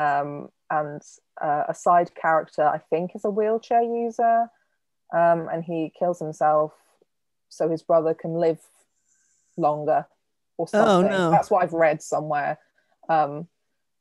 um, 0.00 0.48
and 0.70 1.02
uh, 1.40 1.64
a 1.68 1.74
side 1.74 2.14
character 2.14 2.62
I 2.62 2.78
think 2.90 3.12
is 3.14 3.24
a 3.24 3.30
wheelchair 3.30 3.82
user, 3.82 4.46
um, 5.12 5.48
and 5.52 5.62
he 5.64 5.92
kills 5.98 6.18
himself 6.18 6.72
so 7.48 7.68
his 7.68 7.82
brother 7.82 8.14
can 8.14 8.34
live 8.34 8.58
longer 9.56 10.06
or 10.56 10.66
Oh, 10.72 11.00
something. 11.02 11.10
no. 11.10 11.30
That's 11.30 11.50
what 11.50 11.62
I've 11.62 11.72
read 11.72 12.02
somewhere. 12.02 12.58
Um, 13.08 13.46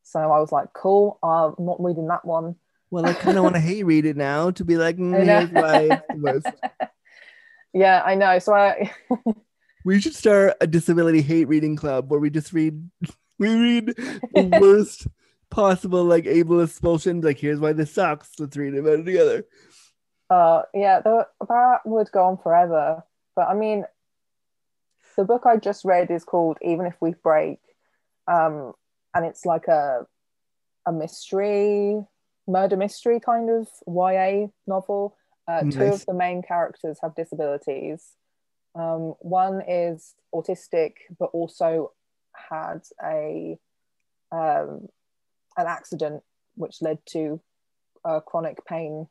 so 0.03 0.19
I 0.19 0.39
was 0.39 0.51
like, 0.51 0.73
cool. 0.73 1.19
I'm 1.21 1.53
not 1.59 1.83
reading 1.83 2.07
that 2.07 2.25
one. 2.25 2.55
well 2.89 3.05
i 3.05 3.13
kind 3.13 3.37
of 3.37 3.43
want 3.43 3.55
to 3.55 3.61
hate 3.61 3.83
read 3.85 4.05
it 4.05 4.17
now 4.17 4.51
to 4.51 4.65
be 4.65 4.77
like 4.77 4.97
mm, 4.97 5.15
I 5.21 5.23
here's 5.25 5.51
why 5.51 6.01
it's. 6.35 6.47
Yeah, 7.73 8.01
I 8.05 8.15
know. 8.15 8.37
So 8.39 8.53
I 8.53 8.91
we 9.85 10.01
should 10.01 10.13
start 10.15 10.57
a 10.59 10.67
disability 10.67 11.21
hate 11.21 11.47
reading 11.47 11.75
club 11.77 12.11
where 12.11 12.19
we 12.19 12.29
just 12.29 12.51
read 12.51 12.89
we 13.39 13.49
read 13.55 13.93
the 14.33 14.43
worst 14.59 15.07
possible 15.49 16.03
like 16.03 16.25
ableist 16.25 16.81
bullshit 16.81 17.21
like 17.23 17.37
here's 17.39 17.59
why 17.59 17.71
this 17.73 17.93
sucks 17.93 18.31
let's 18.39 18.55
read 18.57 18.75
about 18.75 18.99
it 18.99 19.03
together 19.03 19.45
Uh, 20.31 20.61
yeah, 20.73 21.01
the, 21.01 21.27
that 21.45 21.79
would 21.83 22.09
go 22.13 22.23
on 22.23 22.37
forever. 22.37 23.03
But 23.35 23.49
I 23.49 23.53
mean, 23.53 23.83
the 25.17 25.25
book 25.25 25.45
I 25.45 25.57
just 25.57 25.83
read 25.83 26.09
is 26.09 26.23
called 26.23 26.57
Even 26.61 26.85
If 26.85 26.95
We 27.01 27.15
Break, 27.21 27.59
um, 28.29 28.71
and 29.13 29.25
it's 29.25 29.45
like 29.45 29.67
a 29.67 30.07
a 30.85 30.93
mystery, 30.93 32.01
murder 32.47 32.77
mystery 32.77 33.19
kind 33.19 33.49
of 33.49 33.67
YA 33.85 34.47
novel. 34.65 35.17
Uh, 35.49 35.63
Two 35.69 35.83
of 35.83 36.05
the 36.05 36.13
main 36.13 36.41
characters 36.41 36.99
have 37.01 37.13
disabilities. 37.13 38.11
Um, 38.73 39.15
one 39.19 39.61
is 39.67 40.15
autistic, 40.33 40.93
but 41.19 41.29
also 41.33 41.91
had 42.49 42.83
a 43.03 43.57
um, 44.31 44.87
an 45.57 45.67
accident 45.67 46.23
which 46.55 46.81
led 46.81 46.99
to 47.07 47.41
uh, 48.05 48.21
chronic 48.21 48.65
pain 48.65 49.07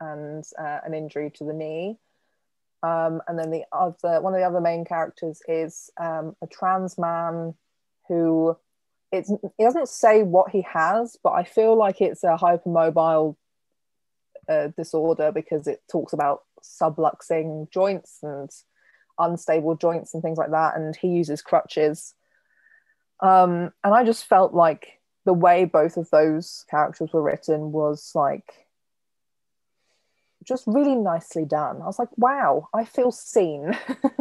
and 0.00 0.44
uh, 0.58 0.80
an 0.84 0.94
injury 0.94 1.30
to 1.36 1.44
the 1.44 1.52
knee. 1.52 1.98
Um, 2.82 3.22
and 3.26 3.38
then 3.38 3.50
the 3.50 3.64
other 3.72 4.20
one 4.20 4.34
of 4.34 4.40
the 4.40 4.46
other 4.46 4.60
main 4.60 4.84
characters 4.84 5.40
is 5.48 5.90
um, 5.98 6.36
a 6.42 6.46
trans 6.46 6.98
man 6.98 7.54
who 8.08 8.56
it's 9.12 9.30
it 9.30 9.52
doesn't 9.58 9.88
say 9.88 10.22
what 10.22 10.50
he 10.50 10.62
has, 10.62 11.16
but 11.22 11.30
I 11.30 11.44
feel 11.44 11.76
like 11.76 12.00
it's 12.00 12.22
a 12.22 12.36
hypermobile 12.36 13.36
uh, 14.48 14.68
disorder 14.76 15.32
because 15.32 15.66
it 15.66 15.82
talks 15.90 16.12
about 16.12 16.42
subluxing 16.62 17.70
joints 17.70 18.18
and 18.22 18.50
unstable 19.18 19.76
joints 19.76 20.12
and 20.12 20.22
things 20.22 20.38
like 20.38 20.50
that, 20.50 20.76
and 20.76 20.94
he 20.96 21.08
uses 21.08 21.42
crutches. 21.42 22.14
Um, 23.20 23.72
and 23.82 23.94
I 23.94 24.04
just 24.04 24.26
felt 24.26 24.52
like 24.52 25.00
the 25.24 25.32
way 25.32 25.64
both 25.64 25.96
of 25.96 26.10
those 26.10 26.64
characters 26.70 27.12
were 27.12 27.22
written 27.22 27.72
was 27.72 28.12
like 28.14 28.65
just 30.46 30.64
really 30.66 30.94
nicely 30.94 31.44
done. 31.44 31.82
I 31.82 31.86
was 31.86 31.98
like, 31.98 32.08
wow, 32.16 32.68
I 32.72 32.84
feel 32.84 33.10
seen. 33.12 33.76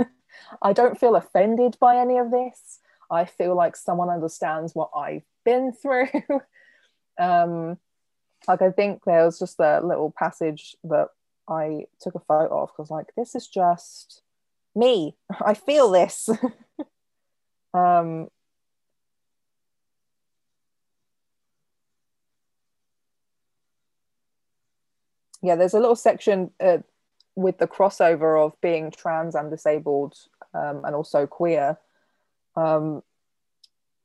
I 0.61 0.73
don't 0.73 0.99
feel 0.99 1.15
offended 1.15 1.77
by 1.79 1.97
any 1.97 2.17
of 2.17 2.31
this. 2.31 2.79
I 3.11 3.25
feel 3.25 3.55
like 3.55 3.75
someone 3.75 4.09
understands 4.09 4.73
what 4.73 4.89
I've 4.95 5.23
been 5.43 5.71
through. 5.81 6.09
um, 7.19 7.77
like 8.47 8.61
I 8.61 8.71
think 8.71 9.03
there 9.05 9.25
was 9.25 9.39
just 9.39 9.59
a 9.59 9.81
little 9.83 10.13
passage 10.17 10.75
that 10.83 11.07
I 11.47 11.85
took 12.01 12.15
a 12.15 12.19
photo 12.19 12.63
of 12.63 12.69
because 12.69 12.91
like 12.91 13.07
this 13.15 13.35
is 13.35 13.47
just 13.47 14.21
me. 14.75 15.15
I 15.45 15.53
feel 15.53 15.91
this. 15.91 16.29
um, 17.73 18.27
yeah, 25.45 25.55
there's 25.55 25.73
a 25.73 25.79
little 25.79 25.95
section 25.95 26.51
uh, 26.59 26.79
with 27.35 27.57
the 27.57 27.67
crossover 27.67 28.43
of 28.43 28.59
being 28.61 28.91
trans 28.91 29.35
and 29.35 29.49
disabled 29.49 30.15
um, 30.53 30.83
and 30.85 30.95
also 30.95 31.27
queer. 31.27 31.77
Um, 32.55 33.03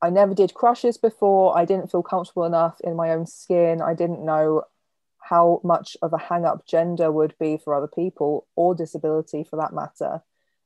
I 0.01 0.09
never 0.09 0.33
did 0.33 0.53
crushes 0.53 0.97
before. 0.97 1.57
I 1.57 1.65
didn't 1.65 1.91
feel 1.91 2.03
comfortable 2.03 2.45
enough 2.45 2.81
in 2.83 2.95
my 2.95 3.11
own 3.11 3.27
skin. 3.27 3.81
I 3.81 3.93
didn't 3.93 4.25
know 4.25 4.63
how 5.19 5.61
much 5.63 5.95
of 6.01 6.13
a 6.13 6.17
hang 6.17 6.45
up 6.45 6.65
gender 6.65 7.11
would 7.11 7.35
be 7.39 7.57
for 7.57 7.75
other 7.75 7.87
people 7.87 8.47
or 8.55 8.73
disability 8.73 9.43
for 9.43 9.55
that 9.57 9.73
matter. 9.73 10.21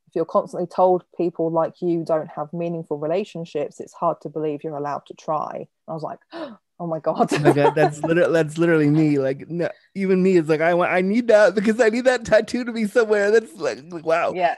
If 0.07 0.15
you're 0.15 0.25
constantly 0.25 0.67
told 0.67 1.03
people 1.17 1.51
like 1.51 1.81
you 1.81 2.05
don't 2.05 2.29
have 2.29 2.53
meaningful 2.53 2.97
relationships, 2.97 3.79
it's 3.79 3.93
hard 3.93 4.21
to 4.21 4.29
believe 4.29 4.63
you're 4.63 4.77
allowed 4.77 5.05
to 5.07 5.13
try. 5.13 5.67
I 5.87 5.93
was 5.93 6.03
like, 6.03 6.19
my 6.79 6.99
god, 6.99 7.31
oh 7.31 7.39
my 7.39 7.53
god, 7.53 7.73
that's 7.75 8.03
literally 8.03 8.33
that's 8.33 8.57
literally 8.57 8.89
me. 8.89 9.17
Like 9.17 9.49
no, 9.49 9.69
even 9.93 10.21
me 10.21 10.35
is 10.35 10.49
like 10.49 10.61
I 10.61 10.73
want 10.73 10.91
I 10.91 11.01
need 11.01 11.27
that 11.29 11.55
because 11.55 11.79
I 11.79 11.89
need 11.89 12.05
that 12.05 12.25
tattoo 12.25 12.65
to 12.65 12.73
be 12.73 12.85
somewhere. 12.85 13.31
That's 13.31 13.53
like, 13.55 13.79
like 13.89 14.05
wow. 14.05 14.33
Yeah, 14.33 14.55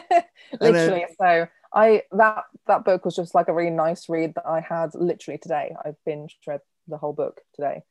literally. 0.60 1.04
so 1.20 1.46
I 1.74 2.02
that 2.12 2.44
that 2.66 2.84
book 2.84 3.04
was 3.04 3.16
just 3.16 3.34
like 3.34 3.48
a 3.48 3.52
really 3.52 3.70
nice 3.70 4.08
read 4.08 4.34
that 4.36 4.46
I 4.46 4.60
had 4.60 4.94
literally 4.94 5.38
today. 5.38 5.74
I 5.84 5.92
binged 6.08 6.36
read 6.46 6.60
the 6.86 6.96
whole 6.96 7.12
book 7.12 7.40
today. 7.54 7.82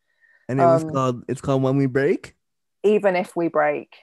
And 0.49 0.59
it 0.59 0.63
was 0.63 0.83
um, 0.83 0.89
called 0.91 1.23
it's 1.27 1.41
called 1.41 1.61
When 1.61 1.77
We 1.77 1.85
Break. 1.85 2.35
Even 2.83 3.15
if 3.15 3.35
we 3.35 3.47
break. 3.47 3.95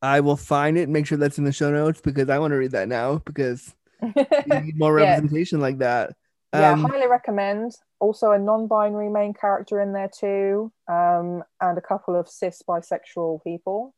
I 0.00 0.20
will 0.20 0.36
find 0.36 0.78
it, 0.78 0.88
make 0.88 1.06
sure 1.06 1.18
that's 1.18 1.38
in 1.38 1.44
the 1.44 1.52
show 1.52 1.72
notes 1.72 2.00
because 2.00 2.28
I 2.28 2.38
want 2.38 2.52
to 2.52 2.56
read 2.56 2.70
that 2.70 2.86
now 2.86 3.20
because 3.24 3.74
you 4.02 4.60
need 4.60 4.78
more 4.78 4.94
representation 4.94 5.58
yeah. 5.58 5.62
like 5.62 5.78
that. 5.78 6.14
Yeah, 6.52 6.72
um, 6.72 6.84
highly 6.84 7.06
recommend. 7.06 7.72
Also, 8.00 8.30
a 8.30 8.38
non-binary 8.38 9.10
main 9.10 9.34
character 9.34 9.80
in 9.80 9.92
there 9.92 10.08
too, 10.08 10.72
um, 10.88 11.42
and 11.60 11.76
a 11.76 11.82
couple 11.82 12.16
of 12.16 12.28
cis 12.28 12.62
bisexual 12.66 13.42
people. 13.44 13.94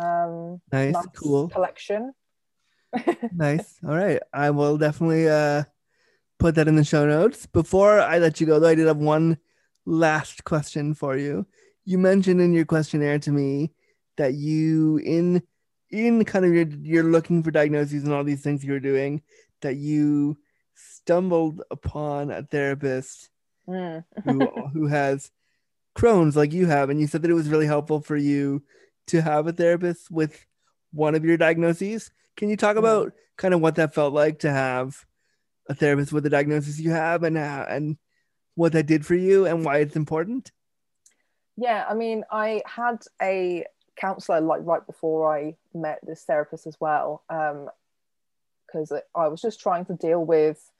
Um, 0.00 0.60
nice, 0.72 0.94
nice 0.94 1.06
cool 1.14 1.48
collection 1.48 2.14
nice. 3.34 3.78
All 3.86 3.94
right. 3.94 4.20
I 4.32 4.50
will 4.50 4.78
definitely 4.78 5.28
uh 5.28 5.64
put 6.38 6.54
that 6.56 6.68
in 6.68 6.76
the 6.76 6.84
show 6.84 7.06
notes. 7.06 7.46
Before 7.46 8.00
I 8.00 8.18
let 8.18 8.40
you 8.40 8.46
go, 8.46 8.58
though, 8.58 8.68
I 8.68 8.74
did 8.74 8.86
have 8.86 8.96
one 8.96 9.38
last 9.86 10.44
question 10.44 10.94
for 10.94 11.16
you. 11.16 11.46
You 11.84 11.98
mentioned 11.98 12.40
in 12.40 12.52
your 12.52 12.64
questionnaire 12.64 13.18
to 13.20 13.30
me 13.30 13.72
that 14.16 14.34
you 14.34 14.98
in 14.98 15.42
in 15.90 16.24
kind 16.24 16.44
of 16.44 16.52
your 16.52 16.66
you're 16.82 17.10
looking 17.10 17.42
for 17.42 17.50
diagnoses 17.50 18.04
and 18.04 18.12
all 18.12 18.24
these 18.24 18.42
things 18.42 18.64
you're 18.64 18.80
doing 18.80 19.22
that 19.60 19.76
you 19.76 20.36
stumbled 21.04 21.62
upon 21.70 22.30
a 22.30 22.42
therapist 22.42 23.30
mm. 23.68 24.04
who 24.24 24.40
who 24.72 24.86
has 24.86 25.30
Crohn's 25.96 26.36
like 26.36 26.52
you 26.52 26.66
have, 26.66 26.90
and 26.90 27.00
you 27.00 27.06
said 27.06 27.22
that 27.22 27.30
it 27.30 27.34
was 27.34 27.48
really 27.48 27.66
helpful 27.66 28.00
for 28.00 28.16
you 28.16 28.62
to 29.08 29.20
have 29.20 29.46
a 29.46 29.52
therapist 29.52 30.10
with 30.10 30.46
one 30.92 31.14
of 31.14 31.24
your 31.24 31.36
diagnoses. 31.36 32.10
Can 32.36 32.48
you 32.48 32.56
talk 32.56 32.76
about 32.76 33.12
kind 33.36 33.52
of 33.52 33.60
what 33.60 33.74
that 33.76 33.94
felt 33.94 34.14
like 34.14 34.40
to 34.40 34.50
have 34.50 35.04
a 35.68 35.74
therapist 35.74 36.12
with 36.12 36.24
the 36.24 36.30
diagnosis 36.30 36.78
you 36.78 36.90
have 36.90 37.22
and 37.24 37.36
uh, 37.36 37.66
and 37.68 37.96
what 38.54 38.72
that 38.72 38.86
did 38.86 39.04
for 39.04 39.14
you 39.14 39.46
and 39.46 39.64
why 39.64 39.78
it's 39.78 39.96
important? 39.96 40.50
Yeah, 41.56 41.84
I 41.88 41.94
mean, 41.94 42.24
I 42.30 42.62
had 42.64 43.02
a 43.20 43.66
counselor 43.96 44.40
like 44.40 44.62
right 44.64 44.86
before 44.86 45.34
I 45.34 45.56
met 45.74 45.98
this 46.02 46.24
therapist 46.24 46.66
as 46.66 46.80
well, 46.80 47.22
because 47.28 48.90
um, 48.92 49.00
I 49.14 49.28
was 49.28 49.42
just 49.42 49.60
trying 49.60 49.84
to 49.86 49.94
deal 49.94 50.24
with 50.24 50.70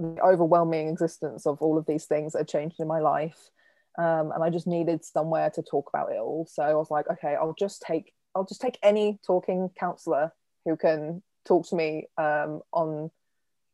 the 0.00 0.20
overwhelming 0.22 0.88
existence 0.88 1.46
of 1.46 1.60
all 1.60 1.78
of 1.78 1.86
these 1.86 2.06
things 2.06 2.32
that 2.32 2.40
had 2.40 2.48
changed 2.48 2.80
in 2.80 2.88
my 2.88 3.00
life. 3.00 3.50
Um, 3.98 4.32
and 4.32 4.42
I 4.42 4.50
just 4.50 4.66
needed 4.66 5.04
somewhere 5.04 5.50
to 5.50 5.62
talk 5.62 5.90
about 5.92 6.12
it 6.12 6.18
all. 6.18 6.46
So 6.50 6.62
I 6.62 6.74
was 6.74 6.90
like, 6.90 7.06
okay, 7.10 7.34
I'll 7.34 7.56
just 7.58 7.82
take 7.82 8.12
I'll 8.34 8.44
just 8.44 8.60
take 8.60 8.78
any 8.82 9.18
talking 9.26 9.70
counselor 9.78 10.32
who 10.64 10.76
can 10.76 11.22
talk 11.44 11.66
to 11.68 11.76
me 11.76 12.06
um, 12.16 12.60
on 12.72 13.10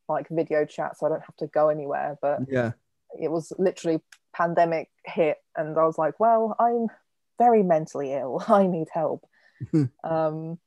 like 0.08 0.28
video 0.30 0.64
chat 0.64 0.96
so 0.96 1.06
I 1.06 1.08
don't 1.10 1.20
have 1.20 1.36
to 1.36 1.46
go 1.46 1.68
anywhere. 1.68 2.16
But 2.22 2.40
yeah, 2.48 2.72
it 3.20 3.30
was 3.30 3.52
literally 3.58 4.00
pandemic 4.34 4.88
hit 5.04 5.38
and 5.56 5.78
I 5.78 5.84
was 5.84 5.98
like, 5.98 6.18
well, 6.18 6.56
I'm 6.58 6.88
very 7.38 7.62
mentally 7.62 8.12
ill. 8.12 8.42
I 8.48 8.66
need 8.66 8.88
help. 8.92 9.26
um, 10.04 10.58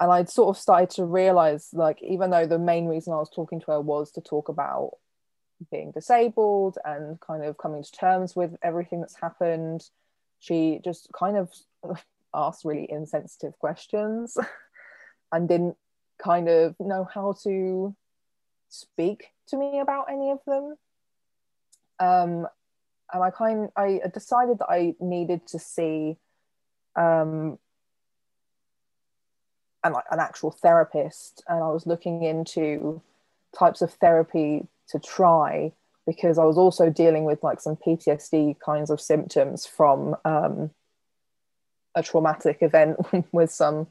and 0.00 0.10
I'd 0.10 0.28
sort 0.28 0.56
of 0.56 0.60
started 0.60 0.90
to 0.90 1.04
realize, 1.04 1.70
like, 1.72 2.02
even 2.02 2.30
though 2.30 2.46
the 2.46 2.58
main 2.58 2.86
reason 2.86 3.12
I 3.12 3.16
was 3.16 3.30
talking 3.30 3.60
to 3.60 3.66
her 3.72 3.80
was 3.80 4.10
to 4.12 4.20
talk 4.20 4.48
about 4.48 4.98
being 5.70 5.92
disabled 5.92 6.78
and 6.84 7.20
kind 7.20 7.44
of 7.44 7.58
coming 7.58 7.82
to 7.82 7.92
terms 7.92 8.34
with 8.34 8.56
everything 8.62 9.00
that's 9.00 9.20
happened, 9.20 9.88
she 10.40 10.80
just 10.84 11.08
kind 11.12 11.36
of 11.36 11.50
asked 12.34 12.64
really 12.64 12.90
insensitive 12.90 13.58
questions. 13.58 14.36
and 15.34 15.48
didn't 15.48 15.76
kind 16.22 16.48
of 16.48 16.76
know 16.78 17.06
how 17.12 17.34
to 17.42 17.94
speak 18.68 19.30
to 19.48 19.56
me 19.56 19.80
about 19.80 20.06
any 20.10 20.30
of 20.30 20.38
them. 20.46 20.76
Um, 21.98 22.46
and 23.12 23.22
I 23.22 23.30
kind 23.30 23.68
I 23.76 24.00
decided 24.12 24.60
that 24.60 24.70
I 24.70 24.94
needed 25.00 25.46
to 25.48 25.58
see 25.58 26.16
um, 26.96 27.58
an, 29.84 29.94
an 30.10 30.18
actual 30.18 30.50
therapist, 30.50 31.42
and 31.48 31.62
I 31.62 31.68
was 31.68 31.86
looking 31.86 32.22
into 32.22 33.00
types 33.56 33.82
of 33.82 33.92
therapy 33.92 34.66
to 34.88 34.98
try 34.98 35.72
because 36.06 36.38
I 36.38 36.44
was 36.44 36.58
also 36.58 36.90
dealing 36.90 37.24
with 37.24 37.42
like 37.42 37.60
some 37.60 37.76
PTSD 37.76 38.58
kinds 38.60 38.90
of 38.90 39.00
symptoms 39.00 39.66
from 39.66 40.16
um, 40.24 40.70
a 41.94 42.02
traumatic 42.02 42.58
event 42.60 42.98
with 43.32 43.50
some 43.50 43.86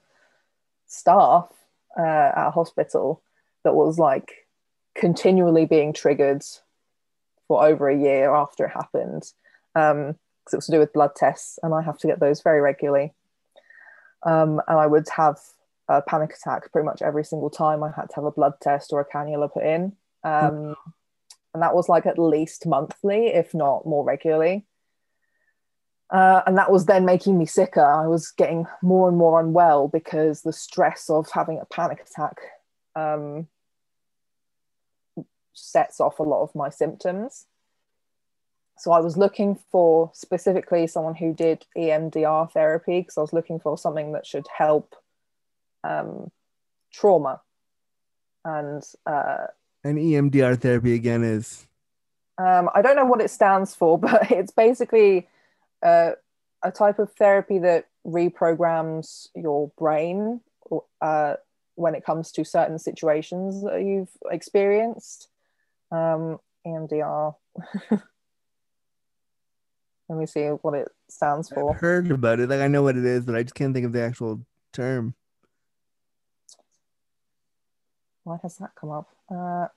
staff 0.86 1.50
uh, 1.98 2.02
at 2.36 2.48
a 2.48 2.52
hospital 2.52 3.22
that 3.64 3.74
was 3.74 3.98
like 3.98 4.48
continually 4.96 5.66
being 5.66 5.94
triggered 5.94 6.44
for 7.48 7.66
over 7.66 7.90
a 7.90 7.98
year 7.98 8.34
after 8.34 8.66
it 8.66 8.72
happened 8.72 9.32
because 9.74 9.92
um, 9.92 10.16
it 10.52 10.56
was 10.56 10.66
to 10.68 10.72
do 10.72 10.80
with 10.80 10.94
blood 10.94 11.16
tests 11.16 11.58
and 11.64 11.74
I 11.74 11.82
have 11.82 11.98
to 12.00 12.08
get 12.08 12.20
those 12.20 12.42
very 12.42 12.62
regularly. 12.62 13.14
Um, 14.24 14.62
and 14.68 14.78
I 14.80 14.88
would 14.88 15.08
have 15.18 15.40
a 15.88 16.02
panic 16.02 16.34
attack 16.34 16.72
pretty 16.72 16.86
much 16.86 17.02
every 17.02 17.24
single 17.24 17.50
time 17.50 17.84
I 17.84 17.92
had 17.92 18.10
to 18.10 18.16
have 18.16 18.26
a 18.26 18.32
blood 18.32 18.54
test 18.62 18.94
or 18.94 19.02
a 19.02 19.06
cannula 19.06 19.52
put 19.52 19.64
in. 19.64 19.94
Um, 20.24 20.76
and 21.54 21.62
that 21.62 21.76
was 21.76 21.90
like 21.90 22.06
at 22.06 22.18
least 22.18 22.66
monthly, 22.66 23.28
if 23.28 23.54
not 23.54 23.86
more 23.86 24.04
regularly. 24.04 24.66
Uh, 26.10 26.42
and 26.46 26.58
that 26.58 26.72
was 26.72 26.86
then 26.86 27.06
making 27.06 27.38
me 27.38 27.46
sicker. 27.46 27.84
I 27.84 28.08
was 28.08 28.32
getting 28.32 28.66
more 28.82 29.10
and 29.10 29.18
more 29.18 29.40
unwell 29.40 29.88
because 29.88 30.42
the 30.42 30.54
stress 30.54 31.10
of 31.10 31.30
having 31.32 31.60
a 31.60 31.66
panic 31.66 32.02
attack 32.02 32.38
um, 32.96 33.48
sets 35.54 36.00
off 36.00 36.20
a 36.20 36.24
lot 36.24 36.44
of 36.44 36.56
my 36.56 36.70
symptoms. 36.70 37.46
So 38.78 38.92
I 38.92 39.00
was 39.00 39.18
looking 39.18 39.58
for 39.72 40.12
specifically 40.14 40.88
someone 40.88 41.16
who 41.16 41.34
did 41.34 41.66
EMDR 41.78 42.52
therapy 42.52 43.02
because 43.02 43.18
I 43.18 43.22
was 43.22 43.34
looking 43.34 43.60
for 43.60 43.78
something 43.78 44.12
that 44.14 44.26
should 44.26 44.46
help 44.56 44.96
um, 45.84 46.32
trauma. 46.92 47.42
And 48.46 48.84
uh, 49.06 49.48
and 49.84 49.98
EMDR 49.98 50.60
therapy 50.60 50.96
again 50.96 51.24
is. 51.24 51.68
Um, 52.38 52.70
I 52.74 52.82
don't 52.82 52.96
know 52.96 53.06
what 53.06 53.22
it 53.22 53.30
stands 53.30 53.76
for, 53.76 53.98
but 54.00 54.32
it's 54.32 54.52
basically 54.52 55.28
uh, 55.82 56.12
a 56.64 56.72
type 56.72 57.00
of 57.00 57.12
therapy 57.14 57.60
that 57.60 57.88
reprograms 58.06 59.28
your 59.36 59.72
brain 59.78 60.42
uh, 61.02 61.36
when 61.76 61.96
it 61.96 62.06
comes 62.06 62.32
to 62.34 62.44
certain 62.44 62.80
situations 62.80 63.64
that 63.64 63.82
you've 63.84 64.12
experienced. 64.30 65.30
Um, 65.92 66.40
EMDR. 66.66 67.36
Let 70.10 70.20
me 70.20 70.26
see 70.26 70.46
what 70.48 70.74
it 70.74 70.90
stands 71.10 71.52
I've 71.52 71.56
for. 71.56 71.74
heard 71.74 72.12
about 72.12 72.40
it. 72.40 72.50
Like 72.50 72.62
I 72.62 72.68
know 72.68 72.84
what 72.84 72.98
it 72.98 73.06
is, 73.06 73.26
but 73.26 73.36
I 73.36 73.44
just 73.44 73.56
can't 73.56 73.74
think 73.74 73.86
of 73.86 73.94
the 73.94 74.02
actual 74.02 74.46
term. 74.74 75.16
Why 78.24 78.38
has 78.42 78.58
that 78.58 78.72
come 78.80 78.92
up? 78.92 79.10
Uh, 79.30 79.68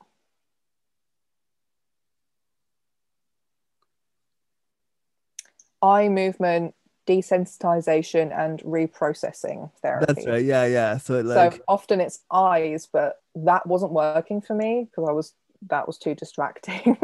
eye 5.82 6.08
movement 6.08 6.74
desensitization 7.06 8.36
and 8.36 8.60
reprocessing 8.62 9.70
therapy. 9.80 10.06
That's 10.06 10.26
right. 10.26 10.44
Yeah, 10.44 10.66
yeah. 10.66 10.96
So 10.98 11.18
it 11.18 11.26
so 11.26 11.50
often 11.68 12.00
it's 12.00 12.24
eyes, 12.30 12.88
but 12.92 13.16
that 13.36 13.66
wasn't 13.66 13.92
working 13.92 14.40
for 14.40 14.54
me 14.54 14.88
because 14.90 15.08
I 15.08 15.12
was 15.12 15.34
that 15.68 15.86
was 15.86 15.98
too 15.98 16.14
distracting. 16.14 16.98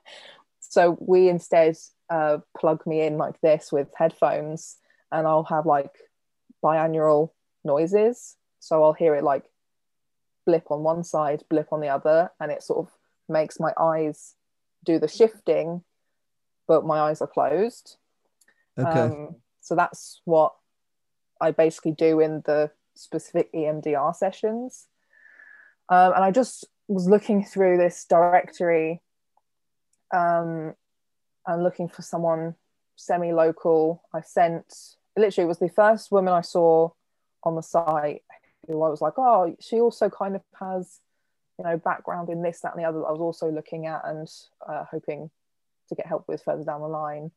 so 0.60 0.96
we 1.00 1.28
instead 1.28 1.76
uh, 2.10 2.38
plug 2.58 2.86
me 2.86 3.02
in 3.02 3.18
like 3.18 3.40
this 3.40 3.70
with 3.70 3.88
headphones, 3.96 4.76
and 5.12 5.26
I'll 5.26 5.44
have 5.44 5.66
like 5.66 5.92
binaural 6.62 7.30
noises. 7.64 8.36
So 8.60 8.82
I'll 8.82 8.94
hear 8.94 9.14
it 9.14 9.24
like 9.24 9.44
blip 10.46 10.70
on 10.70 10.82
one 10.82 11.04
side, 11.04 11.42
blip 11.48 11.72
on 11.72 11.80
the 11.80 11.88
other, 11.88 12.30
and 12.40 12.50
it 12.50 12.62
sort 12.62 12.86
of 12.86 12.92
makes 13.28 13.58
my 13.58 13.72
eyes 13.78 14.34
do 14.84 14.98
the 14.98 15.08
shifting, 15.08 15.82
but 16.68 16.84
my 16.84 17.00
eyes 17.00 17.20
are 17.20 17.26
closed. 17.26 17.96
okay. 18.78 19.00
Um, 19.00 19.36
so 19.60 19.74
that's 19.74 20.20
what 20.24 20.54
I 21.40 21.50
basically 21.50 21.92
do 21.92 22.20
in 22.20 22.42
the 22.44 22.70
specific 22.94 23.52
EMDR 23.52 24.14
sessions. 24.14 24.88
Um, 25.88 26.12
and 26.14 26.24
I 26.24 26.30
just 26.30 26.66
was 26.88 27.08
looking 27.08 27.44
through 27.44 27.78
this 27.78 28.04
directory 28.08 29.02
um, 30.14 30.74
and 31.46 31.62
looking 31.62 31.88
for 31.88 32.02
someone 32.02 32.54
semi 32.96 33.32
local. 33.32 34.02
I 34.14 34.20
sent, 34.20 34.72
literally, 35.16 35.44
it 35.44 35.48
was 35.48 35.58
the 35.58 35.68
first 35.68 36.12
woman 36.12 36.32
I 36.32 36.42
saw 36.42 36.90
on 37.42 37.56
the 37.56 37.62
site 37.62 38.22
who 38.66 38.82
I 38.82 38.88
was 38.88 39.00
like, 39.00 39.14
oh, 39.18 39.56
she 39.60 39.80
also 39.80 40.08
kind 40.08 40.34
of 40.36 40.42
has, 40.60 41.00
you 41.58 41.64
know, 41.64 41.76
background 41.76 42.28
in 42.28 42.42
this, 42.42 42.60
that, 42.60 42.74
and 42.74 42.82
the 42.82 42.88
other 42.88 43.00
that 43.00 43.06
I 43.06 43.12
was 43.12 43.20
also 43.20 43.50
looking 43.50 43.86
at 43.86 44.02
and 44.04 44.28
uh, 44.68 44.84
hoping 44.90 45.30
to 45.88 45.94
get 45.94 46.06
help 46.06 46.24
with 46.28 46.42
further 46.42 46.64
down 46.64 46.80
the 46.80 46.88
line. 46.88 47.30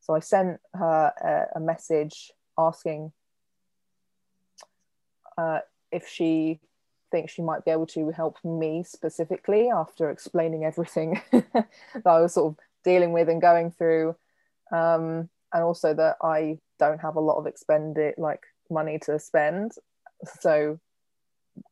So 0.00 0.14
I 0.14 0.20
sent 0.20 0.60
her 0.74 1.12
a, 1.54 1.58
a 1.58 1.60
message 1.60 2.32
asking 2.58 3.12
uh, 5.38 5.60
if 5.90 6.08
she 6.08 6.60
thinks 7.10 7.32
she 7.32 7.42
might 7.42 7.64
be 7.64 7.70
able 7.70 7.86
to 7.86 8.10
help 8.10 8.38
me 8.42 8.82
specifically 8.82 9.68
after 9.68 10.10
explaining 10.10 10.64
everything 10.64 11.20
that 11.32 11.66
I 12.04 12.20
was 12.20 12.34
sort 12.34 12.52
of 12.52 12.58
dealing 12.84 13.12
with 13.12 13.28
and 13.28 13.40
going 13.40 13.70
through, 13.70 14.16
um, 14.72 15.28
and 15.52 15.62
also 15.62 15.94
that 15.94 16.16
I 16.22 16.58
don't 16.78 17.00
have 17.00 17.16
a 17.16 17.20
lot 17.20 17.36
of 17.36 17.46
expended 17.46 18.14
like 18.18 18.42
money 18.70 18.98
to 19.04 19.18
spend. 19.18 19.72
So, 20.40 20.78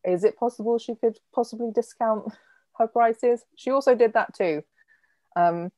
is 0.04 0.24
it 0.24 0.36
possible 0.36 0.78
she 0.78 0.94
could 0.94 1.18
possibly 1.34 1.70
discount 1.74 2.32
her 2.78 2.86
prices? 2.86 3.44
She 3.56 3.70
also 3.70 3.94
did 3.94 4.12
that 4.14 4.34
too. 4.34 4.62
Um, 5.36 5.70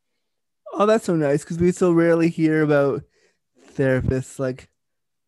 Oh, 0.75 0.87
that's 0.87 1.05
so 1.05 1.17
nice 1.17 1.45
because 1.45 1.59
we 1.59 1.71
so 1.71 1.93
rarely 1.93 2.31
hear 2.31 2.63
about 2.63 3.03
therapists 3.75 4.39
like 4.39 4.71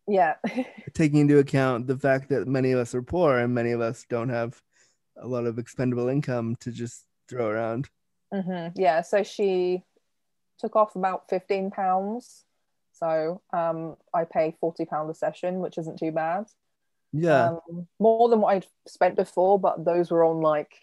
yeah. 0.07 0.35
taking 0.93 1.19
into 1.19 1.37
account 1.37 1.87
the 1.87 1.97
fact 1.97 2.29
that 2.29 2.47
many 2.47 2.71
of 2.71 2.79
us 2.79 2.95
are 2.95 3.03
poor 3.03 3.37
and 3.37 3.53
many 3.53 3.71
of 3.71 3.81
us 3.81 4.05
don't 4.09 4.29
have 4.29 4.59
a 5.17 5.27
lot 5.27 5.45
of 5.45 5.59
expendable 5.59 6.07
income 6.07 6.55
to 6.61 6.71
just 6.71 7.05
throw 7.29 7.47
around. 7.47 7.89
hmm 8.33 8.67
Yeah, 8.75 9.01
so 9.01 9.23
she 9.23 9.83
took 10.59 10.75
off 10.75 10.95
about 10.95 11.29
fifteen 11.29 11.71
pounds. 11.71 12.43
So 12.93 13.41
um, 13.53 13.97
I 14.13 14.23
pay 14.23 14.55
forty 14.59 14.85
pound 14.85 15.09
a 15.09 15.13
session, 15.13 15.59
which 15.59 15.77
isn't 15.77 15.99
too 15.99 16.11
bad. 16.11 16.45
Yeah. 17.15 17.51
Um, 17.69 17.87
more 17.99 18.29
than 18.29 18.41
what 18.41 18.55
I'd 18.55 18.67
spent 18.87 19.15
before, 19.15 19.57
but 19.57 19.85
those 19.85 20.11
were 20.11 20.25
on 20.25 20.41
like 20.41 20.73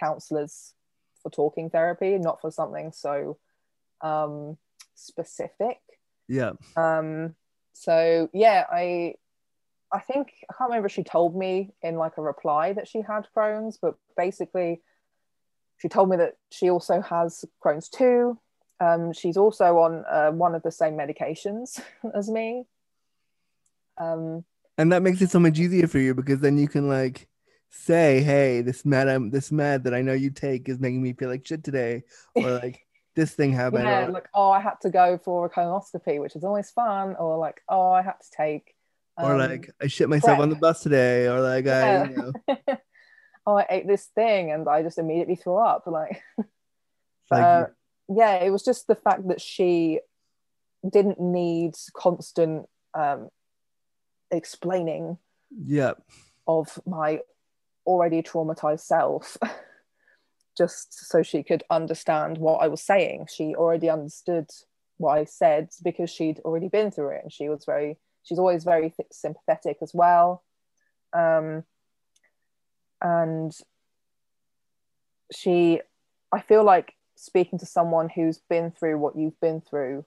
counselors 0.00 0.74
for 1.22 1.30
talking 1.30 1.70
therapy, 1.70 2.18
not 2.18 2.40
for 2.40 2.50
something 2.50 2.92
so 2.92 3.38
um, 4.00 4.58
specific. 4.94 5.78
yeah. 6.28 6.52
Um, 6.76 7.34
so 7.72 8.28
yeah, 8.32 8.64
I 8.70 9.14
I 9.92 10.00
think 10.00 10.32
I 10.50 10.54
can't 10.54 10.70
remember 10.70 10.86
if 10.86 10.92
she 10.92 11.04
told 11.04 11.36
me 11.36 11.72
in 11.82 11.96
like 11.96 12.18
a 12.18 12.22
reply 12.22 12.72
that 12.72 12.88
she 12.88 13.00
had 13.00 13.26
Crohn's, 13.36 13.78
but 13.80 13.94
basically 14.16 14.82
she 15.78 15.88
told 15.88 16.08
me 16.08 16.16
that 16.16 16.36
she 16.50 16.70
also 16.70 17.00
has 17.00 17.44
Crohn's 17.64 17.88
too. 17.88 18.38
Um, 18.80 19.12
she's 19.12 19.36
also 19.36 19.78
on 19.78 20.04
uh, 20.10 20.30
one 20.32 20.54
of 20.54 20.62
the 20.62 20.72
same 20.72 20.94
medications 20.94 21.80
as 22.14 22.28
me. 22.28 22.64
Um, 23.98 24.44
And 24.76 24.92
that 24.92 25.02
makes 25.02 25.22
it 25.22 25.30
so 25.30 25.38
much 25.38 25.58
easier 25.58 25.86
for 25.86 25.98
you 25.98 26.14
because 26.14 26.40
then 26.40 26.58
you 26.58 26.68
can 26.68 26.88
like 26.88 27.28
say, 27.70 28.22
"Hey, 28.22 28.60
this 28.60 28.84
mad 28.84 29.08
I'm 29.08 29.30
this 29.30 29.52
mad 29.52 29.84
that 29.84 29.94
I 29.94 30.02
know 30.02 30.12
you 30.12 30.30
take 30.30 30.68
is 30.68 30.80
making 30.80 31.02
me 31.02 31.12
feel 31.12 31.28
like 31.28 31.46
shit 31.46 31.62
today," 31.62 32.02
or 32.34 32.50
like 32.50 32.86
this 33.14 33.32
thing 33.32 33.52
happened. 33.52 33.84
yeah, 33.84 34.06
or- 34.06 34.10
like 34.10 34.28
oh, 34.34 34.50
I 34.50 34.60
had 34.60 34.80
to 34.82 34.90
go 34.90 35.18
for 35.18 35.46
a 35.46 35.50
colonoscopy, 35.50 36.20
which 36.20 36.36
is 36.36 36.44
always 36.44 36.70
fun, 36.70 37.14
or 37.16 37.38
like 37.38 37.60
oh, 37.68 37.90
I 37.92 38.02
had 38.02 38.20
to 38.20 38.30
take, 38.36 38.74
or 39.16 39.32
um, 39.32 39.38
like 39.38 39.70
I 39.80 39.86
shit 39.86 40.08
myself 40.08 40.38
on 40.38 40.48
the 40.48 40.56
bus 40.56 40.82
today, 40.82 41.28
or 41.28 41.40
like 41.40 41.66
I, 41.66 42.04
you 42.04 42.16
know, 42.16 42.32
oh, 43.46 43.56
I 43.56 43.66
ate 43.70 43.86
this 43.86 44.06
thing 44.06 44.50
and 44.50 44.68
I 44.68 44.82
just 44.82 44.98
immediately 44.98 45.36
threw 45.36 45.56
up. 45.56 45.84
Like, 45.86 46.22
like 47.30 47.44
uh, 47.44 47.66
yeah, 48.08 48.36
it 48.36 48.50
was 48.50 48.62
just 48.62 48.86
the 48.86 48.96
fact 48.96 49.28
that 49.28 49.40
she 49.40 50.00
didn't 50.88 51.20
need 51.20 51.74
constant 51.94 52.66
um, 52.94 53.28
explaining 54.30 55.18
yeah, 55.50 55.92
of 56.46 56.78
my 56.86 57.20
already 57.86 58.22
traumatized 58.22 58.80
self, 58.80 59.36
just 60.56 61.08
so 61.08 61.22
she 61.22 61.42
could 61.42 61.62
understand 61.70 62.38
what 62.38 62.62
I 62.62 62.68
was 62.68 62.82
saying. 62.82 63.28
She 63.32 63.54
already 63.54 63.90
understood 63.90 64.50
what 64.96 65.18
I 65.18 65.24
said 65.24 65.70
because 65.82 66.10
she'd 66.10 66.40
already 66.40 66.68
been 66.68 66.90
through 66.90 67.16
it, 67.16 67.20
and 67.22 67.32
she 67.32 67.48
was 67.48 67.64
very, 67.64 67.98
she's 68.22 68.38
always 68.38 68.64
very 68.64 68.90
th- 68.90 69.08
sympathetic 69.12 69.78
as 69.82 69.92
well. 69.94 70.42
Um, 71.12 71.64
and 73.00 73.52
she, 75.32 75.80
I 76.32 76.40
feel 76.40 76.64
like 76.64 76.94
speaking 77.16 77.58
to 77.58 77.66
someone 77.66 78.08
who's 78.08 78.38
been 78.38 78.70
through 78.70 78.98
what 78.98 79.16
you've 79.16 79.38
been 79.40 79.60
through 79.60 80.04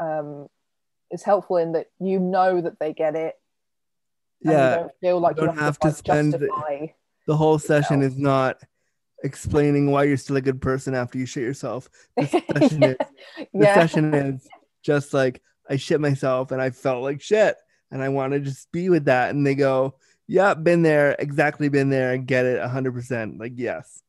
um, 0.00 0.48
is 1.12 1.22
helpful 1.22 1.58
in 1.58 1.72
that 1.72 1.86
you 2.00 2.18
know 2.18 2.60
that 2.60 2.80
they 2.80 2.92
get 2.92 3.14
it 3.14 3.36
yeah. 4.44 4.76
don't 4.76 4.92
feel 5.00 5.20
like 5.20 5.36
you, 5.36 5.46
don't 5.46 5.54
have, 5.54 5.64
have 5.64 5.78
to 5.80 5.88
to, 5.88 5.94
spend 5.94 6.32
the- 6.34 6.90
The 7.26 7.36
whole 7.36 7.58
session 7.58 8.02
is 8.02 8.16
not 8.16 8.60
explaining 9.22 9.90
why 9.90 10.04
you're 10.04 10.16
still 10.16 10.36
a 10.36 10.40
good 10.40 10.60
person 10.60 10.94
after 10.94 11.18
you 11.18 11.26
shit 11.26 11.44
yourself. 11.44 11.88
The 12.16 12.26
session 12.26 12.82
is 12.82 12.96
the 13.36 13.46
yeah, 13.52 13.74
session 13.74 14.12
is 14.14 14.48
just 14.82 15.14
like 15.14 15.40
I 15.70 15.76
shit 15.76 16.00
myself 16.00 16.50
and 16.50 16.60
I 16.60 16.70
felt 16.70 17.02
like 17.02 17.20
shit 17.20 17.56
and 17.90 18.02
I 18.02 18.08
want 18.08 18.32
to 18.32 18.40
just 18.40 18.70
be 18.72 18.88
with 18.88 19.04
that. 19.04 19.30
And 19.30 19.46
they 19.46 19.54
go, 19.54 19.94
Yeah, 20.26 20.54
been 20.54 20.82
there, 20.82 21.14
exactly 21.18 21.68
been 21.68 21.90
there, 21.90 22.12
and 22.12 22.26
get 22.26 22.44
it 22.46 22.60
hundred 22.62 22.92
percent. 22.92 23.38
Like, 23.38 23.52
yes. 23.54 24.02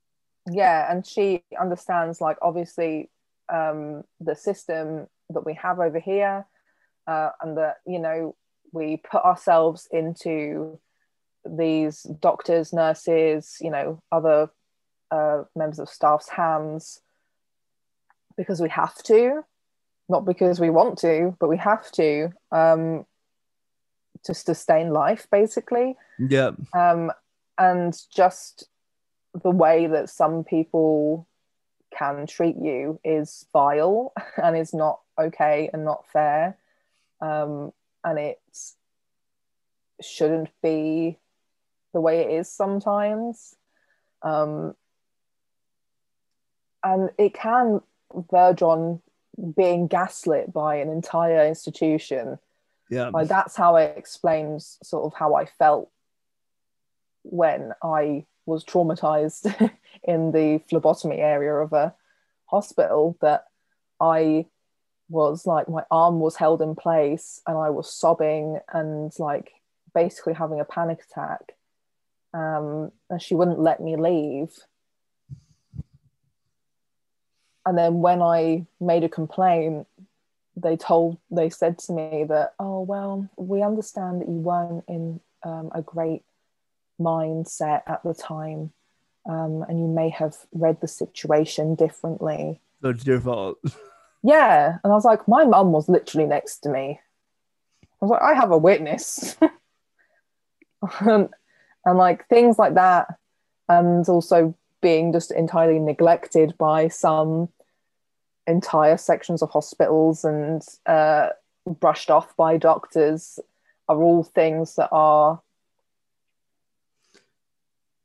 yeah, 0.50 0.92
and 0.92 1.06
she 1.06 1.44
understands 1.60 2.20
like 2.20 2.38
obviously 2.42 3.12
um, 3.54 4.04
the 4.20 4.36
system 4.36 5.08
that 5.30 5.46
we 5.46 5.54
have 5.54 5.80
over 5.80 6.00
here, 6.00 6.48
uh, 7.08 7.30
and 7.42 7.58
that 7.58 7.78
you 7.86 8.00
know 8.00 8.36
we 8.72 8.98
put 8.98 9.24
ourselves 9.24 9.88
into 9.92 10.80
these 11.46 12.04
doctors, 12.04 12.74
nurses, 12.74 13.58
you 13.62 13.70
know, 13.70 14.02
other 14.12 14.50
uh, 15.12 15.44
members 15.56 15.80
of 15.80 15.90
staff's 15.90 16.30
hands 16.30 17.02
because 18.36 18.62
we 18.62 18.70
have 18.70 18.96
to, 19.04 19.44
not 20.10 20.26
because 20.26 20.60
we 20.60 20.70
want 20.70 20.98
to, 21.00 21.36
but 21.40 21.50
we 21.50 21.58
have 21.58 21.92
to 21.92 22.30
um, 22.52 23.06
to 24.24 24.34
sustain 24.34 24.90
life, 24.90 25.28
basically. 25.32 25.96
Yeah. 26.18 26.52
um, 26.74 27.12
and 27.58 27.96
just 28.14 28.68
the 29.44 29.52
way 29.52 29.88
that 29.88 30.10
some 30.10 30.44
people 30.44 31.28
can 31.96 32.26
treat 32.26 32.56
you 32.60 33.00
is 33.04 33.46
vile 33.54 34.14
and 34.44 34.58
is 34.58 34.74
not 34.74 35.02
okay 35.20 35.70
and 35.74 35.86
not 35.86 36.06
fair 36.12 36.58
um, 37.24 37.72
and 38.04 38.20
it 38.20 38.40
shouldn't 40.02 40.50
be 40.62 41.18
the 41.94 42.02
way 42.02 42.20
it 42.22 42.32
is 42.32 42.52
sometimes 42.52 43.56
um, 44.24 44.74
and 46.84 47.10
it 47.18 47.34
can 47.34 47.80
verge 48.30 48.62
on 48.62 49.02
being 49.56 49.88
gaslit 49.88 50.52
by 50.52 50.76
an 50.76 50.90
entire 50.90 51.48
institution 51.48 52.38
Yeah. 52.90 53.10
like 53.14 53.30
that's 53.30 53.56
how 53.56 53.78
it 53.78 53.98
explains 53.98 54.78
sort 54.84 55.06
of 55.06 55.18
how 55.18 55.36
I 55.36 55.46
felt 55.46 55.90
when 57.24 57.72
I 57.82 58.26
was 58.46 58.66
traumatized 58.66 59.46
in 60.04 60.32
the 60.34 60.62
phlebotomy 60.70 61.20
area 61.20 61.54
of 61.54 61.72
a 61.72 61.96
hospital 62.48 63.18
that 63.22 63.46
I 64.02 64.48
was 65.10 65.46
like 65.46 65.70
my 65.70 65.84
arm 65.92 66.20
was 66.20 66.36
held 66.36 66.62
in 66.62 66.76
place 66.76 67.42
and 67.46 67.58
I 67.58 67.70
was 67.70 67.92
sobbing 67.92 68.60
and 68.72 69.12
like 69.20 69.52
basically 69.94 70.34
having 70.34 70.60
a 70.60 70.66
panic 70.66 71.00
attack. 71.10 71.54
Um, 72.34 72.92
and 73.10 73.22
she 73.22 73.36
wouldn't 73.36 73.60
let 73.60 73.80
me 73.80 73.96
leave. 73.96 74.50
And 77.66 77.78
then 77.78 78.02
when 78.02 78.22
I 78.22 78.66
made 78.82 79.04
a 79.04 79.10
complaint, 79.10 79.88
they 80.56 80.76
told 80.76 81.18
they 81.32 81.50
said 81.50 81.80
to 81.80 81.94
me 81.94 82.26
that 82.30 82.54
oh 82.60 82.82
well 82.82 83.28
we 83.38 83.64
understand 83.64 84.22
that 84.22 84.28
you 84.28 84.36
weren't 84.36 84.84
in 84.88 85.20
um, 85.44 85.72
a 85.74 85.82
great 85.82 86.24
mindset 87.02 87.82
at 87.88 88.04
the 88.04 88.14
time 88.14 88.72
um, 89.26 89.66
and 89.68 89.80
you 89.80 89.88
may 89.88 90.10
have 90.10 90.36
read 90.52 90.80
the 90.80 90.88
situation 90.88 91.74
differently 91.74 92.60
it's 92.84 93.06
your 93.06 93.20
fault. 93.20 93.58
yeah. 94.24 94.78
And 94.84 94.92
i 94.92 94.96
was 94.96 95.06
like 95.06 95.28
my 95.28 95.46
mum 95.46 95.72
was 95.72 95.90
literally 95.90 96.28
next 96.28 96.60
to 96.60 96.70
me. 96.70 97.00
I 97.84 98.06
was 98.06 98.12
like 98.12 98.22
i 98.22 98.34
have 98.34 98.52
a 98.52 98.58
witness. 98.58 99.36
And, 101.00 101.30
and 101.86 101.98
like 101.98 102.28
things 102.28 102.58
like 102.58 102.76
that. 102.76 103.16
And 103.70 104.08
also 104.10 104.56
being 104.82 105.14
just 105.14 105.32
entirely 105.32 105.80
neglected 105.80 106.58
by 106.58 106.90
some 106.90 107.50
entire 108.48 108.98
sections 108.98 109.42
of 109.42 109.50
hospitals 109.50 110.26
and 110.26 110.62
uh, 110.86 111.30
brushed 111.66 112.12
off 112.12 112.36
by 112.36 112.58
doctors 112.58 113.40
are 113.88 114.02
all 114.02 114.24
things 114.24 114.76
that 114.76 114.90
are 114.92 115.42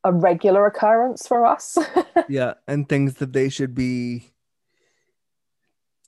a 0.04 0.12
regular 0.12 0.66
occurrence 0.66 1.26
for 1.26 1.44
us. 1.44 1.76
yeah, 2.28 2.54
and 2.66 2.88
things 2.88 3.14
that 3.14 3.32
they 3.32 3.48
should 3.48 3.74
be 3.74 4.30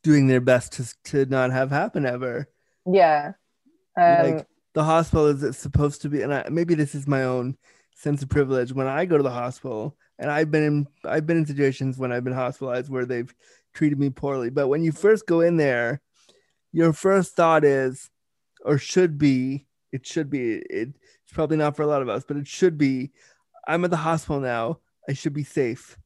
doing 0.02 0.26
their 0.26 0.40
best 0.40 0.72
to 0.74 0.94
to 1.10 1.26
not 1.26 1.52
have 1.52 1.70
happen 1.70 2.06
ever. 2.06 2.48
yeah. 2.86 3.32
Um, 3.96 4.36
like 4.36 4.46
the 4.74 4.84
hospital 4.84 5.26
is 5.26 5.58
supposed 5.58 6.02
to 6.02 6.08
be, 6.08 6.22
and 6.22 6.32
I, 6.32 6.46
maybe 6.48 6.74
this 6.74 6.94
is 6.94 7.06
my 7.06 7.24
own 7.24 7.56
sense 7.94 8.22
of 8.22 8.28
privilege. 8.28 8.72
When 8.72 8.86
I 8.86 9.04
go 9.04 9.16
to 9.16 9.22
the 9.22 9.30
hospital, 9.30 9.96
and 10.18 10.30
I've 10.30 10.50
been 10.50 10.62
in 10.62 10.86
I've 11.04 11.26
been 11.26 11.38
in 11.38 11.46
situations 11.46 11.98
when 11.98 12.12
I've 12.12 12.24
been 12.24 12.32
hospitalized 12.32 12.90
where 12.90 13.06
they've 13.06 13.34
treated 13.74 13.98
me 13.98 14.10
poorly. 14.10 14.50
But 14.50 14.68
when 14.68 14.82
you 14.82 14.92
first 14.92 15.26
go 15.26 15.40
in 15.40 15.56
there, 15.56 16.00
your 16.72 16.92
first 16.92 17.34
thought 17.34 17.64
is, 17.64 18.10
or 18.64 18.78
should 18.78 19.18
be, 19.18 19.66
it 19.92 20.06
should 20.06 20.30
be, 20.30 20.54
it, 20.54 20.88
it's 21.24 21.32
probably 21.32 21.56
not 21.56 21.76
for 21.76 21.82
a 21.82 21.86
lot 21.86 22.02
of 22.02 22.08
us, 22.08 22.24
but 22.26 22.36
it 22.36 22.46
should 22.46 22.78
be, 22.78 23.12
I'm 23.66 23.84
at 23.84 23.90
the 23.90 23.96
hospital 23.96 24.40
now. 24.40 24.78
I 25.08 25.14
should 25.14 25.32
be 25.32 25.44
safe. 25.44 25.96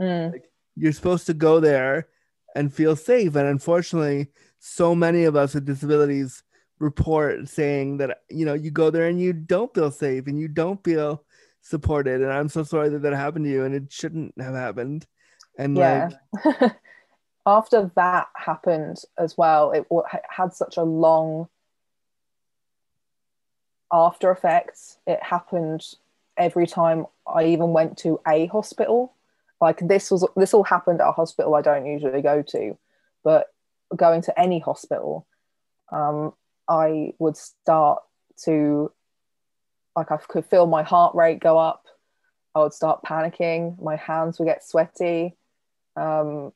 mm, 0.00 0.32
You're 0.76 0.92
supposed 0.92 1.26
to 1.26 1.34
go 1.34 1.60
there 1.60 2.08
and 2.54 2.72
feel 2.72 2.96
safe. 2.96 3.34
And 3.36 3.46
unfortunately, 3.46 4.28
so 4.58 4.94
many 4.94 5.24
of 5.24 5.36
us 5.36 5.54
with 5.54 5.66
disabilities 5.66 6.42
report 6.78 7.48
saying 7.48 7.98
that, 7.98 8.18
you 8.28 8.44
know, 8.44 8.54
you 8.54 8.70
go 8.70 8.90
there 8.90 9.06
and 9.06 9.20
you 9.20 9.32
don't 9.32 9.74
feel 9.74 9.90
safe 9.90 10.26
and 10.26 10.38
you 10.38 10.48
don't 10.48 10.82
feel 10.84 11.24
supported. 11.60 12.22
And 12.22 12.32
I'm 12.32 12.48
so 12.48 12.62
sorry 12.62 12.88
that 12.90 13.02
that 13.02 13.14
happened 13.14 13.44
to 13.44 13.50
you 13.50 13.64
and 13.64 13.74
it 13.74 13.92
shouldn't 13.92 14.34
have 14.40 14.54
happened. 14.54 15.06
And 15.58 15.76
yeah. 15.76 16.10
like, 16.44 16.72
After 17.48 17.90
that 17.94 18.28
happened 18.36 19.00
as 19.16 19.38
well, 19.38 19.72
it 19.72 19.86
had 20.28 20.52
such 20.52 20.76
a 20.76 20.82
long 20.82 21.48
after 23.90 24.30
effects. 24.30 24.98
It 25.06 25.22
happened 25.22 25.82
every 26.36 26.66
time 26.66 27.06
I 27.26 27.46
even 27.46 27.72
went 27.72 27.96
to 27.98 28.20
a 28.28 28.46
hospital. 28.48 29.14
Like 29.60 29.80
this 29.80 30.10
was 30.10 30.26
this 30.36 30.54
all 30.54 30.64
happened 30.64 31.00
at 31.00 31.08
a 31.08 31.12
hospital 31.12 31.54
I 31.54 31.62
don't 31.62 31.86
usually 31.86 32.22
go 32.22 32.42
to, 32.42 32.78
but 33.24 33.46
going 33.96 34.22
to 34.22 34.40
any 34.40 34.60
hospital, 34.60 35.26
um, 35.90 36.32
I 36.68 37.14
would 37.18 37.36
start 37.36 38.02
to 38.44 38.92
like 39.96 40.12
I 40.12 40.16
could 40.16 40.46
feel 40.46 40.66
my 40.66 40.82
heart 40.82 41.14
rate 41.14 41.40
go 41.40 41.58
up. 41.58 41.86
I 42.54 42.60
would 42.60 42.72
start 42.72 43.02
panicking. 43.02 43.80
My 43.82 43.96
hands 43.96 44.38
would 44.38 44.46
get 44.46 44.64
sweaty. 44.64 45.36
Um, 45.96 46.52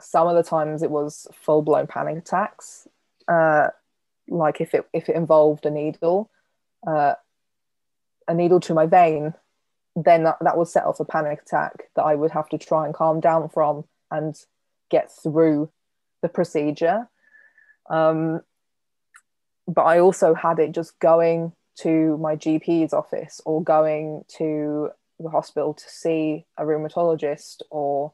some 0.00 0.26
of 0.26 0.36
the 0.36 0.42
times 0.42 0.82
it 0.82 0.90
was 0.90 1.26
full 1.32 1.62
blown 1.62 1.86
panic 1.86 2.18
attacks. 2.18 2.86
Uh, 3.28 3.68
like 4.28 4.60
if 4.60 4.74
it 4.74 4.86
if 4.92 5.08
it 5.08 5.16
involved 5.16 5.64
a 5.66 5.70
needle, 5.70 6.30
uh, 6.86 7.14
a 8.28 8.34
needle 8.34 8.60
to 8.60 8.74
my 8.74 8.86
vein, 8.86 9.34
then 9.94 10.24
that, 10.24 10.38
that 10.40 10.56
would 10.56 10.68
set 10.68 10.84
off 10.84 11.00
a 11.00 11.04
panic 11.04 11.42
attack 11.42 11.90
that 11.96 12.02
I 12.02 12.14
would 12.14 12.30
have 12.30 12.48
to 12.50 12.58
try 12.58 12.86
and 12.86 12.94
calm 12.94 13.20
down 13.20 13.48
from 13.48 13.84
and 14.10 14.34
get 14.90 15.10
through 15.12 15.70
the 16.22 16.28
procedure. 16.28 17.08
Um, 17.90 18.40
but 19.66 19.82
I 19.82 19.98
also 19.98 20.34
had 20.34 20.58
it 20.58 20.72
just 20.72 20.98
going 20.98 21.52
to 21.76 22.16
my 22.18 22.36
GP's 22.36 22.92
office 22.92 23.40
or 23.44 23.62
going 23.62 24.24
to 24.36 24.90
the 25.18 25.30
hospital 25.30 25.74
to 25.74 25.88
see 25.88 26.46
a 26.56 26.64
rheumatologist 26.64 27.62
or 27.70 28.12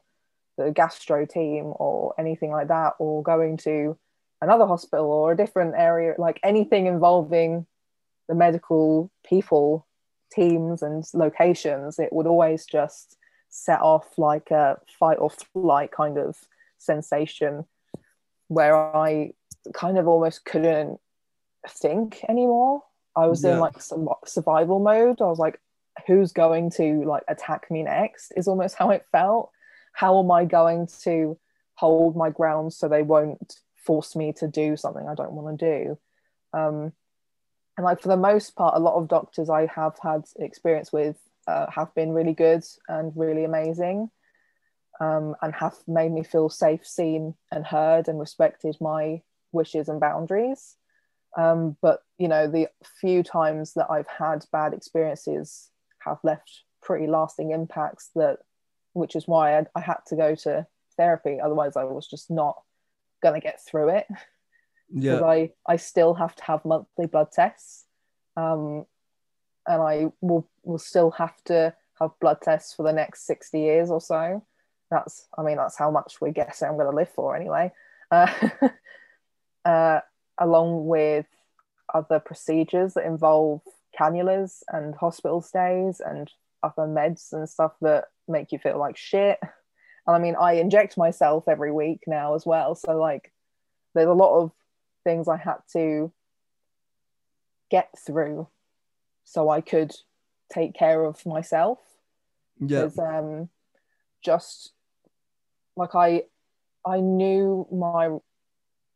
the 0.57 0.71
gastro 0.71 1.25
team 1.25 1.73
or 1.75 2.13
anything 2.17 2.51
like 2.51 2.67
that, 2.67 2.93
or 2.99 3.23
going 3.23 3.57
to 3.57 3.97
another 4.41 4.65
hospital 4.65 5.05
or 5.05 5.31
a 5.31 5.37
different 5.37 5.73
area, 5.77 6.15
like 6.17 6.39
anything 6.43 6.85
involving 6.85 7.65
the 8.27 8.35
medical 8.35 9.09
people, 9.25 9.85
teams, 10.31 10.81
and 10.81 11.03
locations, 11.13 11.99
it 11.99 12.11
would 12.13 12.27
always 12.27 12.65
just 12.65 13.17
set 13.49 13.81
off 13.81 14.17
like 14.17 14.51
a 14.51 14.77
fight 14.99 15.17
or 15.19 15.29
flight 15.29 15.91
kind 15.91 16.17
of 16.17 16.37
sensation 16.77 17.65
where 18.47 18.75
I 18.75 19.33
kind 19.73 19.97
of 19.97 20.07
almost 20.07 20.45
couldn't 20.45 20.99
think 21.67 22.23
anymore. 22.29 22.83
I 23.15 23.27
was 23.27 23.43
Yeah. 23.43 23.53
in 23.53 23.59
like 23.59 23.75
survival 24.25 24.79
mode. 24.79 25.21
I 25.21 25.25
was 25.25 25.39
like, 25.39 25.59
who's 26.07 26.31
going 26.31 26.69
to 26.71 27.03
like 27.05 27.23
attack 27.27 27.69
me 27.69 27.83
next? 27.83 28.31
Is 28.37 28.47
almost 28.47 28.75
how 28.75 28.91
it 28.91 29.05
felt. 29.11 29.51
How 29.93 30.19
am 30.19 30.31
I 30.31 30.45
going 30.45 30.87
to 31.03 31.37
hold 31.75 32.15
my 32.15 32.29
ground 32.29 32.73
so 32.73 32.87
they 32.87 33.03
won't 33.03 33.59
force 33.75 34.15
me 34.15 34.31
to 34.33 34.47
do 34.47 34.77
something 34.77 35.07
I 35.07 35.15
don't 35.15 35.33
want 35.33 35.59
to 35.59 35.65
do? 35.83 35.97
Um, 36.53 36.93
and 37.79 37.85
like 37.85 38.01
for 38.01 38.09
the 38.09 38.17
most 38.17 38.57
part, 38.57 38.75
a 38.75 38.79
lot 38.79 38.95
of 38.95 39.07
doctors 39.07 39.49
I 39.49 39.65
have 39.67 39.97
had 40.03 40.25
experience 40.37 40.91
with 40.91 41.15
uh, 41.47 41.67
have 41.71 41.95
been 41.95 42.11
really 42.11 42.33
good 42.33 42.65
and 42.89 43.13
really 43.15 43.45
amazing. 43.45 44.11
Um, 44.99 45.33
and 45.41 45.55
have 45.55 45.77
made 45.87 46.11
me 46.11 46.23
feel 46.23 46.49
safe, 46.49 46.85
seen, 46.85 47.35
and 47.53 47.65
heard, 47.65 48.09
and 48.09 48.19
respected 48.19 48.75
my 48.81 49.21
wishes 49.53 49.87
and 49.87 49.97
boundaries. 49.97 50.75
Um, 51.37 51.77
but 51.81 52.01
you 52.17 52.27
know, 52.27 52.47
the 52.47 52.67
few 52.99 53.23
times 53.23 53.75
that 53.75 53.87
I've 53.89 54.09
had 54.09 54.45
bad 54.51 54.73
experiences 54.73 55.69
have 55.99 56.17
left 56.21 56.63
pretty 56.81 57.07
lasting 57.07 57.51
impacts. 57.51 58.09
That, 58.13 58.39
which 58.91 59.15
is 59.15 59.25
why 59.25 59.57
I, 59.57 59.65
I 59.73 59.79
had 59.79 59.99
to 60.07 60.17
go 60.17 60.35
to 60.35 60.67
therapy. 60.97 61.39
Otherwise, 61.41 61.77
I 61.77 61.85
was 61.85 62.09
just 62.09 62.29
not 62.29 62.61
going 63.23 63.35
to 63.39 63.47
get 63.47 63.61
through 63.65 63.87
it 63.87 64.07
because 64.93 65.21
yeah, 65.21 65.25
I 65.25 65.51
I 65.67 65.75
still 65.77 66.13
have 66.13 66.35
to 66.35 66.43
have 66.43 66.65
monthly 66.65 67.05
blood 67.05 67.31
tests, 67.31 67.85
um, 68.35 68.85
and 69.67 69.81
I 69.81 70.07
will 70.21 70.49
will 70.63 70.79
still 70.79 71.11
have 71.11 71.41
to 71.45 71.73
have 71.99 72.11
blood 72.19 72.39
tests 72.41 72.73
for 72.73 72.83
the 72.83 72.93
next 72.93 73.25
sixty 73.25 73.59
years 73.59 73.89
or 73.89 74.01
so. 74.01 74.45
That's 74.91 75.27
I 75.37 75.43
mean 75.43 75.57
that's 75.57 75.77
how 75.77 75.91
much 75.91 76.19
we're 76.19 76.31
guessing 76.31 76.67
I'm 76.67 76.75
going 76.75 76.89
to 76.89 76.95
live 76.95 77.09
for 77.09 77.35
anyway. 77.35 77.71
Uh, 78.11 78.31
uh, 79.65 79.99
along 80.39 80.87
with 80.87 81.27
other 81.93 82.19
procedures 82.19 82.93
that 82.93 83.05
involve 83.05 83.61
cannulas 83.99 84.61
and 84.69 84.95
hospital 84.95 85.41
stays 85.41 86.01
and 86.03 86.31
other 86.63 86.83
meds 86.83 87.33
and 87.33 87.47
stuff 87.49 87.73
that 87.81 88.05
make 88.27 88.51
you 88.51 88.59
feel 88.59 88.77
like 88.77 88.97
shit. 88.97 89.39
And 90.07 90.15
I 90.15 90.19
mean, 90.19 90.35
I 90.39 90.53
inject 90.53 90.97
myself 90.97 91.47
every 91.47 91.71
week 91.71 92.01
now 92.07 92.35
as 92.35 92.45
well. 92.45 92.75
So, 92.75 92.97
like, 92.97 93.31
there's 93.93 94.07
a 94.07 94.13
lot 94.13 94.39
of 94.39 94.51
things 95.03 95.27
I 95.27 95.37
had 95.37 95.57
to 95.73 96.11
get 97.69 97.89
through 97.97 98.47
so 99.23 99.49
I 99.49 99.61
could 99.61 99.95
take 100.51 100.73
care 100.73 101.05
of 101.05 101.25
myself. 101.25 101.79
yeah, 102.59 102.89
um, 102.97 103.49
just 104.23 104.73
like 105.75 105.95
I, 105.95 106.23
I 106.85 106.99
knew 106.99 107.67
my 107.71 108.17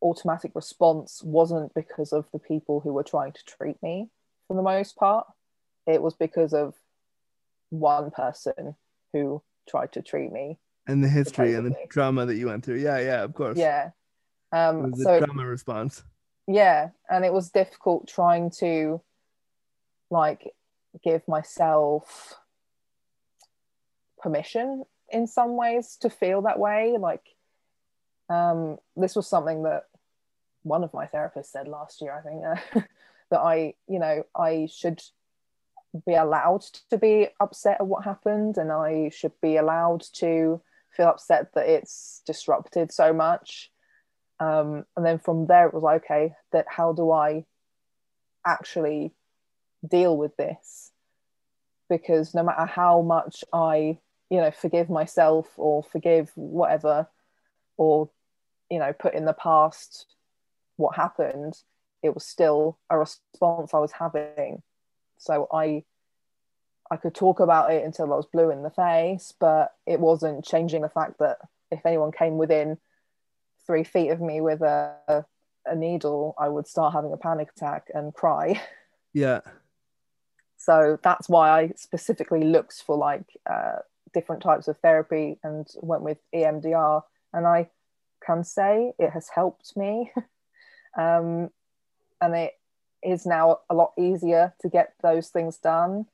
automatic 0.01 0.51
response 0.53 1.21
wasn't 1.23 1.73
because 1.73 2.11
of 2.11 2.25
the 2.33 2.39
people 2.39 2.81
who 2.81 2.93
were 2.93 3.03
trying 3.03 3.31
to 3.31 3.45
treat 3.45 3.81
me 3.81 4.09
for 4.47 4.55
the 4.55 4.63
most 4.63 4.95
part. 4.95 5.27
It 5.87 6.01
was 6.01 6.13
because 6.13 6.53
of 6.53 6.75
one 7.69 8.11
person 8.11 8.75
who 9.13 9.41
tried 9.69 9.91
to 9.93 10.01
treat 10.01 10.31
me. 10.31 10.57
and 10.87 11.03
the 11.03 11.07
history 11.07 11.53
and 11.53 11.67
the 11.67 11.75
drama 11.87 12.25
that 12.25 12.35
you 12.35 12.47
went 12.47 12.65
through. 12.65 12.79
Yeah, 12.79 12.99
yeah, 12.99 13.23
of 13.23 13.33
course. 13.33 13.57
Yeah. 13.57 13.91
Um, 14.53 14.93
so 14.95 15.19
drama 15.19 15.47
response. 15.47 16.03
yeah 16.47 16.89
and 17.09 17.25
it 17.25 17.33
was 17.33 17.49
difficult 17.49 18.07
trying 18.07 18.51
to 18.59 19.01
like 20.11 20.53
give 21.03 21.27
myself 21.27 22.35
permission 24.21 24.83
in 25.09 25.25
some 25.25 25.57
ways 25.57 25.97
to 26.01 26.09
feel 26.09 26.43
that 26.43 26.59
way 26.59 26.95
like 26.99 27.23
um, 28.29 28.77
this 28.95 29.15
was 29.15 29.27
something 29.27 29.63
that 29.63 29.83
one 30.61 30.83
of 30.83 30.93
my 30.93 31.07
therapists 31.07 31.47
said 31.47 31.67
last 31.67 31.99
year 31.99 32.13
i 32.15 32.21
think 32.21 32.43
uh, 32.45 32.81
that 33.31 33.39
i 33.39 33.73
you 33.87 33.99
know 33.99 34.23
i 34.35 34.67
should 34.71 35.01
be 36.05 36.13
allowed 36.13 36.61
to 36.89 36.97
be 36.97 37.27
upset 37.39 37.77
at 37.79 37.87
what 37.87 38.03
happened 38.05 38.57
and 38.57 38.71
i 38.71 39.09
should 39.09 39.33
be 39.41 39.57
allowed 39.57 40.01
to 40.13 40.61
feel 40.91 41.07
upset 41.07 41.53
that 41.53 41.67
it's 41.67 42.21
disrupted 42.25 42.91
so 42.91 43.11
much 43.11 43.71
um, 44.43 44.85
and 44.95 45.05
then 45.05 45.19
from 45.19 45.47
there 45.47 45.67
it 45.67 45.73
was 45.73 45.83
like 45.83 46.03
okay 46.03 46.33
that 46.51 46.65
how 46.67 46.93
do 46.93 47.11
i 47.11 47.45
actually 48.45 49.13
deal 49.87 50.17
with 50.17 50.35
this? 50.37 50.91
Because 51.89 52.33
no 52.33 52.43
matter 52.43 52.65
how 52.65 53.01
much 53.01 53.43
i 53.53 53.97
you 54.29 54.39
know 54.39 54.51
forgive 54.51 54.89
myself 54.89 55.47
or 55.57 55.83
forgive 55.83 56.31
whatever 56.35 57.07
or 57.77 58.09
you 58.69 58.79
know 58.79 58.93
put 58.93 59.13
in 59.13 59.25
the 59.25 59.33
past 59.33 60.05
what 60.77 60.95
happened 60.95 61.53
it 62.01 62.13
was 62.13 62.25
still 62.25 62.79
a 62.89 62.97
response 62.97 63.73
i 63.73 63.79
was 63.79 63.91
having. 63.91 64.61
So 65.17 65.47
i 65.53 65.83
i 66.89 66.97
could 66.97 67.13
talk 67.13 67.39
about 67.39 67.71
it 67.71 67.83
until 67.83 68.11
i 68.11 68.15
was 68.15 68.25
blue 68.25 68.49
in 68.49 68.63
the 68.63 68.71
face 68.71 69.33
but 69.39 69.73
it 69.85 69.99
wasn't 69.99 70.45
changing 70.45 70.81
the 70.81 70.89
fact 70.89 71.19
that 71.19 71.37
if 71.69 71.85
anyone 71.85 72.11
came 72.11 72.37
within 72.37 72.77
three 73.65 73.83
feet 73.83 74.09
of 74.09 74.21
me 74.21 74.41
with 74.41 74.61
a 74.61 75.25
a 75.65 75.75
needle 75.75 76.35
i 76.37 76.49
would 76.49 76.67
start 76.67 76.93
having 76.93 77.13
a 77.13 77.17
panic 77.17 77.49
attack 77.55 77.87
and 77.93 78.13
cry. 78.13 78.61
Yeah. 79.15 79.41
so 80.57 80.97
that's 81.03 81.29
why 81.29 81.51
i 81.51 81.71
specifically 81.75 82.43
looked 82.43 82.81
for 82.83 82.97
like 82.97 83.25
uh, 83.47 83.75
different 84.11 84.41
types 84.41 84.67
of 84.67 84.75
therapy 84.79 85.37
and 85.43 85.67
went 85.83 86.01
with 86.01 86.17
emdr 86.33 87.03
and 87.31 87.45
i 87.45 87.69
can 88.25 88.43
say 88.43 88.93
it 88.97 89.11
has 89.11 89.29
helped 89.33 89.75
me. 89.77 90.11
Um, 90.95 91.49
and 92.21 92.35
it 92.35 92.53
is 93.01 93.25
now 93.25 93.61
a 93.67 93.73
lot 93.73 93.93
easier 93.97 94.53
to 94.61 94.69
get 94.69 94.93
those 95.01 95.29
things 95.29 95.57
done. 95.57 96.05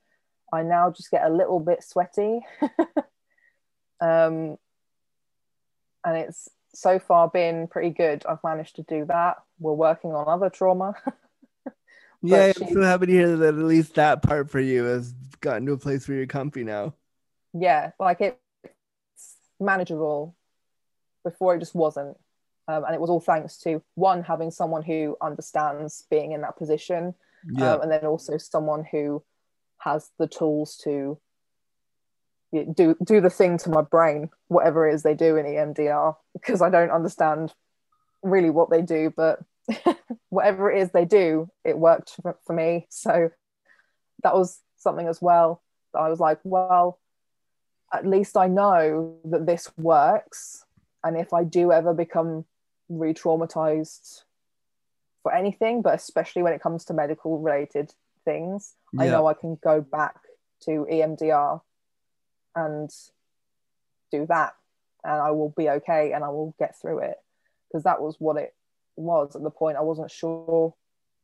I 0.53 0.63
now 0.63 0.89
just 0.89 1.11
get 1.11 1.25
a 1.25 1.33
little 1.33 1.59
bit 1.59 1.83
sweaty. 1.83 2.39
Um, 4.01 4.57
and 6.05 6.15
it's 6.15 6.47
so 6.73 6.99
far 6.99 7.29
been 7.29 7.67
pretty 7.67 7.89
good. 7.91 8.25
I've 8.27 8.43
managed 8.43 8.75
to 8.77 8.83
do 8.83 9.05
that. 9.05 9.37
We're 9.59 9.73
working 9.73 10.13
on 10.13 10.27
other 10.27 10.49
trauma. 10.49 10.93
Yeah, 12.21 12.51
she- 12.51 12.65
I'm 12.65 12.73
so 12.73 12.81
happy 12.81 13.05
to 13.05 13.11
hear 13.13 13.37
that 13.37 13.47
at 13.55 13.63
least 13.63 13.95
that 13.95 14.21
part 14.21 14.49
for 14.49 14.59
you 14.59 14.83
has 14.83 15.13
gotten 15.39 15.65
to 15.67 15.71
a 15.71 15.77
place 15.77 16.05
where 16.05 16.17
you're 16.17 16.27
comfy 16.27 16.65
now. 16.65 16.93
yeah 17.53 17.91
like 17.97 18.19
it, 18.19 18.37
it's 18.63 19.37
manageable. 19.59 20.35
Before 21.23 21.55
it 21.55 21.59
just 21.59 21.75
wasn't. 21.75 22.17
Um, 22.67 22.83
and 22.83 22.93
it 22.93 22.99
was 22.99 23.09
all 23.09 23.21
thanks 23.21 23.57
to 23.59 23.81
one 23.95 24.21
having 24.23 24.51
someone 24.51 24.83
who 24.83 25.15
understands 25.21 26.05
being 26.11 26.33
in 26.33 26.41
that 26.41 26.57
position 26.57 27.15
Yeah. 27.53 27.75
um, 27.75 27.81
and 27.83 27.91
then 27.91 28.05
also 28.05 28.37
someone 28.37 28.83
who 28.91 29.23
has 29.77 30.09
the 30.19 30.27
tools 30.27 30.75
to 30.83 31.17
do 32.51 32.95
do 33.03 33.21
the 33.21 33.29
thing 33.29 33.57
to 33.57 33.69
my 33.69 33.81
brain 33.81 34.29
whatever 34.47 34.87
it 34.87 34.93
is 34.93 35.03
they 35.03 35.13
do 35.13 35.35
in 35.35 35.45
emdr 35.45 36.15
because 36.33 36.61
i 36.61 36.69
don't 36.69 36.89
understand 36.89 37.53
really 38.23 38.49
what 38.49 38.69
they 38.69 38.81
do 38.81 39.13
but 39.15 39.39
whatever 40.29 40.71
it 40.71 40.81
is 40.81 40.91
they 40.91 41.05
do 41.05 41.49
it 41.63 41.77
worked 41.77 42.15
for, 42.21 42.37
for 42.45 42.53
me. 42.53 42.87
So 42.89 43.29
that 44.23 44.35
was 44.35 44.59
something 44.77 45.07
as 45.07 45.21
well 45.21 45.61
that 45.93 45.99
i 45.99 46.09
was 46.09 46.19
like 46.19 46.39
well 46.43 46.99
at 47.93 48.05
least 48.05 48.37
i 48.37 48.47
know 48.47 49.17
that 49.25 49.45
this 49.45 49.71
works 49.77 50.65
and 51.03 51.17
if 51.17 51.33
i 51.33 51.43
do 51.43 51.71
ever 51.71 51.93
become 51.93 52.45
re-traumatized 52.87 54.23
for 55.21 55.33
anything 55.33 55.81
but 55.81 55.95
especially 55.95 56.41
when 56.41 56.53
it 56.53 56.61
comes 56.61 56.85
to 56.85 56.93
medical 56.93 57.39
related 57.39 57.93
things 58.25 58.75
i 58.97 59.07
know 59.07 59.27
i 59.27 59.33
can 59.33 59.57
go 59.61 59.81
back 59.81 60.15
to 60.61 60.87
emdr 60.91 61.61
and 62.65 62.89
do 64.11 64.25
that 64.27 64.53
and 65.03 65.13
i 65.13 65.31
will 65.31 65.53
be 65.55 65.69
okay 65.69 66.11
and 66.13 66.23
i 66.23 66.29
will 66.29 66.55
get 66.59 66.79
through 66.79 66.99
it. 66.99 67.17
Because 67.67 67.83
that 67.83 68.01
was 68.01 68.15
what 68.19 68.37
it 68.37 68.53
was 68.95 69.35
at 69.35 69.43
the 69.43 69.51
point. 69.51 69.77
I 69.77 69.81
wasn't 69.81 70.11
sure 70.11 70.73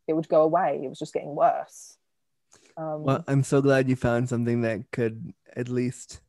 it 0.07 0.13
would 0.13 0.29
go 0.29 0.43
away. 0.43 0.81
It 0.83 0.89
was 0.89 0.99
just 0.99 1.13
getting 1.13 1.35
worse. 1.35 1.97
Um, 2.77 3.03
Well, 3.03 3.23
I'm 3.27 3.43
so 3.43 3.61
glad 3.61 3.89
you 3.89 3.95
found 3.95 4.29
something 4.29 4.61
that 4.61 4.91
could 4.91 5.33
at 5.55 5.69
least 5.69 6.21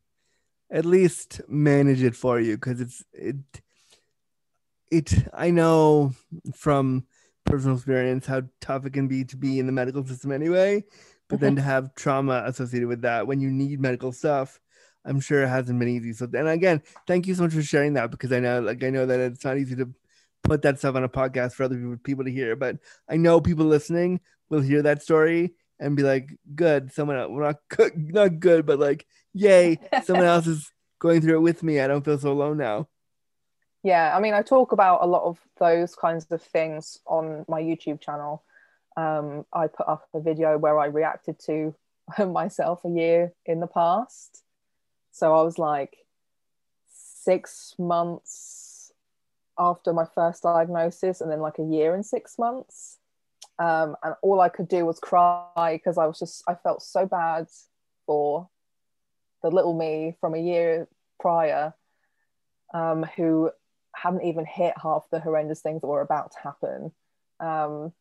at 0.71 0.85
least 0.85 1.41
manage 1.49 2.03
it 2.03 2.17
for 2.17 2.41
you 2.41 2.57
because 2.57 2.81
it's 2.81 3.05
it 3.13 3.37
it 4.91 5.29
I 5.33 5.51
know 5.51 6.13
from 6.55 7.07
personal 7.45 7.77
experience 7.77 8.27
how 8.27 8.43
tough 8.61 8.87
it 8.87 8.93
can 8.93 9.07
be 9.07 9.25
to 9.25 9.37
be 9.37 9.59
in 9.61 9.67
the 9.67 9.73
medical 9.73 10.05
system 10.05 10.33
anyway, 10.33 10.85
but 11.29 11.39
then 11.41 11.57
to 11.57 11.63
have 11.63 11.95
trauma 11.95 12.43
associated 12.47 12.89
with 12.89 13.03
that 13.03 13.27
when 13.27 13.41
you 13.41 13.51
need 13.51 13.81
medical 13.81 14.11
stuff, 14.13 14.61
I'm 15.07 15.21
sure 15.21 15.43
it 15.43 15.49
hasn't 15.49 15.79
been 15.79 15.89
easy. 15.89 16.13
So 16.13 16.29
and 16.33 16.49
again, 16.49 16.83
thank 17.07 17.27
you 17.27 17.35
so 17.35 17.45
much 17.45 17.53
for 17.53 17.63
sharing 17.63 17.95
that 17.95 18.11
because 18.11 18.33
I 18.33 18.41
know 18.41 18.61
like 18.61 18.83
I 18.83 18.91
know 18.91 19.07
that 19.07 19.21
it's 19.21 19.45
not 19.45 19.57
easy 19.57 19.77
to 19.77 19.89
put 20.43 20.63
that 20.63 20.79
stuff 20.79 20.97
on 20.97 21.05
a 21.05 21.09
podcast 21.09 21.53
for 21.53 21.65
other 21.65 21.97
people, 22.03 22.25
to 22.25 22.31
hear, 22.31 22.57
but 22.57 22.77
I 23.09 23.17
know 23.17 23.41
people 23.41 23.67
listening 23.67 24.21
will 24.49 24.61
hear 24.61 24.83
that 24.83 25.03
story 25.03 25.55
and 25.79 25.97
be 25.97 26.03
like, 26.03 26.37
"Good, 26.55 26.93
someone 26.93 27.17
else. 27.17 27.31
Well, 27.31 27.47
not 27.47 27.61
good, 27.69 27.97
not 27.97 28.41
good, 28.41 28.67
but 28.67 28.79
like, 28.79 29.07
yay, 29.33 29.79
someone 30.05 30.27
else 30.27 30.47
is 30.47 30.71
going 30.99 31.21
through 31.21 31.37
it 31.37 31.43
with 31.43 31.63
me. 31.63 31.81
I 31.81 31.87
don't 31.87 32.05
feel 32.05 32.19
so 32.19 32.33
alone 32.33 32.59
now." 32.59 32.89
yeah 33.87 34.17
i 34.17 34.21
mean 34.21 34.35
i 34.35 34.43
talk 34.43 34.73
about 34.73 35.03
a 35.03 35.07
lot 35.07 35.23
of 35.23 35.39
those 35.59 35.95
kinds 35.95 36.27
of 36.31 36.43
things 36.43 36.99
on 37.07 37.45
my 37.49 37.63
youtube 37.63 38.01
channel 38.01 38.43
um, 38.97 39.45
i 39.53 39.67
put 39.67 39.87
up 39.87 40.09
a 40.13 40.21
video 40.21 40.59
where 40.59 40.79
i 40.79 40.87
reacted 40.87 41.39
to 41.39 41.75
myself 42.27 42.85
a 42.85 42.89
year 42.89 43.33
in 43.45 43.61
the 43.61 43.67
past 43.67 44.43
so 45.17 45.35
i 45.35 45.43
was 45.43 45.59
like 45.59 45.97
six 46.89 47.75
months 47.79 48.93
after 49.59 49.93
my 49.93 50.05
first 50.15 50.43
diagnosis 50.43 51.21
and 51.21 51.31
then 51.31 51.41
like 51.41 51.59
a 51.59 51.65
year 51.65 51.95
and 51.95 52.05
six 52.05 52.39
months 52.39 52.99
um, 53.59 53.97
and 54.03 54.15
all 54.23 54.41
i 54.41 54.49
could 54.49 54.69
do 54.69 54.85
was 54.85 54.99
cry 54.99 55.73
because 55.73 55.99
i 55.99 56.07
was 56.07 56.19
just 56.19 56.43
i 56.47 56.55
felt 56.55 56.83
so 56.83 57.07
bad 57.07 57.47
for 58.05 58.49
the 59.43 59.51
little 59.51 59.77
me 59.77 60.15
from 60.21 60.35
a 60.35 60.39
year 60.39 60.89
prior 61.19 61.73
um, 62.75 63.05
who 63.17 63.51
hadn't 63.95 64.25
even 64.25 64.45
hit 64.45 64.75
half 64.83 65.05
the 65.11 65.21
horrendous 65.21 65.61
things 65.61 65.81
that 65.81 65.87
were 65.87 66.03
about 66.03 66.33
to 66.33 66.39
happen. 66.43 66.93
Um, 67.41 67.93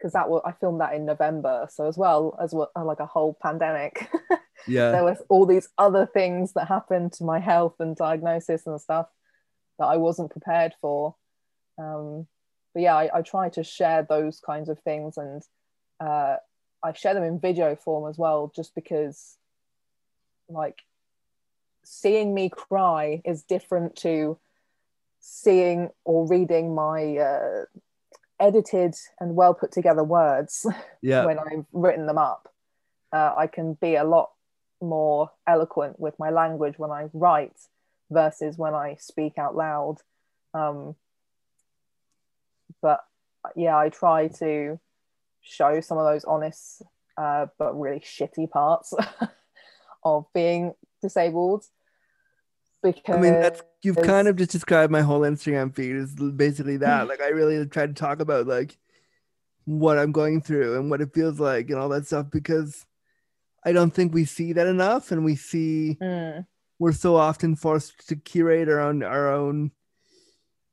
because 0.00 0.14
that 0.14 0.30
was 0.30 0.42
I 0.44 0.52
filmed 0.52 0.80
that 0.80 0.94
in 0.94 1.04
November, 1.04 1.68
so 1.70 1.86
as 1.86 1.98
well 1.98 2.36
as 2.40 2.54
well, 2.54 2.70
uh, 2.74 2.84
like 2.84 3.00
a 3.00 3.06
whole 3.06 3.36
pandemic, 3.42 4.10
Yeah, 4.66 4.92
there 4.92 5.04
was 5.04 5.22
all 5.28 5.46
these 5.46 5.68
other 5.76 6.06
things 6.06 6.54
that 6.54 6.68
happened 6.68 7.12
to 7.14 7.24
my 7.24 7.38
health 7.38 7.74
and 7.80 7.94
diagnosis 7.94 8.66
and 8.66 8.80
stuff 8.80 9.08
that 9.78 9.86
I 9.86 9.96
wasn't 9.98 10.30
prepared 10.30 10.74
for. 10.80 11.14
Um, 11.78 12.26
but 12.72 12.82
yeah, 12.82 12.96
I, 12.96 13.18
I 13.18 13.22
try 13.22 13.50
to 13.50 13.64
share 13.64 14.02
those 14.02 14.40
kinds 14.40 14.68
of 14.68 14.78
things, 14.80 15.18
and 15.18 15.42
uh, 16.00 16.36
I 16.82 16.92
share 16.92 17.14
them 17.14 17.24
in 17.24 17.38
video 17.38 17.76
form 17.76 18.08
as 18.08 18.16
well, 18.16 18.52
just 18.54 18.74
because, 18.74 19.36
like, 20.48 20.78
seeing 21.84 22.32
me 22.32 22.48
cry 22.48 23.20
is 23.24 23.42
different 23.42 23.96
to 23.96 24.38
seeing 25.20 25.90
or 26.04 26.26
reading 26.26 26.74
my 26.74 27.16
uh, 27.18 27.64
edited 28.40 28.94
and 29.20 29.36
well 29.36 29.54
put 29.54 29.72
together 29.72 30.02
words 30.02 30.66
yeah, 31.02 31.24
when 31.24 31.38
I've 31.38 31.66
written 31.72 32.06
them 32.06 32.18
up. 32.18 32.48
Uh, 33.12 33.34
I 33.36 33.46
can 33.46 33.74
be 33.74 33.96
a 33.96 34.04
lot 34.04 34.30
more 34.80 35.30
eloquent 35.46 36.00
with 36.00 36.18
my 36.18 36.30
language 36.30 36.78
when 36.78 36.90
I 36.90 37.08
write 37.12 37.56
versus 38.10 38.56
when 38.56 38.74
I 38.74 38.96
speak 38.98 39.36
out 39.36 39.56
loud. 39.56 39.96
Um, 40.54 40.94
but 42.80 43.00
yeah, 43.56 43.76
I 43.76 43.88
try 43.88 44.28
to 44.38 44.78
show 45.42 45.80
some 45.80 45.98
of 45.98 46.04
those 46.04 46.24
honest 46.24 46.82
uh, 47.20 47.46
but 47.58 47.78
really 47.78 48.00
shitty 48.00 48.50
parts 48.50 48.94
of 50.04 50.26
being 50.32 50.72
disabled. 51.02 51.64
Because 52.82 53.16
I 53.16 53.20
mean, 53.20 53.34
that's 53.34 53.62
you've 53.82 53.96
kind 53.96 54.28
of 54.28 54.36
just 54.36 54.50
described 54.50 54.90
my 54.92 55.02
whole 55.02 55.20
Instagram 55.20 55.74
feed 55.74 55.96
is 55.96 56.14
basically 56.14 56.76
that. 56.78 57.08
like, 57.08 57.20
I 57.20 57.28
really 57.28 57.64
tried 57.66 57.94
to 57.94 58.00
talk 58.00 58.20
about 58.20 58.46
like 58.46 58.78
what 59.64 59.98
I'm 59.98 60.12
going 60.12 60.40
through 60.40 60.78
and 60.78 60.90
what 60.90 61.00
it 61.00 61.14
feels 61.14 61.38
like 61.38 61.70
and 61.70 61.78
all 61.78 61.88
that 61.90 62.06
stuff 62.06 62.26
because 62.30 62.86
I 63.64 63.72
don't 63.72 63.92
think 63.92 64.14
we 64.14 64.24
see 64.24 64.52
that 64.54 64.66
enough, 64.66 65.12
and 65.12 65.24
we 65.24 65.36
see 65.36 65.98
Mm, 66.00 66.46
we're 66.78 66.92
so 66.92 67.16
often 67.16 67.56
forced 67.56 68.08
to 68.08 68.16
curate 68.16 68.68
our 68.68 68.80
own 68.80 69.02
our 69.02 69.32
own 69.32 69.70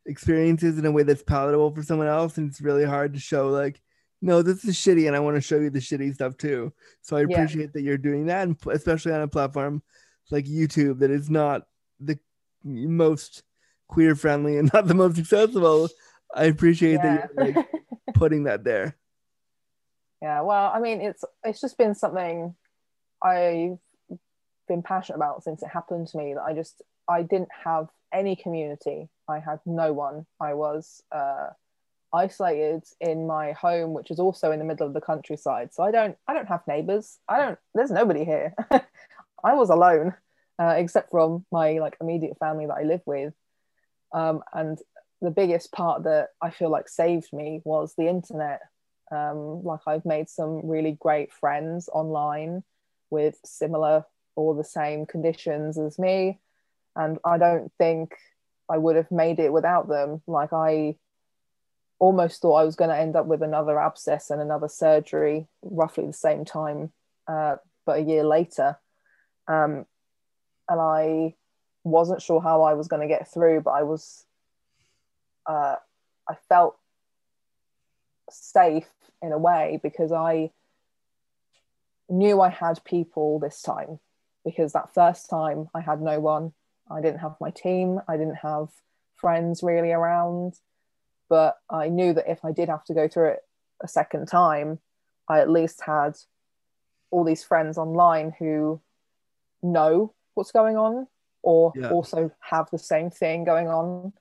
experiences 0.05 0.77
in 0.77 0.85
a 0.85 0.91
way 0.91 1.03
that's 1.03 1.23
palatable 1.23 1.73
for 1.73 1.84
someone 1.84 2.07
else, 2.07 2.38
and 2.38 2.49
it's 2.49 2.61
really 2.61 2.85
hard 2.85 3.13
to 3.13 3.19
show 3.19 3.49
like, 3.49 3.81
no, 4.21 4.41
this 4.41 4.63
is 4.63 4.75
shitty, 4.75 5.07
and 5.07 5.15
I 5.15 5.19
want 5.19 5.35
to 5.35 5.41
show 5.41 5.57
you 5.59 5.69
the 5.69 5.79
shitty 5.79 6.13
stuff 6.13 6.38
too. 6.38 6.73
So 7.01 7.17
I 7.17 7.21
Yeah. 7.21 7.43
appreciate 7.43 7.73
that 7.73 7.81
you're 7.81 7.97
doing 7.97 8.27
that, 8.27 8.47
and 8.47 8.55
especially 8.71 9.11
on 9.11 9.21
a 9.21 9.27
platform 9.27 9.84
like 10.31 10.45
YouTube 10.45 10.99
that 10.99 11.11
is 11.11 11.29
not 11.29 11.63
the 11.99 12.19
most 12.64 13.44
queer 13.88 14.15
friendly 14.15 14.57
and 14.57 14.72
not 14.74 14.88
the 14.88 14.94
most 14.94 15.18
accessible, 15.18 15.90
I 16.34 16.45
appreciate 16.45 17.02
that 17.02 17.30
you're 17.36 17.53
like 17.53 17.68
putting 18.14 18.44
that 18.44 18.64
there. 18.64 18.95
Yeah, 20.22 20.41
well, 20.41 20.72
I 20.74 20.80
mean, 20.80 21.02
it's 21.02 21.24
it's 21.44 21.61
just 21.61 21.78
been 21.78 21.94
something 21.94 22.56
I've 23.24 23.78
been 24.68 24.82
passionate 24.84 25.18
about 25.18 25.44
since 25.44 25.61
it 25.61 25.69
happened 25.69 26.07
to 26.10 26.18
me. 26.18 26.34
That 26.34 26.44
I 26.44 26.53
just 26.53 26.82
I 27.07 27.22
didn't 27.22 27.49
have 27.64 27.90
any 28.11 28.36
community. 28.36 29.10
I 29.28 29.40
had 29.40 29.60
no 29.65 29.94
one. 29.94 30.26
I 30.40 30.53
was 30.53 31.03
uh, 31.11 31.48
isolated 32.14 32.84
in 32.99 33.28
my 33.28 33.52
home, 33.52 33.94
which 33.94 34.11
is 34.11 34.19
also 34.19 34.52
in 34.52 34.60
the 34.60 34.65
middle 34.65 34.88
of 34.88 34.94
the 34.94 35.02
countryside. 35.02 35.74
So 35.74 35.84
I 35.84 35.91
don't 35.91 36.18
I 36.28 36.34
don't 36.34 36.48
have 36.48 36.68
neighbors. 36.68 37.19
I 37.28 37.40
don't. 37.40 37.60
There's 37.76 37.91
nobody 37.91 38.26
here. 38.26 38.53
I 39.44 39.53
was 39.53 39.69
alone, 39.69 40.15
uh, 40.59 40.75
except 40.77 41.11
from 41.11 41.45
my 41.51 41.79
like 41.79 41.97
immediate 42.01 42.38
family 42.39 42.65
that 42.65 42.77
I 42.77 42.84
live 42.84 43.01
with. 43.05 43.34
Um, 44.13 44.41
and 44.53 44.77
the 45.21 45.31
biggest 45.31 45.71
part 45.71 46.03
that 46.03 46.29
I 46.41 46.49
feel 46.49 46.69
like 46.69 46.89
saved 46.89 47.34
me 47.34 47.61
was 47.63 47.93
the 47.95 48.07
internet. 48.07 48.61
Um, 49.11 49.63
like 49.63 49.81
I've 49.88 50.05
made 50.05 50.29
some 50.29 50.67
really 50.67 50.97
great 50.99 51.31
friends 51.31 51.89
online 51.91 52.63
with 53.09 53.38
similar 53.45 54.05
or 54.35 54.53
the 54.53 54.63
same 54.63 55.05
conditions 55.05 55.77
as 55.77 55.97
me, 55.97 56.39
and 56.95 57.17
I 57.25 57.38
don't 57.38 57.71
think 57.77 58.15
I 58.69 58.77
would 58.77 58.95
have 58.95 59.11
made 59.11 59.39
it 59.39 59.53
without 59.53 59.88
them. 59.88 60.21
Like 60.27 60.53
I 60.53 60.95
almost 61.99 62.41
thought 62.41 62.55
I 62.55 62.63
was 62.63 62.75
going 62.75 62.89
to 62.89 62.97
end 62.97 63.15
up 63.15 63.25
with 63.25 63.41
another 63.41 63.79
abscess 63.79 64.29
and 64.29 64.41
another 64.41 64.67
surgery 64.67 65.47
roughly 65.63 66.05
the 66.05 66.13
same 66.13 66.45
time, 66.45 66.91
uh, 67.27 67.55
but 67.85 67.99
a 67.99 68.03
year 68.03 68.23
later. 68.23 68.77
Um, 69.47 69.85
and 70.69 70.80
I 70.80 71.35
wasn't 71.84 72.22
sure 72.22 72.41
how 72.41 72.64
I 72.64 72.73
was 72.73 72.88
going 72.88 73.02
to 73.02 73.07
get 73.07 73.31
through, 73.31 73.61
but 73.61 73.72
I 73.72 73.84
was, 73.84 74.26
uh, 75.45 75.76
I 76.30 76.35
felt 76.49 76.77
safe 78.30 78.89
in 79.22 79.31
a 79.31 79.38
way 79.38 79.80
because 79.81 80.11
I 80.11 80.52
knew 82.10 82.41
I 82.41 82.49
had 82.49 82.84
people 82.84 83.39
this 83.39 83.61
time. 83.61 83.99
Because 84.45 84.73
that 84.73 84.94
first 84.94 85.30
time 85.30 85.68
I 85.76 85.81
had 85.81 86.02
no 86.02 86.19
one, 86.22 86.53
I 86.89 87.02
didn't 87.02 87.19
have 87.19 87.35
my 87.41 87.49
team, 87.52 87.99
I 88.07 88.15
didn't 88.15 88.35
have 88.35 88.69
friends 89.15 89.61
really 89.61 89.91
around. 89.91 90.53
But 91.30 91.57
I 91.69 91.89
knew 91.89 92.14
that 92.14 92.31
if 92.31 92.45
I 92.45 92.53
did 92.53 92.69
have 92.69 92.85
to 92.85 92.94
go 92.94 93.10
through 93.10 93.31
it 93.31 93.39
a 93.81 93.88
second 93.88 94.27
time, 94.27 94.80
I 95.27 95.41
at 95.41 95.49
least 95.49 95.81
had 95.85 96.15
all 97.11 97.26
these 97.26 97.44
friends 97.44 97.77
online 97.77 98.34
who 98.39 98.80
know 99.61 100.14
what's 100.38 100.51
going 100.51 100.77
on 100.77 101.07
or 101.41 101.73
yeah. 101.76 101.89
also 101.89 102.31
have 102.41 102.69
the 102.72 102.77
same 102.77 103.09
thing 103.09 103.43
going 103.43 103.68
on. 103.68 104.14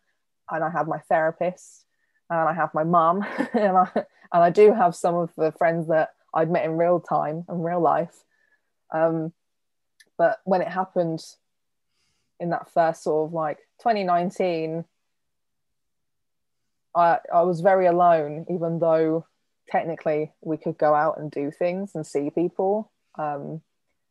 And 0.51 0.65
I 0.65 0.71
have 0.71 0.89
my 0.89 0.99
therapist 0.99 1.85
and 2.31 2.49
I 2.49 2.55
have 2.55 2.73
my 2.75 2.85
mum 2.85 3.25
and 3.53 3.77
I 3.77 3.89
and 3.95 4.43
I 4.43 4.51
do 4.51 4.73
have 4.73 4.97
some 4.97 5.15
of 5.15 5.31
the 5.37 5.53
friends 5.53 5.89
that 5.89 6.11
I'd 6.35 6.51
met 6.51 6.65
in 6.65 6.77
real 6.77 7.01
time 7.01 7.45
and 7.49 7.65
real 7.65 7.81
life. 7.81 8.25
Um, 8.93 9.33
but 10.19 10.39
when 10.45 10.63
it 10.63 10.69
happened 10.69 11.23
in 12.41 12.51
that 12.51 12.73
first 12.73 13.03
sort 13.03 13.29
of 13.29 13.35
like 13.35 13.59
2019, 13.81 14.85
I 16.95 17.19
I 17.33 17.43
was 17.43 17.61
very 17.61 17.87
alone, 17.87 18.47
even 18.51 18.79
though 18.79 19.27
technically 19.69 20.33
we 20.41 20.57
could 20.57 20.79
go 20.79 20.95
out 20.95 21.19
and 21.19 21.31
do 21.31 21.51
things 21.51 21.95
and 21.95 22.07
see 22.07 22.31
people. 22.31 22.91
Um, 23.19 23.63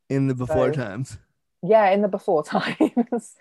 in 0.10 0.28
the 0.28 0.36
before 0.36 0.74
so, 0.74 0.82
times 0.82 1.18
yeah 1.68 1.90
in 1.90 2.02
the 2.02 2.08
before 2.08 2.44
times. 2.56 3.36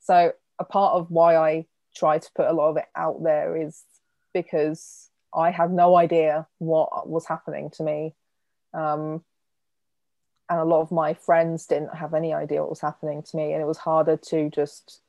So 0.00 0.32
a 0.58 0.64
part 0.64 0.94
of 0.94 1.10
why 1.10 1.36
i 1.36 1.66
try 1.94 2.18
to 2.18 2.30
put 2.34 2.46
a 2.46 2.52
lot 2.52 2.70
of 2.70 2.76
it 2.76 2.86
out 2.96 3.22
there 3.22 3.56
is 3.56 3.82
because 4.32 5.10
i 5.34 5.50
had 5.50 5.70
no 5.70 5.96
idea 5.96 6.46
what 6.58 7.08
was 7.08 7.26
happening 7.26 7.70
to 7.70 7.82
me. 7.82 8.14
Um, 8.74 9.22
and 10.48 10.60
a 10.60 10.64
lot 10.64 10.82
of 10.82 10.90
my 10.90 11.14
friends 11.14 11.66
didn't 11.66 11.94
have 11.94 12.14
any 12.14 12.34
idea 12.34 12.60
what 12.60 12.70
was 12.70 12.80
happening 12.80 13.22
to 13.22 13.36
me 13.36 13.52
and 13.52 13.62
it 13.62 13.66
was 13.66 13.78
harder 13.78 14.16
to 14.16 14.50
just 14.50 15.00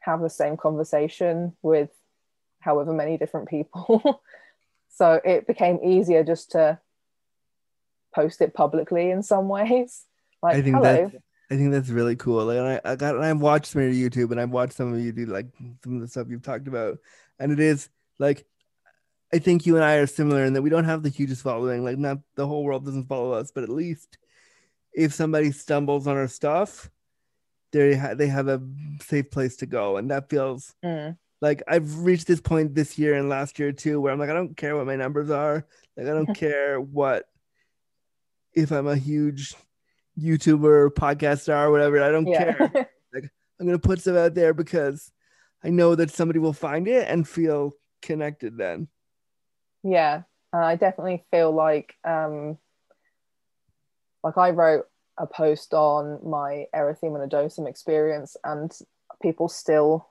have 0.00 0.20
the 0.20 0.30
same 0.30 0.56
conversation 0.56 1.56
with 1.62 1.90
however 2.60 2.92
many 2.92 3.16
different 3.16 3.48
people. 3.48 4.20
So 4.94 5.20
it 5.24 5.46
became 5.46 5.80
easier 5.82 6.22
just 6.22 6.50
to 6.52 6.78
post 8.14 8.42
it 8.42 8.52
publicly 8.52 9.10
in 9.10 9.22
some 9.22 9.48
ways. 9.48 10.04
Like 10.42 10.56
I 10.56 10.62
think 10.62 10.76
hello. 10.76 11.10
that 11.10 11.22
I 11.52 11.56
think 11.56 11.70
that's 11.70 11.90
really 11.90 12.16
cool. 12.16 12.46
Like, 12.46 12.56
and 12.56 12.66
I, 12.66 12.92
I 12.92 12.96
got, 12.96 13.14
and 13.14 13.22
I've 13.22 13.42
watched 13.42 13.66
some 13.66 13.82
of 13.82 13.92
your 13.92 14.08
YouTube, 14.08 14.30
and 14.30 14.40
I've 14.40 14.48
watched 14.48 14.72
some 14.72 14.94
of 14.94 14.98
you 14.98 15.12
do 15.12 15.26
like 15.26 15.48
some 15.84 15.96
of 15.96 16.00
the 16.00 16.08
stuff 16.08 16.28
you've 16.30 16.42
talked 16.42 16.66
about, 16.66 16.96
and 17.38 17.52
it 17.52 17.60
is 17.60 17.90
like, 18.18 18.46
I 19.34 19.38
think 19.38 19.66
you 19.66 19.76
and 19.76 19.84
I 19.84 19.96
are 19.96 20.06
similar 20.06 20.46
in 20.46 20.54
that 20.54 20.62
we 20.62 20.70
don't 20.70 20.86
have 20.86 21.02
the 21.02 21.10
hugest 21.10 21.42
following. 21.42 21.84
Like, 21.84 21.98
not 21.98 22.20
the 22.36 22.46
whole 22.46 22.64
world 22.64 22.86
doesn't 22.86 23.06
follow 23.06 23.32
us, 23.32 23.50
but 23.50 23.64
at 23.64 23.68
least 23.68 24.16
if 24.94 25.12
somebody 25.12 25.52
stumbles 25.52 26.06
on 26.06 26.16
our 26.16 26.26
stuff, 26.26 26.90
they 27.70 27.96
ha- 27.96 28.14
they 28.14 28.28
have 28.28 28.48
a 28.48 28.62
safe 29.02 29.30
place 29.30 29.56
to 29.56 29.66
go, 29.66 29.98
and 29.98 30.10
that 30.10 30.30
feels 30.30 30.74
mm. 30.82 31.14
like 31.42 31.62
I've 31.68 31.98
reached 31.98 32.28
this 32.28 32.40
point 32.40 32.74
this 32.74 32.98
year 32.98 33.14
and 33.14 33.28
last 33.28 33.58
year 33.58 33.72
too, 33.72 34.00
where 34.00 34.10
I'm 34.10 34.18
like, 34.18 34.30
I 34.30 34.34
don't 34.34 34.56
care 34.56 34.74
what 34.74 34.86
my 34.86 34.96
numbers 34.96 35.28
are. 35.28 35.66
Like, 35.98 36.06
I 36.06 36.12
don't 36.12 36.34
care 36.34 36.80
what 36.80 37.26
if 38.54 38.70
I'm 38.70 38.86
a 38.86 38.96
huge 38.96 39.54
YouTuber, 40.18 40.90
podcast 40.90 41.40
star, 41.40 41.70
whatever. 41.70 42.02
I 42.02 42.10
don't 42.10 42.26
yeah. 42.26 42.52
care. 42.52 42.70
like 43.14 43.30
I'm 43.58 43.66
gonna 43.66 43.78
put 43.78 44.00
stuff 44.00 44.16
out 44.16 44.34
there 44.34 44.54
because 44.54 45.10
I 45.64 45.70
know 45.70 45.94
that 45.94 46.10
somebody 46.10 46.38
will 46.38 46.52
find 46.52 46.88
it 46.88 47.08
and 47.08 47.26
feel 47.26 47.72
connected 48.00 48.56
then. 48.56 48.88
Yeah, 49.82 50.22
uh, 50.52 50.58
I 50.58 50.76
definitely 50.76 51.24
feel 51.30 51.52
like 51.52 51.94
um 52.04 52.58
like 54.22 54.38
I 54.38 54.50
wrote 54.50 54.86
a 55.18 55.26
post 55.26 55.74
on 55.74 56.20
my 56.28 56.66
erythema 56.74 57.26
nodosum 57.28 57.68
experience 57.68 58.36
and 58.44 58.72
people 59.20 59.48
still 59.48 60.08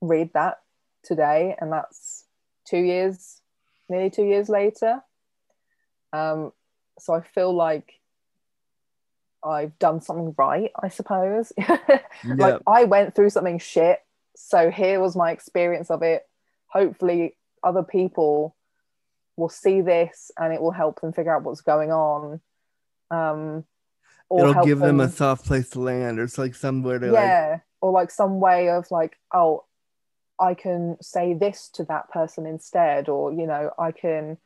read 0.00 0.32
that 0.34 0.58
today 1.02 1.56
and 1.60 1.72
that's 1.72 2.24
two 2.64 2.78
years 2.78 3.40
nearly 3.88 4.10
two 4.10 4.24
years 4.24 4.48
later 4.48 5.02
um 6.12 6.52
so 6.98 7.14
I 7.14 7.20
feel 7.20 7.52
like 7.52 7.94
I've 9.44 9.78
done 9.78 10.00
something 10.00 10.34
right, 10.36 10.70
I 10.80 10.88
suppose. 10.88 11.52
like 12.24 12.60
I 12.66 12.84
went 12.84 13.14
through 13.14 13.30
something 13.30 13.58
shit. 13.58 14.00
So 14.36 14.70
here 14.70 15.00
was 15.00 15.16
my 15.16 15.30
experience 15.30 15.90
of 15.90 16.02
it. 16.02 16.26
Hopefully, 16.66 17.36
other 17.62 17.82
people 17.82 18.56
will 19.36 19.48
see 19.48 19.80
this 19.80 20.30
and 20.38 20.52
it 20.52 20.60
will 20.60 20.72
help 20.72 21.00
them 21.00 21.12
figure 21.12 21.34
out 21.34 21.44
what's 21.44 21.60
going 21.60 21.92
on. 21.92 22.40
Um, 23.10 23.64
or 24.28 24.50
It'll 24.50 24.64
give 24.64 24.80
them, 24.80 24.98
them, 24.98 25.08
a 25.08 25.10
soft 25.10 25.46
place 25.46 25.70
to 25.70 25.80
land, 25.80 26.18
or 26.18 26.24
it's 26.24 26.36
like 26.36 26.54
somewhere 26.54 26.98
to 26.98 27.12
yeah, 27.12 27.48
like... 27.52 27.60
or 27.80 27.92
like 27.92 28.10
some 28.10 28.40
way 28.40 28.68
of 28.68 28.90
like, 28.90 29.16
oh, 29.32 29.64
I 30.38 30.54
can 30.54 30.96
say 31.00 31.34
this 31.34 31.70
to 31.74 31.84
that 31.84 32.10
person 32.10 32.44
instead, 32.44 33.08
or 33.08 33.32
you 33.32 33.46
know, 33.46 33.70
I 33.78 33.92
can 33.92 34.36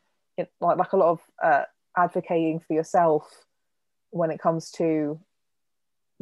like 0.60 0.78
like 0.78 0.93
a 0.93 0.97
lot 0.97 1.10
of 1.10 1.20
uh, 1.43 1.62
advocating 1.97 2.60
for 2.60 2.74
yourself 2.74 3.28
when 4.12 4.30
it 4.30 4.40
comes 4.40 4.70
to 4.70 5.18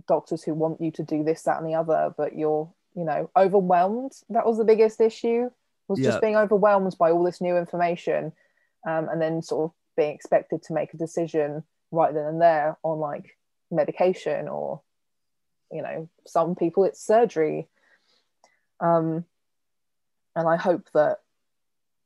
doctors 0.08 0.42
who 0.42 0.54
want 0.54 0.80
you 0.80 0.90
to 0.92 1.02
do 1.02 1.22
this, 1.22 1.42
that, 1.42 1.58
and 1.60 1.68
the 1.68 1.74
other, 1.74 2.14
but 2.16 2.36
you're, 2.36 2.72
you 2.94 3.04
know, 3.04 3.30
overwhelmed. 3.36 4.12
That 4.30 4.46
was 4.46 4.56
the 4.56 4.64
biggest 4.64 5.00
issue, 5.00 5.50
was 5.88 6.00
yeah. 6.00 6.10
just 6.10 6.22
being 6.22 6.36
overwhelmed 6.36 6.96
by 6.98 7.10
all 7.10 7.22
this 7.22 7.40
new 7.40 7.56
information 7.58 8.32
um, 8.88 9.08
and 9.08 9.20
then 9.20 9.42
sort 9.42 9.64
of 9.64 9.76
being 9.96 10.14
expected 10.14 10.62
to 10.62 10.72
make 10.72 10.94
a 10.94 10.96
decision 10.96 11.62
right 11.90 12.14
then 12.14 12.24
and 12.24 12.40
there 12.40 12.78
on 12.82 12.98
like 12.98 13.36
medication 13.70 14.48
or, 14.48 14.80
you 15.70 15.82
know, 15.82 16.08
some 16.26 16.54
people 16.54 16.84
it's 16.84 17.04
surgery. 17.04 17.68
Um, 18.78 19.24
and 20.34 20.48
I 20.48 20.56
hope 20.56 20.88
that 20.94 21.18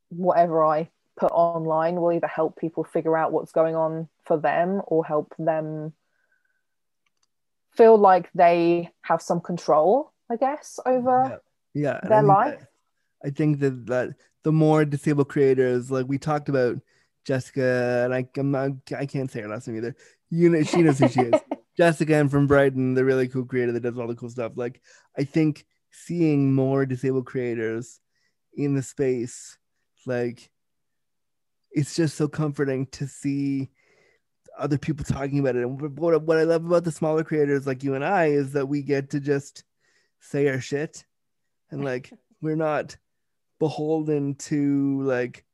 whatever 0.08 0.64
I 0.64 0.88
put 1.16 1.32
online 1.32 2.00
will 2.00 2.12
either 2.12 2.26
help 2.26 2.58
people 2.58 2.84
figure 2.84 3.16
out 3.16 3.32
what's 3.32 3.52
going 3.52 3.76
on 3.76 4.08
for 4.24 4.36
them 4.36 4.82
or 4.86 5.04
help 5.04 5.34
them 5.38 5.92
feel 7.76 7.96
like 7.96 8.30
they 8.34 8.90
have 9.02 9.20
some 9.20 9.40
control 9.40 10.12
i 10.30 10.36
guess 10.36 10.78
over 10.86 11.40
yeah, 11.74 11.98
yeah 12.02 12.08
their 12.08 12.18
I 12.18 12.22
life 12.22 12.60
that, 12.60 13.28
i 13.28 13.30
think 13.30 13.60
that 13.60 13.86
that 13.86 14.14
the 14.42 14.52
more 14.52 14.84
disabled 14.84 15.28
creators 15.28 15.90
like 15.90 16.06
we 16.06 16.18
talked 16.18 16.48
about 16.48 16.76
jessica 17.24 18.02
and 18.04 18.14
i 18.14 18.26
I'm 18.36 18.50
not, 18.50 18.70
i 18.96 19.06
can't 19.06 19.30
say 19.30 19.40
her 19.40 19.48
last 19.48 19.68
name 19.68 19.78
either. 19.78 19.96
You 20.30 20.50
know 20.50 20.62
she 20.62 20.82
knows 20.82 20.98
who 20.98 21.08
she 21.08 21.20
is. 21.20 21.40
Jessica 21.76 22.14
and 22.14 22.30
from 22.30 22.46
brighton 22.46 22.94
the 22.94 23.04
really 23.04 23.26
cool 23.26 23.44
creator 23.44 23.72
that 23.72 23.80
does 23.80 23.98
all 23.98 24.06
the 24.06 24.14
cool 24.14 24.30
stuff. 24.30 24.52
Like 24.54 24.80
i 25.18 25.24
think 25.24 25.64
seeing 25.90 26.52
more 26.52 26.86
disabled 26.86 27.26
creators 27.26 28.00
in 28.56 28.74
the 28.74 28.82
space 28.82 29.58
like 30.06 30.50
it's 31.74 31.96
just 31.96 32.16
so 32.16 32.28
comforting 32.28 32.86
to 32.86 33.06
see 33.06 33.68
other 34.56 34.78
people 34.78 35.04
talking 35.04 35.40
about 35.40 35.56
it. 35.56 35.64
And 35.64 35.98
what, 35.98 36.22
what 36.22 36.38
I 36.38 36.44
love 36.44 36.64
about 36.64 36.84
the 36.84 36.92
smaller 36.92 37.24
creators 37.24 37.66
like 37.66 37.82
you 37.82 37.94
and 37.94 38.04
I 38.04 38.26
is 38.26 38.52
that 38.52 38.66
we 38.66 38.82
get 38.82 39.10
to 39.10 39.20
just 39.20 39.64
say 40.20 40.48
our 40.48 40.60
shit 40.60 41.04
and 41.70 41.84
like 41.84 42.12
we're 42.40 42.56
not 42.56 42.96
beholden 43.58 44.36
to 44.36 45.02
like 45.02 45.44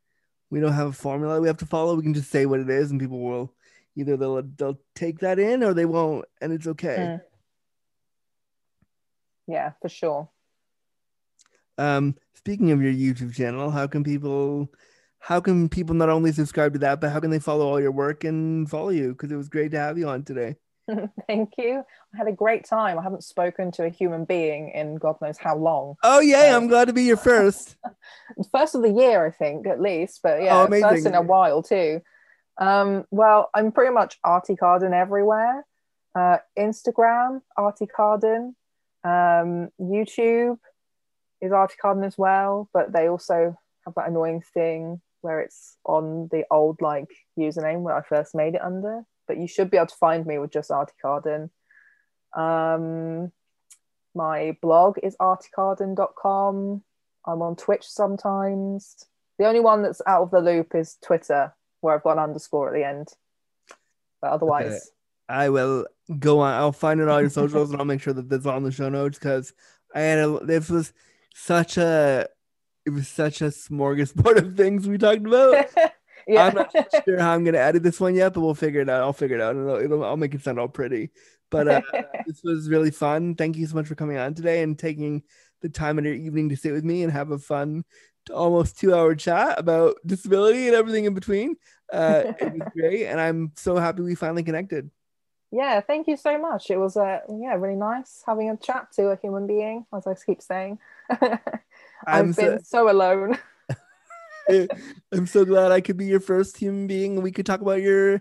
we 0.50 0.60
don't 0.60 0.72
have 0.72 0.88
a 0.88 0.92
formula 0.92 1.40
we 1.40 1.48
have 1.48 1.56
to 1.58 1.66
follow. 1.66 1.94
We 1.94 2.02
can 2.02 2.14
just 2.14 2.30
say 2.30 2.44
what 2.44 2.60
it 2.60 2.68
is 2.68 2.90
and 2.90 3.00
people 3.00 3.20
will 3.20 3.54
either 3.96 4.16
they'll 4.16 4.42
they'll 4.42 4.80
take 4.94 5.20
that 5.20 5.38
in 5.38 5.64
or 5.64 5.72
they 5.72 5.86
won't 5.86 6.26
and 6.40 6.52
it's 6.52 6.66
okay. 6.66 6.96
Mm. 6.98 7.20
Yeah, 9.46 9.72
for 9.80 9.88
sure. 9.88 10.28
Um 11.78 12.16
speaking 12.34 12.72
of 12.72 12.82
your 12.82 12.92
YouTube 12.92 13.34
channel, 13.34 13.70
how 13.70 13.86
can 13.86 14.04
people 14.04 14.70
how 15.20 15.38
can 15.38 15.68
people 15.68 15.94
not 15.94 16.08
only 16.08 16.32
subscribe 16.32 16.72
to 16.72 16.78
that, 16.80 17.00
but 17.00 17.10
how 17.10 17.20
can 17.20 17.30
they 17.30 17.38
follow 17.38 17.68
all 17.68 17.80
your 17.80 17.92
work 17.92 18.24
and 18.24 18.68
follow 18.68 18.88
you? 18.88 19.10
Because 19.12 19.30
it 19.30 19.36
was 19.36 19.48
great 19.48 19.70
to 19.72 19.78
have 19.78 19.98
you 19.98 20.08
on 20.08 20.24
today. 20.24 20.56
Thank 21.26 21.52
you. 21.58 21.84
I 22.14 22.16
had 22.16 22.26
a 22.26 22.32
great 22.32 22.64
time. 22.64 22.98
I 22.98 23.02
haven't 23.02 23.22
spoken 23.22 23.70
to 23.72 23.84
a 23.84 23.90
human 23.90 24.24
being 24.24 24.70
in 24.70 24.96
God 24.96 25.16
knows 25.20 25.38
how 25.38 25.56
long. 25.56 25.94
Oh 26.02 26.20
yeah, 26.20 26.56
I'm 26.56 26.66
glad 26.66 26.86
to 26.86 26.94
be 26.94 27.04
your 27.04 27.18
first. 27.18 27.76
first 28.52 28.74
of 28.74 28.82
the 28.82 28.90
year, 28.90 29.24
I 29.24 29.30
think, 29.30 29.66
at 29.66 29.80
least. 29.80 30.20
But 30.22 30.42
yeah, 30.42 30.62
Oh, 30.62 30.80
first 30.80 31.06
in 31.06 31.14
a 31.14 31.22
while 31.22 31.62
too. 31.62 32.00
Um, 32.58 33.04
well, 33.10 33.50
I'm 33.54 33.72
pretty 33.72 33.92
much 33.92 34.18
Artie 34.24 34.56
Carden 34.56 34.92
everywhere. 34.94 35.64
Uh, 36.14 36.38
Instagram, 36.58 37.42
Artie 37.56 37.86
Carden. 37.86 38.56
Um, 39.04 39.68
YouTube 39.80 40.58
is 41.40 41.52
Artie 41.52 41.76
Carden 41.80 42.04
as 42.04 42.18
well, 42.18 42.68
but 42.72 42.92
they 42.92 43.08
also 43.08 43.56
have 43.84 43.94
that 43.94 44.08
annoying 44.08 44.42
thing 44.52 45.00
where 45.22 45.40
it's 45.40 45.76
on 45.84 46.28
the 46.30 46.44
old 46.50 46.80
like 46.80 47.08
username 47.38 47.80
where 47.80 47.96
I 47.96 48.02
first 48.02 48.34
made 48.34 48.54
it 48.54 48.62
under. 48.62 49.02
But 49.26 49.38
you 49.38 49.46
should 49.46 49.70
be 49.70 49.76
able 49.76 49.86
to 49.86 49.94
find 49.96 50.26
me 50.26 50.38
with 50.38 50.50
just 50.50 50.70
Artie 50.70 50.92
Carden. 51.00 51.50
Um, 52.36 53.32
my 54.14 54.56
blog 54.60 54.98
is 55.02 55.16
artiecarden.com. 55.20 56.82
I'm 57.26 57.42
on 57.42 57.56
Twitch 57.56 57.86
sometimes. 57.86 58.96
The 59.38 59.46
only 59.46 59.60
one 59.60 59.82
that's 59.82 60.02
out 60.06 60.22
of 60.22 60.30
the 60.30 60.40
loop 60.40 60.74
is 60.74 60.96
Twitter, 61.02 61.54
where 61.80 61.94
I've 61.94 62.02
got 62.02 62.18
an 62.18 62.24
underscore 62.24 62.68
at 62.68 62.74
the 62.74 62.86
end. 62.86 63.08
But 64.20 64.32
otherwise, 64.32 64.90
I 65.28 65.48
will 65.48 65.86
go 66.18 66.40
on. 66.40 66.54
I'll 66.54 66.72
find 66.72 67.00
it 67.00 67.08
on 67.08 67.20
your 67.20 67.30
socials 67.30 67.70
and 67.70 67.80
I'll 67.80 67.86
make 67.86 68.02
sure 68.02 68.12
that 68.12 68.28
that's 68.28 68.46
on 68.46 68.64
the 68.64 68.72
show 68.72 68.88
notes 68.88 69.18
because 69.18 69.52
I 69.94 70.00
had 70.00 70.18
a. 70.18 70.40
This 70.44 70.68
was 70.68 70.92
such 71.34 71.78
a. 71.78 72.28
It 72.90 72.94
was 72.94 73.06
such 73.06 73.40
a 73.40 73.46
smorgasbord 73.46 74.38
of 74.38 74.56
things 74.56 74.88
we 74.88 74.98
talked 74.98 75.24
about. 75.24 75.66
yeah. 76.26 76.46
I'm 76.46 76.54
not 76.56 76.74
sure 77.04 77.20
how 77.20 77.34
I'm 77.34 77.44
gonna 77.44 77.58
edit 77.58 77.84
this 77.84 78.00
one 78.00 78.16
yet, 78.16 78.34
but 78.34 78.40
we'll 78.40 78.56
figure 78.56 78.80
it 78.80 78.88
out. 78.88 79.02
I'll 79.02 79.12
figure 79.12 79.36
it 79.36 79.40
out, 79.40 79.54
it'll, 79.54 79.76
it'll, 79.76 80.04
I'll 80.04 80.16
make 80.16 80.34
it 80.34 80.42
sound 80.42 80.58
all 80.58 80.66
pretty. 80.66 81.10
But 81.50 81.68
uh, 81.68 81.82
this 82.26 82.42
was 82.42 82.68
really 82.68 82.90
fun. 82.90 83.36
Thank 83.36 83.56
you 83.56 83.66
so 83.68 83.76
much 83.76 83.86
for 83.86 83.94
coming 83.94 84.16
on 84.16 84.34
today 84.34 84.64
and 84.64 84.76
taking 84.76 85.22
the 85.60 85.68
time 85.68 85.98
in 85.98 86.04
your 86.04 86.14
evening 86.14 86.48
to 86.48 86.56
sit 86.56 86.72
with 86.72 86.82
me 86.82 87.04
and 87.04 87.12
have 87.12 87.30
a 87.30 87.38
fun, 87.38 87.84
almost 88.34 88.80
two 88.80 88.92
hour 88.92 89.14
chat 89.14 89.56
about 89.56 89.94
disability 90.04 90.66
and 90.66 90.74
everything 90.74 91.04
in 91.04 91.14
between. 91.14 91.54
Uh, 91.92 92.24
it 92.40 92.52
was 92.54 92.68
great, 92.76 93.06
and 93.06 93.20
I'm 93.20 93.52
so 93.54 93.76
happy 93.76 94.02
we 94.02 94.16
finally 94.16 94.42
connected. 94.42 94.90
yeah, 95.52 95.80
thank 95.80 96.08
you 96.08 96.16
so 96.16 96.40
much. 96.40 96.72
It 96.72 96.78
was 96.78 96.96
uh, 96.96 97.20
yeah, 97.28 97.54
really 97.54 97.76
nice 97.76 98.24
having 98.26 98.50
a 98.50 98.56
chat 98.56 98.90
to 98.94 99.10
a 99.10 99.16
human 99.16 99.46
being, 99.46 99.86
as 99.94 100.08
I 100.08 100.14
keep 100.14 100.42
saying. 100.42 100.80
I'm 102.06 102.28
I've 102.30 102.34
so- 102.34 102.42
been 102.56 102.64
so 102.64 102.90
alone. 102.90 103.38
I'm 105.12 105.26
so 105.26 105.44
glad 105.44 105.70
I 105.70 105.80
could 105.80 105.96
be 105.96 106.06
your 106.06 106.18
first 106.20 106.56
human 106.56 106.86
being 106.88 107.22
we 107.22 107.30
could 107.30 107.46
talk 107.46 107.60
about 107.60 107.80
your 107.82 108.20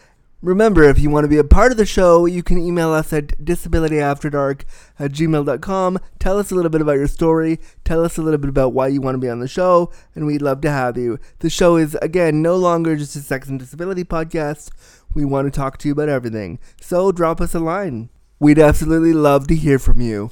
Remember, 0.46 0.84
if 0.84 1.00
you 1.00 1.10
want 1.10 1.24
to 1.24 1.28
be 1.28 1.40
a 1.40 1.44
part 1.44 1.72
of 1.72 1.78
the 1.80 1.88
show, 1.88 2.28
you 2.28 2.44
can 2.44 2.60
email 2.60 2.92
us 2.92 3.12
at 3.12 3.30
disabilityafterdark 3.44 4.62
at 5.00 5.12
gmail.com. 5.12 6.00
Tell 6.20 6.38
us 6.38 6.52
a 6.52 6.56
little 6.56 6.70
bit 6.70 6.82
about 6.82 6.98
your 6.98 7.08
story. 7.08 7.60
Tell 7.84 8.06
us 8.06 8.20
a 8.20 8.22
little 8.22 8.38
bit 8.38 8.52
about 8.52 8.72
why 8.72 8.90
you 8.90 9.02
want 9.02 9.16
to 9.16 9.20
be 9.20 9.28
on 9.28 9.40
the 9.40 9.48
show, 9.48 9.92
and 10.14 10.28
we'd 10.28 10.44
love 10.44 10.62
to 10.62 10.70
have 10.70 10.98
you. 10.98 11.18
The 11.40 11.50
show 11.50 11.78
is, 11.78 11.96
again, 11.96 12.44
no 12.44 12.58
longer 12.58 12.96
just 12.96 13.16
a 13.16 13.22
sex 13.22 13.50
and 13.50 13.58
disability 13.58 14.04
podcast. 14.04 14.70
We 15.16 15.26
want 15.26 15.52
to 15.52 15.60
talk 15.60 15.80
to 15.80 15.88
you 15.88 15.94
about 15.94 16.10
everything. 16.10 16.60
So 16.80 17.12
drop 17.12 17.42
us 17.42 17.56
a 17.56 17.60
line. 17.60 18.12
We'd 18.40 18.60
absolutely 18.60 19.14
love 19.14 19.48
to 19.48 19.56
hear 19.56 19.80
from 19.80 20.00
you. 20.00 20.30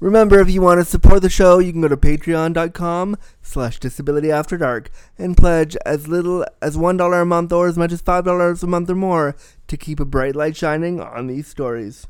Remember, 0.00 0.38
if 0.38 0.48
you 0.48 0.62
want 0.62 0.78
to 0.78 0.84
support 0.84 1.22
the 1.22 1.30
show, 1.30 1.58
you 1.58 1.72
can 1.72 1.80
go 1.80 1.88
to 1.88 1.96
patreon.com 1.96 3.16
slash 3.42 3.80
disability 3.80 4.30
after 4.30 4.56
dark 4.56 4.90
and 5.18 5.36
pledge 5.36 5.76
as 5.84 6.06
little 6.06 6.46
as 6.62 6.76
$1 6.76 7.22
a 7.22 7.24
month 7.24 7.52
or 7.52 7.66
as 7.66 7.76
much 7.76 7.92
as 7.92 8.00
$5 8.02 8.62
a 8.62 8.66
month 8.66 8.90
or 8.90 8.94
more 8.94 9.36
to 9.66 9.76
keep 9.76 9.98
a 9.98 10.04
bright 10.04 10.36
light 10.36 10.56
shining 10.56 11.00
on 11.00 11.26
these 11.26 11.48
stories. 11.48 12.06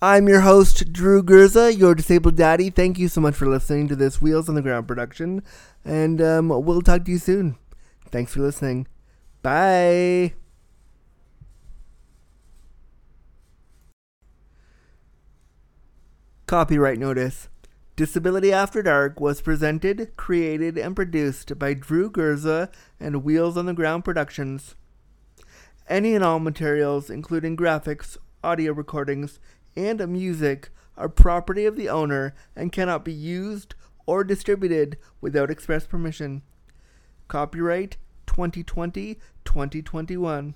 I'm 0.00 0.28
your 0.28 0.40
host, 0.40 0.92
Drew 0.92 1.22
Gurza, 1.22 1.76
your 1.76 1.94
disabled 1.94 2.36
daddy. 2.36 2.70
Thank 2.70 2.98
you 2.98 3.06
so 3.06 3.20
much 3.20 3.36
for 3.36 3.46
listening 3.46 3.86
to 3.88 3.96
this 3.96 4.20
Wheels 4.20 4.48
on 4.48 4.56
the 4.56 4.62
Ground 4.62 4.88
production, 4.88 5.44
and 5.84 6.20
um, 6.20 6.48
we'll 6.48 6.82
talk 6.82 7.04
to 7.04 7.10
you 7.12 7.18
soon. 7.18 7.56
Thanks 8.10 8.32
for 8.32 8.40
listening. 8.40 8.88
Bye. 9.42 10.34
Copyright 16.52 16.98
notice. 16.98 17.48
Disability 17.96 18.52
After 18.52 18.82
Dark 18.82 19.18
was 19.18 19.40
presented, 19.40 20.14
created, 20.18 20.76
and 20.76 20.94
produced 20.94 21.58
by 21.58 21.72
Drew 21.72 22.10
Gurza 22.10 22.70
and 23.00 23.24
Wheels 23.24 23.56
on 23.56 23.64
the 23.64 23.72
Ground 23.72 24.04
Productions. 24.04 24.74
Any 25.88 26.14
and 26.14 26.22
all 26.22 26.40
materials, 26.40 27.08
including 27.08 27.56
graphics, 27.56 28.18
audio 28.44 28.74
recordings, 28.74 29.40
and 29.74 30.06
music, 30.08 30.68
are 30.94 31.08
property 31.08 31.64
of 31.64 31.74
the 31.74 31.88
owner 31.88 32.34
and 32.54 32.70
cannot 32.70 33.02
be 33.02 33.14
used 33.14 33.74
or 34.04 34.22
distributed 34.22 34.98
without 35.22 35.50
express 35.50 35.86
permission. 35.86 36.42
Copyright 37.28 37.96
2020 38.26 39.18
2021. 39.46 40.54